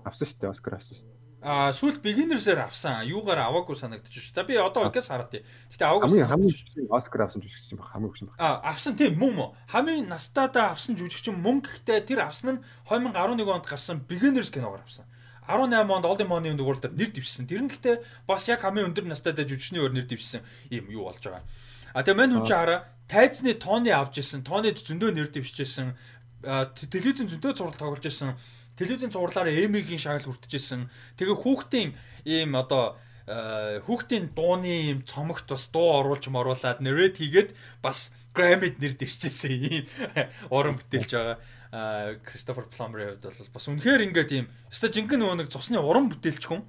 [0.02, 0.50] Авсан шүү дээ.
[0.50, 1.06] Оскар авсан шүү.
[1.38, 3.06] Аа сүүлд beginners-ээр авсан.
[3.06, 4.34] Юугаар аваагүй санагдчих.
[4.34, 5.46] За би одоо ингээс хараад тий.
[5.70, 7.94] Гэтэ аваагүй хамгийн хамгийн Оскар авсан жүжигч юм байна.
[7.94, 8.42] Хамгийн хөшин байна.
[8.42, 9.54] Аа авсан тийм мөн мөн.
[9.70, 12.60] Хамгийн настадаа авсан жүжигч мөн гэхдээ тэр авсан нь
[12.90, 15.06] 2011 онд гарсан beginners киногоор авсан.
[15.46, 17.46] 18 онд Old Money World нэр дэвшсэн.
[17.46, 20.42] Тэр нь гэхдээ бас яг хамгийн өндөр настайдаа жүжигчний өөр нэр дэвшсэн
[20.74, 21.46] юм юу болж байгаа.
[21.96, 25.96] А тэгээ мань хүн чи хараа тайцны тооны авч исэн, тооны зөндөө нэр дэвшижсэн,
[26.44, 28.36] телевизэн зөндөө зураг тоглож исэн
[28.76, 30.92] телевизийн цувралаараа Эмигийн шагнал хүртэжсэн.
[31.16, 31.96] Тэгээ хүүхдийн
[32.28, 37.50] ийм одоо хүүхдийн дууны ийм цомогт бас дуу оруулж моруулад нэрэт хийгээд
[37.80, 39.84] бас Grammy-д нэр дэвшижсэн ийм
[40.54, 42.20] уран бүтээлж байгаа.
[42.22, 46.44] Кристофер Пламберийн хувьд бол бас үнэхээр ингээд ийм өстой жинхэнэ нөгөө нэг цусны уран бүтээлч
[46.46, 46.62] хүн.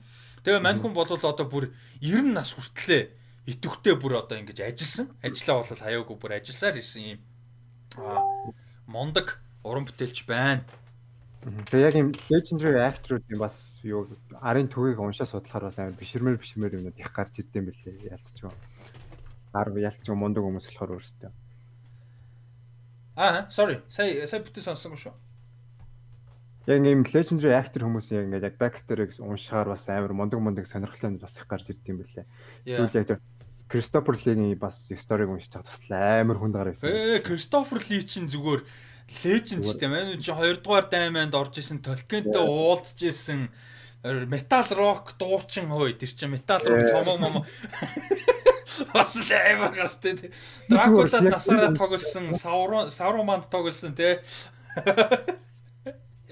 [0.47, 3.03] Тэгээ мань хүн бол одоо бүр 90 нас хүртлээ
[3.47, 5.07] идэвхтэй бүр одоо ингэж ажилласан.
[5.23, 7.19] Ажлаа бол хаяагүй бүр ажилласаар ирсэн ийм
[8.87, 10.67] мондог уран бүтээлч байна.
[11.47, 13.55] Тэгээ яг юм legendary actor-уудын бас
[13.87, 14.07] юу
[14.43, 18.51] арын төвийг уншаа судлахаар бас амар биширмэр биширмэр юмнууд их гарч ирдэм бэлээ ялцч юм.
[19.55, 21.31] Ар ялцч юм мундаг хүмүүс болохоор өөрсдөө.
[23.15, 23.79] Аа, sorry.
[23.87, 25.15] Сая сая бүтэн сонссон шүү.
[26.67, 31.15] Яг ийм legendary actor хүмүүс яг ингээд яг backstory-г уншихаар бас амар мундаг мундаг сонирхолтой
[31.15, 32.25] бас их гарч ирдэм бэлээ.
[32.67, 33.23] Сүүл яг
[33.67, 36.87] Кристофер Лигийн бас сториг уншиж байгаа бас амар хүнд гараад ирсэн.
[36.87, 38.61] Ээ, Кристофер Ли чинь зүгээр
[39.23, 40.19] леженд ч тийм ээ.
[40.23, 43.51] Чи 2 дугаар дайманд орж исэн Толкинтэй уулзж исэн.
[44.03, 45.99] Метал рок дуучин хөөе.
[45.99, 47.35] Тэр чинь метал рок цомог мом
[48.93, 50.31] бас л амар гастай
[50.69, 54.23] Дракула насаараа тоглосон Саурон Сауруманд тоглосон те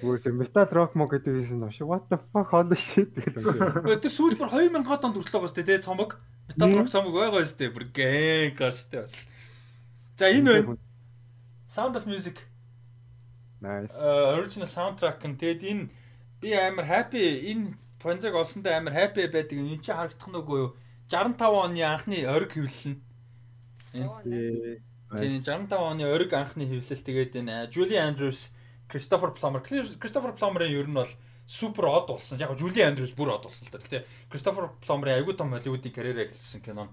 [0.01, 4.01] Үгүй тэр метал рок мо гэдэг юм шиг what the fuck хоол shit гэх.
[4.01, 6.19] Тэр сүүлбэр 2000 онд хүртэл байгаа сте те цомог
[6.51, 9.15] метал рок цомог байгаа сте бүр гэнг гаштай бас.
[10.19, 10.77] За энэ байна.
[11.67, 12.43] Sound of Music
[13.63, 13.89] Nice.
[14.35, 15.84] Original soundtrack нь тэгэд энэ
[16.41, 19.57] би амар happy энэ Понзаг олсондоо амар happy байдаг.
[19.57, 20.69] Энд чи харагдах нь үгүй юу?
[21.09, 22.99] 65 оны анхны ориг хөвлөл нь.
[23.95, 28.53] Тийм 65 оны ориг анхны хөвлөл тэгээд энэ Julie Andrews,
[28.90, 31.10] Christopher Plummer, Christopher Plummer-ын ер нь бол
[31.45, 32.40] супер од болсон.
[32.41, 33.82] Яг Julie Andrews бүр од болсон л та.
[33.82, 36.90] Гэтэ Christopher Plummer-ын аягүй том Hollywood-ийн карьераа эхлүүлсэн кино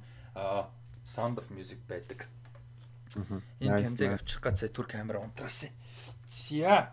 [1.04, 2.28] Sound of Music байдаг.
[3.60, 5.72] Энэ Понзаг авчих гацаа түр камера унтраасан.
[6.28, 6.92] За.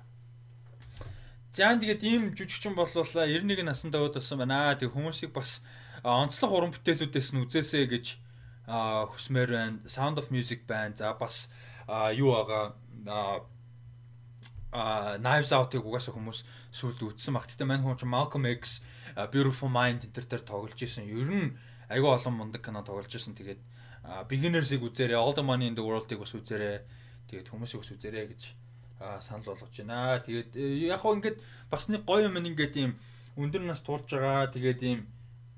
[1.54, 4.76] За тэгээд ийм жүжигчин боллоо 91 наснда өөд болсон байна.
[4.76, 5.64] Тэг хүмүүсийг бас
[6.04, 8.06] онцлог уран бүтээлүүдээс нь үзээсэй гэж
[8.68, 9.80] хүсмээр байна.
[9.88, 10.96] Sound of Music байна.
[10.96, 11.48] За бас
[11.88, 12.76] юу байгаа
[14.72, 17.50] а Knives Out-ыг угаасаа хүмүүс сүлд үзсэн баг.
[17.50, 18.86] Гэтэ мань хүмүүс Malcolm X,
[19.34, 21.10] Beautiful Mind энэ төр тоглож исэн.
[21.10, 21.58] Ер нь
[21.90, 23.34] айгүй олон мундаг кино тоглож исэн.
[23.34, 23.62] Тэгээд
[24.30, 26.86] Beginners-ыг үзээрэй, All the Money in the World-ыг бас үзээрэй.
[27.30, 28.42] Тэгээд хүмүүсийг бас үзээрэй гэж
[29.20, 30.20] санал болгож байна.
[30.20, 31.40] Тэгээд э, яг хоо ингээд
[31.72, 32.92] бас нэг гоё юм ингээд ийм
[33.40, 34.52] өндөр нас туулж байгаа.
[34.52, 35.08] Тэгээд ийм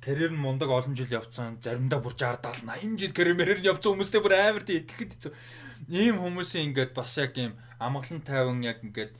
[0.01, 1.61] карьер нь мундаг олон жил явцсан.
[1.61, 5.33] Заримдаа бүр 60 70 80 жил карьерээр явцсан хүмүүстэй бүр амар тийм итгэхэд хэцүү.
[5.93, 9.13] Ийм хүмүүсийн ингээд бас яг ийм амгалан тайван яг ингээд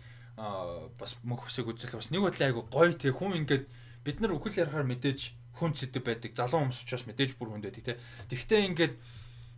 [0.98, 3.66] бас мөх хүсэг үзэл бас нэг бодлоо айгу гоё тий хүн ингээд
[4.02, 6.34] бид нар үхэл ярахаар мэдээж хүн сэдв байдаг.
[6.34, 7.98] Залуу хүмүүс учраас мэдээж бүр хүнд байдаг тий.
[8.26, 8.96] Тэгвэл ингээд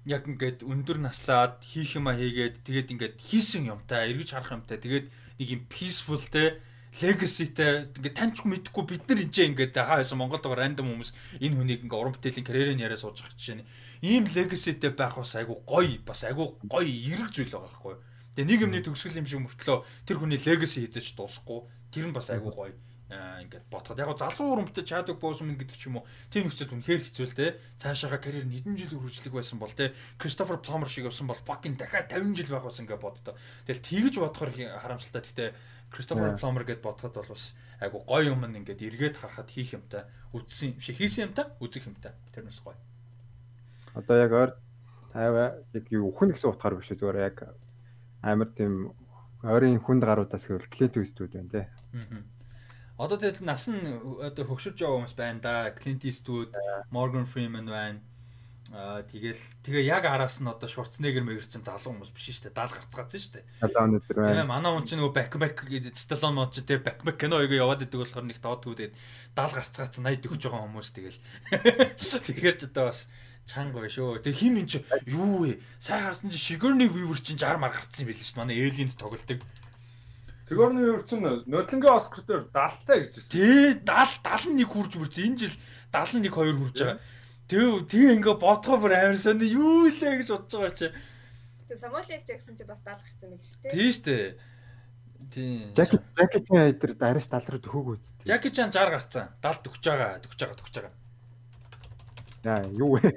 [0.03, 5.07] яг ингээд өндөр наслаад хийх юма хийгээд тэгээд ингээд хийсэн юмтай эргэж харах юмтай тэгээд
[5.39, 6.59] нэг юм peaceful те
[7.01, 11.11] legacyтэй ингээд таньч мэдхгүй бид нар энэ ингээд хаа байсан Монголд байгаа рандом хүмүүс
[11.41, 13.65] энэ хүнийг ингээд уран бүтээлийн карьерийн яриа сууж байгаа чинь
[14.05, 17.95] ийм legacyтэй байх бас айгу гоё бас айгу гоё эрэг зүйл байгаа байхгүй
[18.33, 19.77] тэгээ нэг юмны төгсгөл юм шиг мөртлөө
[20.09, 22.73] тэр хүний legacy хийж дуусахгүй тэр нь бас айгу гоё.
[23.13, 27.25] Ингээд бодоход яг залуу урамтай чаддаг боосмын гэдэг ч юм уу тийм нөхцөл үнэхээр хэцүү
[27.29, 27.61] л те.
[27.77, 31.77] Цаашаага карьер нь хэдэн жил хүрчлэг байсан бол те Кристофер Пламер шиг явсан бол fucking
[31.77, 33.37] дахиад 50 жил байх байсан ингээд боддоо.
[33.69, 34.51] Тэгэл тэгж бодохоор
[34.81, 35.21] харамсалтай.
[35.21, 35.49] Гэхдээ
[35.93, 40.73] Кристофер Пламер гэд бодоход бол бас айгу гоё юм ингээд эргээд харахад хийх юмтай үдсэн
[40.73, 42.17] юм шиг хийсэн юмтай үзэх юмтай.
[42.33, 42.77] Тэр нь бас гоё.
[43.93, 44.51] Одоо яг ойр
[45.13, 47.37] тайваа яг юу хүн гэсэн утгаар биш зүгээр яг
[48.25, 48.91] амар тийм
[49.45, 51.61] ойрын хүнд гаруудаас хөл Клинт Иствуд байна те.
[51.93, 52.25] Аа
[52.93, 53.81] Одоо тэгээд нас нь
[54.21, 55.53] одоо хөгшөрж байгаа хүмүүс байна да.
[55.73, 56.53] Clint Eastwood,
[56.93, 57.99] Morgan Freeman байна.
[58.73, 62.57] Аа тэгэл тэгээ яг араас нь одоо Schwarzenegger мэгэр чинь залуу хүмүүс биш шүү дээ.
[62.57, 63.45] 70 гарцгаацсан шүү дээ.
[63.61, 64.29] Залуу өнөдр байна.
[64.33, 65.57] Тэгээ манай хүн чинь нөгөө backpack
[65.93, 68.97] Stallone мод чинь тэгээ backpack кино аяга яваад идэг болохоор нэг тоодгүй тэгээд
[69.37, 71.19] 70 гарцгаацсан 80 төгсөж байгаа хүмүүс тэгэл.
[72.25, 72.99] Тэгэхээр ч одоо бас
[73.45, 74.25] Чанга гоё шүү.
[74.25, 75.61] Тэг хим эн чи юу вэ?
[75.77, 78.39] Сайн харсан чи Sigourney Weaver чинь 60 мар гарцсан юм байл шүү.
[78.41, 79.45] Манай Alien-д тоглолдог.
[80.41, 83.37] Sigourney Weaver чинь нотлонгийн Оскар дээр 70-тай гэж хэлсэн.
[83.37, 85.23] Тэ 70 71 хүрж бүрсэн.
[85.29, 85.55] Энэ жил
[85.91, 86.97] 71 2 хүрж байгаа.
[87.53, 90.89] Тэг тэг ингээ бодгоо бүр амар сони юу илээ гэж бодож байгаа чи.
[91.69, 92.23] Тэг Samuel L.
[92.25, 93.73] Jackson чи бас 70 гарсан байл шүү дээ.
[93.77, 94.25] Тийм шүү дээ.
[95.29, 95.69] Тийм.
[95.77, 98.01] Jackie Jackie Chan эдэр арьс тал руу төхөөг үз.
[98.25, 99.29] Jackie Chan 60 гарцсан.
[99.45, 100.93] 70 төгч байгаа, төгч байгаа, төгч байгаа.
[102.43, 103.13] Яа, юу вэ?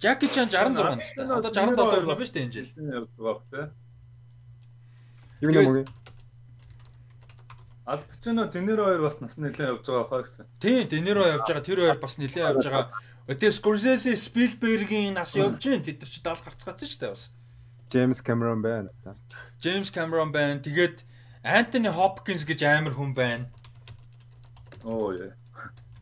[0.00, 1.28] Jackie Chan 66 настай.
[1.28, 2.68] Одоо 67 юм байна шүү дээ энэ жил.
[3.20, 3.68] Байгаа те.
[5.44, 5.84] Юу юм бэ?
[7.84, 10.48] Алпачино Динеро хоёр бас нас нэлээд явж байгаа фа гэсэн.
[10.56, 11.64] Тийм, Дениро явж байгаа.
[11.64, 12.88] Тэр хоёр бас нэлээд явж байгаа.
[13.28, 17.24] Тэгээ Scorsese, Spielberg-ийн нас явж гин тэд нар чи 70 гарцгаасан шүү дээ бас.
[17.92, 18.88] James Cameron байна.
[19.60, 20.64] James Cameron байна.
[20.64, 21.04] Тэгээд
[21.44, 23.52] Anthony Hopkins гэж амар хүн байна.
[24.84, 25.36] Оо яа.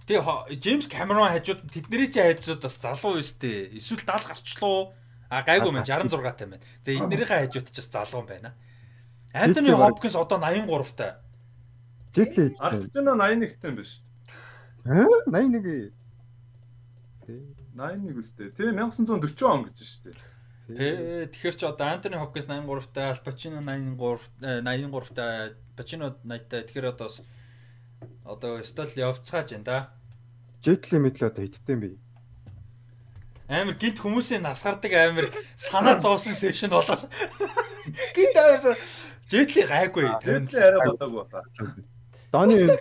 [0.06, 3.74] Тэгээ James Cameron хажууд тэдний чи хажууд бас залуу юм штэ.
[3.74, 4.94] Эсвэл 70 гарчлуу.
[5.30, 6.62] А гайгүй мэн 66 таа байна.
[6.82, 8.54] За эднэрийнхээ хажууд ч бас залуу юм байна.
[9.34, 11.18] Anthony Hopkins одоо 83 таа.
[12.12, 12.55] Li.
[12.60, 14.02] Алпачино 81-тэй юм биш.
[14.84, 15.93] Аа 81.
[17.72, 18.51] 81 үстэй.
[18.52, 20.16] Тэ 1940 он гэж шүү дээ.
[20.76, 20.86] Тэ
[21.32, 26.62] тэгэхээр ч одоо Anthony Hopkins 83 таа, Al Pacino 83 83 таа, Pacino 80 таа.
[26.68, 27.16] Тэгэхээр одоо бас
[28.28, 29.78] одоо стол явцгааж байна да.
[30.68, 31.90] Li мэтлээ одоо хиттэй юм би.
[33.48, 37.01] Амар гинт хүмүүсийн насгардаг амар санаа зовсон сешн болоо.
[38.16, 38.76] Гинт амар
[39.32, 40.12] Жетли гайгүй.
[40.20, 41.24] Тэрэнд арай бодоогүй
[42.32, 42.48] бата.
[42.48, 42.78] Доны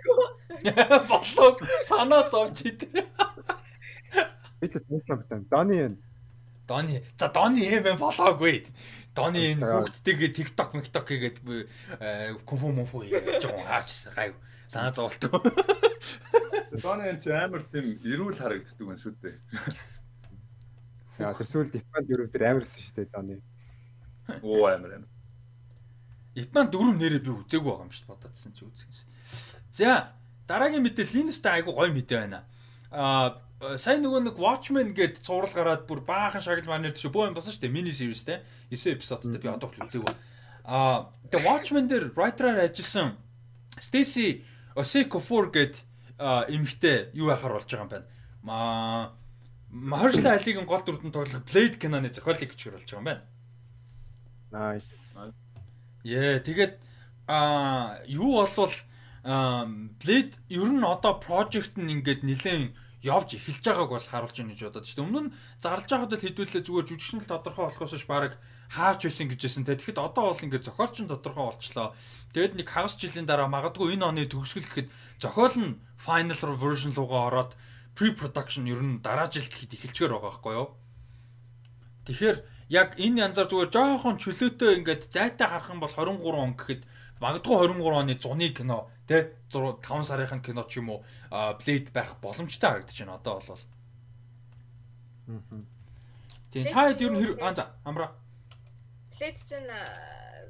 [1.11, 3.05] болоо санаа зовж идэв.
[4.61, 5.45] би ч тооцоо байна.
[5.49, 5.97] Доны энэ
[6.67, 8.65] Доны за Доны юм болоогүй.
[9.15, 11.37] Доны энэ хүүхдтэйгээ TikTok, TikTok хийгээд
[12.45, 14.39] кунфу мунфу хийж байгаа аавчсан гайгүй.
[14.71, 15.51] Санаа зовлтгүй.
[16.79, 19.35] Доны энэ чи амар тийм эрүүл харагддаг юм шүү дээ.
[21.19, 23.35] яа тэр сүүл Дипанд дөрөв төр амарсан шүү дээ Доны.
[24.45, 25.11] Оо амар амар.
[26.39, 29.10] Ипман дөрөв нэрээ би үзээгүй байгаа юм шүү дээ бодоодсэн чи үзсэн.
[29.71, 30.13] За
[30.47, 32.43] дараагийн мэдээлэл энэ сте айгу гоё мэдээ байна.
[32.91, 33.39] Аа
[33.77, 37.55] сайн нөгөө нэг Watchmen гээд цуврал гараад бүр баахан шагнал манер тийш бөө юм болсон
[37.55, 37.75] шүү дээ.
[37.75, 38.41] Мини series те
[38.73, 40.15] 9 эпизодтай би одоо хүртэл үзээгүй.
[40.65, 43.15] Аа тэгээ Watchmen дээр writer-аар ажилласан
[43.79, 44.43] Stacy
[44.75, 45.79] Osikofor гээд
[46.19, 48.07] эмэгтэй юу яхаар болж байгаа юм байна.
[48.41, 49.13] Маа
[49.71, 53.23] Mahershala Ali-гийн гол дүрдэн тоглох Blade киноны зохиолыг бичгэр болж байгаа юм байна.
[54.51, 54.89] Nice.
[56.03, 56.75] Яа, тэгээд
[57.29, 58.73] аа юу болвол
[59.23, 64.61] Blade ер нь одоо project нь ингээд нэлээд явж эхэлж байгааг бол харуулж байна гэж
[64.65, 65.05] бодоод шүү дээ.
[65.09, 68.37] Өмнө нь зарлж байхад л хэдүүлээ зүгээр жүжигчнэл тодорхой болохоос ш баг
[68.69, 69.77] хаач байсан гэжсэн те.
[69.77, 71.93] Тэгэхэд одоо бол ингээд зохиолч нь тодорхой болчлоо.
[72.33, 77.29] Тэгэд нэг хагас жилийн дараа магадгүй энэ оны төгсгөл гэхэд зохиол нь final version руугаа
[77.29, 77.51] ороод
[77.97, 80.69] pre-production ер нь дараа жил гэхэд эхэлчихээр байгаа байхгүй юу?
[82.05, 82.37] Тэгэхээр
[82.69, 86.81] яг энэ янзаар зүгээр жоохон чөлөөтэй ингээд зайтай харах юм бол 23 он гэхэд
[87.21, 90.99] магадгүй 23 оны зуны кино тий 5 сарынхын кино ч юм уу
[91.29, 93.61] Blade байх боломжтой харагдаж байна одоо бол.
[96.51, 98.11] Тийм та хэд ер нь хэр аа за амра.
[99.13, 99.69] Blade чинь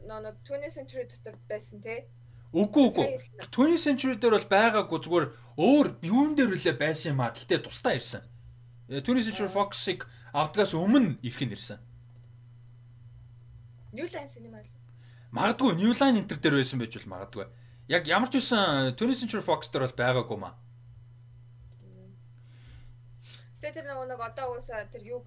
[0.07, 2.07] нөө 20th century дотор байсан тий.
[2.56, 3.07] Үгүй үгүй.
[3.52, 5.27] 20th century дээр бол байгаагүй зүгээр
[5.60, 7.35] өөр юун дээр үлээ байсан юм аа.
[7.35, 8.23] Гэхдээ тусдаа ирсэн.
[8.88, 11.80] 20th century Fox-ыг авдгаас өмнө ирэх нь ирсэн.
[13.91, 14.60] New Line Cinema.
[15.31, 17.45] Магадгүй New Line Enter дээр байсан байж бол магадгүй.
[17.87, 20.55] Яг ямар ч үсэн 20th Century Fox дээр бол байгаагүй маа.
[23.63, 25.21] Тэгээ тэр нэг одоо уусаа тэр юу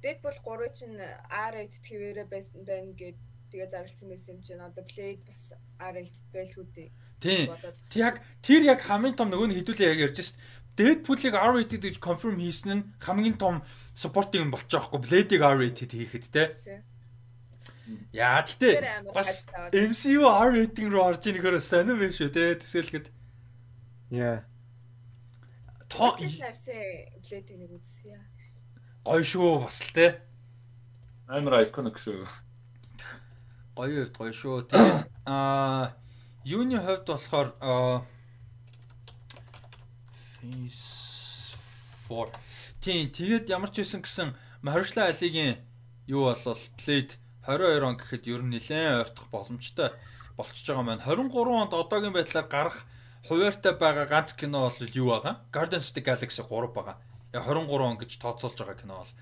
[0.00, 3.18] Deadpool 3 чинь R8 твэрэ байсан байна гэд
[3.52, 6.90] тэгээ зарлцсан байсан юм чинь одоо Blade бас R8 байлгүй дээ.
[7.20, 7.52] Тийм.
[8.00, 10.40] Яг тэр яг хамгийн том нөгөө нь хэдүүлээ яг ярьж шít.
[10.80, 13.60] Deadpool-ыг R-rated гэж confirm хийсэн нь хамгийн том
[13.92, 15.04] supporting юм болчих жоохгүй.
[15.04, 16.56] Blade-ыг R-rated хийхэд те.
[18.12, 23.06] Яа гэтээ бас MCU R rating руу орж ирэх хэрэг сонир байх шүү те төсөөлөхөд.
[24.10, 24.42] Яа.
[25.90, 28.18] Тоо Blade-ийг нэг үзье.
[29.06, 30.06] Гоё шүү бас л те.
[31.30, 32.26] Амар iconic шүү.
[33.78, 34.66] Гоё хувьд гоё шүү.
[34.70, 35.94] Тэгээ аа
[36.44, 38.02] юуны хувьд болохоор аа
[40.40, 41.54] Phase
[42.08, 42.32] 4
[42.80, 44.28] Тийм тэгээд ямар ч байсан гэсэн
[44.64, 45.60] Mahershala Ali-гийн
[46.08, 47.20] юу болвол Blade
[47.50, 49.90] 22 он гэхэд ер нь нэлээд ойртох боломжтой
[50.38, 52.86] болчихж байгаа маань 23 онд одоогийн байдлаар гарах
[53.26, 55.42] хуваартай байгаа ганц кино бол юу байгаа?
[55.50, 56.96] Guardians of the Galaxy 3 байгаа.
[57.34, 59.12] Яг 23 он гэж тооцоолж байгаа кино бол.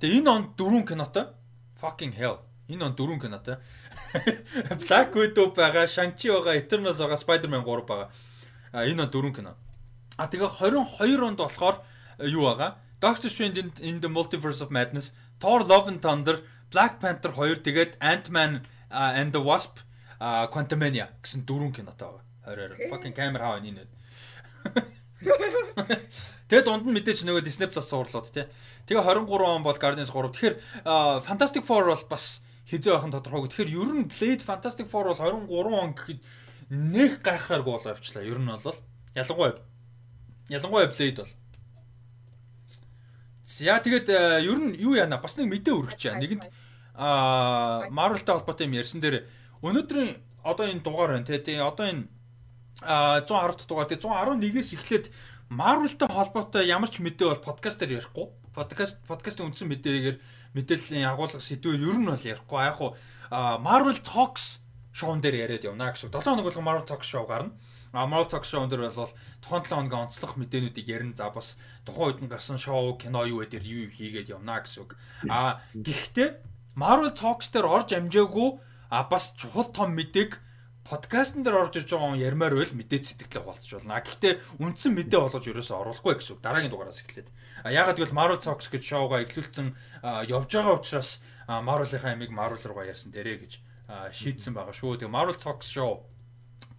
[0.00, 1.24] Тэгээ энэ он дөрвөн кинотой.
[1.80, 2.44] Fucking hell.
[2.68, 3.56] Энэ он дөрвөн кинотой.
[4.84, 8.08] Black Widow байгаа, Shang-Chi байгаа, Eternals байгаа, Spider-Man 3 байгаа.
[8.72, 9.52] А энэ он дөрвөн кино.
[10.16, 11.80] А тэгээ 22 онд болохоор
[12.20, 12.76] юу байгаа?
[13.00, 17.92] Doctor Strange in the Multiverse of Madness, Thor Love and Thunder, Black Panther 2 тэгээд
[18.00, 19.80] Ant-Man and the Wasp
[20.18, 22.24] Quantumania гэсэн дөрвөн кинотой байгаа.
[22.48, 22.90] 22.
[22.90, 23.86] Fucking камер хаа энэ.
[26.48, 28.48] Тэгээд дунд нь мэдээч нөгөө Disney Plus суурлууд тий.
[28.88, 30.32] Тэгээ 23 он бол Guardians 3.
[30.32, 30.54] Тэгэхээр
[31.28, 33.52] Fantastic Four бол бас хизээ байхын тодорхойг.
[33.52, 36.20] Тэгэхээр ер нь Blade Fantastic Four бол 23 он гэхэд
[36.72, 38.24] нэг гайхааргүй болоо явчлаа.
[38.24, 38.80] Ер нь бол
[39.14, 39.60] ялангуяа
[40.48, 41.32] ялангуяа Blade бол.
[43.48, 44.12] За тэгээд
[44.44, 46.20] ер нь юу яана бас нэг мэдээ өргөч чаа.
[46.20, 46.52] Нэгэнт
[46.92, 49.24] аа Marvel-тай холбоотой юм ярьсан дээр
[49.64, 51.56] өнөөдрийн одоо энэ дугаар байна тий.
[51.56, 52.12] Одоо энэ
[52.84, 55.06] а 110 дахь дугаар тий 111-ээс эхлээд
[55.48, 58.28] Marvel-тай холбоотой ямар ч мэдээ бол подкастаар ярихгүй.
[58.52, 60.16] Подкаст подкастын үндсэн мэдээгээр
[60.52, 62.60] мэдээллийн агуулга сэдвээр ер нь бол ярихгүй.
[62.68, 63.00] Яг хуу
[63.32, 64.60] Marvel Talks
[64.92, 66.12] шоун дээр яриад явна гэсэн.
[66.12, 67.56] 7 хоног болгон Marvel Talks шоу гарна.
[67.92, 71.16] А Marvel Talks шоун дээр бол тухайн 7 хоногийн онцлог мэдээнүүдийг ярина.
[71.16, 74.84] За бас тухайн үед нь гарсан шоу, кино юу вэ дээр юу хийгээд явна гэсэн
[74.84, 74.96] үг.
[75.28, 76.38] А гэхдээ
[76.76, 78.60] Marvel Talks дээр орж амжаагүй
[78.90, 80.40] а бас чухал том мэдээг
[80.88, 84.00] подкастн дээр орж ирж байгаа хүн ярмаар байл мэдээд сэтгэлээ хуваалцж болно.
[84.00, 86.40] Гэхдээ үндсэн мэдээ болгож ерөөсөө оруулахгүй гэсэн.
[86.40, 87.28] Дараагийн дугаараас эхлээд.
[87.68, 89.68] Яагаад гэвэл Marvel Talks гэж шоугаа эхлүүлсэн
[90.32, 93.52] явж байгаа учраас Marvel-ийнхаа ямиг Marvel руугаа ярьсан дээрээ гэж
[94.16, 95.04] шийдсэн байгаа шүү.
[95.04, 96.08] Тэгээ Marvel Talks show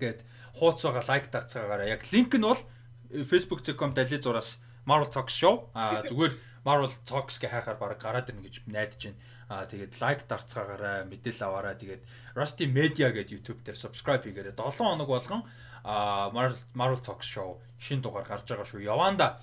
[0.02, 0.26] гэд
[0.60, 2.61] хууц байгаа лайк дарцгаагаараа яг линк нь бол
[3.10, 6.34] facebook.com далий зураас Marvel Talks show а зүгээр
[6.68, 9.19] Marvel Talks гэ хайхаар баг гараад ирнэ гэж найдаж байна.
[9.49, 12.03] Аа тэгээд лайк дарцгаагаараа мэдээлэл аваараа тэгээд
[12.36, 14.53] Rusty Media гэдэг YouTube дээр subscribe хийгээрэй.
[14.53, 15.41] 7 хоног болгон
[15.84, 16.30] аа
[16.76, 18.84] Marvel Talk Show шинэ дугаар гарч байгаа шүү.
[18.84, 19.40] Яванда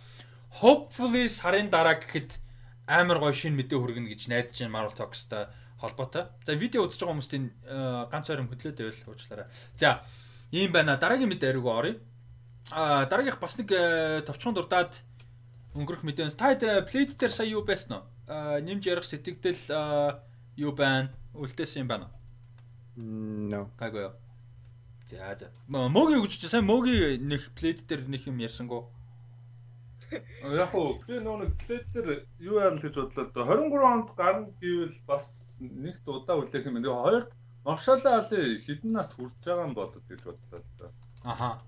[0.62, 2.38] hopefully сарын дараа гэхэд
[2.86, 6.30] амар гоё шинэ мэдээ хүргэнэ гэж найдаж байна Marvel Talks-тай холбоотой.
[6.47, 7.44] За видео үзэж байгаа хүмүүстийн
[8.12, 9.47] ганц ойрон хөдлөөд байвал уучлаарай.
[9.76, 10.05] За
[10.52, 10.97] ийм байна.
[10.97, 11.94] Дараагийн мэдээ ариг оръё.
[12.70, 13.70] Аа дараагийнх бас нэг
[14.27, 14.93] товчхон дурдаад
[15.74, 16.31] өнгөрөх мэдээ.
[16.35, 18.05] Та плейд дээр сая юу байсан нь?
[18.66, 19.62] нэмж ярих сэтгэгдэл
[20.56, 21.14] юу байна?
[21.35, 22.16] Үлдээсэн юм байна уу?
[22.97, 23.68] No.
[23.78, 24.14] Гайгүй юу.
[25.06, 25.52] За за.
[25.68, 28.82] Моги өгч чи сайн моги нэг плейт дээр нэг юм ярьсангүй.
[30.56, 33.47] Яг уу би нөгөө плейт дээр юу яана гэж бодлоо.
[33.47, 36.82] 23 онд гарна гэвэл бас нэг удаа үлээх юм.
[36.82, 37.31] Тэгээ хоёрт
[37.66, 40.90] Маршалла али хідэн нас хүрч байгаа юм болоод гэж бодлоо л доо.
[41.26, 41.59] Аха.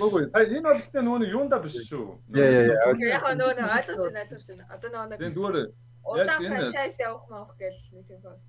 [0.00, 2.16] Гүг сая энэ бол ихтэй нөгөө юунда биш шүү.
[2.32, 2.96] Яа яа.
[2.96, 4.64] Яг нөгөө ойлгож байна ойлгож байна.
[4.72, 5.56] Одоо нөгөө нэг зүгээр
[6.06, 8.42] удаан франчайз явах маах гэл нэг юм байна.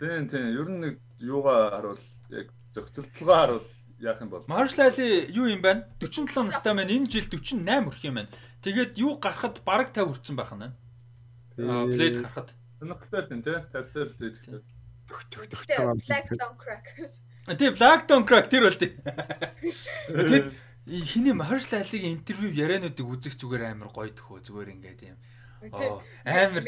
[0.00, 2.02] тийм тийм ер нь нэг юугаа харуул
[2.34, 3.68] яг зохицолтолгоо харуул
[4.00, 4.44] яах юм бол.
[4.48, 5.86] Marshall Ali юу юм байна?
[6.00, 8.32] 47 настай маань энэ жил 48 хүрэх юм байна.
[8.64, 10.72] Тэгээд юу гарахад бараг 50 хүрсэн байх нь.
[11.60, 12.48] Аа Blade гарахад.
[12.80, 14.62] Сонирхолтой тийм тий 50 дээр Blade гэхээ.
[15.52, 15.78] Гэхдээ
[16.08, 16.86] Black Don't Crack.
[17.60, 18.96] Тийм Black Don't Crack тэр бол тийм.
[20.08, 20.48] Тэгээд
[20.88, 25.18] хиний Marshall Ali-гийн интервью яриануудыг үзэх зүгээр амар гоё төхөө зүгээр ингээд юм.
[26.24, 26.64] Амар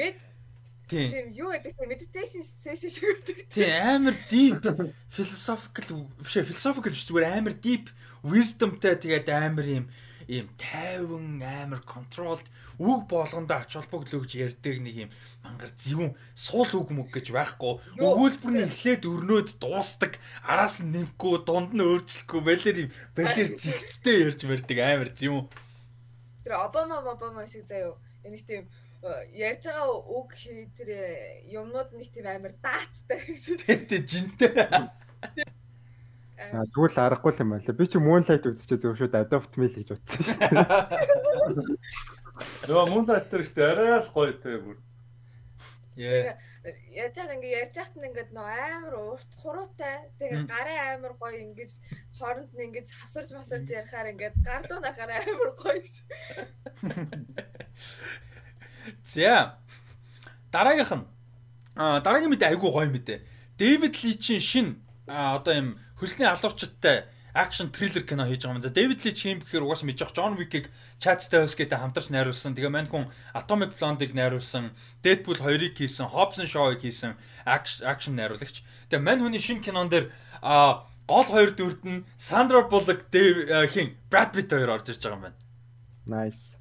[0.92, 1.08] Тийм.
[1.08, 1.89] Тийм юу гэдэг вэ?
[1.89, 3.49] Meditation session шиг гэдэг.
[3.49, 4.60] Тийм амар deep
[5.08, 7.89] philosophical биш philosophical зүгээр амар deep
[8.20, 9.84] wisdomтай тэгээд амар юм
[10.28, 12.47] ийм тайван амар controlled
[12.78, 15.10] үг болгондоо ач холбогдлоо гэж ярьдаг нэг юм
[15.42, 17.78] мангар зөвүүн суул үг мөг гэж байхгүй.
[17.99, 24.26] Өгүүлбэр нь эхлээд өрнөөд дуустдаг араас нь нэмэхгүй дунд нь өөрчлөхгүй балер юм балер жигцтэй
[24.26, 25.47] ярьж мэрдэг амар зөвүүн
[26.42, 27.99] Тэр Обама Обама шиг заяо.
[28.25, 28.67] Энийг тийм
[29.31, 30.34] ярьж байгаа үг
[30.75, 30.91] тэр
[31.47, 33.62] юмнууд нэг тийм амар дааттай гэсэн.
[33.62, 34.51] Тэг тэг жинтэй.
[36.38, 37.76] Аа тэгвэл аргагүй юм байна.
[37.76, 40.62] Би чи Moonlight үзчихээ зөв шүүд Adopt Me л гэж утсан шүү дээ.
[42.68, 44.78] Йоо Moonlight тэр ихтэй арай л гоё те бүр.
[45.96, 46.34] Яа.
[46.94, 50.08] Яаж чад ингээ ярьж хат нь ингээд нөө амар урт хуруутай.
[50.16, 51.72] Тэгээ гарын амар гоё ингэж
[52.16, 55.94] хооронд нь ингэж хасарж масарж ярихаар ингээд гарлууна гараа амар гоё гэж.
[59.12, 59.58] За.
[60.48, 61.06] Дараагийнх нь
[61.76, 63.18] а дараагийн мэдээ айгүй гоё мэдээ.
[63.58, 64.66] Дэвид Личийн шин
[65.06, 65.68] одоо юм
[66.02, 68.62] хөлний алуурчтай акшн триллер кино хийж байгаа юм.
[68.62, 70.66] За Дэвид Лич юм гэхээр угаасаа мэдж байгаа Джон Уикийг
[71.00, 72.52] Chad Stahelski-тэй хамтарч найруулсан.
[72.52, 77.16] Тэгээ мань хүн Atomic Blonde-ыг найруулсан, Deadpool 2-ыг хийсэн, Hobbs Shaw-ыг хийсэн
[77.47, 78.60] акшн найруулагч.
[78.92, 80.12] Тэгээ мань хүний шинэ кинон дээр
[80.44, 85.16] а гол хоёр дүрд нь Sandra Bullock, Dave хин Brad Pitt хоёр орж ирж байгаа
[85.16, 85.39] юм байна.
[86.05, 86.52] Nice.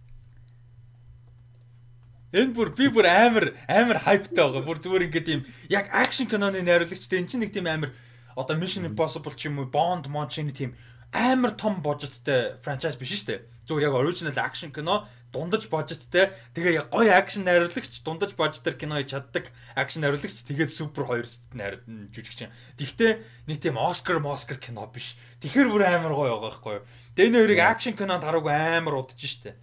[2.32, 4.64] Энэ бүр би бүр амар амар хайптай байгаа.
[4.64, 7.92] Бүр зүгээр ингээд юм яг акшн киноны найруулагчтай эн чинь нэг тийм амар
[8.36, 10.76] одоо Mission Impossible ч юм уу Bond мод шинэ тийм
[11.12, 13.40] амар том божеттэй франчайз биш шүү дээ.
[13.68, 19.16] Зүгээр яг original action кино дундаж божеттэй тэгээ гоё акшн найруулагч дундаж божтер кино хийж
[19.16, 22.52] чаддаг акшн найруулагч тэгээд супер хоёр найр жүжигч юм.
[22.80, 23.12] Тэгтээ
[23.48, 25.16] нэг тийм Оскар Москар кино биш.
[25.44, 26.86] Тэгэхэр бүр амар гоё байгаа байхгүй юу?
[27.16, 29.56] Тэгээ энэ хоёрыг акшн кинонд хараагүй амар удаж штэ.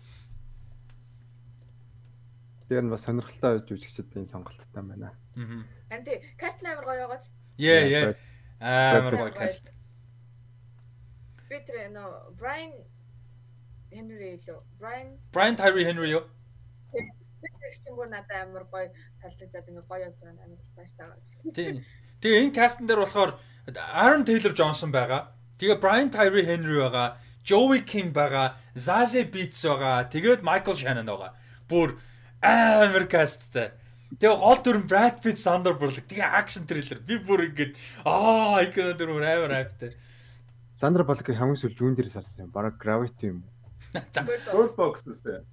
[2.69, 5.17] Тэр нь бас сонирхолтой жүжигчдийн сонголттой байна.
[5.37, 5.65] Аа.
[5.93, 7.33] Анти каст амар гоё байгааз.
[7.57, 8.17] Яа яа.
[8.61, 9.71] Амар гоё каст.
[11.49, 12.73] Би тэр нөө Брайан
[13.91, 14.61] Henry лөө.
[14.79, 16.25] Брайан Брайан Тайри Хенри юу?
[17.69, 18.89] тэр чинь бүр надад амар гоё
[19.23, 21.85] талдагдаад ингээ гоё явж байгаа амар баяртай.
[22.21, 23.31] Тэгээ энэ кастн дээр болохоор
[23.77, 25.29] Aaron Taylor Johnson байгаа.
[25.61, 27.19] Тэгээ Brian Tyree Henry байгаа.
[27.45, 28.57] Joey King байгаа.
[28.75, 30.09] Zazie Beetz байгаа.
[30.09, 31.37] Тэгээд Michael Shannon байгаа.
[31.69, 31.99] Бүр
[32.43, 33.77] амар касттай.
[34.09, 36.09] Тэгээ гол дүр нь Brad Pitt, Sandra Bullock.
[36.09, 36.99] Тэгээ акшн трейлер.
[37.05, 37.77] Би бүр ингэж
[38.09, 39.93] аа икон дүр амар хайптай.
[40.81, 42.51] Сандра Балкын хамгийн сүүл зүүн дээр сарсан юм.
[42.55, 43.45] Бараг Gravity юм.
[44.15, 45.45] За Bird Box үстэй.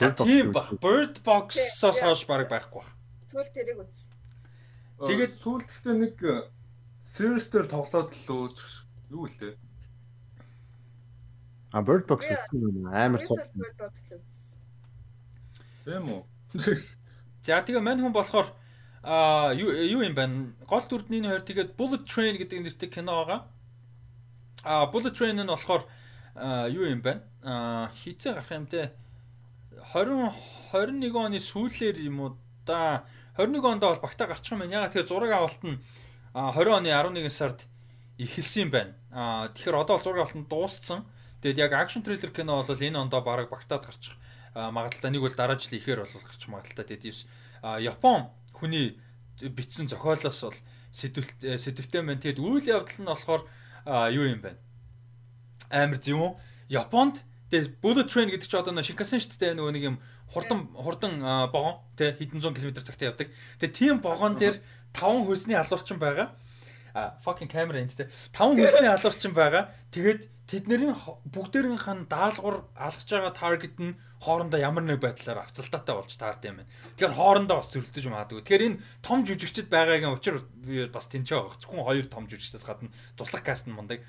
[0.00, 0.74] за, тийм бах.
[0.82, 2.90] Bird Box-оос хойш баг байхгүй бах.
[3.22, 4.10] Сүүл тэрийг үз.
[4.98, 6.16] Тэгээд- Тэгээд сүүлдээ нэг
[7.06, 8.58] series дээр тоглоод л өөж
[9.14, 9.54] юу л дээ.
[11.70, 13.38] А Bird Box гэсэн юм амар үз.
[15.84, 16.22] Тийм үү?
[17.46, 18.50] За тэгээ мань хүн болохоор
[19.06, 20.50] а юу юм байна?
[20.66, 23.40] Гол дүрдний хоёр тэгээд Bullet Train гэдэг нэртэй кино байгаа.
[24.66, 25.86] А Bullet Train нь болохоор
[26.74, 27.22] юу юм байна?
[27.46, 28.90] А хизээ гарах юм те
[29.94, 30.34] 20
[30.74, 32.30] 21 оны сүүлээр юм уу
[32.66, 33.06] да
[33.38, 34.82] 21 онд бол багтаа гарчих юм байна.
[34.82, 35.78] Ягаад тэгэхээр зураг авалт нь
[36.34, 37.70] а, 20 оны 11 сард
[38.18, 38.92] эхэлсэн юм байна.
[39.14, 41.06] А тэгэхээр одоо бол зураг авалт нь дууссан.
[41.46, 44.18] Тэгээд яг акшн трейлер кино бол энэ ондоо бараг багтаад гарчих
[44.56, 47.28] а, магадaltaй нэг бол дараа жил ихээр бол гарчих магадaltaй тэгээд юус
[47.60, 48.96] а, Япон хүний
[49.36, 50.58] бичсэн зохиолоос бол
[50.96, 52.16] сэдвэлт сэдвтэй байна.
[52.16, 53.42] Тэгээд үйл явдал нь болохоор
[54.16, 54.60] юу юм байна?
[55.68, 56.40] Амар зү юм.
[56.72, 57.20] Японд
[57.52, 59.96] тэгээд bullet train гэдэг чинь одоо нэг Shinkansen шүү дээ нөгөө нэг юм
[60.32, 61.20] хурдан хурдан
[61.52, 63.28] вагон тий хэдэн зуун км цагтаа явдаг.
[63.60, 64.56] Тэгээд тийм вагон дээр
[64.96, 66.32] 5 хөлсний алуурчин байгаа.
[66.96, 69.70] А fucking камера энэ тий 5 хөлсний алуурчин байгаа.
[69.92, 75.94] Тэгээд тэднэрийн хо- бүгдээрийнх нь даалгавар алгаж байгаа таргет нь хоорондоо ямар нэг байдлаар авцалтаатай
[75.98, 76.70] болж таард юм байна.
[76.94, 78.42] Тэгэхээр хоорондоо бас зөрөлдөж магадгүй.
[78.46, 80.38] Тэгэхээр энэ том жүжигчд байгаагийн учир
[80.94, 81.58] бас тэнцээ байгаа.
[81.58, 84.00] Зөвхөн хоёр том жүжигчдээс гадна туслах каст нь мундаг.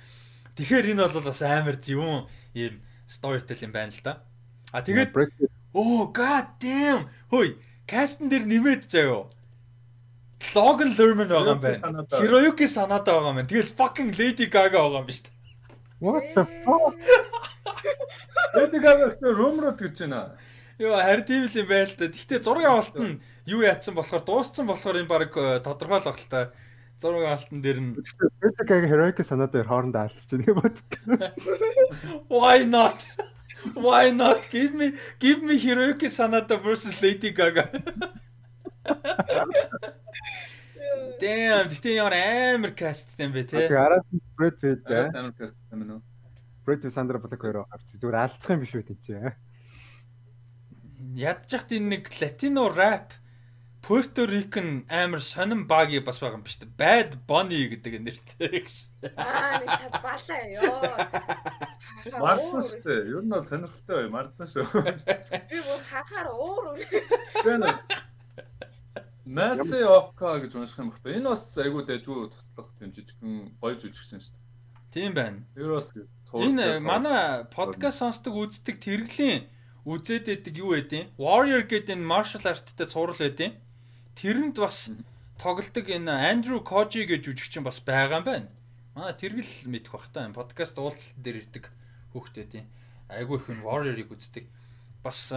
[0.56, 4.22] Тэгэхээр энэ бол бас амар зөвүүн ийм storytelling юм байна л да.
[4.72, 5.12] А тэгээд
[5.74, 7.10] оо god damn.
[7.34, 7.58] Хөөе,
[7.90, 9.30] кастн дээр нэмээд заяо.
[10.54, 11.82] Logan Lerman байгаа юм байна.
[12.22, 13.50] Hiroyuki Sanada байгаа юм байна.
[13.50, 15.37] Тэгэл fucking Lady Gaga байгаа юм ба шүү дээ.
[16.00, 16.96] What the fuck?
[18.56, 20.38] Lady Gaga гэхдээ rumrууд гэж байна.
[20.78, 22.06] Йоо, харин тийм л юм байл та.
[22.06, 23.20] Гэхдээ зургийн авалт нь
[23.50, 26.54] юу яатсан болохоор дууссан болохоор энэ баг э, тодорхой л баг л та.
[27.02, 27.92] Зургийн авалтан дээр нь
[28.42, 30.78] Break-ийг Heroic санаад дээр хоорондоо алчиж нэг бод.
[32.30, 33.02] why not?
[33.74, 34.50] Why not?
[34.50, 37.70] Give me give me Hiroyuki Sanada versus Lady Gaga.
[41.18, 43.66] Damn, гэхдээ ямар амар каст юм бэ те.
[43.74, 44.06] Араас
[44.38, 45.18] Pitt Арай э.
[45.18, 46.02] амар каст юм уу?
[46.66, 49.06] Brad Pitt Sandra Bullock хоёроо гарч зүгээр алдчих юм биш үү тийч.
[51.18, 53.18] Ядчихт энэ нэг латино рэп
[53.82, 56.76] Puerto Rican амар сонин баги бас байгаа юм биш үү?
[56.76, 59.16] Bad Bunny гэдэг нэртэй гэсэн.
[59.16, 60.92] Аа нэг шат балаа ёо.
[62.20, 63.10] Мардсан шүү дээ.
[63.16, 64.10] Ер нь бол сонирхолтой бай.
[64.12, 64.66] Мардсан шүү.
[65.50, 67.68] Би бүр хахаар уур үр.
[69.28, 71.20] Маси Ока гэж унших юм байна.
[71.20, 74.48] Энэ бас айгүй дэжгүй тутлах тийм жижигхэн гоё жүжигчин шүү дээ.
[74.96, 75.44] Тийм байна.
[75.52, 75.92] Тэр бас
[76.32, 79.52] энэ манай подкаст сонсдог үздэг тэрглийн
[79.84, 83.52] үзээд байдаг юу байдیں۔ Warrior гэдэг энэ martial art-тэй цуврал байдیں۔
[84.16, 84.88] Тэрэнд бас
[85.36, 88.48] тоглодог энэ Andrew Koji гэж жүжигчин бас байгаа юм байна.
[88.96, 91.68] Манай тэргэл мэдэх бах та энэ подкаст уулзалт дээр ирдэг
[92.16, 92.66] хөөхтэй тийм.
[93.12, 94.48] Айгүй их энэ Warrior-ыг үздэг.
[95.04, 95.30] Бас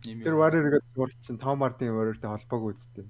[0.00, 0.34] Тэр.
[0.34, 3.04] Warrior-ыг зурч чинь Tom Hardy Warrior-тэй холбоог үзтээ.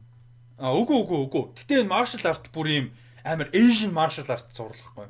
[0.58, 1.44] А үгүй үгүй үгүй.
[1.54, 2.86] Гэтэ энэ martial art бүр юм
[3.24, 5.06] амар Asian martial art зурлахгүй.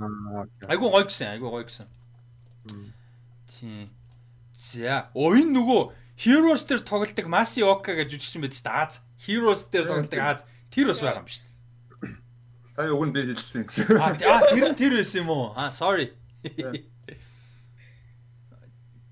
[0.68, 1.89] Айгүй гоё гэсэн, айгүй гоё гэсэн.
[3.49, 3.89] Тийм.
[4.52, 5.81] За, оо энэ нөгөө
[6.20, 8.76] Heroes дээр тоглолдог Masi Oka гэж жүжигчин байдаг шүү дээ.
[8.84, 9.00] Аз.
[9.25, 10.44] Heroes дээр тоглолдог Аз.
[10.68, 11.50] Тэр бас байгаа юм шүү дээ.
[12.76, 13.65] сая уг нь би хэлсэн
[14.20, 15.57] т- а, тэр нь тэр байсан юм уу?
[15.57, 16.12] А sorry.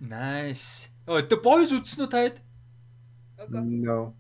[0.01, 0.89] Nice.
[1.09, 2.37] Оо, the boys үзсэн үү таад?
[3.47, 4.15] No.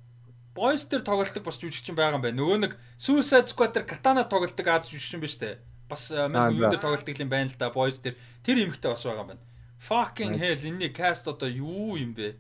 [0.55, 2.39] Boys дээр тоглолдог бас жүжигчин байгаа юм байна.
[2.39, 5.55] Нөгөө нэг Suicide Squad дээр Katana тоглолдог Аз жүжигчин шүү дээ.
[5.91, 6.71] Бас Аа, мань юу за.
[6.75, 7.71] дээр тоглолдог юм байна л да.
[7.71, 9.45] Boys дээр тэр эмхтэй бас байгаа юм байна.
[9.79, 12.35] Fucking hell энэний cast одоо юу юм бэ?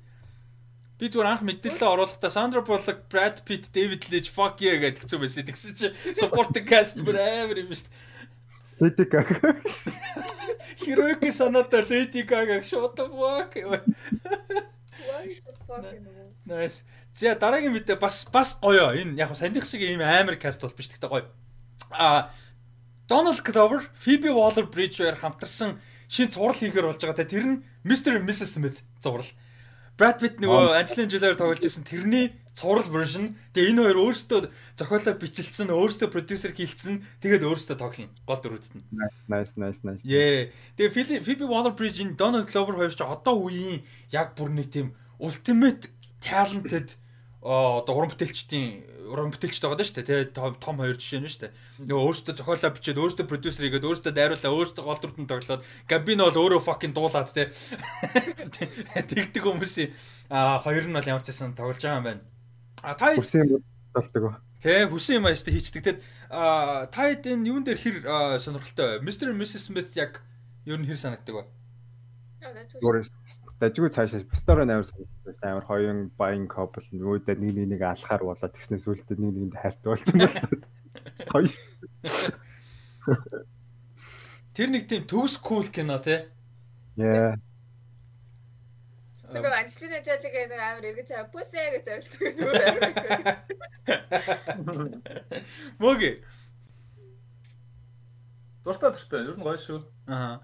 [0.98, 5.18] Би зүгээр анх мэдээлэл оруулахдаа Sandra Bullock, Brad Pitt, David Lynch fuck yeah гэдэг хэцүү
[5.22, 5.46] байсан.
[5.46, 5.86] Тэгсэн чи
[6.18, 8.06] supporting cast бүр амар юм шүү дээ.
[8.78, 9.62] Lady Gaga.
[10.82, 13.54] Hiroyuki Sanada, Lady Gaga the fuck.
[16.46, 16.82] Nice.
[17.12, 18.94] За дараагийн мэдээ бас бас гоё.
[18.94, 21.26] Энэ яг сандих шиг ийм амар каст бол биш гэхдээ гоё.
[21.90, 22.30] А
[23.08, 27.24] Donald Glover, Phoebe Waller-Bridge хоёр хамтарсан шинэ зураг хийхээр болж байгаа.
[27.24, 28.20] Тэр нь Mr.
[28.20, 28.58] and Mrs.
[28.58, 29.28] Smith зураг.
[29.98, 33.34] Brad Pitt нөгөө Angelina Jolie тоглож байсан тэрний цуврал version.
[33.50, 34.40] Тэгээ энэ хоёр өөрсдөө
[34.78, 37.02] зохиолоо бичлсэн, өөрсдөө продюсер хийлцсэн.
[37.18, 38.14] Тэгээд өөрсдөө тоглоно.
[38.22, 38.86] Гол дөрөвдөд нь.
[39.26, 39.98] Nice, nice, nice.
[40.06, 40.54] Yeah.
[40.78, 43.82] Тэгээ Phoebe Waller-Bridge-ийн Donald Glover хоёр ч одоо үеийн
[44.14, 45.90] яг бүр нэг тийм ultimate
[46.22, 46.94] talented
[47.42, 50.32] одоо уран бүтээлчдийн уран бүтээлчд байгаа шүү дээ.
[50.32, 51.52] Тэгээ том хоёр жишээ нь шүү дээ.
[51.88, 56.40] Нөгөө өөрөөсөө зохиолоо бичээд өөрөөсөө продюсер хийгээд өөрөөсөө дайруулаа өөрөөсөө гол дүртэн тоглоод Гамбино бол
[56.44, 57.50] өөрөө fucking дуулаад те.
[59.10, 59.90] Тэгдэг хүмүүсийн
[60.28, 62.22] а хоёр нь бол ямар ч байсан тоглож байгаа юм байна.
[62.84, 63.58] А та хүсэн
[63.96, 64.38] болдог.
[64.60, 65.82] Тэ хүсэн юм ааштай хийчдэг.
[65.82, 67.96] Тэгэд а та энэ юун дээр хэр
[68.38, 69.06] сонирхолтой вэ?
[69.06, 69.32] Mr.
[69.32, 70.20] and Mrs Smith яг
[70.68, 71.44] юу н хэр санагддаг вэ?
[73.58, 75.34] Дажгүй цаашаа бустаар амар санагдсан.
[75.42, 79.88] Амар хоёрын баян couple нөгөөдөө нэг нэг нэг алхаар болоод тэгснээс үлдээ нэг нэгэнд хайртай
[79.90, 80.46] болж байна.
[81.32, 81.58] Хоёр.
[84.54, 86.30] Тэр нэг тийм төгс кул кино тий.
[87.02, 87.34] Яа.
[89.28, 92.22] Тэгээ Анжелина Жолиг нэг амар эргэж аваа пүсэ гэж орилдог.
[95.82, 96.00] Мөг.
[98.64, 99.20] Дуртай дуртай.
[99.28, 99.82] Ер нь гоё шүү.
[100.08, 100.40] Аа.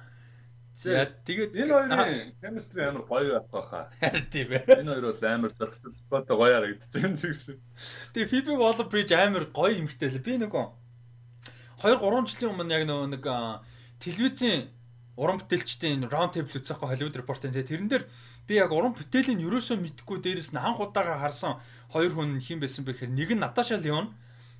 [0.74, 3.84] За тэгээд энэ хоёрын chemistry амар гоё байх байхаа.
[4.02, 4.82] Харин тийм ээ.
[4.82, 7.56] Энэ хоёр бол амар зөрчилтэй гоё харагдаж байна ч гэсэн.
[8.10, 10.18] Тэгээ Phoebe Waller-Bridge амар гоё юмхтэй л.
[10.18, 10.66] Би нөгөө
[11.78, 13.24] 2 3 жилийн өмнө яг нөгөө нэг
[14.02, 14.66] телевизийн
[15.14, 18.04] уран бүтээлчдийн round table үзэхгүй Hollywood report-ын тэрэн дээр
[18.50, 21.62] би яг уран бүтээлийн ерөөсөө мэдхгүй дээрэс нь анх удаага харсан
[21.94, 24.10] хоёр хүн хин байсан бэхээр нэг нь Наташа Леон.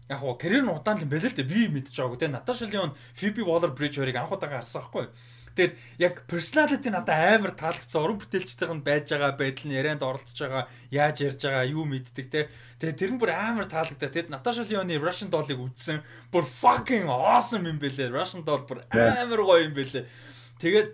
[0.07, 1.43] Яг гоо карьер нь удаан л юм байл л дээ.
[1.43, 5.11] Би мэдчихэж байгаагүй те Наташа Леон Phoebe Waller-Bridge хоёрыг анх удаага харсан байхгүй
[5.55, 8.03] Тэгээд яг personality надад амар таалагдсан.
[8.03, 12.27] Уран бүтээлчтэйг нь байж байгаа байдал нь ярианд оролцож байгаа, яаж ярьж байгаа, юу мэддэг
[12.27, 12.51] те.
[12.83, 14.11] Тэгээд тэр нь бүр амар таалагдаа.
[14.11, 16.03] Тэгээд Natasha Lyonne Russian Doll-ыг үзсэн.
[16.35, 18.11] Бүр fucking awesome юм бэлээ.
[18.11, 20.11] Russian Doll бүр амар гоё юм бэлээ.
[20.59, 20.91] Тэгээд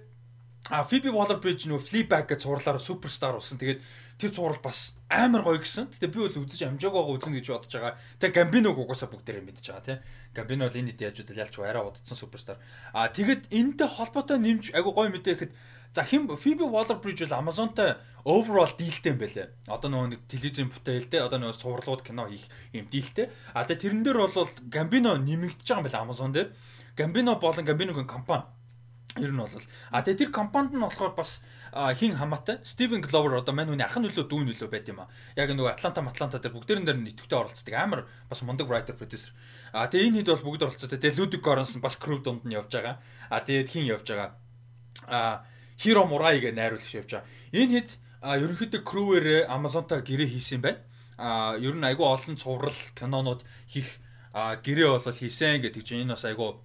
[0.69, 3.57] а Phoebe Waller-Bridge нөгөө Fleabag гэж цуурлаараа суперстар болсон.
[3.57, 3.81] Тэгээд
[4.21, 5.91] тэр цуврал бас амар гоё гэсэн.
[5.91, 7.99] Гэтэ би бол үзэж амжааг байгаа үзнэ гэж бодож байгаа.
[8.23, 9.99] Тэгээ Гамбиног угаасаа бүгдээрээ мэдж байгаа тийм.
[10.39, 12.63] Гамбино бол энэ яаж удаа ялч арай удацсан суперстар.
[12.95, 15.51] А тэгэд энэтэй холбоотой нэмж айгу гоё мэдээхэд
[15.91, 19.51] за хим Phoebe Waller-Bridge бол Amazon-тай overall дийлтэй юм байлээ.
[19.67, 23.35] Одоо нөгөө нэг телевизийн бүтээлтэй одоо нөгөө цувралууд кино хийх юм дийлтэй.
[23.51, 26.55] А тэгээ тэрэн дээр бол Gambino нэмэгдэж байгаа юм байна Amazon дээр.
[26.95, 28.47] Gambino болон Gambino-гийн компани
[29.19, 29.51] Ер нь бол
[29.91, 33.94] а тэгээ тэр компанид нь болохоор бас хин хамаатай Стивен Гловер одоо мань хүний ах
[33.94, 35.07] нь нөлөө дүү нөлөө байт юм а.
[35.39, 39.31] Яг нөгөө Атланта Атланта дээр бүгдээрэн дээр нэтгэвтэй оролцдог амар бас мундаг writer producer.
[39.73, 40.99] А тэгээ энэ хэд бол бүгд оролцоотой.
[40.99, 42.99] Тэгээ Ludwig Göransson бас crew дунд нь явж байгаа.
[43.31, 44.34] А тэгээд хин явж байгаа.
[45.07, 45.47] А
[45.78, 47.31] Hiro Murai гэ найруулагч явж байгаа.
[47.55, 47.90] Энэ хэд
[48.20, 50.82] ерөнхийдөө crew-ээр Amazon-тай гэрээ хийсэн юм байна.
[51.16, 54.02] А ер нь айгүй олон цуврал кинонууд хийх
[54.34, 56.58] гэрээ болол хийсэн гэдэг чинь энэ бас айгүй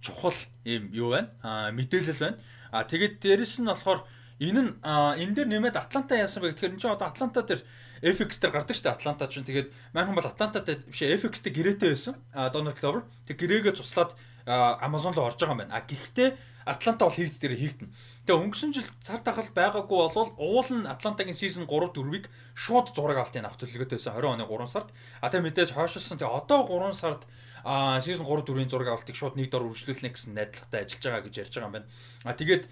[0.00, 1.34] чухал юм юу байна?
[1.42, 2.38] Аа мэдээлэл байна.
[2.76, 4.04] Аа тэгээд дээрэс нь болохоор
[4.36, 7.64] энэ нь энэ дээр нэмээд Атланта яасан бэ гэхээр энэ чинь одоо Атланта дээр
[8.04, 11.56] FX дээр гардаг шүү дээ Атланта ч тэгээд манайхан бол Атланта дээр биш FX дээр
[11.56, 12.14] гэрээтэй байсан.
[12.36, 14.12] А Donald Glover тэг гэрээгээ цуслаад
[14.46, 15.80] Amazon руу орж байгаа юм байна.
[15.80, 17.88] А гэхдээ Атланта бол хийгд дээр хийгдэн.
[18.26, 22.26] Тэгээ өнгөрсөн жил цар тахал байгаагүй болвол уул нь Атлантагийн season 3 4-ийг
[22.58, 24.90] шууд зураг авалтын авах төлөвлөгөөтэй байсан 20 оны 3 сард.
[25.22, 26.18] А тэгээ мэдээж хойшилсан.
[26.18, 27.22] Тэгээ одоо 3 сард
[27.66, 31.34] а season 3 4-ийн зураг авалтыг шууд нэг дор үргэлжлүүлнэ гэсэн найдвартай ажиллаж байгаа гэж
[31.42, 31.90] ярьж байгаа юм байна.
[32.22, 32.64] А тэгээд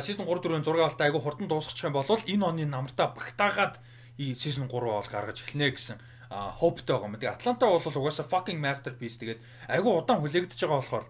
[0.00, 3.76] season 3 4-ийн зураг авалтаа айгүй хурдан дуусгачих юм бол энэ оны намартаа багтаагаад
[4.16, 6.00] season 3 бол гаргаж эхэлнэ гэсэн
[6.32, 7.20] hopeтэй байгаа юм.
[7.20, 11.04] Тэгээд Атланта бол угаасаа fucking masterpiece тэгээд айгүй удаан хүлээгдэж байгаа болохоор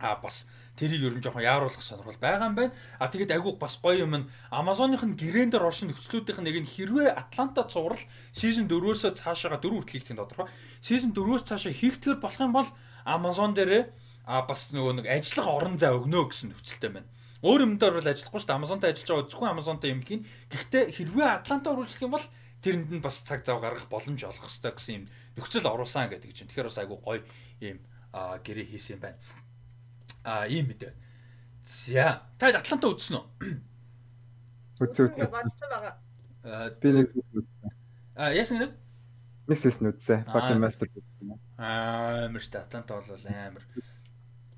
[0.00, 2.74] а бас тэрийг ерөн жоохон яаруулах сонирхол байгаа юм байна.
[2.98, 7.14] А тэгээд айгүй бас гоё юм нь Amazon-ын гэрээн дээр орсон нөхцлүүдийн нэг нь хэрвээ
[7.16, 8.00] Атланта цуврал
[8.32, 10.48] season 4-өөсөө цаашаага 4 хүртэл хийх тодорхой.
[10.80, 12.68] Season 4-өөс цаашаа хийгдгэр болох юм бол
[13.04, 13.84] Amazon дээрээ
[14.30, 17.08] а бас нөгөө нэг ажиллах орон зай өгнө гэсэн нөхцөлтэй байна.
[17.40, 18.58] Өөр юмдаар бол ажиллахгүй шүү дээ.
[18.60, 20.22] Amazon-тай ажиллаж байгаа зөвхөн Amazon-тай юм хийн.
[20.52, 22.26] Гэхдээ хэрвээ Атланта үргэлжлэх юм бол
[22.60, 25.04] тэрэнд нь бас цаг зав гаргах боломж олох хэрэгтэй гэсэн юм
[25.40, 26.48] нөхцөл оруулсан гэдэг чинь.
[26.52, 27.20] Тэгэхээр бас айгүй гоё
[27.64, 27.78] юм
[28.12, 29.18] гэрээ хийсэн юм байна.
[30.24, 30.92] А ийм мэдээ.
[31.64, 33.24] За та Атланта үзсэн үү?
[34.80, 35.30] Үзсэн.
[35.32, 35.94] Бодсон байгаа.
[36.80, 37.72] Би нэг үзсэн.
[38.16, 38.68] А яасан нэ?
[39.48, 40.28] Нэг сэс нүдсэ.
[40.28, 41.36] Fucking master үзсэн.
[41.56, 43.64] Аа амар ш Атланта бол амар.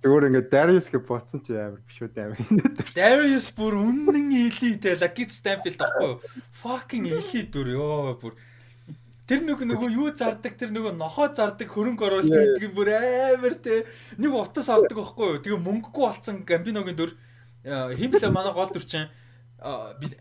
[0.03, 2.43] Зүгээр ингээд Darius гэж ботсон чи амар биш үү амар.
[2.99, 6.19] Darius бүр үнэн элит Lucky Stanfield ахгүй юу?
[6.59, 8.35] Fucking элит дүр ёо бүр
[9.33, 13.57] Тэр нэг нөгөө юу зардаг тэр нөгөө нохоо зардаг хөрөнгө оруулалт хийдэг юм бүр амар
[13.65, 13.89] те
[14.21, 17.17] нэг утас авдаг байхгүй юу тэгээ мөнгөгүй болцсон гамбиногийн дүр
[17.65, 19.09] химлээ манай гол дүр чинь
[19.97, 20.13] би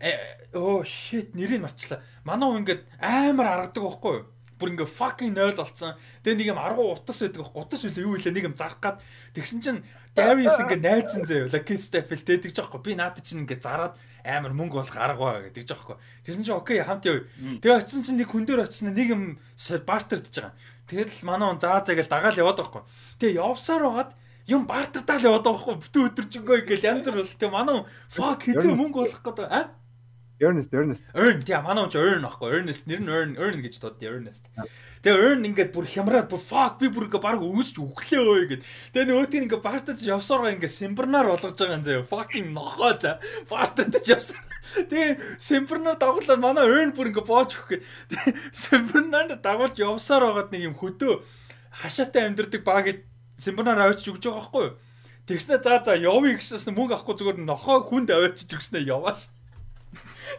[0.56, 2.00] оо shit нэрийг марчлаа.
[2.24, 4.26] Манай хүн ингээд амар аргадаг байхгүй юу?
[4.56, 5.92] Бүр ингээ fucking 0 болцсон.
[6.22, 7.52] Тэгээ нэг юм аргу утас байдаг.
[7.52, 8.96] Утас үлээ юу илээ нэг юм зарах гад
[9.34, 11.48] тэгсэн чинь Darius ингээ найзан заяа.
[11.48, 12.84] Тэгж байгаа байхгүй.
[12.84, 15.96] Би наадад чинь ингээ зараад амар мөнгө болох арга байгаа гэдэг жоохгүй.
[16.22, 17.24] Тэгсэн чинь окей хамт яв.
[17.64, 19.22] Тэгээ очисон чинь нэг хүн дээр очисон нэг юм
[19.88, 20.52] бартerdж байгаа.
[20.84, 22.82] Тэгэл манай он заа заа гэж дагаал яваад байхгүй.
[23.18, 24.12] Тэгээ явсаар байгаад
[24.52, 25.74] юм бартардаал яваад байхгүй.
[25.80, 27.32] Бүтэн өдөржингөө ингээл янз бүр бол.
[27.32, 27.76] Тэгээ манай
[28.12, 29.64] fuck хэзээ мөнгө болох гэдэг аа
[30.42, 31.02] Ernest Ernest.
[31.14, 32.50] Earn тийм манай хүн Earn ахгүй.
[32.52, 34.50] Ernest нэр нь Earn Earn гэж дууддаг Ernest.
[35.02, 38.62] Тэгээ Earn ингээд бүр хямраад бүр fuck би бүр ингээд баг өгсөж өглөө өө гэд.
[38.92, 42.06] Тэгээ нөгөөт нь ингээд бартаж явсараа ингээд симбарнаар болгож байгаа юм заяа.
[42.06, 43.18] Fucking нохоо за.
[43.46, 44.42] Бартаж явсан.
[44.76, 47.78] Тэгээ симбарнаар дагуулаад манай Earn бүр ингээд боож өгөх гэ.
[48.10, 51.22] Тэгээ симбарнаар дагуулж явсаар байгаад нэг юм хөдөө
[51.82, 53.02] хашаатай амьдэрдэг баг
[53.36, 54.76] симбарнаар авчиж өгч байгаа байхгүй юу?
[55.26, 59.32] Тэгснэ за за явъя гэснээр мөнгө авахгүй зүгээр нохоо хүнд авчиж өгснээр явааш.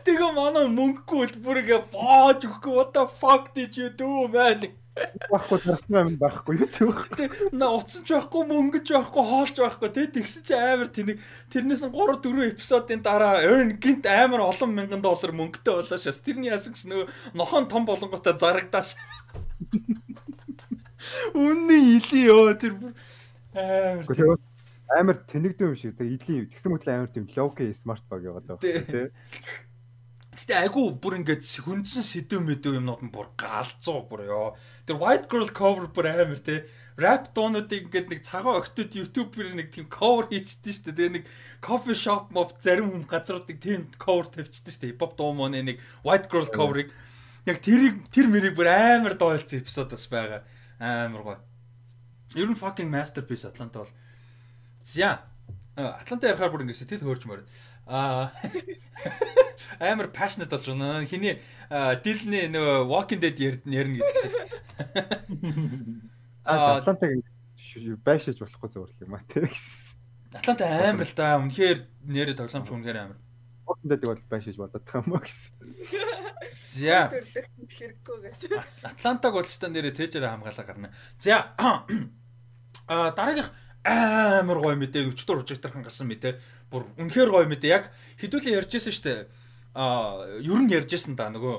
[0.05, 4.71] Тэгээ манай мөнгөгүй бүр ингээ боож өгөхгүй what the fuck did you do man?
[4.93, 6.99] Баггүй тарсан юм байхгүй юу түүх.
[7.49, 11.17] На уцсан ч байхгүй, мөнгөж байхгүй, хоолж байхгүй тий тэгсэн чи амар тэнэг
[11.49, 16.21] тэрнээс нь 3 4 эпизодын дараа earn гинт амар олон мянган доллар мөнгөтэй болоо шээс.
[16.21, 18.93] Тэрний яасан гэсэн нөгөө нохон том болонготой зарагдааш.
[21.33, 22.77] Үнний илий ёо тэр
[23.57, 24.37] амар
[24.93, 25.97] амар тэнэгдэн юм шиг.
[25.97, 29.09] Тэгээ илийн тэгсэн мэтлээ амар тийм лоуки смарт баг яваад байгаа тий.
[30.33, 34.47] Гэтэ айгу бүр ингээд хүндсэн сэдв мэдэв юмнууд нь бүр галзуу бүр ёо.
[34.89, 36.65] Тэр White Girl cover бүр амар те.
[36.97, 40.97] Rap дуунуудыг ингээд нэг цагаан октод YouTube-ээр нэг тийм cover хийчихдээ шүү дээ.
[40.97, 41.25] Тэгээ нэг
[41.61, 44.91] coffee shop mob зарим хүм газруудыг тийм cover тавьчихдээ шүү дээ.
[44.97, 46.89] Hip hop дуу мөн нэг White Girl cover-ыг
[47.45, 50.41] яг тэрийг тэр мэрийг бүр амар дойлцсон эпизод бас байгаа.
[50.81, 51.39] Амар гоё.
[52.33, 53.93] Ер нь fucking masterpiece Атланта бол.
[54.81, 55.21] За
[55.75, 57.41] Атланта ярихаар бүр ингэ сэтгэл хөөрчмөр.
[57.85, 58.31] Аа
[59.79, 61.03] амар passionate болж байна.
[61.05, 61.39] Хиний
[62.03, 64.33] дилний нөгөө Walking Dead ярина гэдэг шиг.
[66.47, 67.23] Аа Атлантаг
[68.05, 69.49] байшиж болохгүй зөвөрлөх юм а тий.
[70.33, 71.37] Атланта амар л да.
[71.39, 73.19] Үнэхээр нэрээ тоглоомч үнэхээр амар.
[73.67, 75.43] Walking Dead-ийг бол байшиж болоод байгаа юм аа гэсэн.
[76.53, 77.11] За.
[78.87, 80.95] Атлантаг бол ч та нэрээ цээжээр хамгаалаа гарна.
[81.19, 81.51] За.
[82.91, 83.51] Аа дараагийнх
[83.83, 85.11] амар гоё мэдээ.
[85.11, 86.39] Өчтөр уржигдэрхэн гасан мэдээ.
[86.71, 87.71] Бүр үнэхээр гоё мэдээ.
[87.71, 89.21] Яг хэдүүлээ ярьжсэн шүү дээ
[89.73, 91.29] а ер нь ярьжсэн да.
[91.33, 91.55] Нөгөө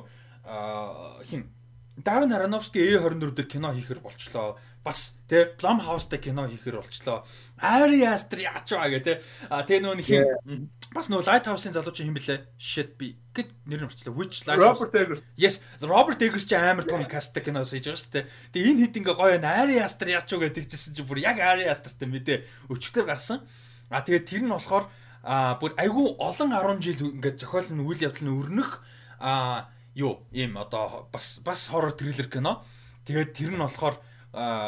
[1.26, 1.50] хин?
[1.98, 4.58] Даррен Аронофски A24 дээр кино хийхэр болчлоо.
[4.84, 7.24] Бас тэ Blumhouse-тай кино хийхэр болчлоо.
[7.56, 9.12] Ari Aster яачаа гэ тэ.
[9.48, 12.36] А тэгээ нөгөө хин бас нөгөө Lighthouse-ын залуучин хин блэ?
[12.60, 14.12] Shit би гэд нэр нь орчлоо.
[14.12, 14.84] Which Lighthouse?
[14.84, 15.24] Robert Eggers.
[15.40, 18.28] Yes, Robert Eggers чи амар том касттай кино хийж байгаа шүү дээ.
[18.52, 22.04] Тэгээ энэ хэд ингээ гоё Ari Aster яачаа гэдэг чижсэн чи бүр яг Ari Aster-тай
[22.04, 23.40] мэдээ өчтөр гарсан.
[23.88, 24.84] А тэгээ тэр нь болохоор
[25.24, 28.84] а бүр айгүй олон 10 жил ингээд зохиол нь үйл явдал нь өрнөх
[29.16, 32.60] а юу ийм одоо бас бас хоррор триллер кино.
[33.08, 33.96] Тэгээд тэр нь болохоор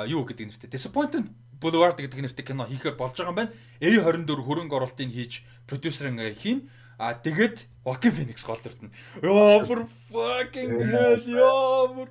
[0.06, 1.26] юу гэдэг нэртэй Disappointed
[1.58, 3.52] Boulevard гэдэг нэртэй кино хийхээр болж байгаа юм байна.
[3.82, 6.60] A24 хөрөнгө оруулалтыг хийж продюсер ингээ хийн.
[6.98, 8.88] А тэгээд Joaquin Phoenix гол дуртна.
[9.20, 12.08] Йоо бүр fucking hell ёо бүр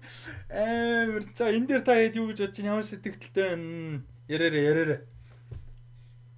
[0.53, 1.23] амар.
[1.33, 4.05] За энэ дээр та хэд юу гэж бодож ямар сэтгэлтэй вэ?
[4.29, 4.97] Яраарэ яраарэ.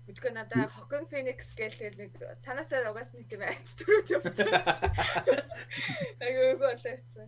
[0.08, 4.48] Мэдгүй надаа Joaquin Phoenix гээл тэгэл нэг цаанаасаа угаас нэг юм айц төрөд явсан.
[6.24, 7.28] Айгуу болоо явсан.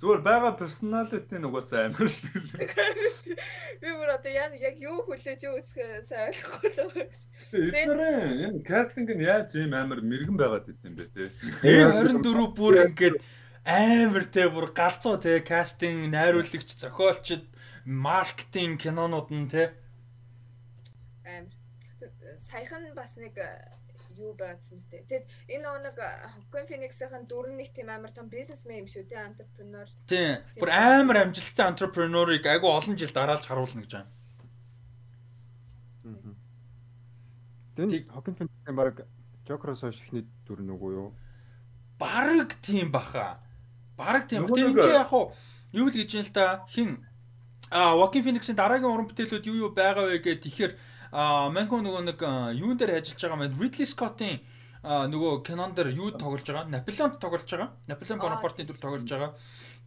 [0.00, 3.36] Зүгээр байгаа персоналити нь угаасаа амар шүү дээ.
[3.84, 7.12] Би бүр одоо яг яг юу хүлээж юу үсэх сайн ойлгохгүй л байна.
[7.52, 8.00] Эдгээр
[8.48, 11.28] энэ кастинг нь яаж ийм амар мэрэгэн байгаад идэв юм бэ те.
[11.60, 13.20] Э24 бүр ингээд
[13.68, 17.44] амар те бүр галзуу те кастинг, найруулагч, зохиолчд,
[17.84, 19.76] маркетинг кинонууд нь те.
[21.28, 21.52] Амар
[22.40, 23.36] саяхан бас нэг
[24.20, 25.08] юу байгаадсан мэт.
[25.08, 29.88] Тэгэд энэ нэг Hokon Phoenix-ийн дөрөв нэг тийм амар том бизнесмен юм шүү дээ, entrepreneur.
[30.06, 30.44] Тийм.
[30.60, 34.10] Бүр амар амжилттай entrepreneur-ыг айгүй олон жил дараалж харуулна гэж байна.
[37.76, 39.06] Тэн Hokon Phoenix-ийн баг
[39.48, 41.10] Joker-оос хойш ихний дүр нүгөө юу?
[41.98, 43.40] Бараг тийм баха.
[43.96, 44.46] Бараг тийм.
[44.46, 45.32] Тэр энэ яг уу
[45.72, 47.10] юу л гэж юм л та хин
[47.70, 50.72] а Joaquin Phoenix-ийн дараагийн уран бүтээлүүд юу юу байгаа вэ гэхээр тэгэхээр
[51.10, 52.22] Манко нөгөө нэг
[52.54, 54.38] юун дээр ажиллаж байгаа маань Ridley Scott-ийн
[54.82, 56.70] нөгөө кинон дээр юу тоглож байгаа?
[56.70, 57.74] Наполеонд тоглож байгаа.
[57.90, 59.34] Наполеон Бонапартын дүр тоглож байгаа.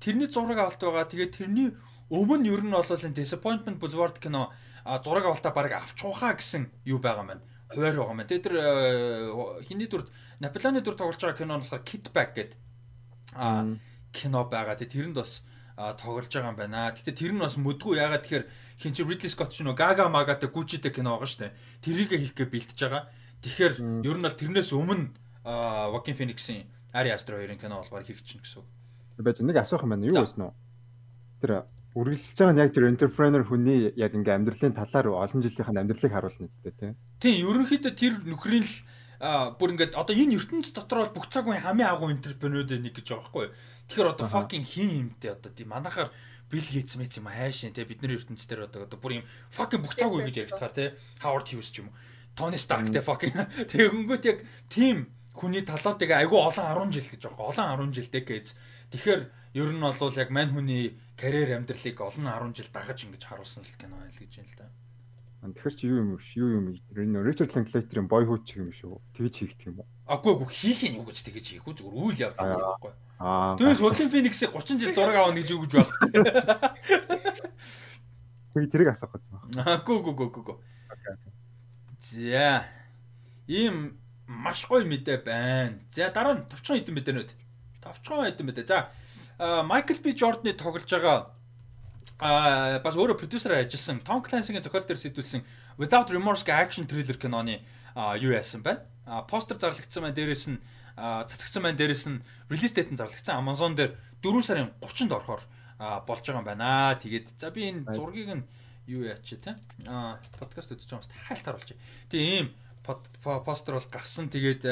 [0.03, 1.08] Тэрний зураг авалт байгаа.
[1.08, 1.72] Тэгээд тэрний
[2.11, 4.52] өмнө ер нь бол Disappointment Boulevard кино
[4.84, 7.43] зураг авалтаа баг авч ухаа гэсэн юу байгаа маань.
[7.72, 8.27] Хуваар байгаа маань.
[8.27, 8.56] Тэгээд тэр
[9.64, 10.06] хиний дүр
[10.43, 12.60] Наполеоны дүр тоглож байгаа кино нь болохоор Kit Bag гэдэг
[13.40, 13.66] а
[14.11, 14.76] кино байгаа.
[14.76, 15.42] Тэгээд тэрэнд бас
[15.76, 16.93] тоглож байгаа юм байна.
[16.93, 18.45] Гэтэ тэр нь бас mëдгүй ягаад тэгэхээр
[18.77, 21.58] хин чи Ridley Scott ч нөө Gaga Magaтай Gucci-тэй кино байгаа шүү дээ.
[21.82, 23.03] Тэрийг хийх гэж бэлтэж байгаа.
[23.42, 23.74] Тэгэхээр
[24.06, 25.11] ер нь бол тэрнээс өмнө
[25.43, 28.68] Joaquin Phoenix-ийн Ari Aster хоёрын кино болохоор хийх чинь гэсэн үг.
[29.18, 30.06] Байж нэг асуух юм байна.
[30.06, 30.56] Юу байсан нь?
[31.42, 31.52] Тэр
[31.98, 36.14] үргэлжлэж байгаа нь яг тэр entrepreneur хүний яг ингээ амьдралын талаар олон жилийнх нь амьдралыг
[36.14, 36.92] харуулна үстэй тий.
[37.22, 38.76] Тийм, ерөнхийдөө тэр нөхрийн л
[39.24, 43.08] бүр ингээд одоо энэ ертөнц дотор бол бүх цаг үеийн хамгийн агуу entrepreneur нэг гэж
[43.16, 43.48] байгаа байхгүй.
[43.88, 46.11] Тэгэхээр одоо fucking хин юмтэй одоо тийм манахаар
[46.52, 49.95] Билл Гейтс мэт юм хайшин те бидний ертөнцийн дээр одоо одоо бүр юм fucking бүх
[49.95, 50.85] цаг үе гэж яригдахаар те
[51.24, 51.95] Howard Hughes ч юм уу.
[52.35, 53.32] Тони Старк те fucking
[53.72, 57.48] тэгээ хөнгөт яг team хүний талаар тэгээ айгүй олон 10 жил гэж байгаа.
[57.48, 58.60] Олон 10 жил decades.
[58.92, 59.22] Тэгэхээр
[59.56, 63.80] ер нь бол яг мань хүний карьер амьдралыг олон 10 жил дагаж ингэж харуулсан л
[63.80, 64.68] кино байл гэж юм л да.
[65.43, 66.72] Тэгэхээр чи юу юм юу юм
[67.19, 68.95] Ричард Линклейтерийн Boyhood ч юм шүү.
[69.11, 69.88] Тэгж хийх юм уу?
[70.07, 72.93] Агүй агүй хийх нь юу гэж тэгэж хийх үү зүгээр үйл явдал юм байхгүй.
[73.59, 76.07] Түүнээс Joaquin Phoenix-ийг 30 жил зураг авах гэж юу гэж байх вэ?
[78.55, 79.67] Би тэрийг асуух гэсэн.
[79.67, 80.55] Агүй агүй агүй агүй.
[81.99, 82.63] За.
[83.51, 83.99] Ийм
[84.31, 85.75] маш гоё мэдээ байна.
[85.91, 87.31] За дараа нь товчхон хэдэн мэдээнүүд.
[87.83, 88.63] Товчхон хэдэн мэдээ.
[88.63, 88.88] За
[89.67, 91.35] Майкл Би Жордны тоглож байгаа
[92.24, 95.43] а бас өөрөө продюсераар ажилласан Том Clancy-гийн зохиол дээр сэтүүлсэн
[95.76, 97.60] Without Remorse гэх action thriller киноны
[98.16, 98.88] юу яасан байна.
[99.27, 100.16] Постэр зарлагдсан байна.
[100.16, 100.64] Дээрээс нь
[100.95, 101.76] цацгдсан байна.
[101.76, 103.43] Дээрээс нь release date нь зарлагдсан.
[103.43, 105.43] Amazon дээр 4 сарын 30-нд орохоор
[106.08, 106.95] болж байгаа юм байна.
[106.95, 108.48] Тэгээд за би энэ зургийг нь
[108.88, 109.60] юу яач те.
[109.84, 111.77] А подкаст үзэж байгаа юмст хайлт харуулчих.
[112.08, 112.48] Тэгээ ийм
[112.88, 114.32] постэр бол гарсан.
[114.32, 114.64] Тэгээд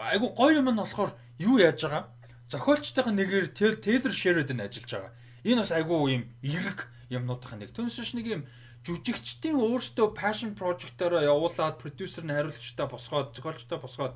[0.00, 2.08] айгу гоё юм нь болохоор юу яаж байгаа?
[2.48, 5.12] Зохиолчтойхон нэгээр Taylor Sheridan ажиллаж байгаа.
[5.44, 7.70] Энэ бас айгу юм эрг юмнуудын нэг.
[7.74, 8.42] Түүнээс биш нэг юм
[8.86, 14.14] жүжигчдийн өөрсдөө passion project-ороо явуулаад продюсер нь хариуцлагчтай босгоод зохиолчтой босгоод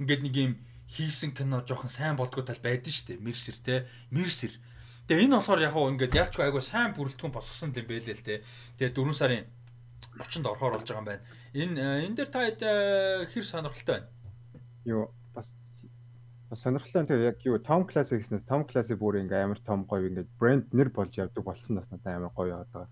[0.00, 0.52] ингээд нэг юм
[0.88, 3.24] хийсэн кино жоохон сайн болдгоо тал байдэн шүү дээ.
[3.24, 3.86] Мерсер те.
[4.10, 4.52] Мерсер.
[5.08, 8.42] Тэгээ энэ болохоор яг хуу ингээд ялчгүй айгу сайн бүрэлдэхүүн босгосон юм байлээ л те.
[8.80, 9.44] Тэгээ 4 сарын
[10.16, 11.24] 30-нд орохоор болж байгаа юм байна.
[11.52, 14.08] Энэ э, энэ дээр та э, хэр сонирхолтой байна?
[14.84, 15.12] Юу
[16.56, 20.24] сонирхолтой тэгээ яг юу Tom Classic гэснээс Tom Classic бүр ингээ амар том гоё ингээ
[20.40, 22.88] брэнд нэр болж явдаг болсон нас надад амар гоё одоо.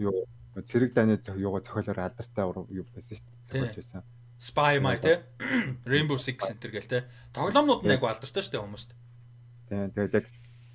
[0.00, 0.24] Юу
[0.56, 3.20] цэрэг дайны юугаа зохиолоор алдартай юу байсан
[3.52, 3.76] дээ.
[3.76, 4.00] байсан.
[4.40, 5.20] Spy My те
[5.92, 7.04] Rainbow Six Center гэл те
[7.36, 8.90] тоглоомнууд нь яг алдартай шүү дээ хүмүүст.
[9.68, 10.26] Тийм тэгээд яг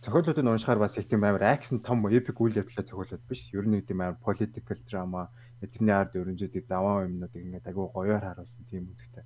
[0.05, 3.41] зохиолуудыг уншихаар бас их тийм амар акшн том epic үйл явдлаа зохиолууд биш.
[3.57, 5.33] Ер нь тийм амар political drama
[5.65, 9.25] тэрний ард өрнжүүдийг заваа юмнуудыг ингээд агуу гоёор харуулсан тийм үзэгтэй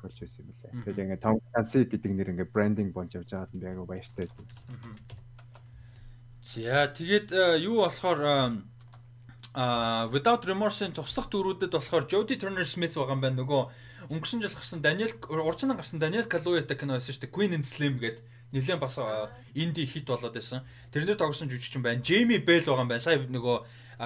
[0.00, 0.84] зохиолж байсан юм лээ.
[0.84, 4.46] Тэгээд ингээд Tom Clancy гэдэг нэр ингээд брендинг болж явж байгаад би агуу баяртай байсан.
[6.40, 8.20] За тэгээд э, юу болохоор
[9.52, 13.44] а э, Without Remorse-ийн туслах дөрүүдэд болохоор Jodie Turner Smith байгаа юм байна.
[13.44, 13.62] Нөгөө
[14.08, 17.34] өнгөрсөн жил гарсан Daniel урьдчилан гарсан Daniel Kaluuya-тай кино байсан шүү дээ.
[17.34, 18.98] Queen and Slim гэдэг нэлээд бас
[19.54, 20.64] инди хит болоод байсан.
[20.90, 22.02] Тэрнэр тогсон жүжигчин байна.
[22.02, 23.02] Jamie Bell байгаа юм байна.
[23.02, 23.56] Сая нөгөө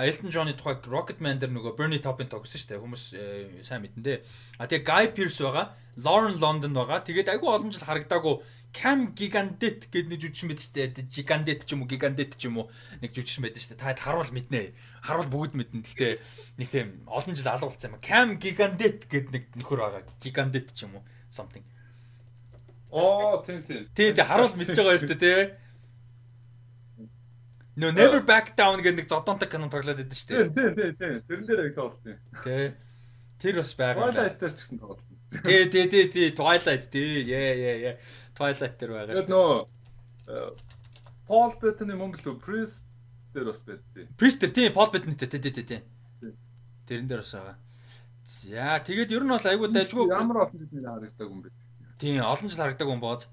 [0.02, 2.82] Elton John-ы тухай Rocket Man дээр нөгөө Bernie Taupin тогсон шүү дээ.
[2.82, 4.18] Хүмүүс э, сайн мэдэн дээ.
[4.58, 5.70] А тэгээ Guy Pearce байгаа,
[6.02, 7.06] Lauren London байгаа.
[7.06, 8.42] Тэгээд айгүй олон жил харагдаагүй
[8.74, 11.06] Cam Gigandet гэдэг нэг жүжигчин байдаг шүү дээ.
[11.14, 12.66] Gigandet ч юм уу, Gigandet ч юм уу
[12.98, 13.94] нэг жүжигчин байдаг шүү дээ.
[13.94, 14.74] Та харуул мэднэ.
[14.98, 15.86] Харуул бүгд мэднэ.
[15.86, 16.14] Гэхдээ
[16.58, 18.02] нэг тийм олон жил алга болсон юм.
[18.02, 20.02] Cam Gigandet гэдэг нэг нөхөр байгаа.
[20.18, 21.62] Gigandet ч юм уу something.
[22.90, 23.86] Оо, тийм тийм.
[23.94, 25.63] Тий, тий харуул мэдж байгаа шүү дээ, тий.
[27.76, 30.46] No Never Back Down гэдэг нэг зодонтой кино тоглоод байдаг шүү дээ.
[30.54, 31.14] Тийм тийм тийм.
[31.26, 31.98] Тэрэн дээр их тоглолт.
[32.46, 32.70] Тий.
[33.42, 34.14] Тэр бас байгаа.
[34.14, 35.02] Twilight дээр ч гэсэн тоглолт.
[35.42, 37.26] Тий тий тий тий Twilight тий.
[37.26, 37.94] Яа яа яа.
[38.38, 39.26] Twilight дээр байгаа шүү.
[39.26, 40.54] Нөө
[41.26, 42.86] Paul Bettany мөн л Priest
[43.34, 45.80] дээр бас байдیں۔ Priest дээр тий Paul Bettany тий тий тий тий.
[46.86, 47.58] Тэрэн дээр бас байгаа.
[48.22, 51.50] За тэгээд ер нь бол айгүй дайггүй ямар олон жил харагдаг юм бэ?
[51.98, 53.26] Тийм олон жил харагдаг юм бооз.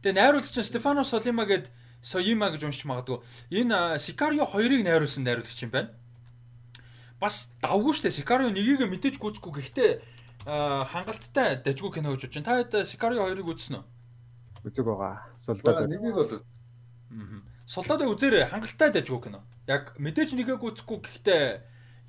[0.00, 1.68] Тэгээ найруулагч Стефано Солима гэдэг
[2.02, 3.20] Соима гэж уншиж магадгүй.
[3.50, 5.90] Энэ Сикарио 2-ыг найруулсан найруулагч юм байна.
[7.20, 9.90] Бас давгүй штэ Сикарио 1-ийг мэдээж гүйцэхгүй гэхдээ
[10.44, 12.48] хангалттай дажгүй кино гэж бодож байна.
[12.48, 13.84] Та хэд Сикарио 2-ыг үзсэн үү?
[14.64, 15.28] Үзэг байгаа.
[15.44, 15.88] Солдод.
[15.88, 16.84] Нэгийг бол үзсэн.
[17.12, 17.44] Аа.
[17.68, 19.44] Солдод үзээрэй хангалттай дажгүй кино.
[19.68, 21.44] Яг мэдээж нэгээ гүйцэхгүй гэхдээ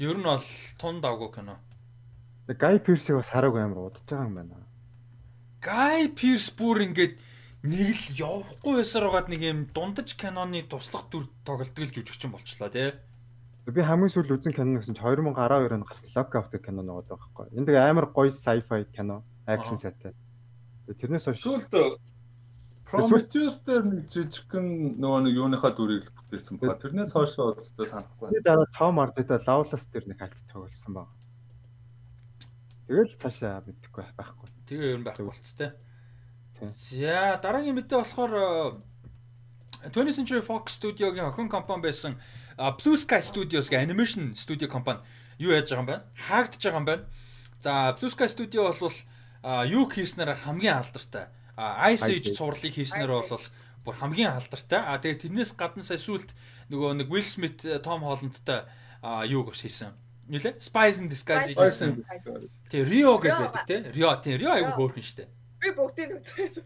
[0.07, 0.47] ер нь бол
[0.79, 1.59] тун давгүй кино.
[2.47, 4.65] Гай Пирсийг бас хараагүй амар удаж байгаа юм байна.
[5.61, 7.19] Гай Пирс бүр ингээд
[7.61, 12.73] нэг л явахгүй байсаар байгаад нэг юм дундаж киноны туслах дүр тоглолтог л жүжигчин болчлаа
[12.73, 12.97] тий.
[13.69, 17.21] Би хамгийн сүүл үзэн кино гэсэн чи 2012 онд гарсан Lockout гэх кино нэг байгаа
[17.21, 17.45] байхгүй.
[17.53, 20.17] Энд тэгээ амар гоё sci-fi кино, action сайтай.
[20.89, 22.01] Тэрнээс хойш сүүлд
[22.89, 26.75] Prometheus дээр нэг жижигхэн нөгөө нэг юуныхаа дүрийг л бүтээсэн ба.
[26.75, 28.33] Тэрнээс хойш өстө санахгүй.
[28.33, 31.07] Би дараа Tom Hardy-тай Lawless дээр нэг хальт тоглосон баг.
[32.89, 34.49] Тэгэл цаашаа мэдхгүй байхгүй.
[34.67, 35.71] Тэгээ ер нь байхгүй болцтой.
[36.61, 38.77] За дараагийн мэдээ болохоор
[39.81, 42.21] 20th Century Fox Studio-гийн охин компани байсан
[42.77, 45.01] Blue Sky Studios гэх анимашн студио компани
[45.41, 45.97] юу яаж байгаа юм бэ?
[46.13, 47.05] Хаагдж байгаа юм байна.
[47.65, 48.93] За Blue Sky Studio бол
[49.65, 51.33] юу хийснээр хамгийн алдартай.
[51.89, 53.45] Ice Age цувралыг хийснээр бол
[53.81, 54.85] бүр хамгийн алдартай.
[54.85, 56.29] А тэгээ тэрнээс гадна сая сүлд
[56.69, 58.69] нөгөө нэг Will Smith, Tom Holland-тай
[59.25, 59.97] юу гэж хийсэн.
[60.29, 60.61] Нилээ?
[60.61, 62.05] Spice in Disguise хийсэн.
[62.69, 63.81] Тэгээ Rio гэдэг тий.
[63.97, 64.37] Rio тий.
[64.37, 65.25] Rio айгүй хөөрхөн штэ.
[65.61, 66.65] Би бүгдийг үзсэн.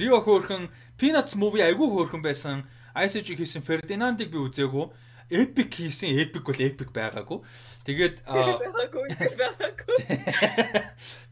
[0.00, 2.64] Rio хөөрхөн Peanuts movie айгүй хөөрхөн байсан.
[2.96, 4.88] Ice Age хийсэн Ferdinand-ыг би үзээгүй.
[5.28, 7.44] Epic хийсэн Epic бол Epic байгаагүй.
[7.84, 8.24] Тэгээд.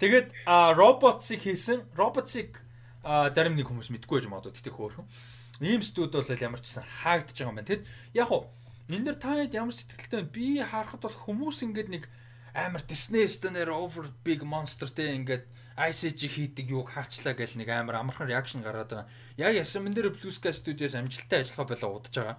[0.03, 0.29] Тэгээд
[0.77, 1.81] Robots-ыг хийсэн.
[1.97, 2.61] Robots-ыг
[3.33, 5.09] зарим нэг хүмүүс мэдгүй байж магадгүй тэгтээ хөөрхөн.
[5.65, 7.73] Ийм студ бол ямар ч гэсэн хаагдж байгаа юм байна.
[7.73, 7.89] Тэгэд
[8.21, 8.53] яг уу
[8.93, 10.29] энэ дэр та хэд ямар сэтгэлтэй?
[10.29, 12.05] Би харахад бол хүмүүс ингээд нэг
[12.53, 18.01] амар Disney стонер over big monster те ингээд ICG хийдэг юуг хаачлаа гэл нэг амар
[18.01, 19.09] амархан реакшн гаргаад байгаа.
[19.37, 22.37] Яг ясан мен дээр Blue Sky Studios амжилттай ажиллахаа болоо удаж байгаа.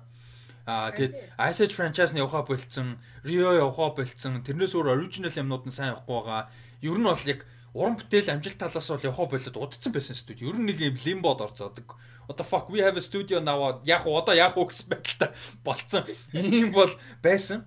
[0.66, 5.72] Аа тэгэд Ice Age franchise-ны явахаа болцсон, Rio явахаа болцсон, тэрнээс өөр original юмнууд нь
[5.72, 6.50] сайн явахгүй байгаа.
[6.82, 7.46] Ер нь бол яг
[7.78, 10.50] уран бүтээл амжилт талаас бол явахаа болоод удацсан байсан студио.
[10.50, 11.94] Ер нь нэг юм limbo-д орцоодаг.
[12.28, 13.80] The fuck we have a studio now.
[13.86, 15.32] Яг одоо яг уу гэсэн байдалтай
[15.64, 16.04] болцсон.
[16.34, 16.92] Ийм бол
[17.24, 17.64] байсан.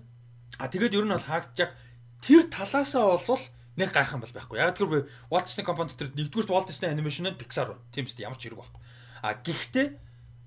[0.59, 1.73] А тэгээд ер нь бол хаагдчих
[2.21, 3.41] тэр талаасаа бол
[3.77, 4.59] нэг гайхан бол байхгүй.
[4.59, 7.83] Яг тэр Walt Disney компани тэр нэгдүгээр Walt Disney Animation-ын Pixar байна.
[7.91, 8.81] Тийм үстэй ямар ч хэрэг байхгүй.
[9.23, 9.87] А гэхдээ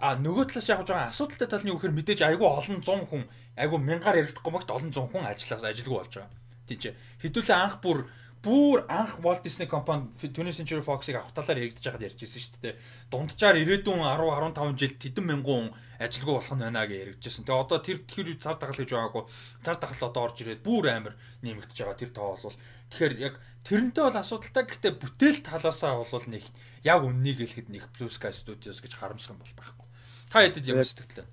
[0.04, 3.22] А нөгөө талаас явж байгаа асуудалтай тал нь юу гэхээр мэдээж айгүй олон 100 хүн
[3.54, 6.34] айгүй мянгаар яригдахгүй багт олон 100 хүн ажиллаас ажилгүй болж байгаа.
[6.66, 6.84] Тийм ч
[7.22, 8.10] хэдүүлээ анх бүр
[8.44, 12.60] бүр анх Walt Disney компани 20th Century Fox-ыг авах талаар яригдж байгаад ярьж ирсэн шүү
[12.60, 12.76] дээ.
[13.08, 17.44] Дунджаар ирээдүйн 10 15 жилд хэдэн мянган хүн ажилгүй болох нь байна гэж яригдчихсэн.
[17.48, 19.24] Тэгээ одоо тэр тэр цар тагал гэж байгаагүй.
[19.64, 22.60] Цар тагал одоо орж ирээд бүр амар нэмэгдэж байгаа тэр тоо бол.
[22.92, 24.64] Тэгэхээр яг тэрнтэй бол асуудалтай.
[24.68, 26.44] Гэхдээ бүтээл талаасаа бол нэг
[26.84, 29.88] яг үннийг хэлэхэд нэг Blue Sky Studios гэж харамсах юм бол байхгүй.
[30.28, 31.24] Та хэдэд ямар сэтгэлтэй?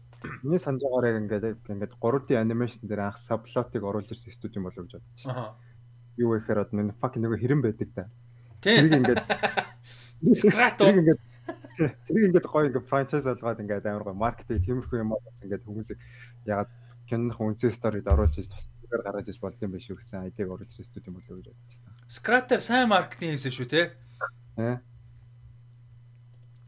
[0.45, 4.85] Миний санаж байгаагаар ингээд ингээд 3D анимашн дээр анх саблотыг оруулж ирсэн студи юм болов
[4.85, 5.25] гэж бодчих.
[5.25, 5.57] Аа.
[6.21, 8.05] Юу гэхээр одоо нэг fucking нэг хэрэн байдаг да.
[8.61, 9.25] Тэр ингээд
[10.37, 11.21] Scrato ингээд
[12.05, 15.99] тэр ингээд гоё ингээд франчайз болгоод ингээд амар гоё маркетинг тиймэрхүү юм бол ингээд хүмүүсийг
[16.45, 16.69] ягаад
[17.09, 20.77] киноных үнцэн сторид оруулж иж тусгаар гаргаж иж болд юм биш үү гэсэн айдыг оруулж
[20.77, 21.79] студи юм болов гэж бодчих.
[22.05, 23.81] Scrater сайн маркетинг хийсэн шүү те.
[24.61, 24.77] Аа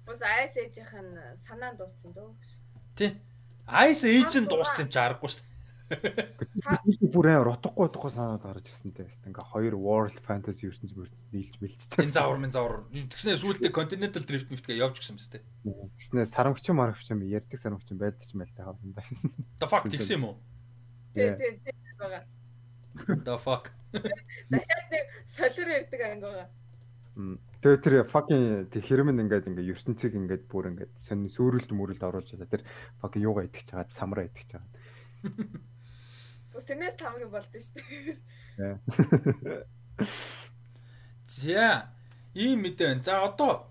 [0.06, 2.34] Бас Ice Age-ийн санаанд дууссан дөө.
[2.98, 3.16] Тий.
[3.70, 5.53] Нь дууссан юм чи аргагүй шүү
[6.00, 7.10] дээ.
[7.14, 9.10] Бүр амар утгагүй утгагүй санаад гарч ирсэнтэй.
[9.30, 12.00] Ингээ хоёр World Fantasy ертөнц бүрт нийлж бэлдсэн.
[12.00, 12.88] Энэ заавар минь заавар.
[12.90, 15.44] Тэгснээр сүүлдээ Continental Drift мэтгээ явж гисэн мэт.
[15.44, 19.04] Тэгснээр сарамгчин маргчин ярьдаг сарамгчин байдаг ч мэлтэй хаална.
[19.62, 20.36] The fuck тэгсэн юм уу?
[21.14, 22.24] Тий, тий, тий байгаа.
[23.26, 23.70] The fuck.
[23.94, 26.50] Дахиад нэг солиор ярьдаг анги байгаа.
[27.62, 32.34] Тэгээ тэр fucking тэр хэрмэн ингээд ингээд ертөнцийг ингээд бүр ингээд сонь сүрэлд мөрөлд оруулж
[32.34, 32.50] байгаа.
[32.50, 32.64] Тэр
[33.00, 34.72] fucking юугаа итгэж байгаа, самраа итгэж байгаа.
[36.54, 37.82] Бас тэрнээс тавг болдсон шүү
[38.58, 39.66] дээ.
[41.26, 41.90] За,
[42.38, 43.04] ийм мэдээ байна.
[43.04, 43.66] За одоо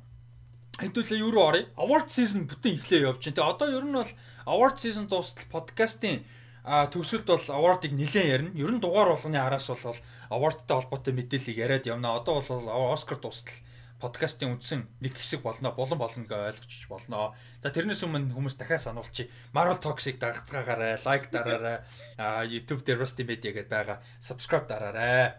[0.82, 1.70] хэдүүлээ юу руу оръё?
[1.78, 3.36] Award season бүтэн эхлэе явж байна.
[3.38, 4.12] Тэгээ одоо ер нь бол
[4.50, 6.26] award season дуустал подкастын
[6.64, 8.54] а төгсөлд бол award-ыг нэлээд ярина.
[8.54, 9.98] Ер нь дугаар болгоны араас бол
[10.30, 12.18] award-тай холбоотой мэдээллийг яриад явна.
[12.18, 13.54] Одоо бол Оскар дуустал
[14.02, 17.38] подкастын үндсэн нэг хэсэг болно болон болно гэж ойлгочих болно.
[17.62, 19.30] За тэрнээс өмнө хүмүүс дахиад сануулчих.
[19.54, 21.86] Marvel Talks-ыг дагцгаагаарай, лайк дараарай.
[22.18, 24.02] А YouTube дээр Rusty Media гэдээ байгаа.
[24.18, 25.38] Subscribe дараарай.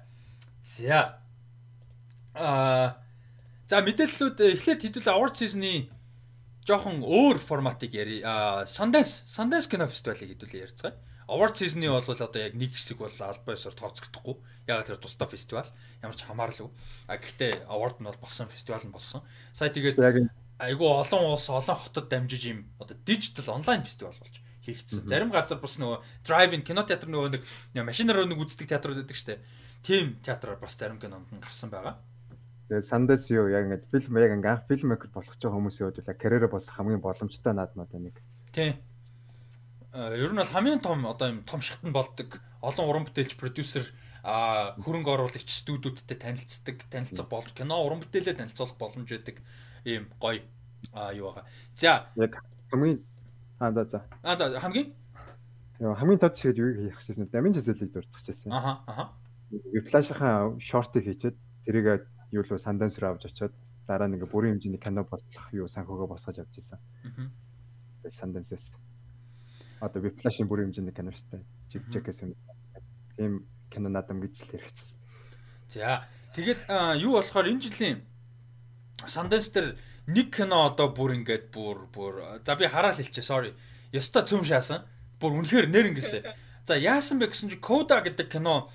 [0.63, 1.19] За.
[2.33, 3.03] А
[3.67, 5.91] за мэдээллүүд эхлээд хэдүүл award season-ы
[6.63, 8.23] жоохон өөр форматыг яри.
[8.63, 10.95] Sundance, Sundance кино фестивалыг хэдүүлээ ярьцгаая.
[11.27, 14.35] Award season-ы бол одоо яг нэг хэсэг бол албан ёсоор тооцогдохгүй.
[14.67, 15.67] Яг тэр тусдаа фестивал
[16.03, 16.67] ямар ч хамааралгүй.
[17.07, 19.23] А гэхдээ award нь бол болсон, фестивал нь болсон.
[19.55, 19.99] Сая тэгээд
[20.59, 24.35] айгүй олон улс, олон хотод дамжиж юм одоо дижитал онлайн фестивал болж
[24.67, 25.07] хийгдсэн.
[25.07, 27.43] Зарим газар бас нөгөө drive-in кинотеатр нөгөө нэг
[27.87, 29.39] машинаар нэг үздэг театрууд байдаг штэ.
[29.83, 31.99] Тим театраар бас зарим кинонд нь гарсан байгаа.
[32.71, 36.67] Тэгээд сандас юу яг ингээд фильм яг анх фильммейкер болох ч хүмүүсийн хувьд карьераа бас
[36.67, 38.15] хамгийн боломжтой наадмад нэг.
[38.55, 38.79] Тийм
[39.93, 43.85] ер нь бол хамгийн том одоо юм том шатнд болдог олон уран бүтээлч продюсер
[44.23, 49.37] а хөрөнгө оруулагч студиудтай танилцдаг танилцах болж кино уран бүтээлээ танилцуулах боломж байдаг
[49.85, 50.41] ийм гоё
[51.13, 51.45] юу байгаа.
[51.77, 52.09] За
[52.71, 53.05] хамгийн
[53.59, 54.01] аа за за.
[54.23, 54.93] Аа за хамгийн
[55.79, 58.49] Яа хамгийн тод шигэд юу хийх гэсэн дамин жизэлийг дурдах гэсэн.
[58.51, 59.13] Аха аха.
[59.89, 63.53] Флашийнхаа шортыг хийчихэд тэрийг юу л санданс руу авч очиод
[63.85, 66.79] дараа нэг бүрийн хэмжээний кино болох юу санхугаа босгож авч ирсэн.
[66.79, 68.09] Аа.
[68.19, 68.63] Сандансээс
[69.83, 71.43] одоо Whiplash-ийн бүрийн хэмжээний кино шүү дээ.
[71.71, 72.31] Jig Jack-ээс юм.
[73.19, 73.33] Тийм
[73.67, 74.95] кино надам гэж л хэрэгжсэн.
[75.75, 76.61] За тэгээд
[77.03, 77.97] юу болохоор энэ жилийн
[79.03, 79.75] Sundance дээр
[80.07, 83.51] нэг кино одоо бүр ингээд бүр бүр за би хараад хэлчихэ sorry.
[83.91, 84.87] Ёстой цөм шаасан.
[85.19, 86.23] Бүр үнэхээр нэр ингэсэн.
[86.63, 88.71] За яасан бэ гэсэн чи Coda гэдэг кино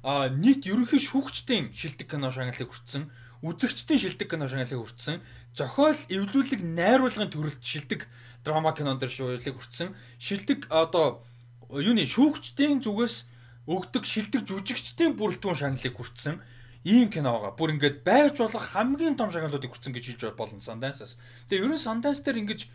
[0.00, 3.10] а нийт ерөнхий шүүгчдийн шилдэг кино шагналыг хүртсэн.
[3.42, 5.20] үзэгчдийн шилдэг кино шагналыг хүртсэн.
[5.56, 8.04] Зохиол эвлүүлэг найруулгын төрөлд шилдэг
[8.44, 9.96] драма кинон дэр шуулыг хүртсэн.
[10.20, 11.24] Шилдэг одоо
[11.72, 13.24] юуны шүүгчдийн зүгээс
[13.64, 16.44] өгдөг шилдэг жүжигчдийн бүрэлдэхүүн шагналыг хүртсэн.
[16.84, 17.56] Ийм кино байгаа.
[17.56, 21.16] Бүр ингээд байж болох хамгийн том шагналуудыг хүртсэн гэж хэлж болно Sundance-аас.
[21.48, 22.68] Тэгээ ерөн Sundance дээр ингэж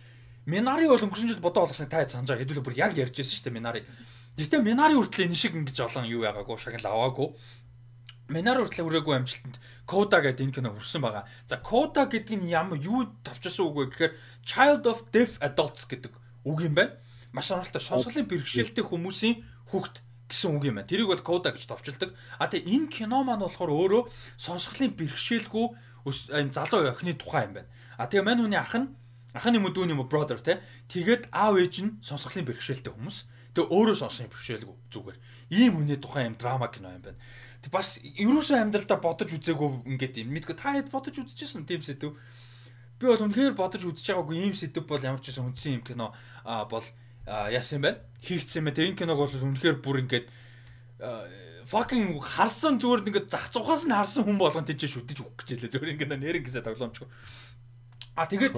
[0.49, 3.45] Минари бол өнгөрсөн жил бодоо болгосныг та санаж байгаа хэдүүлээ бүр яг ярьж байсан шүү
[3.45, 3.81] дээ Минари.
[4.41, 7.29] Гэтэ Минари хүртэл энэ шиг ингэж олон юу яагаагүй шагнал аваагүй.
[8.31, 11.27] Минари хүртэл хүрээгүй амжилтанд Кода гэдэг энэ кино хүрсэн байгаа.
[11.45, 14.13] За Кода гэдэг нь ямар юу тавчсан үг вэ гэхээр
[14.47, 16.15] Child of Deaf Adults гэдэг
[16.47, 16.95] үг юм байна.
[17.35, 19.99] Маш сонирхолтой сонсголын бэрхшээлтэй хүмүүсийн хүүхд
[20.31, 20.87] гэсэн үг юм байна.
[20.87, 22.15] Тэрийг бол Кода гэж товчилдог.
[22.39, 24.03] А тэгээ энэ кино маань болохоор өөрөө
[24.39, 25.67] сонсголын бэрхшээлгүй
[26.07, 27.69] ийм залуу охины тухай юм байна.
[27.99, 28.95] А тэгээ мань хүний ах нь
[29.35, 30.63] ахын юм уу дүүний юм brother те.
[30.87, 33.17] Тэгээд аав ээж нь сонсголын бэрхшээлтэй хүмүүс.
[33.55, 35.17] Тэгээ өөрөө сонсголын бэрхшээлгүй зүгээр.
[35.51, 37.19] Ийм хүний тухай юм драма кино юм байна.
[37.69, 40.33] Бас ерөөсөө амьдралдаа бодож үзээгүй ингээд юм.
[40.33, 42.17] Мэдгүй та хэд бодож үзчихсэн тийм сэдв.
[42.97, 46.09] Би бол үнэхээр бодож үзэж байгаагүй ийм сэдв бол ямар ч байсан хүнсэн юм кино
[46.41, 46.81] а бол
[47.29, 48.01] яасан юм байна.
[48.25, 48.81] Хийгдсэн юм байна.
[48.81, 50.25] Энэ киног бол үнэхээр бүр ингээд
[51.69, 55.73] fucking харсан зүгээр ингээд зах цухаас нь харсан хүн болгон тийч шүтэж өгөх гэж хэлээ.
[55.77, 57.07] Зүгээр ингээд нэрэн гэсэн тоглоомчгүй.
[58.17, 58.57] А тэгээд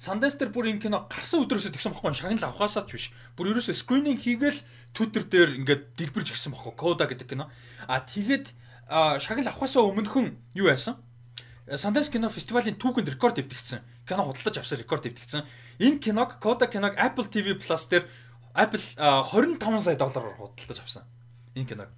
[0.00, 3.06] Сандестер бүр энэ кино гарсан өдрөөсөө тэгсэн бохгүй шагнал авахаасаа ч биш.
[3.36, 4.60] Бүр ерөөсөө скрининг хийгээл
[4.92, 7.50] Twitter дээр ингээд дэлбэрж гисэн бохгүй Кода гэдэг кино.
[7.86, 8.50] А тэгээд
[8.90, 10.98] шагнал авахаасаа өмнөхөн юу яасан?
[11.70, 13.80] Sundance кино фестивалийн түүхэнд рекорд эвдэгцсэн.
[14.02, 15.46] Кино худалдаж авсан рекорд эвдэгцсэн.
[15.78, 18.10] Энэ киног Кода киног Apple TV Plus дээр
[18.54, 21.06] Apple 25 сая доллараар худалдаж авсан.
[21.54, 21.88] Энэ киног.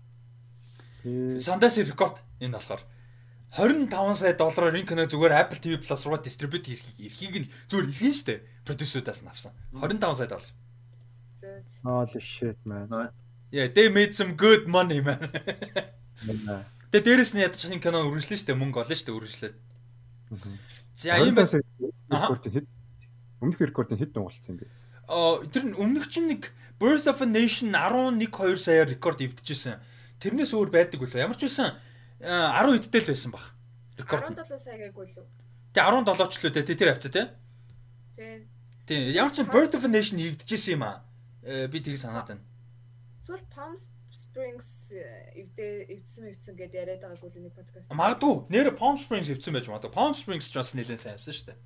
[1.41, 2.85] Sundance рекорд энэ болохоор
[3.57, 8.13] 25 сая доллараар энэ кино зүгээр Apple TV Plus руу дистрибьют эрхийг нь зүгээр эрхийн
[8.13, 9.57] штэ продюсерудаас нь авсан.
[9.73, 10.53] 25 сая доллар.
[11.85, 12.89] Holy shit man.
[13.51, 15.29] Yeah, they made some good money man.
[16.93, 19.57] Тэгээ дээрэс нь ядаж энэ кино үргэлжлэн штэ мөнгө олно штэ үргэлжлээд.
[20.97, 21.57] За ийм байна.
[23.41, 24.69] Өмнөх рекордын хэд дунгалцсан юм бэ?
[25.09, 29.81] Аа тэр өмнөх чинь нэг Birth of a Nation 11 2 саяар рекорд эвдчихсэн.
[30.21, 31.25] Тэрнээс өөр байдаг үлээ.
[31.25, 31.81] Ямар ч байсан
[32.21, 33.45] 10 хэдтэй л байсан баг.
[33.97, 34.29] Рекорд.
[34.37, 35.25] 17 сая гээгүү лүү.
[35.73, 37.25] Тэ 17 ч лүү тэ тэр авцаа тэ.
[38.15, 38.49] Тийм.
[38.87, 39.03] Тийм.
[39.17, 41.01] Ямар ч Birth of a Nation эвдчихсэн юм аа.
[41.43, 42.45] Э, би тийг санаад байна.
[43.27, 43.75] Сүүл Palm
[44.13, 44.95] Springs
[45.35, 47.91] эвдээ эвдсэн эвдсэн гэдээ яриад байгаагүй л нэг подкаст.
[47.91, 48.35] Магадгүй.
[48.49, 49.91] Нэр Palm Springs эвдсэн байж магадгүй.
[49.91, 51.59] Palm Springs ч бас нэлээд сайн авсан шүү дээ.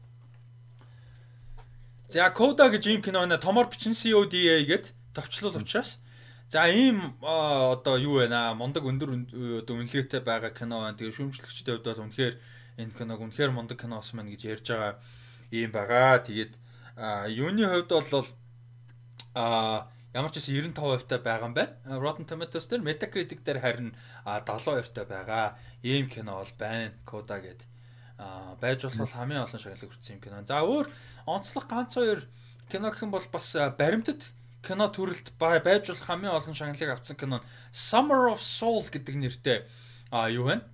[2.08, 3.36] За Coda гэж ийм кино байна.
[3.36, 6.00] Томор бичин CODA гэд товчлол учраас
[6.48, 9.10] За ийм одоо юу вэ наа мундаг өндөр
[9.66, 10.94] одоо үнэлгээтэй байгаа кино байна.
[10.94, 12.34] Тэгээ шүүмжлэгчдийн хувьд бол үнэхээр
[12.78, 14.94] энэ киног үнэхээр мундаг кино ус маань гэж ярьж байгаа
[15.50, 16.22] ийм байгаа.
[16.22, 16.55] Тэгээд
[17.34, 18.26] юуны хувьд бол
[19.36, 21.76] а ямар ч гэсэн 95% та байгаа юм байна.
[22.00, 23.92] Rotten Tomatoes дээр Metacritic дээр харин
[24.24, 25.60] 72 та байгаа.
[25.84, 26.97] Ийм кино бол байна.
[27.05, 27.68] Coda гэдэг
[28.18, 30.40] а байж болох хамгийн олон шагналыг хүртсэн юм кино.
[30.48, 30.89] За өөр
[31.28, 32.24] онцлог ганц хоёр
[32.73, 34.32] кино гэх юм бол бас баримтат
[34.65, 39.68] кино төрөлд байж болох хамгийн олон шагналыг авсан кино Summer of Soul гэдэг нэртэй
[40.10, 40.65] а юу вэ?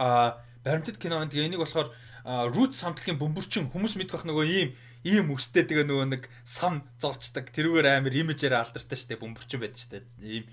[0.00, 1.20] А баримтат кино.
[1.28, 1.92] Тэгээ энийг болохоор
[2.24, 4.74] Root самтлагийн бөмбөрчин хүмүүс мэдэх нөгөө ийм
[5.06, 10.02] ийм өстэй тэгээ нөгөө нэг сам зоочдаг тэрүүгээр амар имижээр алдартай штэ бөмбөрчин байдаг штэ.
[10.18, 10.50] Ийм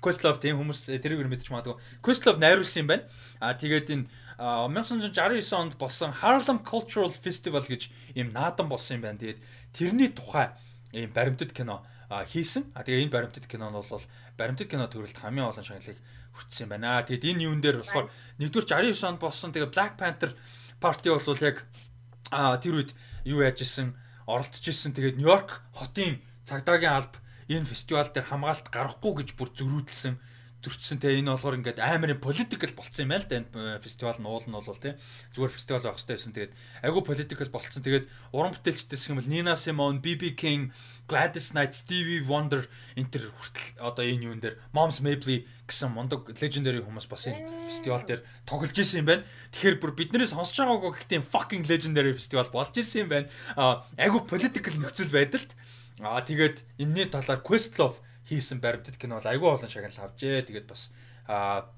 [0.00, 0.40] Questlove.
[0.40, 1.76] Тийм хүмүүс тэрүүгээр мэдчих магадгүй.
[2.00, 3.04] Questlove найруулсан юм байна.
[3.44, 4.08] А тэгээд энэ
[4.40, 9.20] 1969 онд болсон Harlem Cultural Festival гэж ийм наадан болсон юм байна.
[9.20, 9.40] Тэгээд
[9.76, 10.48] тэрний тухай
[10.96, 12.72] ийм баримтат кино хийсэн.
[12.72, 14.08] А тэгээ энэ баримтат кино нь бол
[14.40, 16.00] баримтат кино төрөлд хамгийн олон шагналыг
[16.32, 17.04] хүртсэн юм байна.
[17.04, 18.08] Тэгэд энэ юун дээр болохоор
[18.40, 20.32] нэгдүгээр 69 онд болсон тэгээ Black Panther
[20.80, 21.62] party бол яг
[22.32, 22.90] тэр үед
[23.24, 23.96] юу яаж исэн
[24.28, 24.92] оролцож исэн.
[24.92, 30.14] Тэгээд Нью-Йорк хотын цагдаагийн алба энэ фестивал дээр хамгаалалт гарахгүй гэж бүр зөрүүдэлсэн
[30.64, 33.44] зөрчсөн те энэ болохоор ингээд амар политикл болцсон юм байл да.
[33.44, 34.96] Энэ фестивал нь уул нь бол те.
[35.36, 36.32] Зүгээр фестивал байх хэрэгтэй байсан.
[36.32, 37.84] Тэгээд айгүй политикл болцсон.
[37.84, 40.72] Тэгээд уран бүтээлчдээс юм бол Nina Simone, BB King,
[41.04, 42.64] Gladys Knight, Stevie Wonder
[42.96, 47.68] энэ төр хүртэл одоо энэ юун дээр Moms Mabley гэсэн мундаг legendary хүмүүс бас энэ
[47.68, 49.24] фестивал дээр тоглож исэн юм байна.
[49.52, 53.28] Тэгэхээр бүр биднээс сонсож байгаагүй гэхдээ fucking legendary фестивал болж исэн юм байна.
[54.00, 55.52] Айгүй political нөхцөл байдалд.
[56.00, 60.48] Аа тэгээд энэний талаар Questlove хийсэн баримтат кино бол айгүй олон шагнал авжээ.
[60.48, 60.92] Тэгээд бас
[61.28, 61.68] а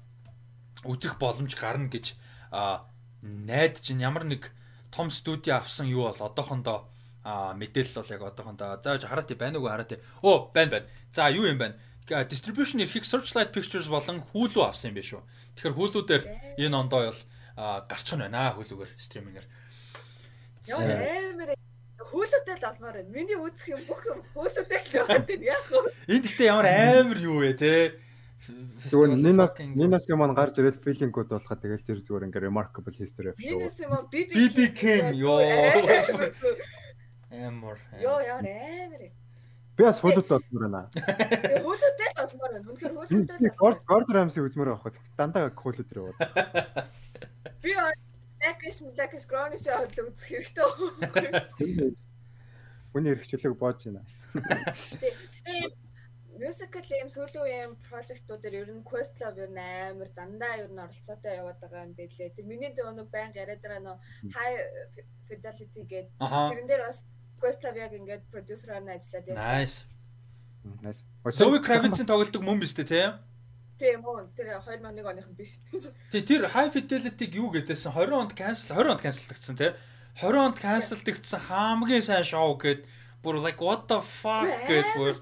[0.83, 2.15] үзэх боломж гарна гэж
[2.51, 2.87] а
[3.21, 4.51] найдаж ямар нэг
[4.91, 6.87] том студио авсан юу бол одоохондоо
[7.27, 9.99] мэдээлэл бол яг одоохондоо зааж хараат байна уу хараат.
[10.21, 10.87] Оо байна байна.
[11.11, 11.75] За юу юм байна?
[12.07, 15.23] Distribution эрхийг Searchlight Pictures болон Hulu авсан юм биш үү?
[15.59, 16.23] Тэгэхээр Hulu дээр
[16.55, 17.21] энэ ондоо бол
[17.91, 19.47] гарчих нь байна Hulu-гээр стримингээр.
[20.71, 20.79] Яа
[21.35, 21.51] амар
[21.97, 23.13] хөөлөтэй л олмоор байна.
[23.13, 25.89] Миний үзэх юм бүх юм хөөлөтэй л байгаа юм яах вэ?
[26.13, 27.73] Энд гэхдээ ямар амар юу вэ те?
[28.37, 33.49] Зүгээр Нинос Нинос юм гарч ирэл филингүүд болохоо тэгэл тэр зүгээр ингээ remarkable history авчих.
[33.49, 35.41] Нинос юм BB BB Kim ёо.
[37.33, 37.77] Амар.
[37.99, 39.11] Ёо яа амар.
[39.77, 40.81] Би бас хөлөд болмоор байна.
[40.95, 42.65] Хөлөдтэй л болмоор байна.
[42.71, 43.57] Үнэхээр хөлөдтэй л.
[43.59, 44.95] Горд Горд Рамси үзмээр авах.
[45.17, 46.13] Дандаа хөлөд рүү.
[47.61, 47.73] Би
[48.47, 51.95] Лакиш Лакиш Грони шоу үзэх хэрэгтэй.
[52.95, 54.07] Хүний эрхчлэг боож байна.
[55.43, 55.75] Тэгээ
[56.39, 61.35] musical юм сүүлийн үеийн project-уудаар ер нь Questlove ер нь амар дандаа ер нь оролцоотой
[61.43, 62.31] яваад байгаа юм байлээ.
[62.37, 63.97] Тэр миний дөө нэг байнга яриад байгаа нөө
[64.31, 64.57] high
[65.27, 67.03] fidelity гэдэг тэрэн дээр бас
[67.41, 69.51] Questlove яг ингээд продюсераар нь ажиллаад явсан.
[69.59, 69.77] Nice.
[70.85, 71.01] Nice.
[71.35, 73.11] Zoe Kravitz-ийн тоглолтог мөн биз дээ тийм?
[73.77, 74.33] Тийм үү.
[74.33, 75.61] Тэр 2001 оных нь биш.
[76.09, 79.73] Тий, тэр high fidelity-г юу гэдээсэн 20 онд cancel 20 онд cancelдагдсан тийм?
[80.17, 82.89] 20 онд cancelдагдсан хамгийн сайн шоу гэдэг
[83.21, 85.13] бүр like what the fuck гэж бүр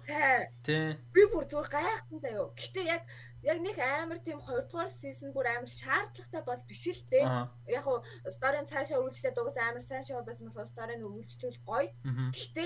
[0.63, 0.95] тий.
[1.15, 2.51] Би бүр зүгээр гайхсан заяо.
[2.55, 3.03] Гэтэ яг
[3.43, 7.23] яг нэг амар тийм 2 дугаар сизон бүр амар шаардлагатай бол биш л дээ.
[7.71, 11.89] Яг хуу сторийн цаашаа үргэлжлээд угаас амар сайн шоу байсан болохоор сторийн үргэлжлүүл гоё.
[12.35, 12.65] Гэтэ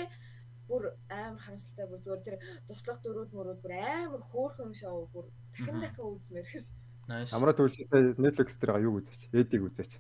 [0.70, 2.38] бүр амар харамсалтай бүр зүгээр тэр
[2.70, 5.26] туслах дөрүүд мөрүүд бүр амар хөөрхөн шоу бүр
[5.58, 6.66] дахин дахин үзмээр гэж.
[7.10, 7.34] Nice.
[7.34, 9.34] Амраа төлөвлөсөй Netflix дээр юу үзэж?
[9.34, 9.92] Эдиг үзэж.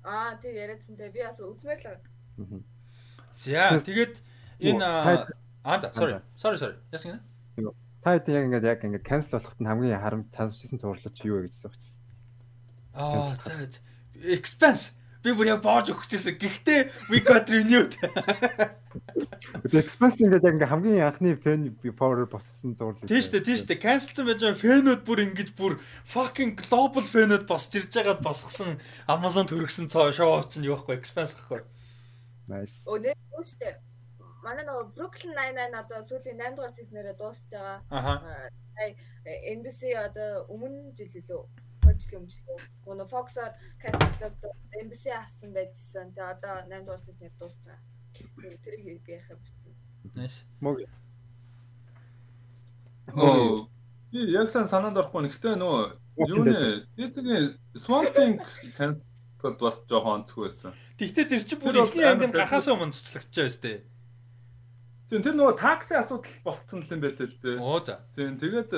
[0.00, 2.64] Аа тий яриадсан те би бас үзмээр л.
[3.36, 4.16] За тэгээд
[4.64, 7.72] энэ аа за sorry sorry sorry яасан гэнэ?
[8.00, 11.44] Та хэд яг ингээд яг ингээд cancel болоход нь хамгийн харамт тасчихсан зурлал чи юу
[11.44, 11.76] вэ гэж асуух.
[12.96, 13.82] Аа за
[14.24, 14.96] expense
[15.26, 16.38] би бүр яг боож өгчихсэн.
[16.38, 17.98] Гэхдээ we got renewed.
[19.66, 23.02] Expense ингээд яг ингээд хамгийн анхны fan power боссон зурлал.
[23.02, 23.82] Тийм шүү дээ, тийм шүү дээ.
[23.82, 25.74] Cancelсан байж байгаа фэнүүд бүр ингэж бүр
[26.06, 28.78] fucking global фэнүүд босч ирж байгаад босгосон
[29.10, 31.66] Amazon төрөгсөн цоо шоу чинь юу байхгүй expense гэхгүй.
[32.46, 32.74] Nice.
[32.86, 33.74] Өнөө үстэй.
[34.46, 37.82] Манай нөгөө Brooklyn Nine-Nine одоо сүүлийн 8 дугаар сизнэрээ дуусч байгаа.
[37.90, 38.14] Аха.
[39.26, 41.42] NBC одоо өмнө жил илүү
[41.86, 42.58] 2 жилийн өмнө жилөө.
[42.86, 44.42] Нөгөө Fox-оор кастинглаад
[44.82, 46.10] NBC авсан байжсэн.
[46.12, 48.58] Тэгээ одоо 8 дугаар сизнэр дуусч байгаа.
[48.64, 49.72] Тэрийг ярих юм битсэн.
[50.14, 50.42] Nice.
[50.60, 50.84] Мөг.
[53.14, 53.68] Оо.
[54.10, 55.28] Би яг сан санаанд орохгүй.
[55.28, 55.84] Гэхдээ нөгөө
[56.26, 56.86] юу нэ?
[56.96, 58.40] Дисгийн Swamp Thing
[58.78, 60.72] канцлд бас жоохон онцгүй байсан.
[60.96, 63.78] Тэгтээ тэр чинь бүр ихний ангинд гарахаас өмнө цуцлагдчихаа байж тээ.
[65.10, 67.56] Тийм тэр нөгөө такси асуудал болцсон л юм байлээ л дээ.
[67.60, 68.00] Оо за.
[68.16, 68.70] Тийм тэгээд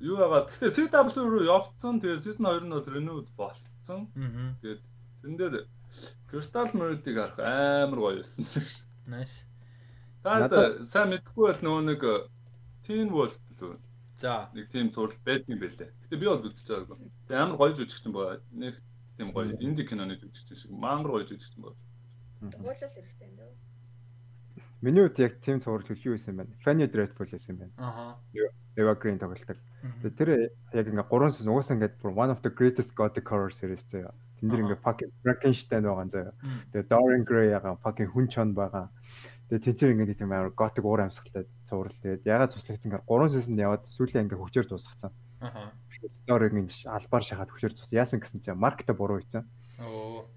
[0.00, 0.46] юу байгаа.
[0.46, 2.00] Гэхдээ CW руу явцсан.
[2.00, 4.08] Тэгээд season 2 нь renewed болцсон.
[4.62, 4.82] Тэгээд
[5.22, 5.66] тэн дээр
[6.30, 8.44] Crystal Murray-г харах амар гоё байсан.
[9.08, 9.48] Nice.
[10.22, 12.16] Таад сайн мэдгүй бол нөгөө нэг э,
[12.84, 13.78] Teen Wolf лөө.
[14.18, 14.50] За.
[14.52, 15.90] Нэг тийм зураг байдсан байлээ.
[16.04, 17.10] Гэтэ би бол үзэж байгаагүй.
[17.26, 18.42] Тэгээд амар гоё жүжигчин байгаа.
[18.52, 18.74] Нэг
[19.16, 21.78] тийм гоё инди киноны жүжигч шиг мангар гоё жүжигч юм байна.
[22.60, 23.50] Уулал хэрэгтэй юм даа.
[24.80, 26.54] Миний үед яг тийм цуврал төлөв байсан байна.
[26.64, 27.72] Fanny Dreadful байсан байна.
[27.78, 28.14] Аа.
[28.78, 29.58] Eva Green тоглолдог.
[30.18, 30.28] Тэр
[30.72, 34.14] яг ингээ 3 сезон угаасаа ингээ one of the greatest gothic horror series заяа.
[34.38, 36.32] Тэн дээр ингээ fucking Frankenstein байгаа заяа.
[36.70, 38.86] Тэгээ Dorian Gray яга fucking хүн чон байгаа.
[39.50, 41.98] Тэгээ тэнцэр ингээ тийм амар gothic уур амьсгалтай цуврал.
[41.98, 45.12] Тэгээд ягаад туслах ингээ 3 сезонд яваад сүүлийн ингээ хөгжөөр дуусгацсан.
[45.42, 45.74] Аа
[46.26, 49.42] Дорыг ин албаар шахаад хөшөр цус яасан гэсэн чинь маркета буруу хийсэн.
[49.82, 50.30] Оо.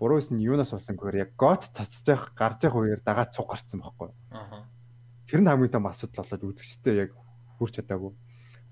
[0.00, 3.52] Буруу хийсэн нь юунаас болсон гэхээр яг гот цацж явах гарч явах үеэр дагаад цуг
[3.52, 4.08] гарцсан байхгүй.
[4.32, 4.64] Аа.
[5.28, 7.10] Тэр нь хамгийн том асуудал болоод үзэгчтэй яг
[7.60, 8.16] хүрч чадаагүй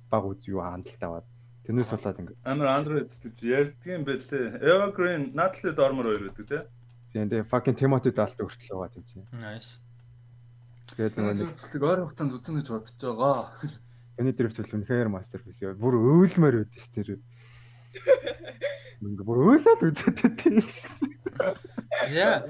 [0.08, 1.26] баг үз юу хандлтаа аваад
[1.68, 4.56] тэрнээс болоод ингэ амар андроид гэж ярьдгийн байлээ.
[4.64, 6.62] Evergreen Natalie Dormer хоёр гэдэг тий.
[7.12, 9.28] Тийм тийм fucking Timothy Dalton хүртэл байгаа тийм чинь.
[9.36, 9.84] Nice.
[10.96, 13.52] Тэгээд нэг ойр хугацаанд үзнэ гэж бодож байгаа.
[14.16, 15.76] Таны дээр зөвл үнэхээр мастерпис яа.
[15.76, 17.20] Бүр өөлмөр үүдээс тэр.
[19.04, 20.64] Мөнгө бүр өөлөөд үзээд тийм.
[22.10, 22.44] За.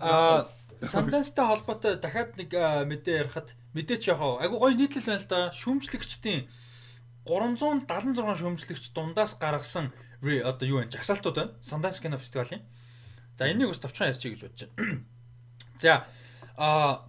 [0.00, 0.48] Аа
[0.80, 2.56] Sundance-тай холбоотой дахиад нэг
[2.88, 5.52] мэдээ ярихад мэдээч яг айгу гоё нийтлэл байна л да.
[5.52, 6.48] Шүүмжлэгчдийн
[7.28, 9.92] 376 шүүмжлэгч дундаас гаргасан
[10.24, 10.88] одоо юу вэ?
[10.88, 11.52] Жагсаалтууд байна.
[11.60, 12.64] Sundance кино фестивалийн.
[13.36, 15.04] За энийг бас товчхон ярьчих гэж бодож байна.
[15.84, 16.06] За
[16.56, 17.04] а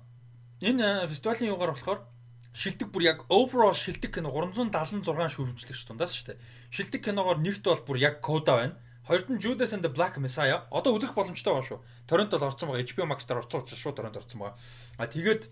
[0.60, 2.04] энэ фестивалийн юугаар болохоор
[2.52, 6.42] шилдэг бүр яг overall шилдэг кино 376 шүүмжлэгч дундаас шүү дээ.
[6.76, 8.76] Шилдэг киногоор нэгт бол бүр яг кода байна.
[9.08, 10.62] Хоёрт нь Judas and the Black Messiah.
[10.70, 11.80] Одоо үзэх боломжтой байгаа шүү.
[12.06, 12.86] Торрент бол орсон байгаа.
[12.86, 14.58] HBO Max дээр орсон учраас шууд торрент орсон байгаа.
[15.02, 15.50] А тэгээд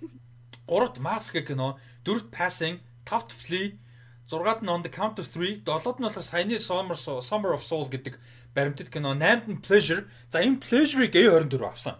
[0.69, 2.77] гуравт Mask кино, дөрөвт Passing,
[3.09, 3.81] тавт Flee,
[4.29, 6.93] зургаад нь On the Count of 3, долоод нь болохоор саяны Summer
[7.25, 8.21] Summer of Soul гэдэг
[8.53, 10.05] баримтат кино, 8-д нь Pleasure.
[10.29, 11.97] За энэ Pleasure-ыг A24 авсан.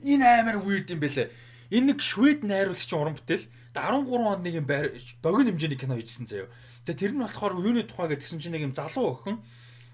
[0.00, 1.28] Энэ амар weird юм бэлээ.
[1.68, 3.44] Энэ нэг Швед найруулагчийн уран бүтээл
[3.76, 4.66] 13 онд нэг юм
[5.20, 6.48] богино хэмжээний кино хийжсэн заяа.
[6.88, 9.40] Тэгээ тэр нь болохоор юуны тухай гэдгсэн чинь нэг юм залуу охин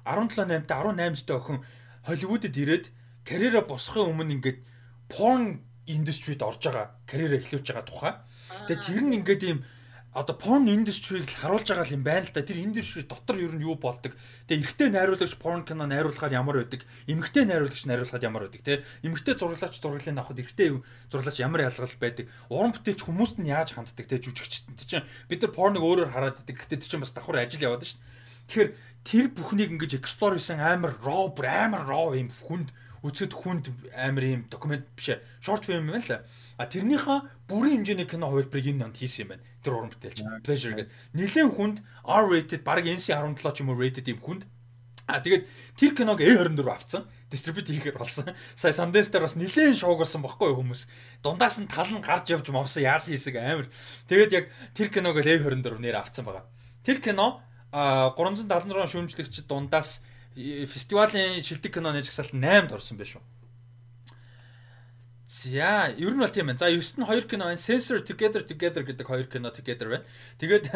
[0.05, 1.59] 17 8 та 18 дэд охин
[2.07, 2.87] Холливуудад ирээд
[3.25, 4.59] карьераа босхын өмнө ингээд
[5.12, 8.15] porn industryд орж байгаа, карьераа эхлүүлж байгаа тухай.
[8.67, 9.59] Тэгээ тэр нь ингээд ийм
[10.11, 12.43] одоо porn industry-г л харуулж байгаа юм байна л да.
[12.43, 14.19] Тэр industry дотор ер нь юу болдог.
[14.51, 18.83] Тэгээ эрэгтэй найруулагч porn кино найруулахаар ямар байдаг, эмэгтэй найруулагч найруулахад ямар байдаг те.
[19.07, 20.69] Эмэгтэй зураглаач зураглалыг авахд эрэгтэй
[21.15, 22.27] зураглаач ямар ялгал байдаг.
[22.51, 26.59] Уран бүтээлч хүмүүст нь яаж ханддаг те жүжигчтэй чинь бид нар порныг өөрөөр хараад идэг.
[26.59, 28.19] Гэтэ тэр чинь бас давхар ажил яваад шүү дээ.
[28.51, 28.70] Тэгэхээр
[29.05, 32.69] тэр бүхнийг ингэж explore хийсэн амар raw амар raw юм хүнд
[33.01, 33.65] үзэд хүнд
[33.97, 35.25] амар юм документ биш ээ.
[35.41, 36.20] Short film юм л.
[36.61, 39.45] А тэрнийхээ бүрийн хэмжээний кино хувилбарыг энэ онд хийсэн юм байна.
[39.65, 40.93] Тэр уран бүтээлч Pleasure гэдэг.
[41.17, 44.45] Нилээн хүнд R rated баг NC17 ч юм уу rated юм хүнд.
[45.09, 47.03] А тэгээд тэр киног A24 авцсан.
[47.33, 48.31] Дистрибьют хийхээр болсон.
[48.55, 50.87] Сая Sundance дээр бас нилээн шуугуулсан байхгүй хүмүүс.
[51.25, 53.67] Дундаас нь тал нь гарч явж мовсон яасан хэсэг амар.
[54.07, 54.45] Тэгээд яг
[54.77, 56.47] тэр киног л A24 нэр авцсан байгаа.
[56.87, 60.02] Тэр кино 376 шүүмжлэгчид дундаас
[60.34, 63.23] фестивалийн шилдэг киноны жагсаалт 8-д орсон байх шүү.
[65.31, 66.58] За, ер нь бол тийм байна.
[66.58, 67.57] За, 9-т нь 2 кино байна.
[67.57, 70.07] Sensor Together Together гэдэг 2 кино Together байна.
[70.42, 70.66] Тэгээд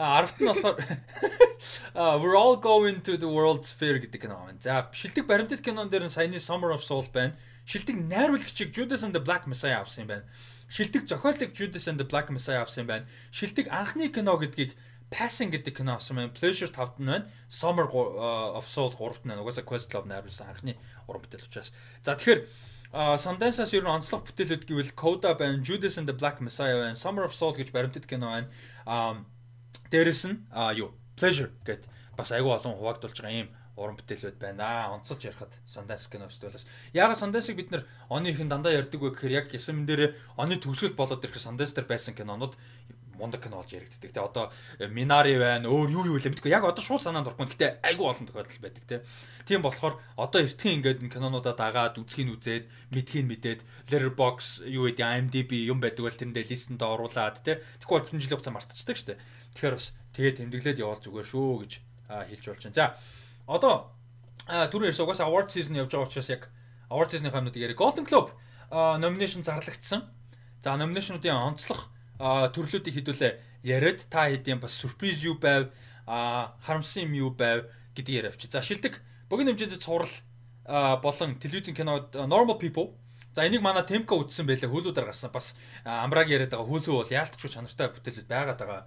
[0.00, 0.76] 10-т нь болохоор
[2.22, 4.60] We're all going to the World's Fair гэдэг кино байна.
[4.60, 7.36] За, шилдэг баримтат кинон дээр нь саяны Summer of Soul байна.
[7.68, 10.24] Шилдэг найруулагчийг Judas and the Black Messiah авсан юм байна.
[10.72, 13.04] Шилдэг зохиолыг Judas and the Black Messiah авсан юм байна.
[13.30, 14.72] Шилдэг анхны кино гэдгийг
[15.10, 16.32] Passing гэдэг кино авсан байна.
[16.32, 17.26] Pleasure 5-т нь байна.
[17.48, 19.42] Summer of Soul 3-т нь байна.
[19.42, 20.76] Угаасаа Questlove найруулсан анхны
[21.08, 21.72] уран бүтээл учраас.
[22.04, 22.44] За тэгэхээр
[22.92, 27.24] Sundance-аас ер нь онцлог бүтээлүүд гэвэл Coda байна, Judas and the Black Messiah байна, Summer
[27.24, 28.48] of Soul гэж баримтат кино байна.
[28.88, 29.24] Аа
[29.92, 31.84] дээрэс нь аа юу Pleasure гэд
[32.16, 34.90] бас айгүй олон хуваагдуулж байгаа юм уран бүтээлүүд байна.
[34.96, 36.66] Онцолж ярихад Sundance кино фестивалаас.
[36.92, 40.98] Яагаад Sundance-ыг бид нэр оны ихэн дандаа ярьдаг вэ гэхээр яг ясам дээр оны төгсгөл
[40.98, 42.58] болоод ирэх Sundance дээр байсан кинонууд
[43.18, 44.10] мундаг кино болж яригддаг.
[44.14, 46.54] Тэ одоо э, Минари байна, өөр юу юу вэ мэдгүй.
[46.54, 47.50] Яг одоо шууд санаанд орохгүй.
[47.50, 49.02] Гэтэ айгүй олон тохиолдол байдаг тэ.
[49.44, 52.64] Тийм болохоор одоо эртхэн ингээд кинонуудаа дагаад үзхийг үзээд,
[52.94, 57.60] мэдхийг мэдээд Letterboxd юу гэдэг IMDb юм байдаг бол тэрэндээ листэнд оруулаад тэ.
[57.82, 59.18] Тэгэхгүй бол бүтэн жилийн хугацаа мартчихдаг дээ.
[59.58, 61.72] Тэгэхээр бас тэгээд тэмдэглээд явал зүгээр шүү гэж
[62.08, 62.78] хэлж болж байна.
[62.78, 62.86] За
[63.48, 63.74] одоо
[64.46, 66.42] түрүү ярьсан угаасаа award season явж байгаа учраас яг
[66.92, 67.76] award season-ийн хамнуудыг яриа.
[67.76, 68.32] Golden Globe
[68.70, 70.04] nomination зарлагдсан.
[70.60, 71.88] За номинашнуудын онцлог
[72.18, 73.32] төрлүүдийг хэдүүлээ
[73.62, 75.70] яриад та хэдийн бас сюрприз юу байв
[76.06, 78.50] харамсан юм юу байв гэдгийг яриа авчи.
[78.50, 80.10] За шилдэг богино хэмжээнд цуврал
[81.02, 82.94] болон телевизэн кинод Normal People
[83.38, 85.30] За энийг манай Темко үтсэн байлаа хөлүүдээр гарсан.
[85.30, 85.54] Бас
[85.86, 88.82] амрааг яриад байгаа хөлөө бол яалтчгүй чанартай бүтээлүүд байгаад байгаа.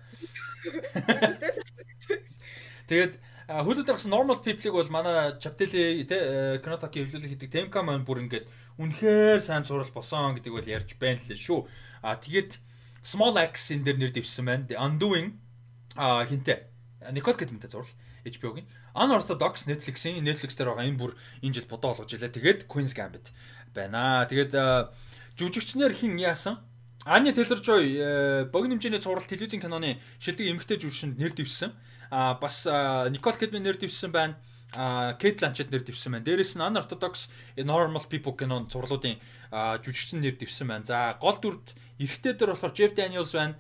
[2.92, 3.16] Тэгээд
[3.48, 8.52] хөлүүдээр гарсан Normal People-ыг бол манай Chapteli те Кинотаки хөвлөлөг хийдэг Темко маань бүр ингээд
[8.76, 11.64] үнэхээр сайн зурал босон гэдэг бол ярьж байна лээ шүү.
[12.04, 12.60] А тэгээд
[13.04, 14.66] Small Axe энэ дэр нэр дэвшсэн байна.
[14.70, 15.38] The Undoing
[15.98, 16.70] а хинтээ.
[17.12, 18.70] Никол гэдэг юмтай зурлал HBO-гийн.
[18.94, 22.30] Unorthodox Netflix-ийн Netflix дээр байгаа энэ бүр энэ жил бодоо болгож илээ.
[22.30, 23.34] Тэгээд Queen's Gambit
[23.74, 24.30] байна.
[24.30, 24.54] Тэгээд
[25.36, 26.62] жүжигчнэр хин яасан?
[27.34, 31.74] Taylor-Joy э, богино хэмжээний цуврал телевизийн киноны шилдэг эмэгтэй жүжигчэнд нэр дэвшсэн.
[32.14, 34.38] А бас Nicole Kidman нэр дэвшсэн байна
[34.76, 36.26] а Кейт Ланчет нэр дэвсэн байна.
[36.26, 37.28] Дээрээс нь Unorthodox
[37.58, 39.20] Normal People кинон зурлуудын
[39.52, 40.86] жүжигчин нэр дэвсэн байна.
[40.86, 43.60] За гол дүрд эрэгтэй дээр болохоор Jeff Daniels байна.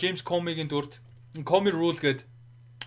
[0.00, 1.00] James Comey-гийн дүрд
[1.44, 2.24] Comey Rule гэдэг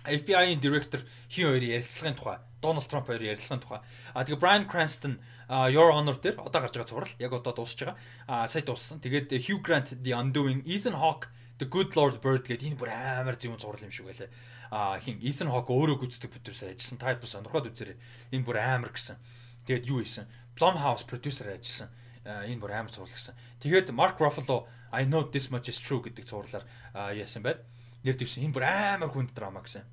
[0.02, 3.80] FBI-ийн директор хин хоёрын ярилцлагын тухай Дональд Трамп хоёрын ярилцлагын тухай.
[4.14, 5.22] А тэгээ Brian Cranston
[5.70, 7.94] Your Honor дээр одоо гарч байгаа цуврал яг одоо дуусч байгаа.
[8.26, 8.98] А сая дууссан.
[8.98, 11.30] Тэгээд Hugh Grant The Undoing, Ethan Hawke
[11.62, 14.30] The Good Lord Bird гэдэг энэ бүр амар зөв зураг юм байлаа а
[14.72, 16.98] хин Ethan Hawke өөрөө гүйцэтгэх продюсер ажилласан.
[16.98, 17.96] Та бас сонирхоод үзээрэй.
[18.32, 19.20] Энэ бүр амар гэсэн.
[19.68, 20.24] Тэгээд юу хийсэн?
[20.56, 21.92] Blumhouse продюсер ажилласан.
[22.24, 23.36] Энэ бүр амар цуврал гэсэн.
[23.60, 26.64] Тэгээд Mark Ruffalo I know this much is true гэдэг цувралаар
[27.12, 27.60] яасан байд.
[28.00, 28.48] Нэр дэвсэн.
[28.48, 29.84] Энэ бүр амар хүнд драма гэсэн.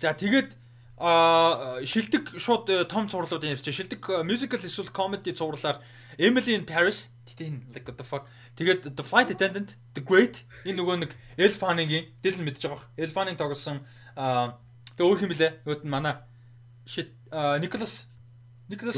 [0.00, 0.56] За тэгээд
[1.00, 5.80] а шилдэг шууд э, том цувралуудын ярьж шилдэг musical эсвэл comedy цувралаар
[6.20, 8.24] Emily in Paris тийм like what the fuck
[8.56, 13.10] тэгээд The Flight Attendant The Great энэ нөгөө нэг Elle Fanning-ийн дэл нь мэдчихэж байгаа.
[13.14, 13.84] Fanning тоглосон
[14.16, 14.56] а
[14.96, 15.64] тэг өөр хэм блэ?
[15.64, 16.14] Нөгөөд нь манай
[16.86, 18.06] shit Nicholas
[18.68, 18.96] Nicholas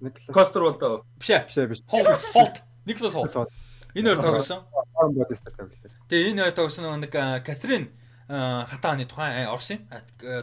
[0.00, 1.04] Nicholas Coster бол доо.
[1.16, 1.48] Биш ээ.
[1.48, 1.80] Биш ээ биш.
[1.88, 3.48] Holt Nicholas Holt.
[3.96, 4.60] Энэ хоёр тоглосон.
[6.08, 7.12] Тэгээ энэ хоёр тоглосон нэг
[7.44, 7.88] Катрин
[8.28, 9.86] хатааны тухайн Орсын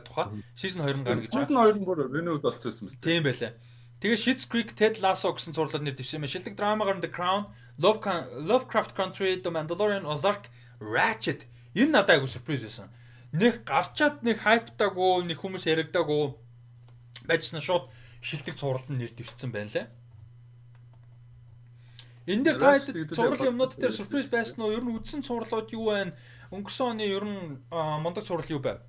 [0.08, 1.46] тухай season 2 гарна гэж байна.
[1.46, 2.98] Season 2 нь бүр renewed болчихсон юм.
[2.98, 3.54] Тийм байлаа.
[4.04, 6.28] Тэгээ Shit's Creek, Ted Lasso гэсэн зурлал нэр дэвсэн юм.
[6.28, 7.48] Шилдэг драмагаар The Crown,
[7.80, 10.52] Lovecraft Country, The Mandalorian, Ozark,
[10.84, 11.48] Ratchet.
[11.72, 12.92] Энэ надад айгу сюрприз байсан.
[13.32, 16.36] Нэг гарчаад нэг хайптаагүй, нэг хүмүүс яригдаагүй
[17.32, 17.88] байжсан шууд
[18.20, 19.88] шилдэг цувралд нэр дэвссэн байна лээ.
[22.28, 22.84] Энэ дээр та
[23.16, 24.76] цуврал юмнууд дээр сюрприз байсан уу?
[24.76, 26.12] Ер нь үдсэн цувралууд юу байна?
[26.52, 28.84] Өнгөрсөн оны ер нь мундаг цуврал юу байв?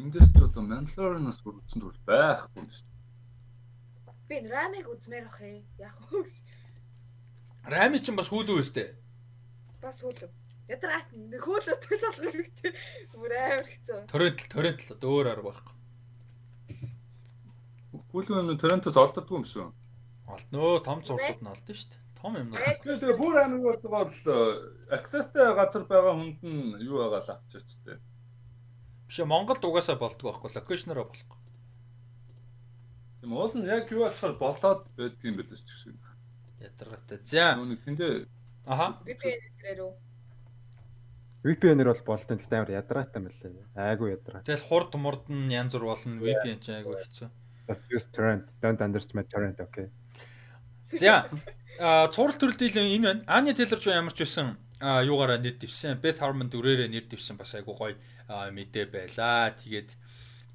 [0.00, 2.88] Эндээс ч одоо Mandalorian-аас үргэлжлэн төрөл байхгүй юм шүү.
[4.28, 5.60] Би Рамиг үзмээр ах юм.
[5.76, 6.24] Яг уу.
[7.68, 8.96] Рами ч бас хүүлүү өстэй.
[9.84, 10.32] Бас хөлөв.
[10.72, 12.72] Ядраат хөлөө төл болох хэрэгтэй.
[13.12, 14.00] Бүр амар хэцүү.
[14.08, 15.76] Торрент торрент л одоо өөр арга байхгүй.
[18.08, 19.68] Хүүлэн юм Торрентос олддгүй юм шүү.
[20.32, 22.00] Олдноо том зурлууд нь олдсон шүү дээ.
[22.16, 22.64] Том юм уу?
[22.80, 24.08] Тэгээ бүр амар бол
[24.88, 28.00] accessтэй газар байгаа хүнд нь юу байгаа л авчирч тээ.
[29.12, 31.38] Биш ээ Монголд угаасаа болдгоо байхгүй локейшнороо болохгүй.
[33.20, 36.00] Тийм уул нь яг юу болохоор болоод байдаг юм байна ч гэсэн.
[36.64, 37.20] Ядаргатай.
[37.20, 37.52] За.
[37.60, 38.24] Нүг тэндээ
[38.64, 38.96] Аха.
[39.04, 39.92] VPN дээр үү?
[41.44, 43.68] VPN-ээр бол болтой гэхдээ амар ядраатай юм лээ.
[43.76, 44.40] Айгу ядраа.
[44.48, 46.16] Тэгэл хурд мурд нь янз бүр болно.
[46.16, 47.28] VPN ч айгүй хэцүү.
[47.68, 48.48] Just use torrent.
[48.64, 49.92] Don't understand torrent, okay.
[50.88, 51.28] За.
[51.76, 53.22] А цуврал төрөл дийлэн энэ байна.
[53.28, 56.00] Anya Taylor-Joy ямар ч байсан а юугаараа нэр дэвсэн.
[56.00, 57.92] Beth Harmon дүрээрээ нэр дэвсэн бас айгу гоё
[58.28, 59.54] мэдээ байлаа.
[59.56, 59.96] Тэгээд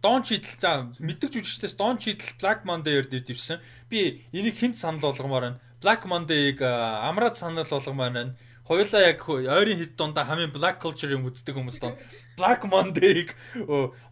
[0.01, 3.59] Don Cheadle за мэддэг жүжигчдээс Don Cheadle Black Monday-ээр дэвсэн.
[3.89, 5.59] Би энийг хинт санал болгомоор байна.
[5.81, 8.35] Black Monday-г амраад санал болгомоор байна.
[8.67, 11.95] Хоёулаа яг ойрын хэд дундаа хамгийн Black Culture юм үздэг хүмүүс доо
[12.37, 13.33] Black Monday-г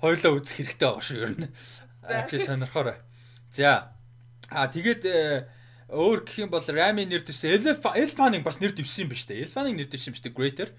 [0.01, 1.51] хоёулаа үзэх хэрэгтэй байгаа шүү ер нь.
[2.32, 2.98] Чи сонирхоор.
[3.51, 3.93] За.
[4.50, 5.06] А тэгээд
[5.92, 9.43] өөр гэх юм бол Rami нэр дэвсэн Elfan-ыг бас нэр дэвсэн юм ба штэ.
[9.43, 10.69] Elfan-ыг нэр дэвсэн юм штэ Greater.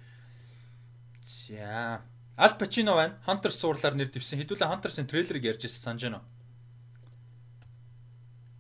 [1.22, 2.02] За.
[2.36, 3.16] Al Pacino байна.
[3.26, 4.36] Hunter суурлаар нэр дэвсэн.
[4.44, 6.28] Хэдүүлээ Hunter-сын трейлерыг ярьж ирсэн санаж байна уу?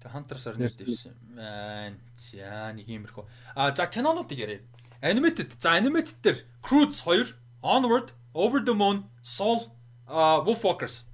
[0.00, 1.12] Тэг Hunter-саар нэр дэвсэн.
[1.36, 2.00] Байна.
[2.16, 3.24] За нэг иймэрхүү.
[3.52, 4.64] А за кинонуудыг яриа.
[5.04, 5.60] Animated.
[5.60, 9.68] За animated дээр Cruise 2, Onward, Over the Moon, Soul,
[10.06, 11.04] а Wolfwalkers.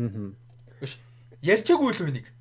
[0.00, 0.36] Мм.
[1.42, 2.32] Ярьчаагүй л үнийг.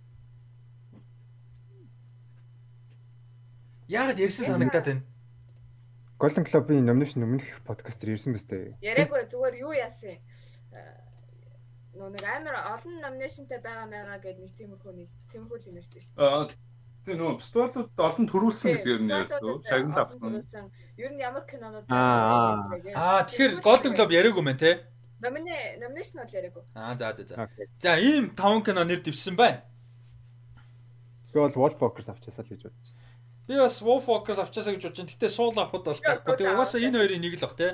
[3.91, 5.03] Яагаад ярьсан санагдаад байна?
[6.22, 8.77] Golden Globe-ийн номинашн өмнөх подкастер ирсэн дээ.
[8.85, 10.22] Яриаггүй зүгээр юу яасан юм?
[11.98, 16.14] Нөө нэг амар олон номинашнтай байгаа маяга гэдэг нэг тиймэрхүү нэг тиймэрхүү юм ярьсан шүү
[16.14, 16.22] дээ.
[16.22, 16.45] Аа
[17.01, 19.41] тийм нөө фестивалууд олон төрүүлсэн гэдгээр нь ярьсан.
[19.66, 20.66] Шагнал авсан.
[21.01, 24.85] Ер нь ямар кинонууд Аа, Аа тэгэхээр Golden Globe яриаггүй мэн те.
[25.25, 26.64] Номине номинашн бол яриаггүй.
[26.77, 27.50] Аа за за за.
[27.82, 29.66] За ийм таван кино нэр дэвсэн байна.
[31.33, 32.90] Би бол Wolfwalkers авчаасаа л гэж бодчих.
[33.51, 35.11] Би бас Wolfwalkers авчаасаа гэж бодож байна.
[35.11, 36.35] Гэтэ суул авахд бол гарахгүй.
[36.39, 37.67] Тэгээ угаасаа энэ хоёрын нэг л бах те.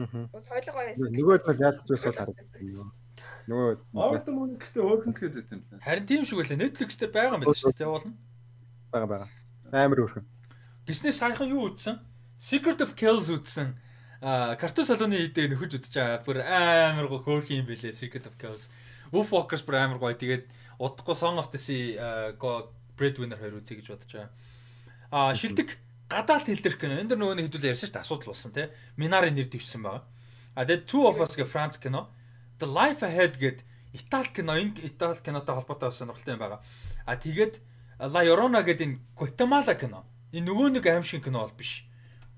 [0.00, 0.24] Аа.
[0.32, 1.12] Бас хоёлоо гоё байсан.
[1.12, 2.88] Нөгөө нь яаж ч байсан харагдсан.
[3.44, 5.84] Нөгөө Орд мөн гэхдээ хөөрхөнл гэдэг юм лээ.
[5.84, 6.64] Харин тийм шиг байлаа.
[6.64, 7.84] Netflix дээр байгаа юм байна шүү дээ.
[7.84, 8.12] Явуулна.
[8.88, 9.28] байгаа байгаа.
[9.76, 10.24] Амар өөрхөн.
[10.88, 12.00] Гиснээ саяхан юу үзсэн?
[12.40, 13.76] Secret of Kells үзсэн.
[14.24, 16.24] А картун салууны хідээ нөхөж үзэж байгаа.
[16.24, 18.72] Бүр амар го хөөрх юм бэлээ Secret of Kells.
[19.12, 20.16] Wolfwalkers бүр амар гоё.
[20.16, 20.48] Тэгээд
[20.80, 24.32] удахгүй Song of the Sea го Breadwinner хоёр үзье гэж бодож байгаа.
[25.10, 25.78] А шилдэг
[26.08, 26.98] гадаалт хэлдэрх кино.
[26.98, 28.04] Энд дэр нөгөө нэг хэдүүл ярьсан шүү дээ.
[28.06, 28.66] Асуудал болсон тий.
[28.96, 30.02] Minari нэр дэвсэн байгаа.
[30.54, 32.08] А тэгээд Two of Us гэх Франц кино.
[32.58, 33.60] The Life Ahead гэд
[33.92, 36.60] Итали кино, Итали кинотой холбоотой сонирхолтой юм байгаа.
[37.04, 37.60] А тэгээд
[37.98, 40.04] La Llorona гэдэг энэ Guatemala кино.
[40.32, 41.88] Энэ нөгөө нэг аим шиг кино бол биш.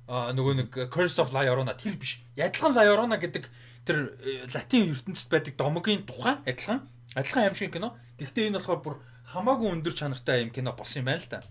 [0.06, 2.22] А нөгөө нэг Curse of La Llorona тэр биш.
[2.38, 3.44] Адилхан La Llorona гэдэг
[3.84, 7.98] тэр э, латин ертөнцид байдаг домогийн тухайн адилхан адилхан аим шиг кино.
[8.18, 8.94] Гэхдээ энэ болохоор бүр
[9.34, 11.42] хамаагүй өндөр чанартай юм кино болсон юм байна л да.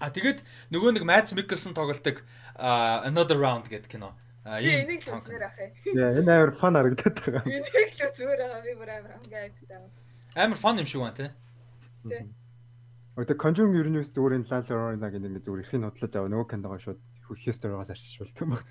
[0.00, 2.20] А тэгээд нөгөө нэг Mads Mikkelsen тоглолдог
[2.56, 4.12] Another Round гэдэг кино.
[4.46, 5.72] А энийг л үзмээр ах юм.
[5.96, 7.42] Яа, энэ амар фан харагдаад байгаа.
[7.50, 8.60] Энийг л үзмээр байгаа.
[8.62, 9.90] Би бүр амар хангай айдтай.
[10.36, 11.32] амар фан юм шиг байна те.
[12.06, 12.28] Тий.
[13.16, 16.78] Өөдөө Conjuring нь зүгээр энэ Lance Lorena гэдэг ингэ зүгээр ихийн худлаад аваа нөгөө киногоо
[16.78, 18.70] шууд хөхөөс дөрөгөөс арчиж болт юм байна.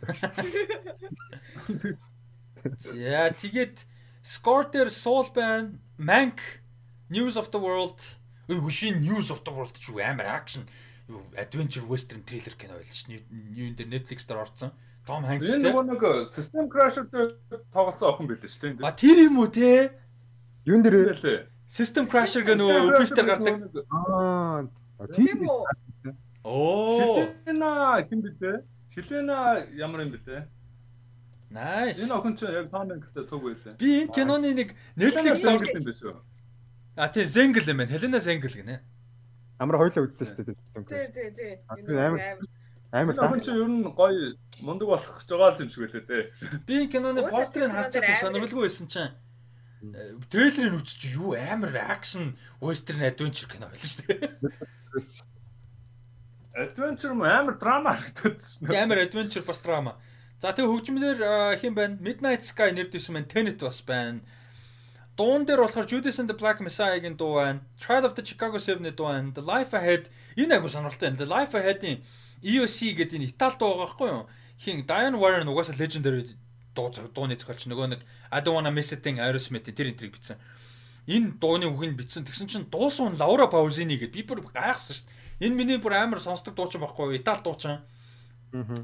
[2.78, 3.78] За тэгээд
[4.72, 6.62] дээр Soul байна, Mank,
[7.10, 8.00] News of the World,
[8.48, 10.70] ой хүшийн News of the World ч юу амар акшн
[11.08, 13.06] юу adventure western thriller кино байл ш.
[13.10, 14.72] Юу энэ дээр Netflix дээр орсон.
[15.06, 15.70] Tom Hanks Энэ те.
[15.70, 16.02] нөгөө нэг
[16.34, 17.30] System Crasher дээр
[17.70, 18.86] тоглосон охин шүү дээ.
[18.86, 19.94] А тэр юм уу те?
[20.66, 21.46] Юун дээр Байлээ.
[21.70, 23.56] System Crasher гэх нөгөө өвөлтөөр гардаг.
[23.94, 24.66] аа
[25.14, 25.62] Тийм үү?
[26.46, 26.98] Оо,
[27.46, 28.58] Хилена хин бэлээ?
[28.94, 30.42] Хилена ямар юм бэлээ?
[31.54, 32.02] nice.
[32.02, 33.78] Энэ охин чинь яг Tom Hanks-тэй цуг байлээ.
[33.78, 36.18] Би энэ киноны нэг Netflix дээр юм биш үү?
[36.98, 37.94] А тий Zengel юм байна.
[37.94, 38.82] Helena Zengel гинэ.
[39.60, 40.56] Амар хоёлоо үзсэн шүү дээ.
[40.84, 41.54] Тий, тий, тий.
[41.72, 42.20] Амар.
[42.92, 43.16] амар.
[43.16, 46.24] Охин чинь ер нь гоё мундаг болох байгаа юм шиг байлээ дээ.
[46.68, 49.16] Би киноны постерыг харж чадсан сонирхолгүй байсан чинь
[49.96, 54.20] э, трейлерыг үзчих чи юу амар акшн western adventure кино байлаа шүү дээ.
[56.56, 58.72] Adventure юм амар драма харагдчихсан.
[58.72, 60.00] Амар adventure бас драма.
[60.40, 62.00] За тэгээ хөгжмөлөр э, хин байна?
[62.00, 63.28] Midnight Sky нэр дэвсэн байна.
[63.28, 64.20] Tenet бас байна.
[65.16, 67.64] Дуун дээр болохоор Judas and the Black Messiah-гийн дуу байна.
[67.80, 69.32] Trial of the Chicago 7-ийн дуу байна.
[69.32, 71.20] The Life Ahead энэ агуу сонирхолтой байна.
[71.24, 72.04] The Life Ahead-ийн
[72.44, 74.28] EOC гэдэг энэ Итали дуу байгаа байхгүй юу?
[74.60, 76.36] Хин Diane Warren угаасаа legendary
[76.76, 80.36] дуу дууны зохиолч нөгөө нэг I don't wanna miss a thing Aerosmith тэр энтрийг бичсэн.
[81.08, 82.28] Энэ дууны үгийг бичсэн.
[82.28, 85.48] Тэгсэн чинь дуусуун Лаура Паузини гэдэг би бүр гайхсан шүү дээ.
[85.48, 87.80] Энэ миний бүр амар сонсдог дуучин байхгүй Итали дуучин.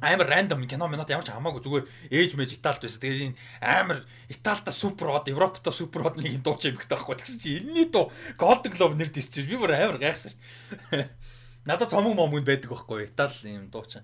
[0.02, 3.02] Амар рандом кино минут ямар ч хамаагүй зүгээр ээж мэж Италид байсан.
[3.02, 7.16] Тэгээд энэ амар Италида супер од, Европта супер од нэг юм дуучин юм гэдэг байхгүй.
[7.22, 11.08] Тэгсэн чи энэний дуу Golden Globe нэр дисч би бүр амар гайхсан шүү.
[11.70, 14.04] Надад цомог момгонд байдаг байхгүй Итали юм дуучин.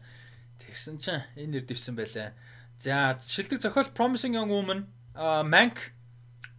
[0.63, 2.37] Тэгсэн чинь энэ нэр дивсэн байлаа.
[2.79, 4.85] За шилдэг зохиол Promising Young Woman,
[5.17, 5.97] Mank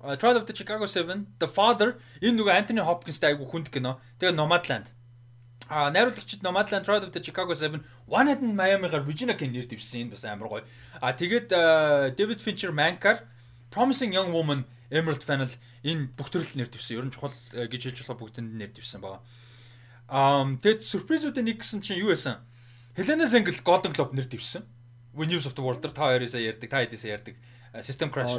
[0.00, 3.98] Uh, Trial of the Chicago 7, The Father энэ нөгөө Anthony Hopkins-тай айгу хүнд кино.
[4.22, 4.94] Тэгээ Nomadland.
[5.66, 9.68] А найруулагчид Nomadland, Trial of the Chicago 7, One Night in Miami-гаар Regina King нэр
[9.68, 10.64] дэвсэн энэ бас амар гоё.
[11.00, 11.52] А тэгээд
[12.16, 13.20] David Fincher Mank-аар
[13.70, 15.52] Promising Young Woman, Emerald Fennel
[15.84, 16.96] энэ бүх төрөл нэр дэвсэн.
[16.96, 19.20] Ер нь чухал гэж хэлж болох бүгдэнд нэр дэвсэн байгаа.
[20.08, 22.40] Um тэгэд сюрпризүүдээ нэг гэсэн чинь юу байсан?
[22.96, 24.64] Helena Zengel Golden Globe нэр дэвсэн.
[25.12, 27.36] News of the World-аар та хоёроо ярьдаг, та хэдээсээ ярьдаг.
[27.84, 28.38] System Crash.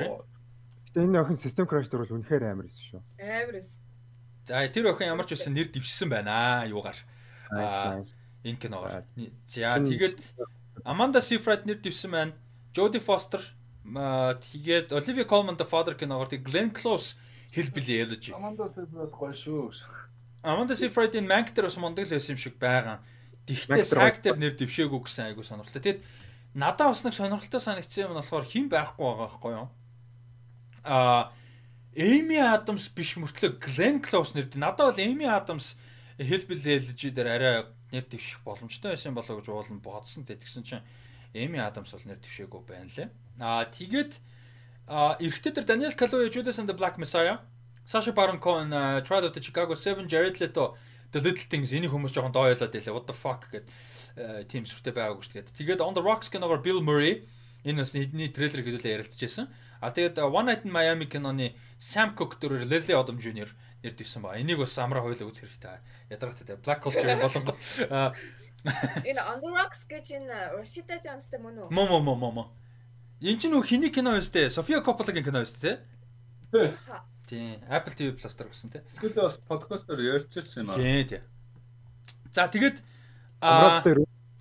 [0.90, 3.02] Гэтэ энэ охин краш дээр бол үнэхээр амар байсан шүү.
[3.22, 3.78] Амар байсан.
[4.50, 6.98] За тэр охин ямар ч байсан нэр дэвшсэн байна аа юугаар.
[7.54, 8.02] Аа
[8.44, 9.04] энэ киногоор.
[9.46, 10.20] За тэгээд
[10.86, 12.34] Amanda Seyfried нэр дэвсэн байна.
[12.74, 13.42] Jodie Foster
[13.84, 17.18] тэгээд Olivia Colman the Father киногоор тэгээд Glenn Close
[17.52, 18.32] хэлбэлээ elegy.
[18.36, 19.74] Amanda Seyfried гоё шүү.
[20.76, 23.04] Seyfried энэ Mank дээр бас мундаг л байсан юм шиг байгаа.
[23.50, 25.82] Тэгтээ цаг дээр нэр дэвшээгүй гэсэн айгу сонирхолтой.
[25.82, 26.06] Тэгэд
[26.54, 29.70] надад бас нэг сонирхолтой санагдсан юм нь болохоор хэн байхгүй байгаа байхгүй юу?
[30.84, 31.32] а
[31.96, 35.76] Эми Адамс биш мөртлөө Глен Клоус нэр надад бол Эми Адамс
[36.18, 37.56] Hellbill Elegy дээр арай
[37.92, 40.26] нэр дэвших боломжтой байсан болоо гэж уулын бодсон.
[40.26, 40.86] Тэгсэн чинь
[41.34, 43.10] Эми Адамс бол нэр дэвшээгүй байна лээ.
[43.40, 44.18] Аа тэгээд
[44.90, 47.38] эрэгтэй дээр Daniel Kaluuya Judas and the Black Messiah,
[47.86, 48.70] Sacha Baron Cohen
[49.06, 50.78] Trial of the Chicago 7, Jared Leto
[51.12, 52.94] The Little Things энийг хүмүүс жоохон дооёолоод байлаа.
[52.94, 55.58] What the fuck гэдэг тийм сүртэй байгаагүй шүү дээ.
[55.58, 57.26] Тэгээд On the Rocks киногоор Bill Murray
[57.66, 59.50] энэ бас эдний трейлер хэдүүлээ ярилцчихсан.
[59.82, 63.50] А тэгээд One Night in Miami киноны Sam Cooke дөрөөр Leslie Odom Jr.
[63.84, 64.36] нэр дэвсэн ба.
[64.40, 65.80] Энийг бас амраа хойлоо үзэх хэрэгтэй.
[66.10, 67.58] Ядаргатай Black Culture болонгот
[69.08, 71.72] Энэ On the Rocks гэж энэ Rashida Jones-тэй мөн үү?
[71.72, 72.44] Мо мо мо мо мо.
[73.24, 74.52] Энд чинь нөгөө хиний кино байсан те?
[74.52, 75.72] Sofia Coppola-гийн кино байсан те?
[76.52, 76.68] Тий.
[77.32, 77.56] Тий.
[77.72, 78.84] Apple TV Plus дээр гарсан те.
[79.00, 80.76] Тэгвэл бас подкастаар ярьчихсан юм аа.
[80.76, 81.22] Тий, тий.
[82.36, 82.84] За тэгээд
[83.40, 83.80] Аа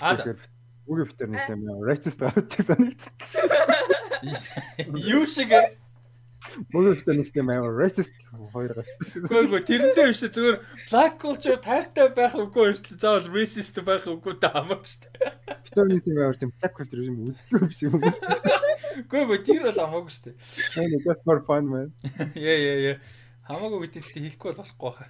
[0.03, 0.35] аа за
[0.89, 3.13] Үгүй битэр нэг юм racist гарч санагдсан.
[5.15, 5.53] Юу шиг
[6.73, 8.15] Нэг юм амар racist
[8.53, 8.89] хоёр гаш.
[9.19, 10.59] Үгүй үгүй тэрнтэй биш зүгээр
[10.91, 15.35] black culture таартай байх үгүй биш заавал racist байх үгүй та хамаагүй шүү дээ.
[15.75, 17.99] Тэр нэг юм амар тийм black culture юм үздэг биш юм?
[17.99, 20.37] Үгүй үгүй тэр бол хамаагүй шүү дээ.
[20.87, 21.91] Энэ just for fun man.
[22.39, 22.97] Яа яа яа.
[23.51, 25.09] Хамаагүй гэдэгт хэлэхгүй болохгүй хаа.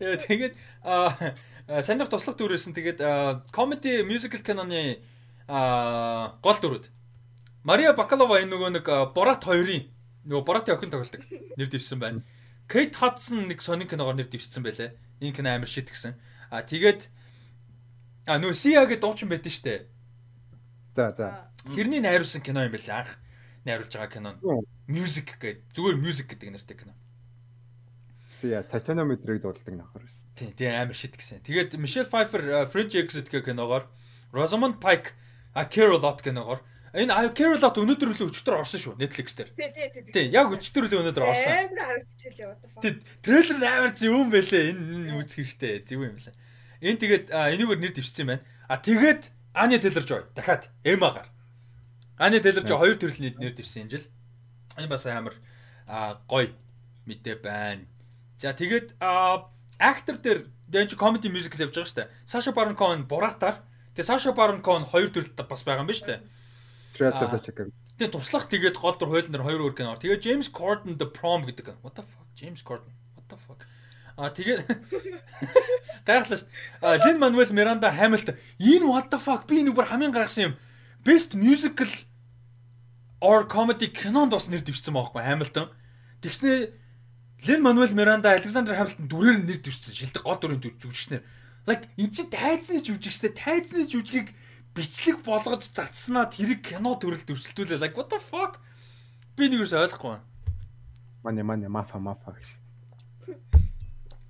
[0.00, 1.36] Яа тэгээд аа
[1.84, 3.04] санийх туслах дүрээс нь тэгээд
[3.52, 5.04] comedy musical киноны
[5.44, 6.88] аа гол дүрүүд
[7.64, 9.88] Мария Бакалова энэ нөгөө нэг Борат 2-ын
[10.28, 11.24] нөгөө Боратын охин тоглолдог
[11.56, 12.20] нэр дэвсэн байна.
[12.68, 14.92] Кейт Хадсон нэг сонин киногоор нэр дэвссэн байлаа.
[15.24, 16.20] Энэ кино амар шит гисэн.
[16.52, 17.08] А тэгээд
[18.28, 19.88] а нөгөө Сия гэдэг дуучин байдсан штэ.
[20.92, 21.48] За за.
[21.72, 23.16] Тэрний найруулсан кино юм байлаа анх
[23.64, 24.30] найруулж байгаа кино.
[24.84, 26.92] Music гэдэг зүгээр music гэдэг нэртэй кино.
[28.40, 30.24] Сия Titanometer-ыг дууддаг нөхөр байсан.
[30.36, 31.40] Тийм, тийм амар шит гисэн.
[31.40, 33.88] Тэгээд Michelle Pfeiffer French Exit гэх киногоор
[34.36, 35.16] Rosamund Pike
[35.56, 36.60] а Carol Lot киногоор
[36.98, 39.50] Энэ Carolot өнөөдөр үлээ өчтөр орсон шүү Netflix дээр.
[39.54, 40.10] Тий, тий, тий.
[40.10, 41.52] Тий, яг өчтөр үлээ өнөөдөр орсон.
[41.54, 42.82] Амар харагдчихлээ what the fuck.
[42.82, 44.74] Тий, трейлер нь амар зөв юм байлээ.
[44.74, 45.86] Энэ энэ үзэх хэрэгтэй.
[45.86, 46.34] Зөв юм байлаа.
[46.82, 48.42] Энэ тэгээд энийгээр нэр дэвшсэн юм байна.
[48.66, 49.22] А тэгээд
[49.54, 51.28] Anya Taylor-Joy дахиад Emma-гаар.
[52.18, 54.06] Anya Taylor-Joy хоёр төрлийн нэр дэвшсэн юм жил.
[54.74, 55.38] Энэ бас амар
[56.26, 56.50] гоё
[57.06, 57.86] мэдээ байна.
[58.38, 58.98] За тэгээд
[59.78, 62.10] актер дээр дэнч comedy musical явж байгаа шүү дээ.
[62.26, 63.62] Sasha Baron Cohen бураатаар.
[63.94, 66.22] Тэгээ Sasha Baron Cohen хоёр төрөлд бас байгаа юм байна шүү дээ.
[67.00, 67.70] Of Chicago.
[67.98, 69.98] Тэгээ туслах тэгээд гол дур хуулийн дээр хоёр өөр кино.
[69.98, 71.82] Тэгээ James Corden The Prom гэдэг.
[71.82, 72.26] What the fuck?
[72.38, 72.94] James Corden.
[73.18, 73.66] What the fuck?
[74.14, 74.66] А тэгээд
[76.06, 76.38] гайхлаа.
[77.02, 78.38] Lin Manuel Miranda Hamilton.
[78.58, 79.50] Энэ what the fuck?
[79.50, 80.54] Би нэг бүр хамгийн гайхсан юм.
[81.02, 81.90] Best musical
[83.18, 85.66] or comedy кинонд бас нэр дэвшсэн байхгүй Hamilton.
[86.22, 86.70] Тэгснэ
[87.46, 89.94] Lin Manuel Miranda Alexander Hamilton дүрээр нэр дэвшсэн.
[89.94, 91.22] Шилдэг гол дүрийн жүжигчнэр.
[91.66, 94.34] Like энэ чи тайцны жүжигчтэй тайцны жүжигийг
[94.78, 97.82] бичлэг болгож затснаа тэрийг кино төрөлд өрсөлдүүлээ.
[97.82, 98.62] Like what the fuck?
[99.34, 100.26] Би нэг юус ойлгохгүй байна.
[101.26, 102.46] Мане мане мафа мафа гэж.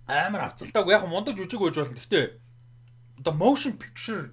[0.08, 2.00] Амар авцалтаагүй яг мундаг жүжиг байж болно.
[2.00, 2.26] Гэхдээ
[3.20, 4.32] одоо motion picture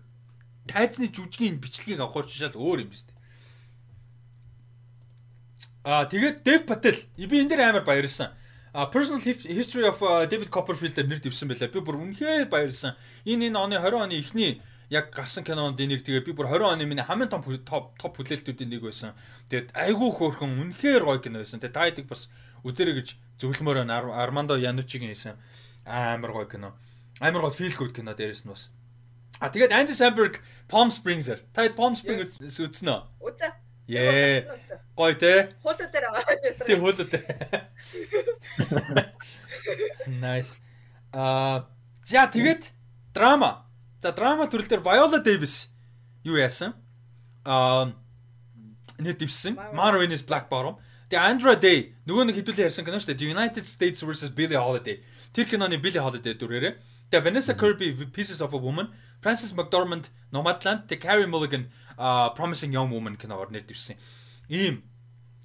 [0.72, 3.16] тайзны жүжигийн бичлэгийг авах чишаал өөр юм биш үү?
[5.86, 8.32] Аа тэгээд Dev Patel би энэ дээр амар баярлсан.
[8.74, 10.00] А personal history of
[10.32, 11.70] David Copperfield дээр нэр дэвсэн байлаа.
[11.70, 12.98] Би бүр үнэхээр баярлсан.
[13.24, 16.86] Энэ энэ оны 20 оны эхний яг гарсан кинонд энийг тэгээ би бүр 20 оны
[16.86, 19.14] миний хамгийн том топ топ хүлээлтүүдийн нэг байсан.
[19.50, 21.60] Тэгээд айгүй хөөрхөн үнэхээр гоё кино байсан.
[21.60, 22.30] Тэгээд та хэдэг бас
[22.66, 23.08] үзэрэй гэж
[23.42, 24.02] зөвлөмөр байна.
[24.14, 25.36] Армандо Янучигийн хийсэн
[25.86, 26.74] амар гоё кино.
[27.20, 28.70] Амар гоо feel good кино дээрээс нь бас.
[29.40, 30.40] А тэгээд Andy Samberg
[30.72, 31.44] Palm Springs-ээр.
[31.52, 33.02] Та Palm Springs үзсэн үү?
[33.20, 33.52] Үзээ.
[33.88, 34.50] Ее.
[34.98, 35.50] Гоё те.
[35.62, 36.66] Хуулуу дээр байгаа шүү.
[36.66, 37.26] Тийм хуулуу дээр.
[40.22, 40.58] Nice.
[41.14, 41.70] Аа
[42.04, 42.72] за тэгээд
[43.14, 43.65] драма.
[44.06, 45.66] За драма төрөл дээр Viola Davis
[46.22, 46.76] юу яасан?
[47.42, 47.90] Аа
[49.02, 49.58] нэг дэвсэн.
[49.74, 50.78] Marvin's Black Bottom.
[51.10, 53.22] Тэгээ Andra Day нөгөө нэг хэдүүлээ ярьсан кино шүү дээ.
[53.26, 55.02] The United States vs Billie Holiday.
[55.34, 56.78] Тэр киноны Billie Holiday дүрээрээ.
[57.10, 58.94] Тэгээ Vanessa Kirby Pieces of a Woman,
[59.26, 63.98] Frances McDormand Nomadland, The Carey Mulligan uh, Promising Young Woman киногоор нэр дэвсэн.
[64.54, 64.86] Ийм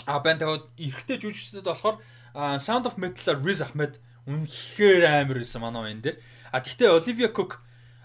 [0.05, 1.97] а банд таваад эрэгтэй жүжигчдэд болохоор
[2.61, 3.97] Sound of Metal-аар Riz Ahmed
[4.29, 6.17] үнэхээр амар байсан манай энэ дээр.
[6.53, 7.65] А тэгтээ Olivia Cook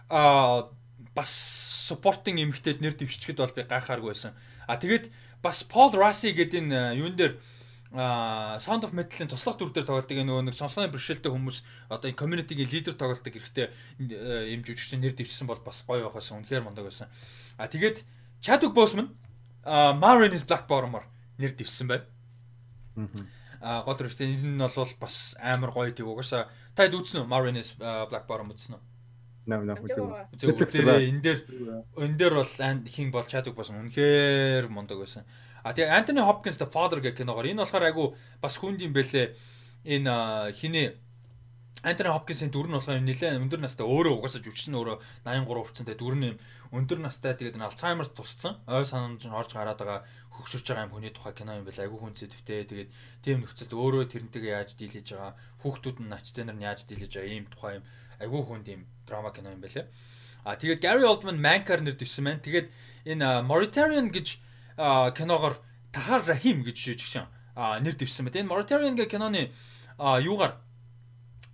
[0.10, 0.70] а
[1.16, 1.32] бас
[1.90, 4.34] supporting эмэгтэйд нэр дэвшчихэд бол би гайхааргүй байсан.
[4.68, 5.10] А тэгээд
[5.42, 7.38] бас Paul Rassi гэдэг энэ юун дээр
[7.96, 12.20] а Sound of Metal-ын туслах дүр дээр тоглолтыг нөгөө нэг сонслоны бэрхшээлтэй хүмүүс одоо энэ
[12.20, 13.72] community-гийн лидер тоглолтог эрэхтэй
[14.52, 16.44] юм жүжигч нэр дэвшсэн бол бас гоё байх байсан.
[16.44, 17.08] Үнэхээр мундаг байсан.
[17.56, 18.04] А тэгээд
[18.44, 19.16] Chadwick Boseman
[19.64, 21.08] а Marin's Black Bottom-оор
[21.40, 22.06] нэр дэвшсэн байна.
[23.62, 27.32] А гол дүрхтэй энэ нь бол бас амар гоё тийм угаасаа та хэд үзсэн үү
[27.32, 28.84] Marin's Black Bottom үзсэн үү?
[29.46, 30.02] Наа наа үзээ.
[30.42, 31.40] Үзээ энэ дээр
[32.02, 32.54] энэ дээр бол
[32.90, 35.22] хин бол Chadwick Boseman үнэхээр мундаг байсан.
[35.62, 38.06] А тэгээ Anthony Hopkins the Father гэх киногоор энэ болохоор айгу
[38.42, 39.38] бас хүнд юм бэлээ.
[39.86, 40.98] Энэ хиний
[41.86, 44.98] Anthony Hopkins-ийн дүр нь болохоор нэлээд өндөр настай өөрөө угаасаа жүжигч нь өөрөө
[45.30, 45.86] 83 хүрсэн.
[45.86, 46.38] Тэгээ дүр нь
[46.74, 48.58] өндөр настай тэгээд Alzheimer тусцсан.
[48.66, 50.02] Ой санамж нь орж гараад байгаа
[50.34, 51.86] хөгшөрч байгаа юм хүний тухай кино юм байна.
[51.86, 52.66] Айгу хүн зэвтэй.
[52.66, 52.90] Тэгээд
[53.22, 57.30] тийм нөхцөлд өөрөө тэрнтэйгээ яаж дийлэж байгаа, хүүхдүүд нь нач зэнэр нь яаж дийлэж байгаа
[57.30, 57.86] ийм тухай юм
[58.18, 59.88] айгүй хүнд юм драма кино юм байлээ.
[60.46, 62.42] А тэгээд Gary Oldman Mank-аар нэр дэвсэн байна.
[62.42, 62.70] Тэгээд
[63.06, 64.38] энэ Mauritanian гэж
[65.18, 65.58] киногоор
[65.94, 67.26] Tahar Rahim гэж жижигхэн
[67.56, 68.46] нэр дэвсэн байна.
[68.46, 69.50] Энэ Mauritanian гэх киноны
[69.98, 70.62] юугаар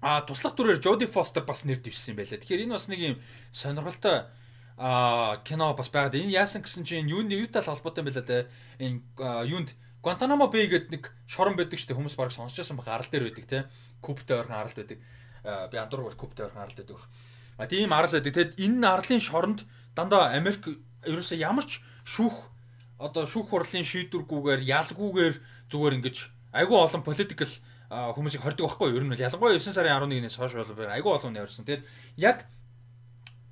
[0.01, 2.41] а туслах дүрээр Jodie Foster бас нэр дэвсэн юм байлээ.
[2.41, 3.15] Тэгэхээр энэ бас нэг юм
[3.53, 4.27] сонирхолтой
[4.75, 8.49] а кино бас байгаад энэ яасан гэсэн чинь юуны юутай холбоотой юм байлаа те
[8.81, 8.99] энэ
[9.45, 9.71] юунд
[10.01, 13.59] Guantanamo Bay гэдэг нэг шорон байдаг дээ хүмүүс бараг сонсчихсан баг арал дээр байдаг те
[14.01, 14.97] кубтай ойрхон аралд байдаг
[15.69, 16.97] би андуур бол кубтэй орхон арал байдаг.
[17.61, 18.33] А тийм арал байдаг.
[18.33, 20.65] Тэгэд энэ арлын шоронд дандаа Америк
[21.05, 22.49] ерөөсөө ямар ч шүүх
[22.97, 25.35] одоо шүүх хурлын шийдвэргүйгээр ялгүйгээр
[25.69, 26.17] зүгээр ингэж
[26.57, 27.45] айгүй олон political
[27.91, 28.97] хүмүүсийг хордог байхгүй юу?
[28.97, 31.65] Ер нь ялангуяа 9 сарын 11-ээс хойш бол айгүй олон яварсан.
[31.69, 31.85] Тэгээд
[32.17, 32.49] яг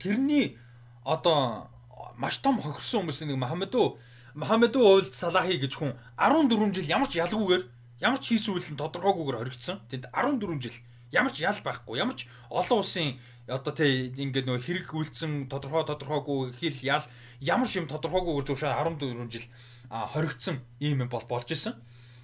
[0.01, 0.57] тэрний
[1.05, 1.69] одоо
[2.15, 3.99] маш том хохирсон хүмүүс нэг Мохаммедо
[4.33, 7.63] Мохаммедо уйлд Салахи гэж хүн 14 жил ямар ч ялгүйгээр
[7.99, 9.83] ямар ч хийсэн үйл нь тодорхойгүйгээр хоригдсон.
[9.91, 10.77] Тэнд 14 жил
[11.11, 15.83] ямар ч ял байхгүй ямар ч олон улсын одоо тий ингээд нөгөө хэрэг үйлцэн тодорхой
[15.89, 17.05] тодорхойгүй хэл ял
[17.41, 18.71] ямар ч юм тодорхойгүйгээр зөвшөө
[19.01, 19.47] 14 жил
[19.89, 21.73] хоригдсон ийм юм бол болж исэн.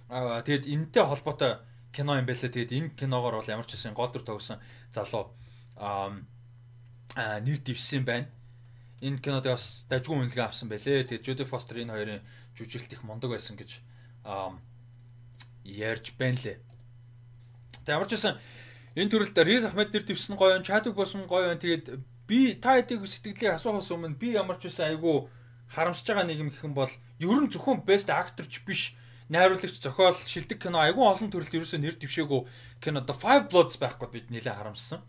[0.10, 2.50] Аа тэгэд энэтэй холбоотой кино юм байлаа.
[2.54, 4.62] Тэгэд энэ киногоор бол ямар ч хэсэн гол дүр тогсон
[4.94, 5.34] залуу
[5.82, 6.14] аа
[7.42, 8.30] нэр дэвсэн байна.
[9.02, 11.10] Энэ кинод бас дажгүй үнэлгээ авсан байлээ.
[11.10, 12.22] Тэгээд Jodie Foster энэ хоёрын
[12.54, 13.82] жүжиглэлт их мундаг байсан гэж
[14.24, 14.54] аа
[15.66, 16.58] ярьж байна лээ.
[17.82, 18.38] Тэг ямар ч хэсэн
[18.96, 21.56] энэ төрөлд Риз Ахмед нэр дэвсэн гоё, Чадук босон гоё.
[21.56, 25.30] Тэгээд би та хэдийг сэтгэлээ асуухаас өмнө би ямар ч байсан айгүй
[25.70, 28.98] харамсаж байгаа нэг юм гэх юм бол ер нь зөвхөн best actorч биш
[29.30, 32.42] найруулагч зохиол шилдэг кино айгүй олон төрөлд ерөөсөө нэр дэвшээгүй
[32.82, 35.02] кино The Five Bloods байхгүй бид нэлээд харамссан.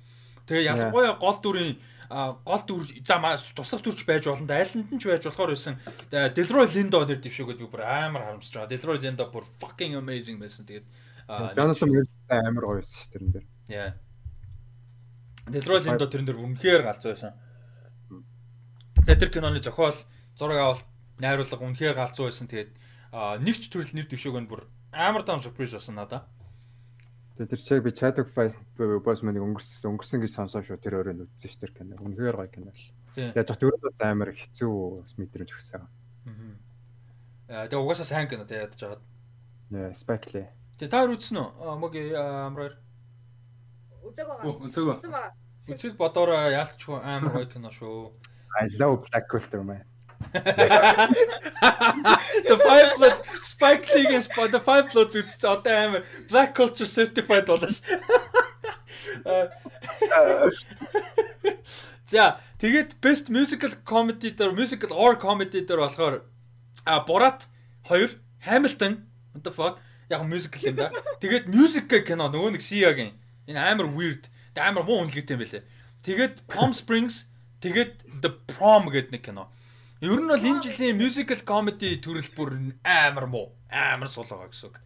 [0.48, 1.76] Тэгээ ялангуяа гол дүрийн
[2.08, 3.16] гол дүр за
[3.52, 4.48] туслах дүрч байж болно.
[4.48, 5.76] Айланд нь ч байж болохоор байсан.
[6.08, 8.72] Delroy Lindo нэр дэвшээгөөд би бүр амар харамсаж байгаа.
[8.72, 10.64] Delroy Lindo бүр fucking amazing байсан.
[10.64, 10.86] Тэгээд
[11.58, 13.46] Jonathan Majors амар гоё байсан ш тэрэн дээр.
[13.68, 13.94] Яа.
[15.46, 17.32] Delroy Lindo тэрэн дээр үнэхээр галзуу байсан.
[19.06, 19.94] Тэгээд тэр киноны зохиол,
[20.34, 20.84] зураг авалт,
[21.22, 22.50] найруулга үнэхээр галзуу байсан.
[22.50, 22.74] Тэгээд
[23.42, 26.26] нэг ч төрөл нэр дэвшээг нь бүр амар том сюрприз болсон надаа.
[27.38, 28.34] Тэгээд тэр чиг би Chadwick
[28.74, 32.00] Boseman-ыг өнгөрсөн өнгөрсөн гэж сонсоо шүү тэр өөрөө үзсэн ш тэр кино.
[32.00, 32.84] Үнэхээр гоё кино л.
[33.12, 34.72] Тэгээд зөв төрөл амар хэцүү
[35.20, 35.84] мэдрэмж өгсөн.
[37.52, 37.68] Аа.
[37.68, 39.02] Тэгээд угаасаа сайн кино тэгээд ядаж жагаад.
[39.70, 40.48] Яа, Spike Lee.
[40.80, 41.76] Тэгээд та хоёр үзсэн үү?
[41.76, 42.74] Моги амраар.
[44.06, 44.54] Үзэг байгаа.
[44.66, 45.32] Үзэг байгаа.
[45.66, 48.12] Үзэг бодороо яалтчгүй амар гоё кино шүү.
[48.56, 49.84] I love Black Panther man.
[52.48, 57.68] The Five Bloods Spike Lee-гээс The Five Bloods үзсэн одоо амар Black Culture Certified болоо
[57.68, 57.82] ш.
[62.06, 66.22] За тэгээд Best Musical Comedy дээр Musical or Comedy дээр болохоор
[66.86, 67.46] а Borat
[67.90, 69.04] 2 Hamilton
[69.34, 69.78] what the fuck
[70.08, 70.90] яг musical юм да.
[71.20, 73.12] Тэгээд music кино нөгөө нэг Sia-гийн
[73.46, 75.64] энэ амар weird амар муу үнэлгээтэй юм байлээ.
[76.02, 77.26] Тэгээд Palm Springs
[77.60, 79.48] тэгээд The Prom гэдэг нэг кино.
[80.00, 82.50] Ер нь бол энэ жилийн musical comedy төрөл бүр
[82.84, 83.52] амар муу.
[83.70, 84.76] Амар сул байгаа гэсэн үг.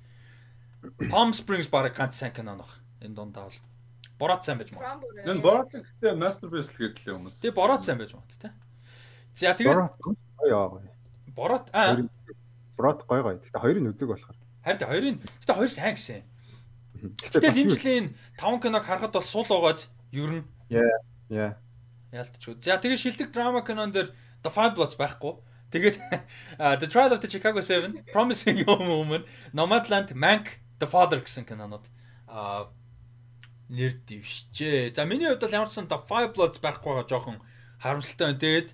[1.10, 2.70] Palm Springs баг ганц сайн кино нөх.
[3.00, 3.60] Энэ дундаа бол.
[4.18, 4.84] Борот сайн байж бүр.
[5.24, 7.36] Энэ Borat гэхдээ masterpiece л гэдлээ хүмүүс.
[7.40, 8.50] Тэгээ борот сайн байж магадгүй те.
[9.34, 9.76] За тэгээд
[10.40, 10.80] гоё аа.
[11.32, 12.00] борот аа
[12.80, 13.38] Брод гоё гоё.
[13.44, 14.36] Гэтэ хоёрын үзэг болохоор.
[14.64, 16.24] харин хоёрын гэтээ хоёр сайн гэсэн.
[17.00, 18.06] Гэтэ Гэтэл энэ жилийн
[18.36, 20.44] 5 киног харахад бол сул байгааз ер нь
[21.30, 21.56] яа.
[22.12, 22.58] Яалтчгүй.
[22.60, 24.10] За тэгээ шилдэг драма кинон дээр
[24.42, 25.38] The Five Bloods байхгүй.
[25.70, 25.96] Тэгээд
[26.80, 29.22] The Trial of the Chicago 7, Promising Young Woman,
[29.54, 31.86] Nomadland, Mank, The Father гэсэн кинонууд
[32.26, 32.66] а
[33.70, 34.94] нэр дэвшжээ.
[34.94, 37.38] За миний хувьд бол ямар ч сан The Five Bloods байхгүй байгаа жоохон
[37.78, 38.42] харамсалтай байна.
[38.42, 38.68] Тэгээд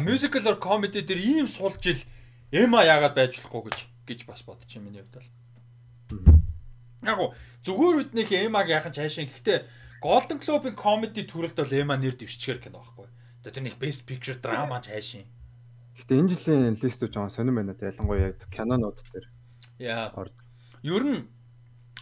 [0.00, 2.00] musical or comedy дээр ийм сулж ил
[2.48, 5.28] Эма яагаад байж болохгүй гэж гэж бас бодчих юм миний хувьд бол.
[7.02, 9.58] Яг гоо зүгээр үднийх Эмаг яахан цаашаа гэхдээ
[10.02, 13.06] Golden Globe-ийн comedy төрөлд бол Эма нэр дэвшчихэр кино байхгүй.
[13.42, 15.26] Тэгээ тэр нэг best picture drama цаашаа.
[15.98, 19.26] Гэтэ энэ жилийн листүүд жоохон сонирн байна да ялангуяа кинонууд дээр.
[19.78, 20.14] Яа.
[20.86, 21.26] Ер нь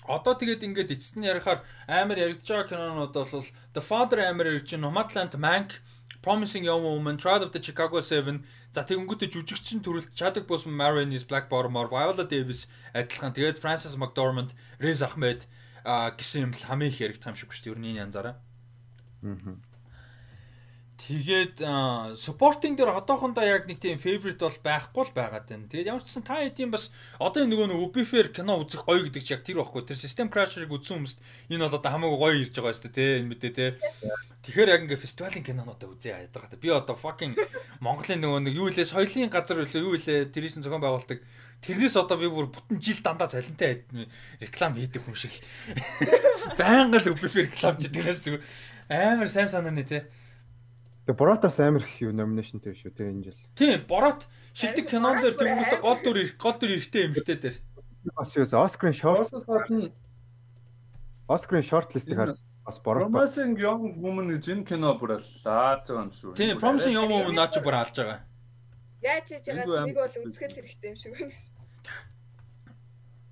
[0.04, 4.76] одоо тэгээд ингээд эцэст нь ярихаар амар яригдж байгаа кинонууд бол The Father амар яригдж.
[4.76, 5.80] Nomadland, Mank,
[6.26, 8.42] Promising Young Woman, Trial of the Chicago 7,
[8.74, 13.30] за тэгэнгүүтээ жүжигчин төрөлд Chadwick Boseman, Marion Black Bottomore, Viola Davis адилхан.
[13.30, 14.50] Тэгээд Frances McDormand,
[14.82, 15.46] Riz Ahmed
[15.86, 17.70] гэсэн юм л хамгийн их яригдах юм шиг шүү дээ.
[17.70, 18.34] Ер нь энэ янзаараа.
[19.22, 19.54] Аа.
[20.96, 21.60] Тэгээд
[22.16, 25.68] supporting дээр одоохондоо яг нэг тийм favorite бол байхгүй л байгаад байна.
[25.68, 26.88] Тэгээд ямар ч гэсэн та хэдийн бас
[27.20, 29.84] одоо нөгөө нэг Ubifair кино үзэх гоё гэдэг чи яг тэр байхгүй.
[29.84, 31.20] Тэр System Crasher-ыг үзсэн хүмүүст
[31.52, 33.76] энэ бол одоо хамаагүй гоё ирж байгаа шүү дээ, энэ мэдээ тэ.
[34.48, 36.58] Тэгэхээр яг ингээ фестивалийн кинонуудаа үзээ ядаргатай.
[36.64, 37.36] Би одоо fucking
[37.84, 41.20] Монголын нөгөө нэг юу илээ соёлын газар үлээ юу илээ тэрийн зохион байгуулдаг
[41.60, 43.88] Тэрнээс одоо би бүр бүтэн жил дандаа цалинтай
[44.40, 45.40] реклам хийдэг хүн шиг л.
[46.60, 48.44] Байнга л Ubifair рекламч тэрнээс зүгээр
[48.92, 50.04] амар сайн санааны тэ.
[51.06, 53.38] Тэгээ Боротоос амар их юу номинашнтэй шүү тэгээ энэ жил.
[53.54, 54.26] Тийм, борот
[54.58, 57.56] шилдэг кинон дээр тэгмүүд гол дүр ирэх, гол дүр эрэхтэй эмэгтэй дээр.
[58.10, 59.94] Бас юу Оскарын шорт Шортос гадна
[61.30, 62.42] Оскарын шорт листийг харсан.
[62.66, 63.14] Бас Борот.
[63.14, 66.34] Promising Young Woman гэж энэ кино бүр байгаа юм шүү.
[66.34, 68.26] Тийм, Promising Young Woman наач бүр алж байгаа.
[68.98, 71.30] Яаж хийж байгаа нэг бол үзгэл хэрэгтэй юм шиг байна.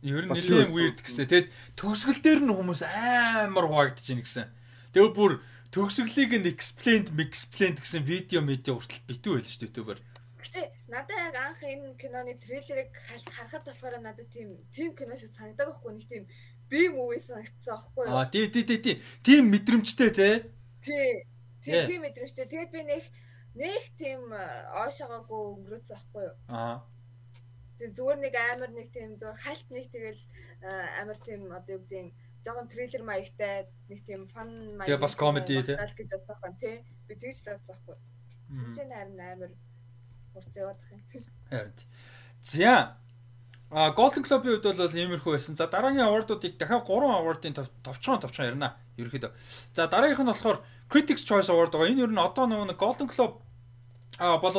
[0.06, 1.26] Ер нь нэлээд weird гэсэн.
[1.26, 4.46] Тэгэд төгсгөл дээр нь хүмүүс амар хуваагдаж байна гэсэн.
[4.94, 5.32] Тэгээ бүр
[5.74, 9.98] төгсгөлийг нь explained, explained гэсэн видео медиа хүртэл битүү байл шүү дээ YouTuber.
[10.38, 15.74] Гэтэ надад яг анх энэ киноны трейлерыг харахад болохоор надад тийм тийм кино шиг санагдаг
[15.74, 16.24] байхгүй нэг тийм
[16.70, 18.14] би мөвөө санагдсан байхгүй юу?
[18.14, 18.96] Аа, тий, тий, тий, тий.
[19.26, 20.10] Тим мэдрэмжтэй.
[20.14, 20.34] Тий.
[20.86, 21.26] Yeah.
[21.64, 22.46] Тий, тийм мэдрэмжтэй.
[22.46, 23.04] Тэгээд би нэг
[23.58, 26.36] нэг тийм оошогоогүй өнгөрөөцсөн байхгүй юу?
[26.54, 26.86] Аа.
[27.82, 30.22] Тэг зүгээр нэг амар нэг тийм зүгээр халт нэг тэгэл
[31.02, 32.12] амар тийм одоо юу гэдэг нь
[32.44, 34.86] жоохон трейлер маягтай нэг тийм фан маяг.
[34.88, 35.76] Тэгээ бас comedy тий.
[35.76, 36.76] гэж бодсон байна тий.
[37.08, 37.96] Би тэгж л байхгүй.
[38.52, 38.72] Мгм.
[38.76, 39.52] Чинь харин амар
[40.32, 41.02] хурц яваадах юм.
[41.50, 41.72] Харин.
[42.42, 42.96] За.
[43.70, 45.56] А Golden Globe-ийн хувьд бол иймэрхүү байсан.
[45.56, 48.76] За дараагийн award-уудыг дахиад 3 award-ын тов- товчхон товчхон ярина.
[49.00, 49.32] Ерөнхийдөө.
[49.74, 51.90] За дараагийнх нь болохоор Critics Choice Award байгаа.
[51.90, 53.40] Энэ ер нь одоо нэг Golden Globe
[54.18, 54.52] а бол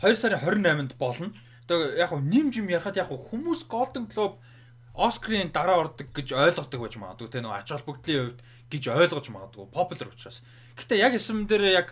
[0.00, 1.34] 2 сарын 28-нд болно.
[1.68, 4.38] Тэгээ яг хөө нэмж юм ярахад яг хөө хүмүүс Golden Globe
[4.94, 9.66] Оскарын дараа ордог гэж ойлгодог байж магадгүй те нөгөө ач холбогдлын хувьд гэж ойлгож магадгүй
[9.72, 10.44] popular учраас.
[10.76, 11.88] Гэтэ яг эсэм дээр яг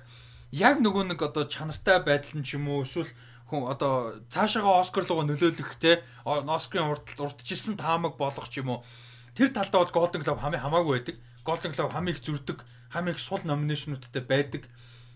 [0.53, 3.09] яг нөгөө нэг одоо чанартай байдал нь ч юм уу эсвэл
[3.49, 8.69] хүн одоо цаашаага Оскар руугаа нөлөөлөх те о- Оскарын урд урдчилсан таамаг болгох ч юм
[8.77, 8.85] уу
[9.33, 11.17] тэр талдаа бол Golden Globe хамгийн хамаагүй байдаг.
[11.41, 12.59] Golden Globe хамгийн их зүрдэг,
[12.93, 14.69] хамгийн их сул номинашнуудтай байдаг.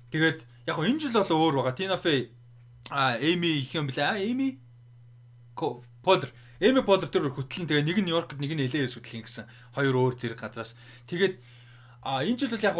[0.08, 1.76] Тэгээд яг энэ жил бол өөр байгаа.
[1.76, 2.32] Tina Fey
[3.20, 4.24] Эми их юм блэ?
[4.24, 4.60] Эми
[6.02, 6.30] Полер.
[6.65, 9.44] Эми Полер тэр хөтлөн тэгээ нэг нь Нью-Йоркд нэг нь LA-с хөтлөн гэсэн
[9.76, 10.73] хоёр өөр зэрэг газраас.
[11.05, 11.36] Тэгээд
[12.05, 12.76] А энэ жил бол яг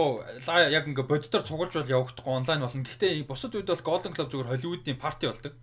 [0.69, 2.85] яг ингээ боддоор цугулж бол явагдахгүй онлайн болно.
[2.85, 5.57] Гэхдээ бусад үед бол Golden Globe зүгээр Hollywood-ийн парти болдог.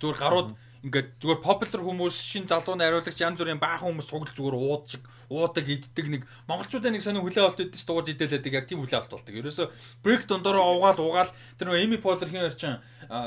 [0.00, 0.50] Зүгээр гарууд
[0.82, 5.68] ингээд зүгээр popular хүмүүс, шин залууны хариулагч янз бүрийн баахан хүмүүс цуглаж зүгээр уудчих, уудаг,
[5.68, 9.34] иддэг нэг монголчуудын нэг сонир хүлээ авалт идэж дууж идэлээдэг яг тийм хүлээ авалт болдог.
[9.36, 9.68] Ерөөсө
[10.00, 12.56] break дондороо уугаал уугаал тэр нөө Amy Poehler хин хоёр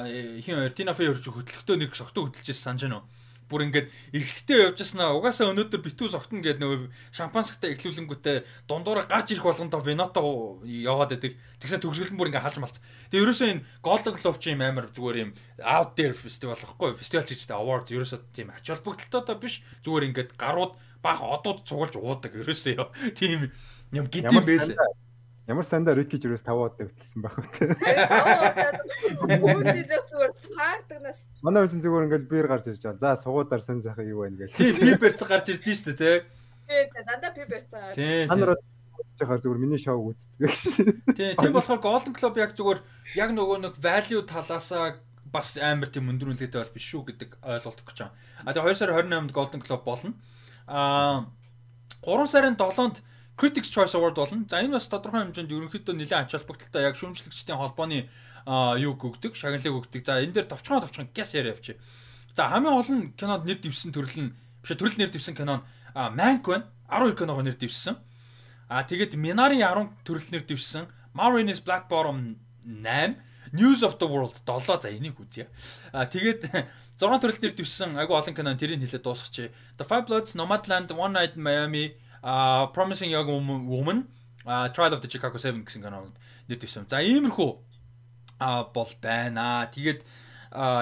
[0.10, 3.08] э, хин хоёр Tina Fey хоёр чинь хөтлөختөө нэг согтуу хөтлөжсэн санаж байна уу?
[3.50, 9.38] Бүр ингээд эргэлттэй явж яснаа угаасаа өнөөдөр битүү согтно гэдэг нөгөө шампансагтай эхлүүлэнгүүтээ дундуура гарч
[9.38, 10.22] ирэх болгондоо виното
[10.66, 11.38] яваад байдаг.
[11.62, 12.84] Тэгсэн төгсгөл нь бүр ингээд халж малцсан.
[13.14, 17.28] Тэгээ ерөөсөө энэ Golden Globe ч юм амар зүгээр юм out there фестивал байхгүй фестивал
[17.30, 19.62] ч гэжтэй award ерөөсөө тийм ач холбогдолтой биш.
[19.86, 20.74] Зүгээр ингээд гарууд
[21.06, 22.34] баг одууд цугулж уудаг.
[22.34, 23.54] Ерөөсөө тийм
[23.94, 24.06] юм.
[24.10, 25.05] Гэдэм байлээ.
[25.46, 27.46] Ямар сандаа Рики жирээс 5 удаа хөтлсөн байх вэ?
[29.46, 33.16] Зүйл зүгээр спартагнаас Манай хүн зүгээр ингээд биер гарч ирж байгаа.
[33.16, 34.58] За сугуудаар сан сайхан юу байна гээл.
[34.58, 36.26] Тийм би барьц гарч ирдэн шүү дээ
[36.66, 37.94] тэгээд дандаа би барьцаа.
[37.94, 38.26] тий.
[38.26, 38.58] Та нар
[39.20, 40.50] жахаар зүгээр миний шоу үздэг.
[41.14, 42.80] Тий, тийм болохоор Golden Globe яг зүгээр
[43.16, 44.98] яг нөгөө нэг value талаасаа
[45.30, 48.18] бас амар тийм өндөр үнэлгээтэй бол биш шүү гэдэг ойлголт өгч байгаа.
[48.44, 50.12] А тэгээ 2 сарын 28-нд Golden Globe болно.
[50.66, 51.30] А
[52.02, 52.98] 3 сарын 7-нд
[53.36, 54.46] Critics Choice Award болно.
[54.48, 58.08] За энэ бас тодорхой хэмжээнд ерөнхийдөө нэлээд ач холбогдолтой яг шүүмжлэгчдийн холбооны
[58.80, 60.02] юг өгдөг, шагналыг өгдөг.
[60.08, 61.76] За энэ дээр товчхон товчхон гяс яриа явчих.
[62.32, 64.32] За хамгийн олон кинонд нэр дэвсэн төрөл нь
[64.64, 65.64] биш төрөл нэр дэвсэн кино нь
[65.96, 66.68] Mank байна.
[66.92, 67.96] 12 киногоо нэр дэвсэн.
[68.68, 70.88] А тэгээд Minari 10 төрөл нэр дэвсэн.
[71.16, 72.36] Marines Black Bottom
[72.68, 73.16] 8,
[73.56, 75.48] News of the World 7 за энийг үзье.
[75.96, 76.52] А тэгээд
[77.00, 79.56] 6 төрөл нэр дэвсэн айгу олон кино тэрийг хэлээд дуусгачих.
[79.80, 83.30] The Five Bloods, Nomadland, One Night in Miami, uh, Promising Young
[83.70, 84.08] Woman,
[84.46, 86.18] uh, Trial of the Chicago 7 гэсэн кинонд
[86.50, 86.90] нэр дэвсэн.
[86.90, 87.52] За иймэрхүү
[88.42, 89.70] а бол байна.
[89.70, 90.02] Тэгээд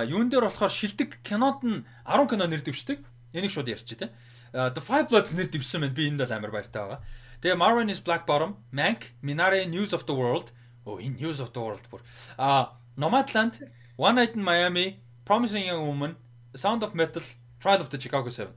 [0.08, 3.04] юун дээр болохоор шилдэг кинод нь 10 кино нэр дэвшдэг.
[3.36, 4.10] Энийг шууд ярьчих тий.
[4.56, 5.94] The Five Bloods нэр дэвсэн байна.
[5.94, 7.04] Би энд бол амар баяртай байгаа.
[7.44, 10.56] Тэгээ Marvin is Black Bottom, Mank, Minari News of the World.
[10.88, 12.00] Оо энэ News of the World бүр.
[12.40, 13.60] А Nomadland,
[14.00, 16.16] One Night in Miami, Promising Young Woman,
[16.56, 17.22] Sound of Metal,
[17.60, 18.48] Trial of the Chicago 7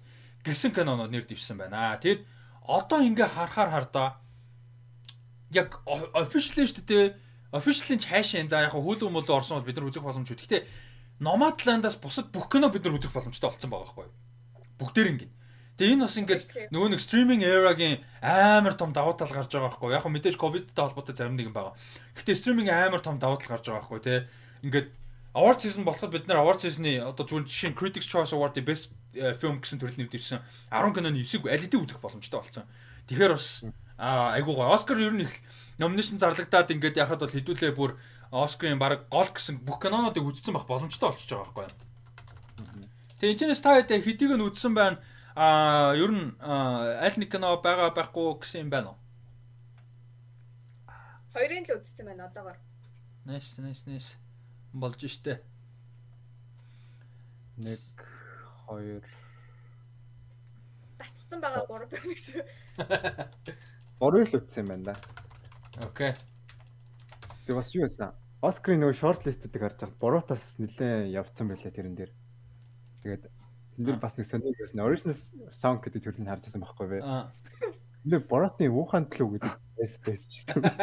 [0.47, 1.98] гэсэн кинонууд нэр дэвсэн байна.
[1.98, 2.23] Тэгэд
[2.69, 4.09] одоо ингээ харахаар хардаа
[5.51, 5.81] яг
[6.15, 7.15] officially шүү дээ.
[7.55, 10.36] Officially ч хайшаа за яг хөл өмөл орсон бол бид нар үзэх боломжгүй.
[10.36, 10.62] Гэхдээ
[11.23, 14.15] Nomadland-аас бусад бүх кино бид нар үзэх боломжтой болсон байгаа байхгүй юу?
[14.83, 15.31] Бүгдээр ингээ.
[15.77, 19.93] Тэгээ энэ бас ингээд нөгөө нэг стриминг эрагийн амар том давуу тал гарч байгаа байхгүй
[19.93, 21.77] яг мэдээж ковидтай холбоотой зарим нэг юм байгаа.
[22.17, 24.25] Гэтэ стриминг амар том давуу тал гарч байгаа байхгүй те.
[24.65, 24.89] Ингээд
[25.36, 28.89] award season болоход бид нар award season-ы одоо зүгээр жишээ нь Critics Choice Award-ийн best
[29.17, 32.65] э, film гэсэн төрөл нэр дэвсэн 10 киноны 9-г аль хэдийн үзэх боломжтой болсон.
[33.09, 33.65] Тэгэхээр бас
[33.99, 35.33] айгуу гоо Оскар ер нь их
[35.81, 37.97] номинашн зарлагдаад ингээд яхад бол хэдүүлээ бүр
[38.31, 41.86] Оскарын баг гол гэсэн бүх кинонуудыг үзсэн байх боломжтой болчихж байгаа байхгүй.
[43.17, 45.01] Тэгээ энэчнээс та хэдийг хэдийг нь үзсэн байна.
[45.33, 48.99] Аа ер нь аль нэг кино байгаа байхгүй гэсэн юм байна уу?
[51.33, 52.59] Хоёрын л үзсэн байна одоогор.
[53.25, 54.19] Nice, nice, nice
[54.77, 55.41] болж штэ.
[57.57, 58.16] 1
[58.67, 59.03] 2
[60.99, 62.27] Батцсан байгаа 3 байна гэж.
[64.01, 64.95] 3 л үтсэн юм байна да.
[65.86, 66.12] Окей.
[67.47, 68.15] Тэг бас юу байсан?
[68.41, 72.12] Оскарын нөгөө шорт листүүдийг харж байхад буруутаас нэлээд явцсан байлаа тэрэн дээр.
[73.03, 73.25] Тэгээд
[73.77, 74.85] энэ дэр бас нэг соник байсан.
[74.85, 75.17] Original
[75.61, 77.01] song гэдэг төрлийг харж байсан байхгүй?
[77.05, 77.33] Аа.
[78.07, 80.75] Энэ буруутны Wuhan төлөв гэдэг байсан байсан шүү дээ.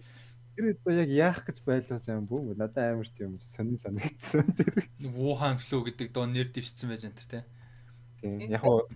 [0.54, 2.54] Тэр одоо яг яах гэж байлаа юм бүү?
[2.54, 4.46] Надад амар тийм сонин санагдсан.
[4.58, 7.42] Тэр Wuhan flu гэдэг доо нэр дэвшсэн байж энэ тий.
[8.22, 8.38] Тийм.
[8.54, 8.86] Яг уу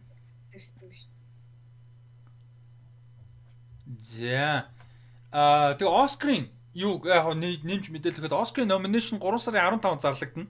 [0.54, 1.02] дэвшсэн биш.
[3.98, 4.70] За.
[5.34, 6.46] Аа тэгээ Оскарын
[6.78, 10.46] юу яг нэмж мэдээлэхэд Оскарын номинашн 3 сарын 15 зарлагдана.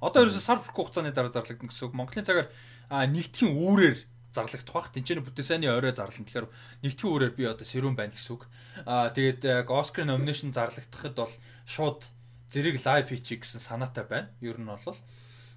[0.00, 1.94] Одоо ерөөсө сар хүрэх хугацааны дараа зарлагдана гэсэн үг.
[1.98, 2.48] Монголын цагаар
[2.88, 3.98] нэгтгэхийн үүрээр
[4.32, 4.92] зарлагдах бах.
[4.92, 6.26] Тинчэнэ бүтээсэний орой зарлана.
[6.26, 6.48] Тэгэхээр
[6.84, 8.44] нэгтгэн үрээр би одоо сэрүүн байна гэсэн үг.
[8.84, 11.34] Аа тэгээд Оскар номинашн зарлагдахад бол
[11.64, 12.04] шууд
[12.52, 14.28] зэрэг лайв хийчих гэсэн санаатай байна.
[14.44, 14.96] Ер нь бол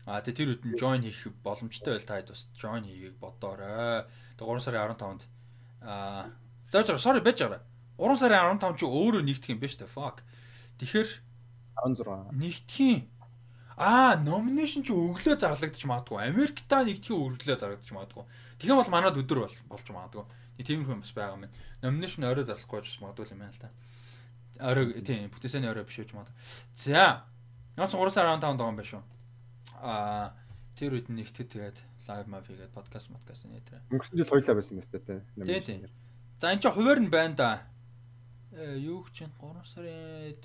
[0.07, 4.07] аа тэгээд тэр үдэн join хийх боломжтой байл таад бас join хийгийг бодоорой.
[4.39, 5.21] Тэгээд 3 сарын 15-нд
[5.83, 6.31] аа
[6.71, 7.61] за за sorry байж байгаа.
[7.99, 9.93] 3 сарын 15 чи өөрөө нэгдэх юм шүү дээ.
[9.93, 10.23] Fuck.
[10.79, 11.09] Тэгэхээр
[11.85, 12.99] 16 нэгтгэхийн
[13.81, 16.21] Аа, номинашн чи өглөө зарлагдчих магадгүй.
[16.21, 18.25] Америктаа нэгтгэхийн өглөө зарлагдчих магадгүй.
[18.61, 20.25] Тэгэх бол манад өдөр бол болж магадгүй.
[20.61, 21.49] Тийм юм бас байгаа юм.
[21.81, 23.73] Номинашн орой зарлахгүй ч магадгүй юм байна л та.
[24.61, 26.37] Орой тийм бүтээсэний орой биш үуч магадгүй.
[26.77, 27.25] За.
[27.73, 29.01] Яац 3 сар 15 догоон байх шүү.
[29.81, 30.37] Аа,
[30.77, 33.81] тэр үед нэгтгэд тэгээд лайв мав хийгээд подкаст подкаст нэтэр.
[33.89, 35.25] Өнгөрсөн жил хоёлаа байсан юм байна те.
[35.41, 35.89] Тийм тийм.
[36.37, 37.51] За эн чинь хуваар нь байна да.
[38.53, 40.37] Э юу гэж чинь 3 сарын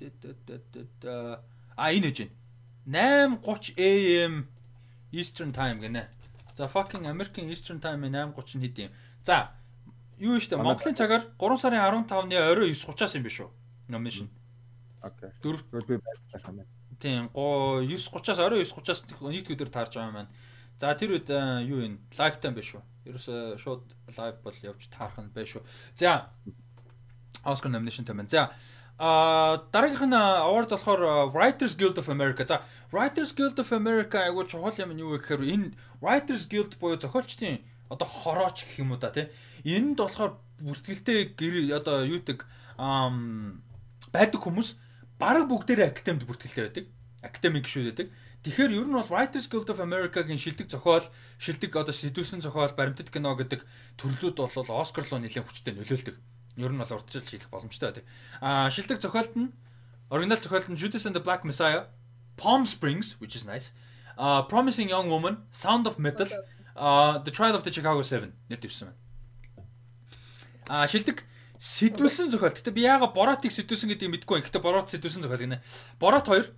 [1.77, 2.46] а энэ гэж байна.
[2.87, 4.47] 8:30 AM
[5.11, 6.07] Eastern Time гинэ.
[6.55, 8.91] За fucking American Eastern Time 8:30 нь хэд юм.
[9.23, 9.51] За
[10.19, 13.49] юу штэ Монголын цагаар 3 сарын 15-ны орой 9:30-аас юм биш үү?
[13.89, 14.27] Nomination.
[15.03, 15.29] Окей.
[15.43, 16.65] Дөрөв би байлаа юм.
[16.99, 20.31] Тийм 9:30-аас орой 9:30-аас нийт өдөр таарж байгаа юм байна.
[20.79, 21.27] За тэр үед
[21.67, 21.99] юу юм?
[22.17, 22.81] Лайв тайм биш үү?
[23.05, 23.83] Ерөөсө шууд
[24.17, 25.61] лайв бол явж таарах нь байх шүү.
[25.99, 26.31] За
[27.43, 28.23] Oscar nomination тайм.
[28.31, 28.55] За
[28.99, 32.41] А дараагийнх нь award болохоор Writers Guild of America.
[32.47, 36.95] За Writers Guild of America айгуу чухал юм нь юу гэхээр энэ Writers Guild буюу
[36.95, 37.59] зохиолчдын
[37.89, 39.27] одоо хорооч гэх юм уу да тий.
[39.67, 44.79] Энд болохоор бүртгэлтэй гэр одоо юудаг байдаг хүмүүс
[45.19, 46.85] бараг бүгдээрээ академид бүртгэлтэй байдаг.
[47.23, 48.07] Академик шүү байдаг.
[48.47, 51.03] Тэгэхээр ер нь бол Writers Guild of America-гийн шилдэг зохиол,
[51.41, 53.65] шилдэг одоо сэдвүүсэн зохиол, баримтат кино гэдэг
[53.99, 56.15] төрлүүд бол Оскар руу нэлээд хүчтэй нөлөөлдөг
[56.55, 58.05] ер нь бол урдчилж хийх боломжтой байдаг.
[58.39, 59.51] Аа шилдэг зохиолт нь
[60.07, 61.89] оригинал зохиолт нь Judas and the Black Messiah,
[62.37, 63.73] Palm Springs which is nice.
[64.17, 66.29] Uh Promising Young Woman, Sound of Metal,
[66.75, 68.97] uh The Trial of the Chicago 7 нэр дэвсэн байна.
[70.69, 71.25] Аа шилдэг
[71.57, 72.53] сэдвүүлсэн зохиол.
[72.53, 74.47] Гэтэ би яага Боротыг сэдвүүлсэн гэдгийг мэдэхгүй байна.
[74.47, 75.61] Гэтэ Борот сэдвүүлсэн зохиол гинэ.
[75.99, 76.53] Борот 2,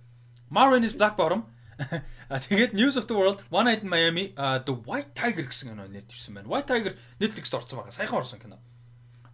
[0.52, 1.48] Marvin is Black Bottom,
[2.30, 5.88] А тэгээд News of the World, One Night in Miami, The White Tiger гэсэн кино
[5.88, 6.48] нэр дэвсэн байна.
[6.48, 7.90] White Tiger Netflix-д орсон байгаа.
[7.90, 8.58] Саяхан орсон кино.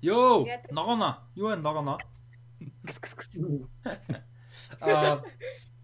[0.01, 1.21] Йоо, ногоно.
[1.35, 1.99] Юу вэ ногоно?
[4.81, 5.21] Аа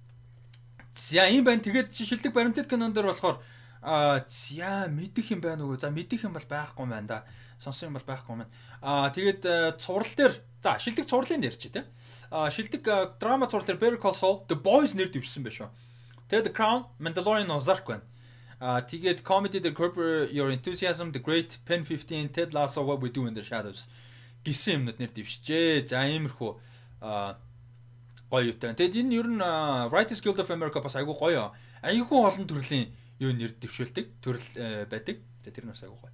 [1.03, 1.63] За юм байна.
[1.63, 3.43] Тэгээд шилдэг баримтат кинон дээр болохоор
[3.83, 5.75] аа за мэдих юм байна уу?
[5.75, 7.19] За мэдих юм бол байхгүй байна да.
[7.59, 8.51] Сонсон юм бол байхгүй байна.
[8.83, 9.43] Аа тэгээд
[9.83, 11.85] цуврал дээр за шилдэг цувралын нэр чи тэ.
[12.31, 15.71] Аа шилдэг драма цуврал дээр Better Call Saul The Boys нэр дэвшсэн байх шүү.
[16.31, 18.07] Тэгээд The Crown, Mandalorian Ozark байна.
[18.63, 19.99] Аа тэгээд Comedy The Curb
[20.31, 23.91] Your Enthusiasm, The Great, Pen 15, Ted Lasso What We Do in the Shadows
[24.43, 25.87] гэсэн юмнууд нэр дэвшжээ.
[25.87, 26.51] За иймэрхүү
[27.03, 27.39] аа
[28.33, 28.73] гоё юутай.
[28.73, 29.45] Тэгэд энэ ер нь
[29.93, 31.53] Writers Guild of America бас айгүй гоё.
[31.85, 32.89] Айгүй олон төрлийн
[33.21, 35.21] юу нэр дэвшүүлдэг төрөл э, байдаг.
[35.45, 36.13] Тэгээ тэр нь бас айгүй гоё.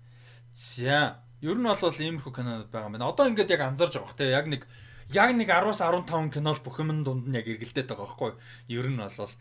[0.59, 3.07] За ер нь бол иймэрхүү кинонууд байгаа юм байна.
[3.15, 4.67] Одоо ингээд яг анзарж байгаа те яг нэг
[5.15, 8.33] яг нэг 10-аас 15 кинол бүх юм дунд нь яг эргэлдээд байгаа байхгүй.
[8.67, 9.33] Ер нь бол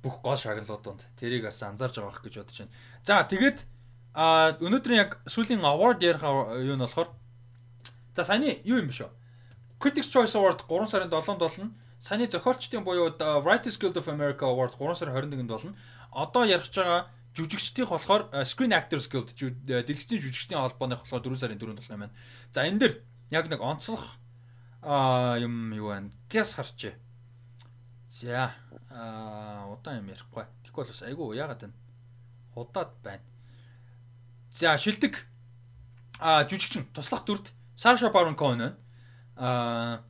[0.00, 2.72] бүх гол шагналууд донд тэрийг бас анзаарж байгаа гэж бодож байна.
[3.04, 3.58] За тэгээд
[4.16, 7.12] а өнөөдрийн яг сүүлийн award ярих юу нь болохоор
[8.16, 9.10] за саяны юу юм бэ шүү.
[9.76, 11.68] Critics Choice Award 3 сарын 7-нд болно.
[12.06, 13.10] Саяны зохиолчдын буюу
[13.42, 15.74] Writers Guild of America Award 3 сарын 21-нд болно.
[16.12, 21.82] Одоо ярих байгаа жүжигчдийн болохоор Screen Actors Guild дэлгэцийн жүжигчдийн холбооны болохоор 4 сарын 4-нд
[21.82, 22.14] болох юм байна.
[22.54, 22.92] За энэ дэр
[23.34, 24.06] яг нэг онцлог
[24.86, 26.14] а юм юу байна?
[26.30, 26.94] Гэс харчээ.
[28.06, 28.54] За
[28.86, 30.46] аа удаан юм ярихгүй.
[30.46, 31.74] Бол бас айгүй яагаад вэ?
[32.54, 33.26] Удаад байна.
[34.54, 35.26] За шилдэг
[36.22, 38.76] а жүжигчин туслах дүрд Саша Baron Cohen байна.
[39.34, 40.06] А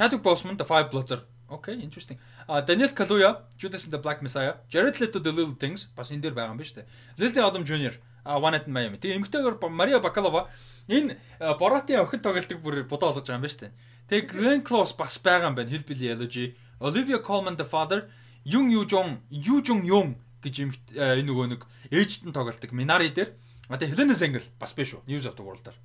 [0.00, 1.12] Chadwick Boseman The Five Bloods.
[1.50, 2.18] Okay, interesting.
[2.48, 6.24] А Daniel Kaluuya Judas and the Black Messiah, Jared Leto The Little Things бас энэ
[6.24, 6.86] дээр байгаа юм шүү дээ.
[7.20, 7.92] Leslie Odom Jr.
[8.24, 8.96] One Night in Miami.
[8.96, 10.48] Тэгээ эмэгтэйгээр Maria Bakalova
[10.88, 11.20] энэ
[11.60, 13.72] Borat-ийн охин тоглолтог бүр бодоо олгож байгаа юм шүү дээ.
[14.08, 15.68] Тэгээ Glenn Close бас байгаа юм байна.
[15.68, 18.08] Hillbilly Elegy Olivia Colman the Father,
[18.48, 23.36] Yung Yoo Jung, Yoo Jung Young гэж энэ нөгөө нэг ээжд нь тоглолдог Minari дээр.
[23.68, 25.04] А тэгээ Helena Zengel бас биш үү?
[25.04, 25.76] News of the World-аар.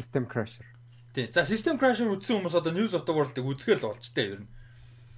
[0.00, 0.73] System Crasher.
[1.14, 1.30] Тий.
[1.30, 4.50] За System Crasher үзсэн хүмүүс одоо News of the World-ыг үзгээл болж тээ ер нь.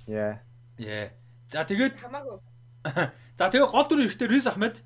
[0.04, 0.44] Yeah.
[0.76, 1.16] Yeah.
[1.48, 2.36] За тэгээд хамаагүй.
[3.40, 4.84] За тэгээ гол дүр эрэхтэй Riz Ahmed.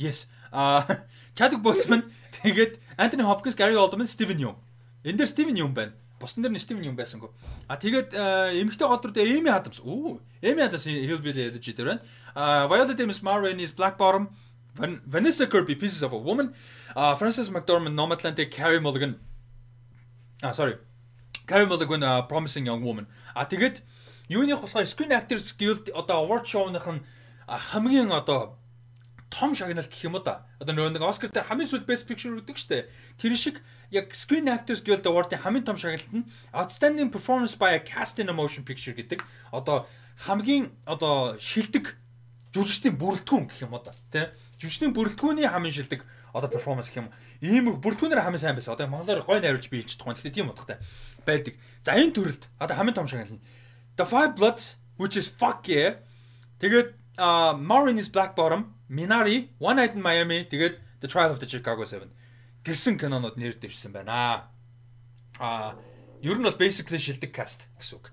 [0.00, 0.32] Yes.
[0.48, 0.88] А
[1.36, 2.08] Chadwick Boseman
[2.40, 4.56] тэгээд Anthony Hopkins, Gary Oldman, Steven Yeun.
[5.04, 5.92] Энд дээр Steven Yeun байна.
[6.18, 7.28] Босн дээр нь Стивен юм байсангүй.
[7.68, 8.16] А тэгээд
[8.56, 9.84] эмэгтэй голдор дээр Эми Адамс.
[9.84, 12.02] Оо, Эми Адамс Hillbilly Elegy дээр байна.
[12.34, 14.32] А Viola Davis, Ma Rainey's Black Bottom,
[15.04, 16.54] Vanessa Kirby Pieces of a Woman,
[16.94, 19.20] а Frances McDormand Nomadland, Carey Mulligan.
[20.42, 20.78] А sorry.
[21.46, 23.06] Carey Mulligan Promising Young Woman.
[23.34, 23.82] А тэгээд
[24.28, 27.00] юуных болохоор Screen Actors Guild одоо award show-ных нь
[27.46, 28.58] хамгийн одоо
[29.30, 30.46] том шагналт гэх юм уу да.
[30.60, 32.90] Одоо нөгөө нэг Оскар дээр хамгийн сүүл Best Picture үүдэг штэ.
[33.18, 37.80] Тэр шиг яг Screen Actors Guild Award-ийн хамгийн том шагналт нь Outstanding Performance by a
[37.80, 39.22] Cast in a Motion Picture гэдэг.
[39.54, 39.86] Одоо
[40.26, 41.94] хамгийн одоо шилдэг
[42.50, 43.92] жүжигчдийн бүрэлдэхүүн гэх юм уу да.
[44.10, 44.32] Тэ?
[44.58, 47.12] Жүжигчдийн бүрэлдэхүүний хамгийн шилдэг одоо перформанс гэх юм.
[47.40, 48.74] Ийм бүрэлдэхүүнээр хамгийн сайн байсан.
[48.74, 50.16] Одоо монголоор гой найруулж биелж тухайн.
[50.16, 50.78] Гэхдээ тийм утгатай
[51.26, 51.54] байдаг.
[51.84, 53.44] За энэ төрөлд одоо хамгийн том шагнал нь
[53.96, 56.00] The Five Bloods which is fuck yeah.
[56.60, 56.96] Тэгээд
[57.60, 61.84] Maureen is Black Bottom Minari, One Night in Miami, тэгээд The Trial of the Chicago
[61.84, 62.08] 7
[62.66, 64.50] гэсэн кинонууд нэр дэвшсэн байна.
[65.38, 65.78] Аа,
[66.18, 68.10] ер нь бол basically шилдэг каст гэсэн үг.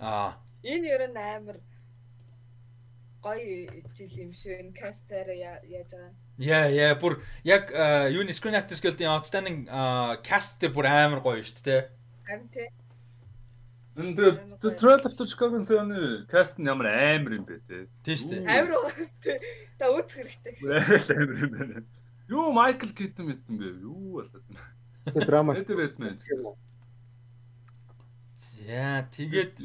[0.00, 1.60] Аа, энэ ер нь амар
[3.20, 4.64] гоё жил юм шүү.
[4.64, 6.12] Энэ кастаар яаж байгаа.
[6.42, 7.70] Яа, яа, бүр яг
[8.10, 9.58] юуны Screen Actors Guild-ийн outstanding
[10.26, 11.82] cast дээр бүр амар гоё шүү дээ.
[12.26, 12.68] Харин тий.
[13.92, 14.16] Энд
[14.58, 17.86] The Trail of Chicago-ны соёны каст нь ямар амар юм бэ те.
[18.02, 18.48] Тийм шүү дээ.
[18.48, 18.90] Амар уу
[19.22, 19.38] те.
[19.78, 21.12] Та үзэх хэрэгтэй гэж.
[21.12, 21.84] Амар юм байна.
[22.32, 23.84] Юу Майкл Китэн мэтэн бэ?
[23.84, 24.64] Юу болоод байна?
[25.12, 25.54] Тэгээ драма.
[25.54, 26.16] Эд Бэтмен.
[28.34, 29.60] За тэгээд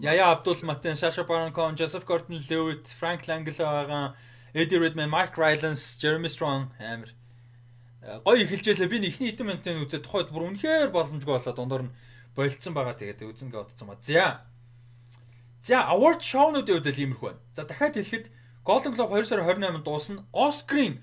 [0.00, 4.14] Яя Абдул Матен, Саша Барон Коэн, Joseph Gordon-Levitt, Frank Langella байгаа
[4.54, 7.10] Eddie Redmayne, Mike Rylance, Jeremy Strong амар
[8.24, 8.88] гоё эхэлжээлээ.
[8.90, 11.94] Би ихний хэдэн минутын үзээд тухайд бүр үнэхээр боломжгүй болоод дондор нь
[12.34, 12.98] болцсон байгаа.
[12.98, 13.96] Тэгээд үзэнгээ бодсон ба.
[14.02, 14.42] За.
[15.62, 17.40] За, award show-нуудын үед л иймэрхүү байна.
[17.54, 18.26] За, дахиад хэлэхэд
[18.66, 20.26] Golden Globe 2 сарын 28-нд дуусна.
[20.34, 20.98] Oscar-ийн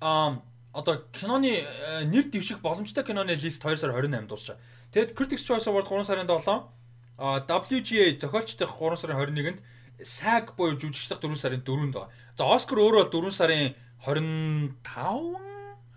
[0.00, 1.66] одоо киноны
[2.06, 4.56] нэр дэвших боломжтой киноны лист 2 сарын 28-нд дуусчаа.
[4.94, 6.70] Тэгэд Critics Choice Award 3 сарын 7,
[7.18, 9.58] WGA зохиолчдын 3 сарын 21-нд
[10.02, 12.10] SAG буюу жүжигчдийн 4 сарын 4-нд байгаа.
[12.34, 15.38] За, Oscar өөрөө бол 4 сарын 25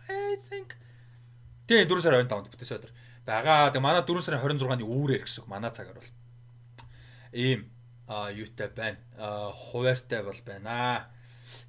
[0.07, 0.77] I think.
[1.67, 2.91] Тэгээ 4 сарын 25-нд бүтээсэн өдөр
[3.25, 3.71] байгаа.
[3.73, 6.11] Тэгээ манай 4 сарын 26-ны үүрээр гэсэн манай цагаар бол.
[7.33, 7.67] Ийм
[8.07, 8.97] а юутай байна.
[9.17, 11.09] А хуваартай бол байна.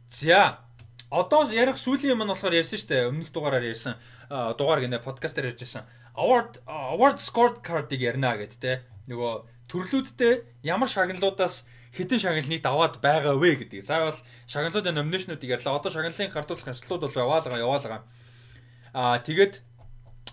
[0.09, 0.63] За
[1.11, 3.09] одоо ярих сүүлийн юм нь болохоор ярьсан шүү дээ.
[3.11, 3.97] Өмнөх дугаараар ярьсан
[4.29, 5.83] дугаар гинэ подкастаар ярьжсэн.
[6.15, 8.85] Award award scorecard-ыг ярина гэд те.
[9.09, 13.85] Нөгөө төрлүүдтэй ямар шагналуудаас хэдэн шагнал нийт аваад байгаа вэ гэдэг.
[13.85, 15.79] Бол шагналуудын номинашнуудыг ярьлаа.
[15.79, 18.03] Одоо шагналын гардуулах ёслууд бол яваалгаа яваалгаа.
[18.93, 19.61] Аа тэгээд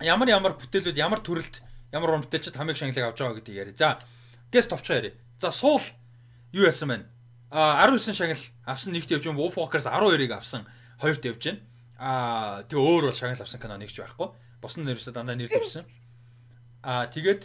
[0.01, 1.63] ямар ямар бүтээлүүд ямар төрөлт
[1.95, 3.75] ямар уран бүтээлчд хамгийн шагналыг авч байгаа гэдгийг яриа.
[3.75, 3.99] За
[4.51, 5.15] гест товчоо яриа.
[5.39, 5.83] За суул
[6.51, 7.05] юу яасан бэ?
[7.51, 10.67] А 19 шагнал авсан нэгт явж юм Wolf Walkers 12-ыг авсан
[10.99, 11.61] хоёрт явж байна.
[11.95, 14.27] А тэгээ өөр бол шагнал авсан кино нэгч байхгүй.
[14.59, 15.87] Бус нь ерөөсөө дандаа нэр дэвсэн.
[16.83, 17.43] А тэгээд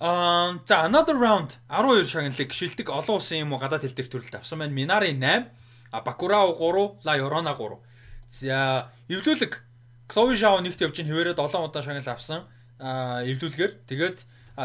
[0.00, 4.34] Аа за another round 12 шагналыг шилдэг олон улсын юм уу гадаад хэл дээр төрөлд
[4.38, 4.72] авсан байна.
[4.72, 5.50] Минари 8,
[5.90, 7.82] а Бакурао 3, Ла Yorona 3.
[8.28, 9.58] За эвлүүлэг
[10.06, 12.46] Chloe Zhao нэгт явж ин хэвээрээ 7 удаа шагнал авсан.
[12.78, 14.18] А эвлүүлгээр тэгээд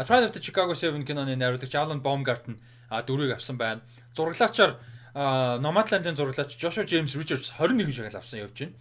[0.06, 3.82] Trial of the Chicago 7 киноны найруулагч Alan Baumgarten дөрвийг авсан байна.
[4.14, 4.78] Зураглаачаар
[5.14, 8.74] Nomadland-ын зураглаач Joshua James Richards 21 шагнал авсан явж байна.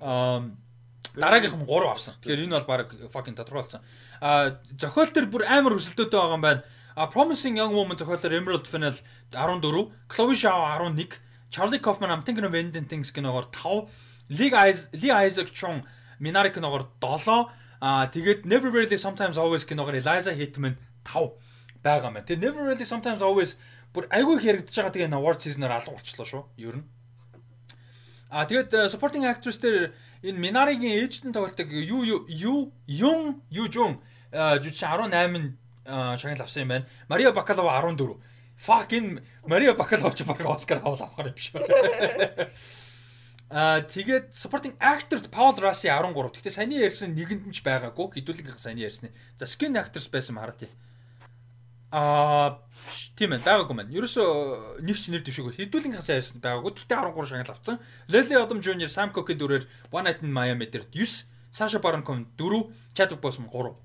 [0.00, 0.40] Аа
[1.14, 2.14] дараагийнх нь 3 авсан.
[2.20, 3.82] Тэгэхээр энэ бол баг fucking тодорхойлсон.
[4.20, 6.62] А зохиол төр бүр амар өсөлтөөтэй байгаа юм байна.
[6.96, 8.96] A Promising Young Woman зохиолоор Emerald Fennell
[9.32, 11.18] 14, Chloe Zhao 11,
[11.50, 13.88] Charlie Kaufman I'm Thinking of Ending Things киногоор 5,
[14.28, 14.50] Lee
[15.00, 15.84] Lee Isaac Chung
[16.20, 17.48] Minari киногоор 7,
[17.80, 21.32] а тэгээд Never Really Sometimes Always киногоор Eliza Hitman 5
[21.82, 22.26] байгаа юм байна.
[22.28, 23.56] Тэгээд Never Really Sometimes Always
[23.92, 26.42] бүр айгүй их яригдчихэж байгаа тэгээ award season-оор алга болчихлоо шүү.
[26.56, 26.86] Ер нь.
[28.32, 29.92] А тэгээд э, supporting actress дээр
[30.22, 33.98] энэ Минаригийн ээжтэн тоглолтог юу юу юм юу жун
[34.30, 36.86] жүжигчин 18 шагнал авсан юм байна.
[37.08, 38.16] Мария Бакалова 14.
[38.56, 41.58] Fuck энэ Мария Бакалова ч баг Оскар авал авах юм шиг.
[43.52, 46.14] Аа тэгээд supporting actor Paul Rassi 13.
[46.14, 48.16] Гэхдээ саяны ярьсан нэгэнд нь ч байгаагүй.
[48.16, 49.12] Хэдүүлэг саяны ярьсан.
[49.36, 50.72] За skin actors байсан хараа тий.
[50.72, 50.91] Аа
[51.92, 53.92] тийм ээ байгаагүй маань.
[53.92, 55.60] Ерөөсөө нэг ч нэр дэвшээгүй.
[55.60, 56.72] Хэдүүлэн хасаа ярьсан байгаагүй.
[56.72, 57.76] Гэтэ 13 шагнал авсан.
[58.08, 58.88] Leslie Odom Jr.
[58.88, 63.52] Sam Cooke дөрөөр One Night in Miami дээр 9, Sasha Baron Cohen 4, Chadwick Boseman
[63.52, 63.76] 3.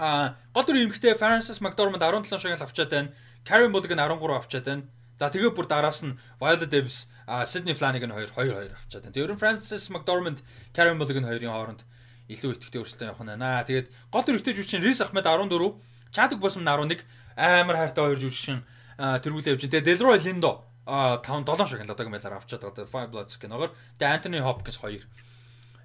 [0.00, 3.12] Аа гол дүр эмэгтэй Francis McDormand 17 шагнал авчаад байна.
[3.44, 4.88] Carey Mulligan 13 авчаад байна.
[5.20, 9.12] За тэгээ бүр дараас нь Viola Davis, Sydney Flanagan 2 2 2 авчаад байна.
[9.12, 10.40] Тэр нь Francis McDormand,
[10.72, 11.84] Carey Mulligan хоёрын хооронд
[12.32, 13.60] илүү идэвхтэй өрсөлдөөн явах нь байна.
[13.68, 15.76] Тэгээд гол дүр эмэгтэй жүжигчин Riz Ahmed 14,
[16.12, 17.02] Chadwick Boseman 11,
[17.36, 18.62] амар хайртай хоёр жүжигчин
[19.00, 19.64] тэргүүлээ явж.
[19.64, 22.86] Тэгээ Delroy Lindo 5 7 шагнал одоогийн байдлаар авчаад байгаа.
[22.86, 23.72] Five Bloods гэнэгээр.
[23.96, 25.00] Тэгээ Anthony Hopkins 2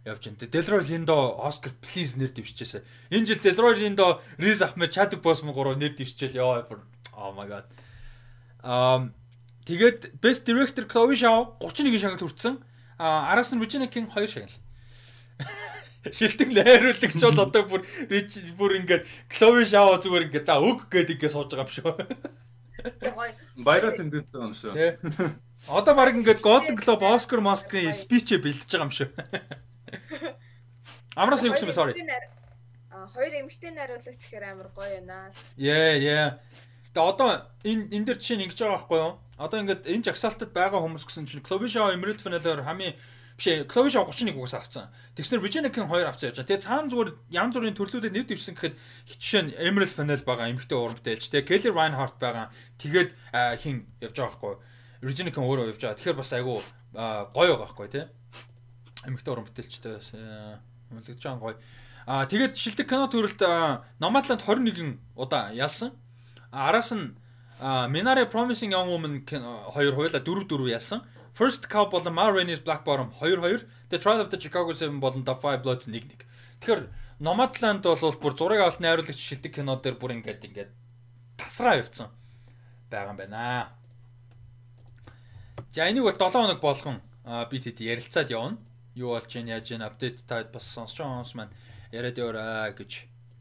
[0.03, 0.51] явж байна.
[0.51, 2.83] Delroy Lindo Oscar please нэр дэвшижээсэ.
[3.15, 6.65] Энэ жил Delroy Lindo, Riz Ahmed, Chadwick Boseman гурав нэр дэвшижээл ёо
[7.15, 7.65] oh my god.
[8.63, 9.13] Um
[9.63, 12.59] тэгээд Best Director Chloe Zhao 31 шагнал хүртсэн.
[12.99, 14.55] А араас нь Regina King 2 шагнал.
[16.05, 17.81] Шилдэг найруулагч бол одоо бүр
[18.57, 19.03] бүр ингээд
[19.33, 21.91] Chloe Zhao зүгээр ингээд за өг гэдэг ингээд сууж байгаа юм шүү.
[23.65, 24.73] Баяра тенденц байгаа юм шүү.
[25.67, 29.11] Одоо баг ингээд Golden Globe, Oscar, Oscar-ийн спичээ бэлдэж байгаа юм шүү.
[31.19, 31.75] Амраас юу гэсэн бэ?
[31.75, 31.93] Sorry.
[33.07, 35.31] Хоёр эмэгтэй найруулагч гэхээр амар гоё байна.
[35.57, 36.37] Yeah, yeah.
[36.93, 37.29] Тэгээ одоо
[37.65, 39.17] энэ энэ дэр чинь ингэж байгаа байхгүй юу?
[39.37, 42.95] Одоо ингээд энэ жагсаалтад байгаа хүмүүс гэсэн чинь Clovisha Emerald Fennel-оор хамгийн
[43.37, 44.89] биш Clovisha 31 угаас авцсан.
[45.13, 46.49] Тэгснэр Virginia King 2 авцсан явж байгаа.
[46.49, 48.75] Тэгээ цаана зүгээр янз бүрийн төрлүүдэд нэр дэвсэн гэхэд
[49.21, 51.29] жишээ нь Emerald Fennel байгаа эмэгтэй уран бүтээлч.
[51.29, 52.49] Тэгээ Kelly Reinhardt байгаа.
[52.81, 53.13] Тэгээд
[53.61, 54.55] хин явж байгаа байхгүй?
[55.05, 55.97] Virginia King өөрөө явж байгаа.
[56.01, 58.05] Тэгэхээр бас айгүй гоё байгаа байхгүй тий
[59.05, 59.95] эмэгтэй уран бүтээлчтэй
[60.91, 61.55] мөлөгж байгаа гоё.
[62.07, 63.41] Аа тэгээд шилдэг кино төрөлд
[64.01, 65.93] Nomadland 21 удаа ялсан.
[66.51, 67.13] Араас нь
[67.59, 71.01] Minari Promising Young Woman хоёр хуйла 4 4 ялсан.
[71.37, 73.67] First Cow болон Ma Rainey's Black Bottom 2 2.
[73.89, 76.25] The Trial of the Chicago 7 болон The Five Bloods 1 1.
[76.61, 76.89] Тэгэхээр
[77.21, 80.71] Nomadland бол бүр зураг авалт найруулагч шилдэг кино дээр бүр ингээд ингээд
[81.37, 82.09] тасраа явцсан
[82.89, 83.69] байгаа юм байна.
[85.69, 87.01] За энийг бол 7 хоног болгон
[87.53, 88.57] би тэд ярилцаад явна
[88.97, 91.53] юу болж чинь яаж чинь апдейт таад бас сонсч байгаа хүмүүс маань
[91.93, 92.91] яриад яваарай гэж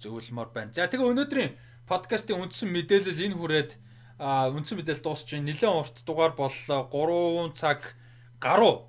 [0.05, 0.73] зөвлөмөр байна.
[0.76, 1.57] За тэгээ өнөөдрийн
[1.89, 3.70] подкастын үндсэн мэдээлэл энэ хүрээд
[4.19, 6.89] үндсэн мэдээлэл дуусч нэлээд урт дугаар боллоо.
[6.89, 7.97] 3 цаг
[8.41, 8.89] гаруй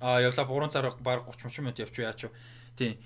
[0.00, 2.30] а явла 3 цаг баг 30 30 минут явчих яач вэ.
[2.78, 2.98] Тийм.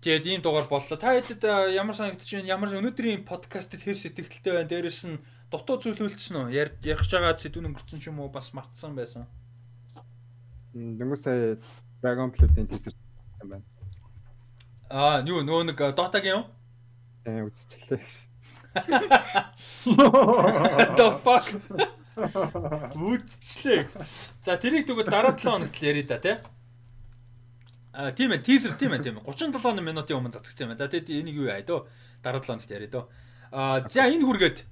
[0.00, 0.96] Тэгээд ийм дугаар боллоо.
[0.96, 1.44] Та хэдэд
[1.76, 2.48] ямар санагдаж байна?
[2.48, 4.70] Ямар өнөөдрийн подкастэд хэр сэтгэлтэй байна?
[4.72, 5.20] Дээрэс нь
[5.52, 6.56] дутуу зүйл үлдсэн үү?
[6.56, 9.28] Ярих байгаа сэдвүүн өнгөрцөн ч юм уу бас мартсан байсан.
[10.72, 11.58] Дөнгөж сая
[12.00, 12.94] Dragon Flute-ийн teaser
[13.42, 13.66] юм байна.
[14.88, 16.44] Аа, юу нөө нэг Dota-гийн юм?
[17.26, 18.27] Э үзчихлээ.
[20.98, 21.46] The fuck.
[22.18, 23.88] Үзчихлээ.
[24.42, 26.36] За тэрийг тэгвэл дараа 7 хоногт л ярий да тий.
[27.92, 29.26] А тийм ээ, teaser тийм ээ, тийм ээ.
[29.26, 30.82] 37 минутын өмнө цацгдсан юм байна.
[30.82, 31.86] За тэгэд энийг юу яа дөө?
[32.22, 33.04] Дараа 7 хоногт ярий дөө.
[33.54, 34.66] А за энэ хүргээд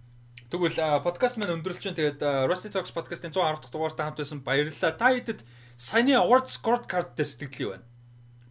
[0.47, 4.95] Тэгвэл подкаст маань өндөрлж чинь тэгээд Rusty Talks podcast-ийн 110 дахь дугаартай хамт байсан баярлалаа.
[4.95, 5.43] Та хэдэд
[5.75, 7.87] саяны award scorecard дээр сэтгэл юу байна?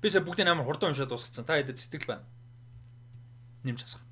[0.03, 1.48] Би сая бүгдийн амар хурдан уншаад дуусгацсан.
[1.48, 2.27] Та хэдэд сэтгэл байна?
[3.64, 4.05] Нэмж хасах.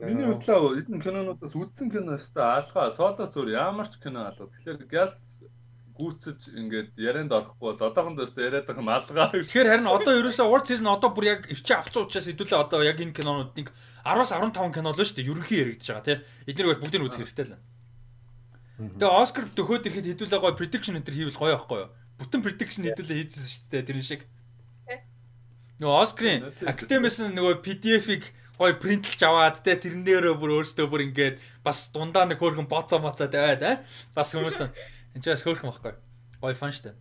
[0.00, 4.48] Миний бодлоо эдэн кинонуудаас үзсэн кино өстой алгаа солоос өөр ямар ч кино алга.
[4.48, 5.44] Тэгэхээр гяс
[6.00, 9.28] гүцэж ингээд ярианд орохгүй бол одоохондоо өстой яриад байгаа юм алгаа.
[9.28, 12.96] Тэгэхээр харин одоо ерөөсөө урд сизон одоо бүр яг ирчээ авцсан учраас хэдүүлээ одоо яг
[12.96, 13.68] энэ кинонуудыг
[14.08, 15.28] 10-аас 15 кино л шүү дээ.
[15.28, 16.18] Ерөнхий яригдж байгаа тий.
[16.48, 17.60] Эднийг бол бүгдийг үзэх хэрэгтэй л.
[18.80, 21.92] Тэгээ Оскар төхөөд ирэхэд хэдүүлээ гоё prediction энэ төр хийвэл гоё байхгүй юу?
[22.16, 24.22] Бүтэн prediction хэдүүлээ хийжсэн шүү дээ тэрэн шиг.
[25.84, 28.24] Нөгөө Оскарын Academy-с нөгөө PDF-ийг
[28.60, 33.24] гой принтлж аваад те тэрнээрээ бүр өөртөө бүр ингээд бас дундаа нэг хөөрхөн боцоо моцоо
[33.32, 33.76] тавиад аа
[34.12, 35.96] бас хүмүүс энэ ч бас хөөрхөн байхгүй.
[36.44, 36.92] Гой фан штэ.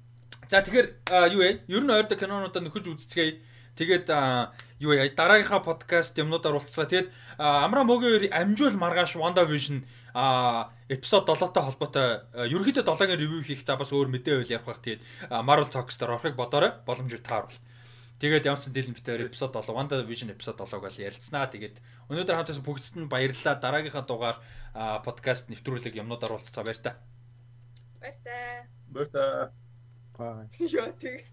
[0.47, 0.87] За тэгэхээр
[1.35, 3.43] юу вэ ер нь ойрдоо кинонуудаа нөхөж үзцгээе
[3.75, 4.07] тэгээд
[4.79, 9.83] юу вэ дараагийнхаа подкаст юмнуудаар уулзсаа тэгээд амра могийн амжуул маргааш Wanda Vision
[10.87, 12.07] эпизод 7-той холбоотой
[12.47, 14.79] ерөнхийдөө 7-гийн ревю хийх за бас өөр мэдээ байл ярих бах.
[14.79, 15.03] Тэгээд
[15.43, 16.71] Marvel Talks-таар орохыг бодоорой.
[16.87, 17.59] Боломжтой тааруул
[18.19, 21.47] Тэгээд ямар ч дийлэн битээр эпизод 7 Wanda Vision эпизод 7-г бол ярилцсанаа.
[21.47, 21.79] Тэгээд
[22.11, 23.55] өнөөдөр хамтаас бүгдд нь баярлалаа.
[23.63, 24.37] Дараагийнхаа дугаар
[25.07, 26.99] подкаст нэвтрүүлэг юмнуудаар уулзцаа баяр та.
[28.03, 28.35] Баяр та.
[28.91, 29.23] Баяр та.
[30.19, 30.51] Бай.
[30.59, 31.31] Яа тэг.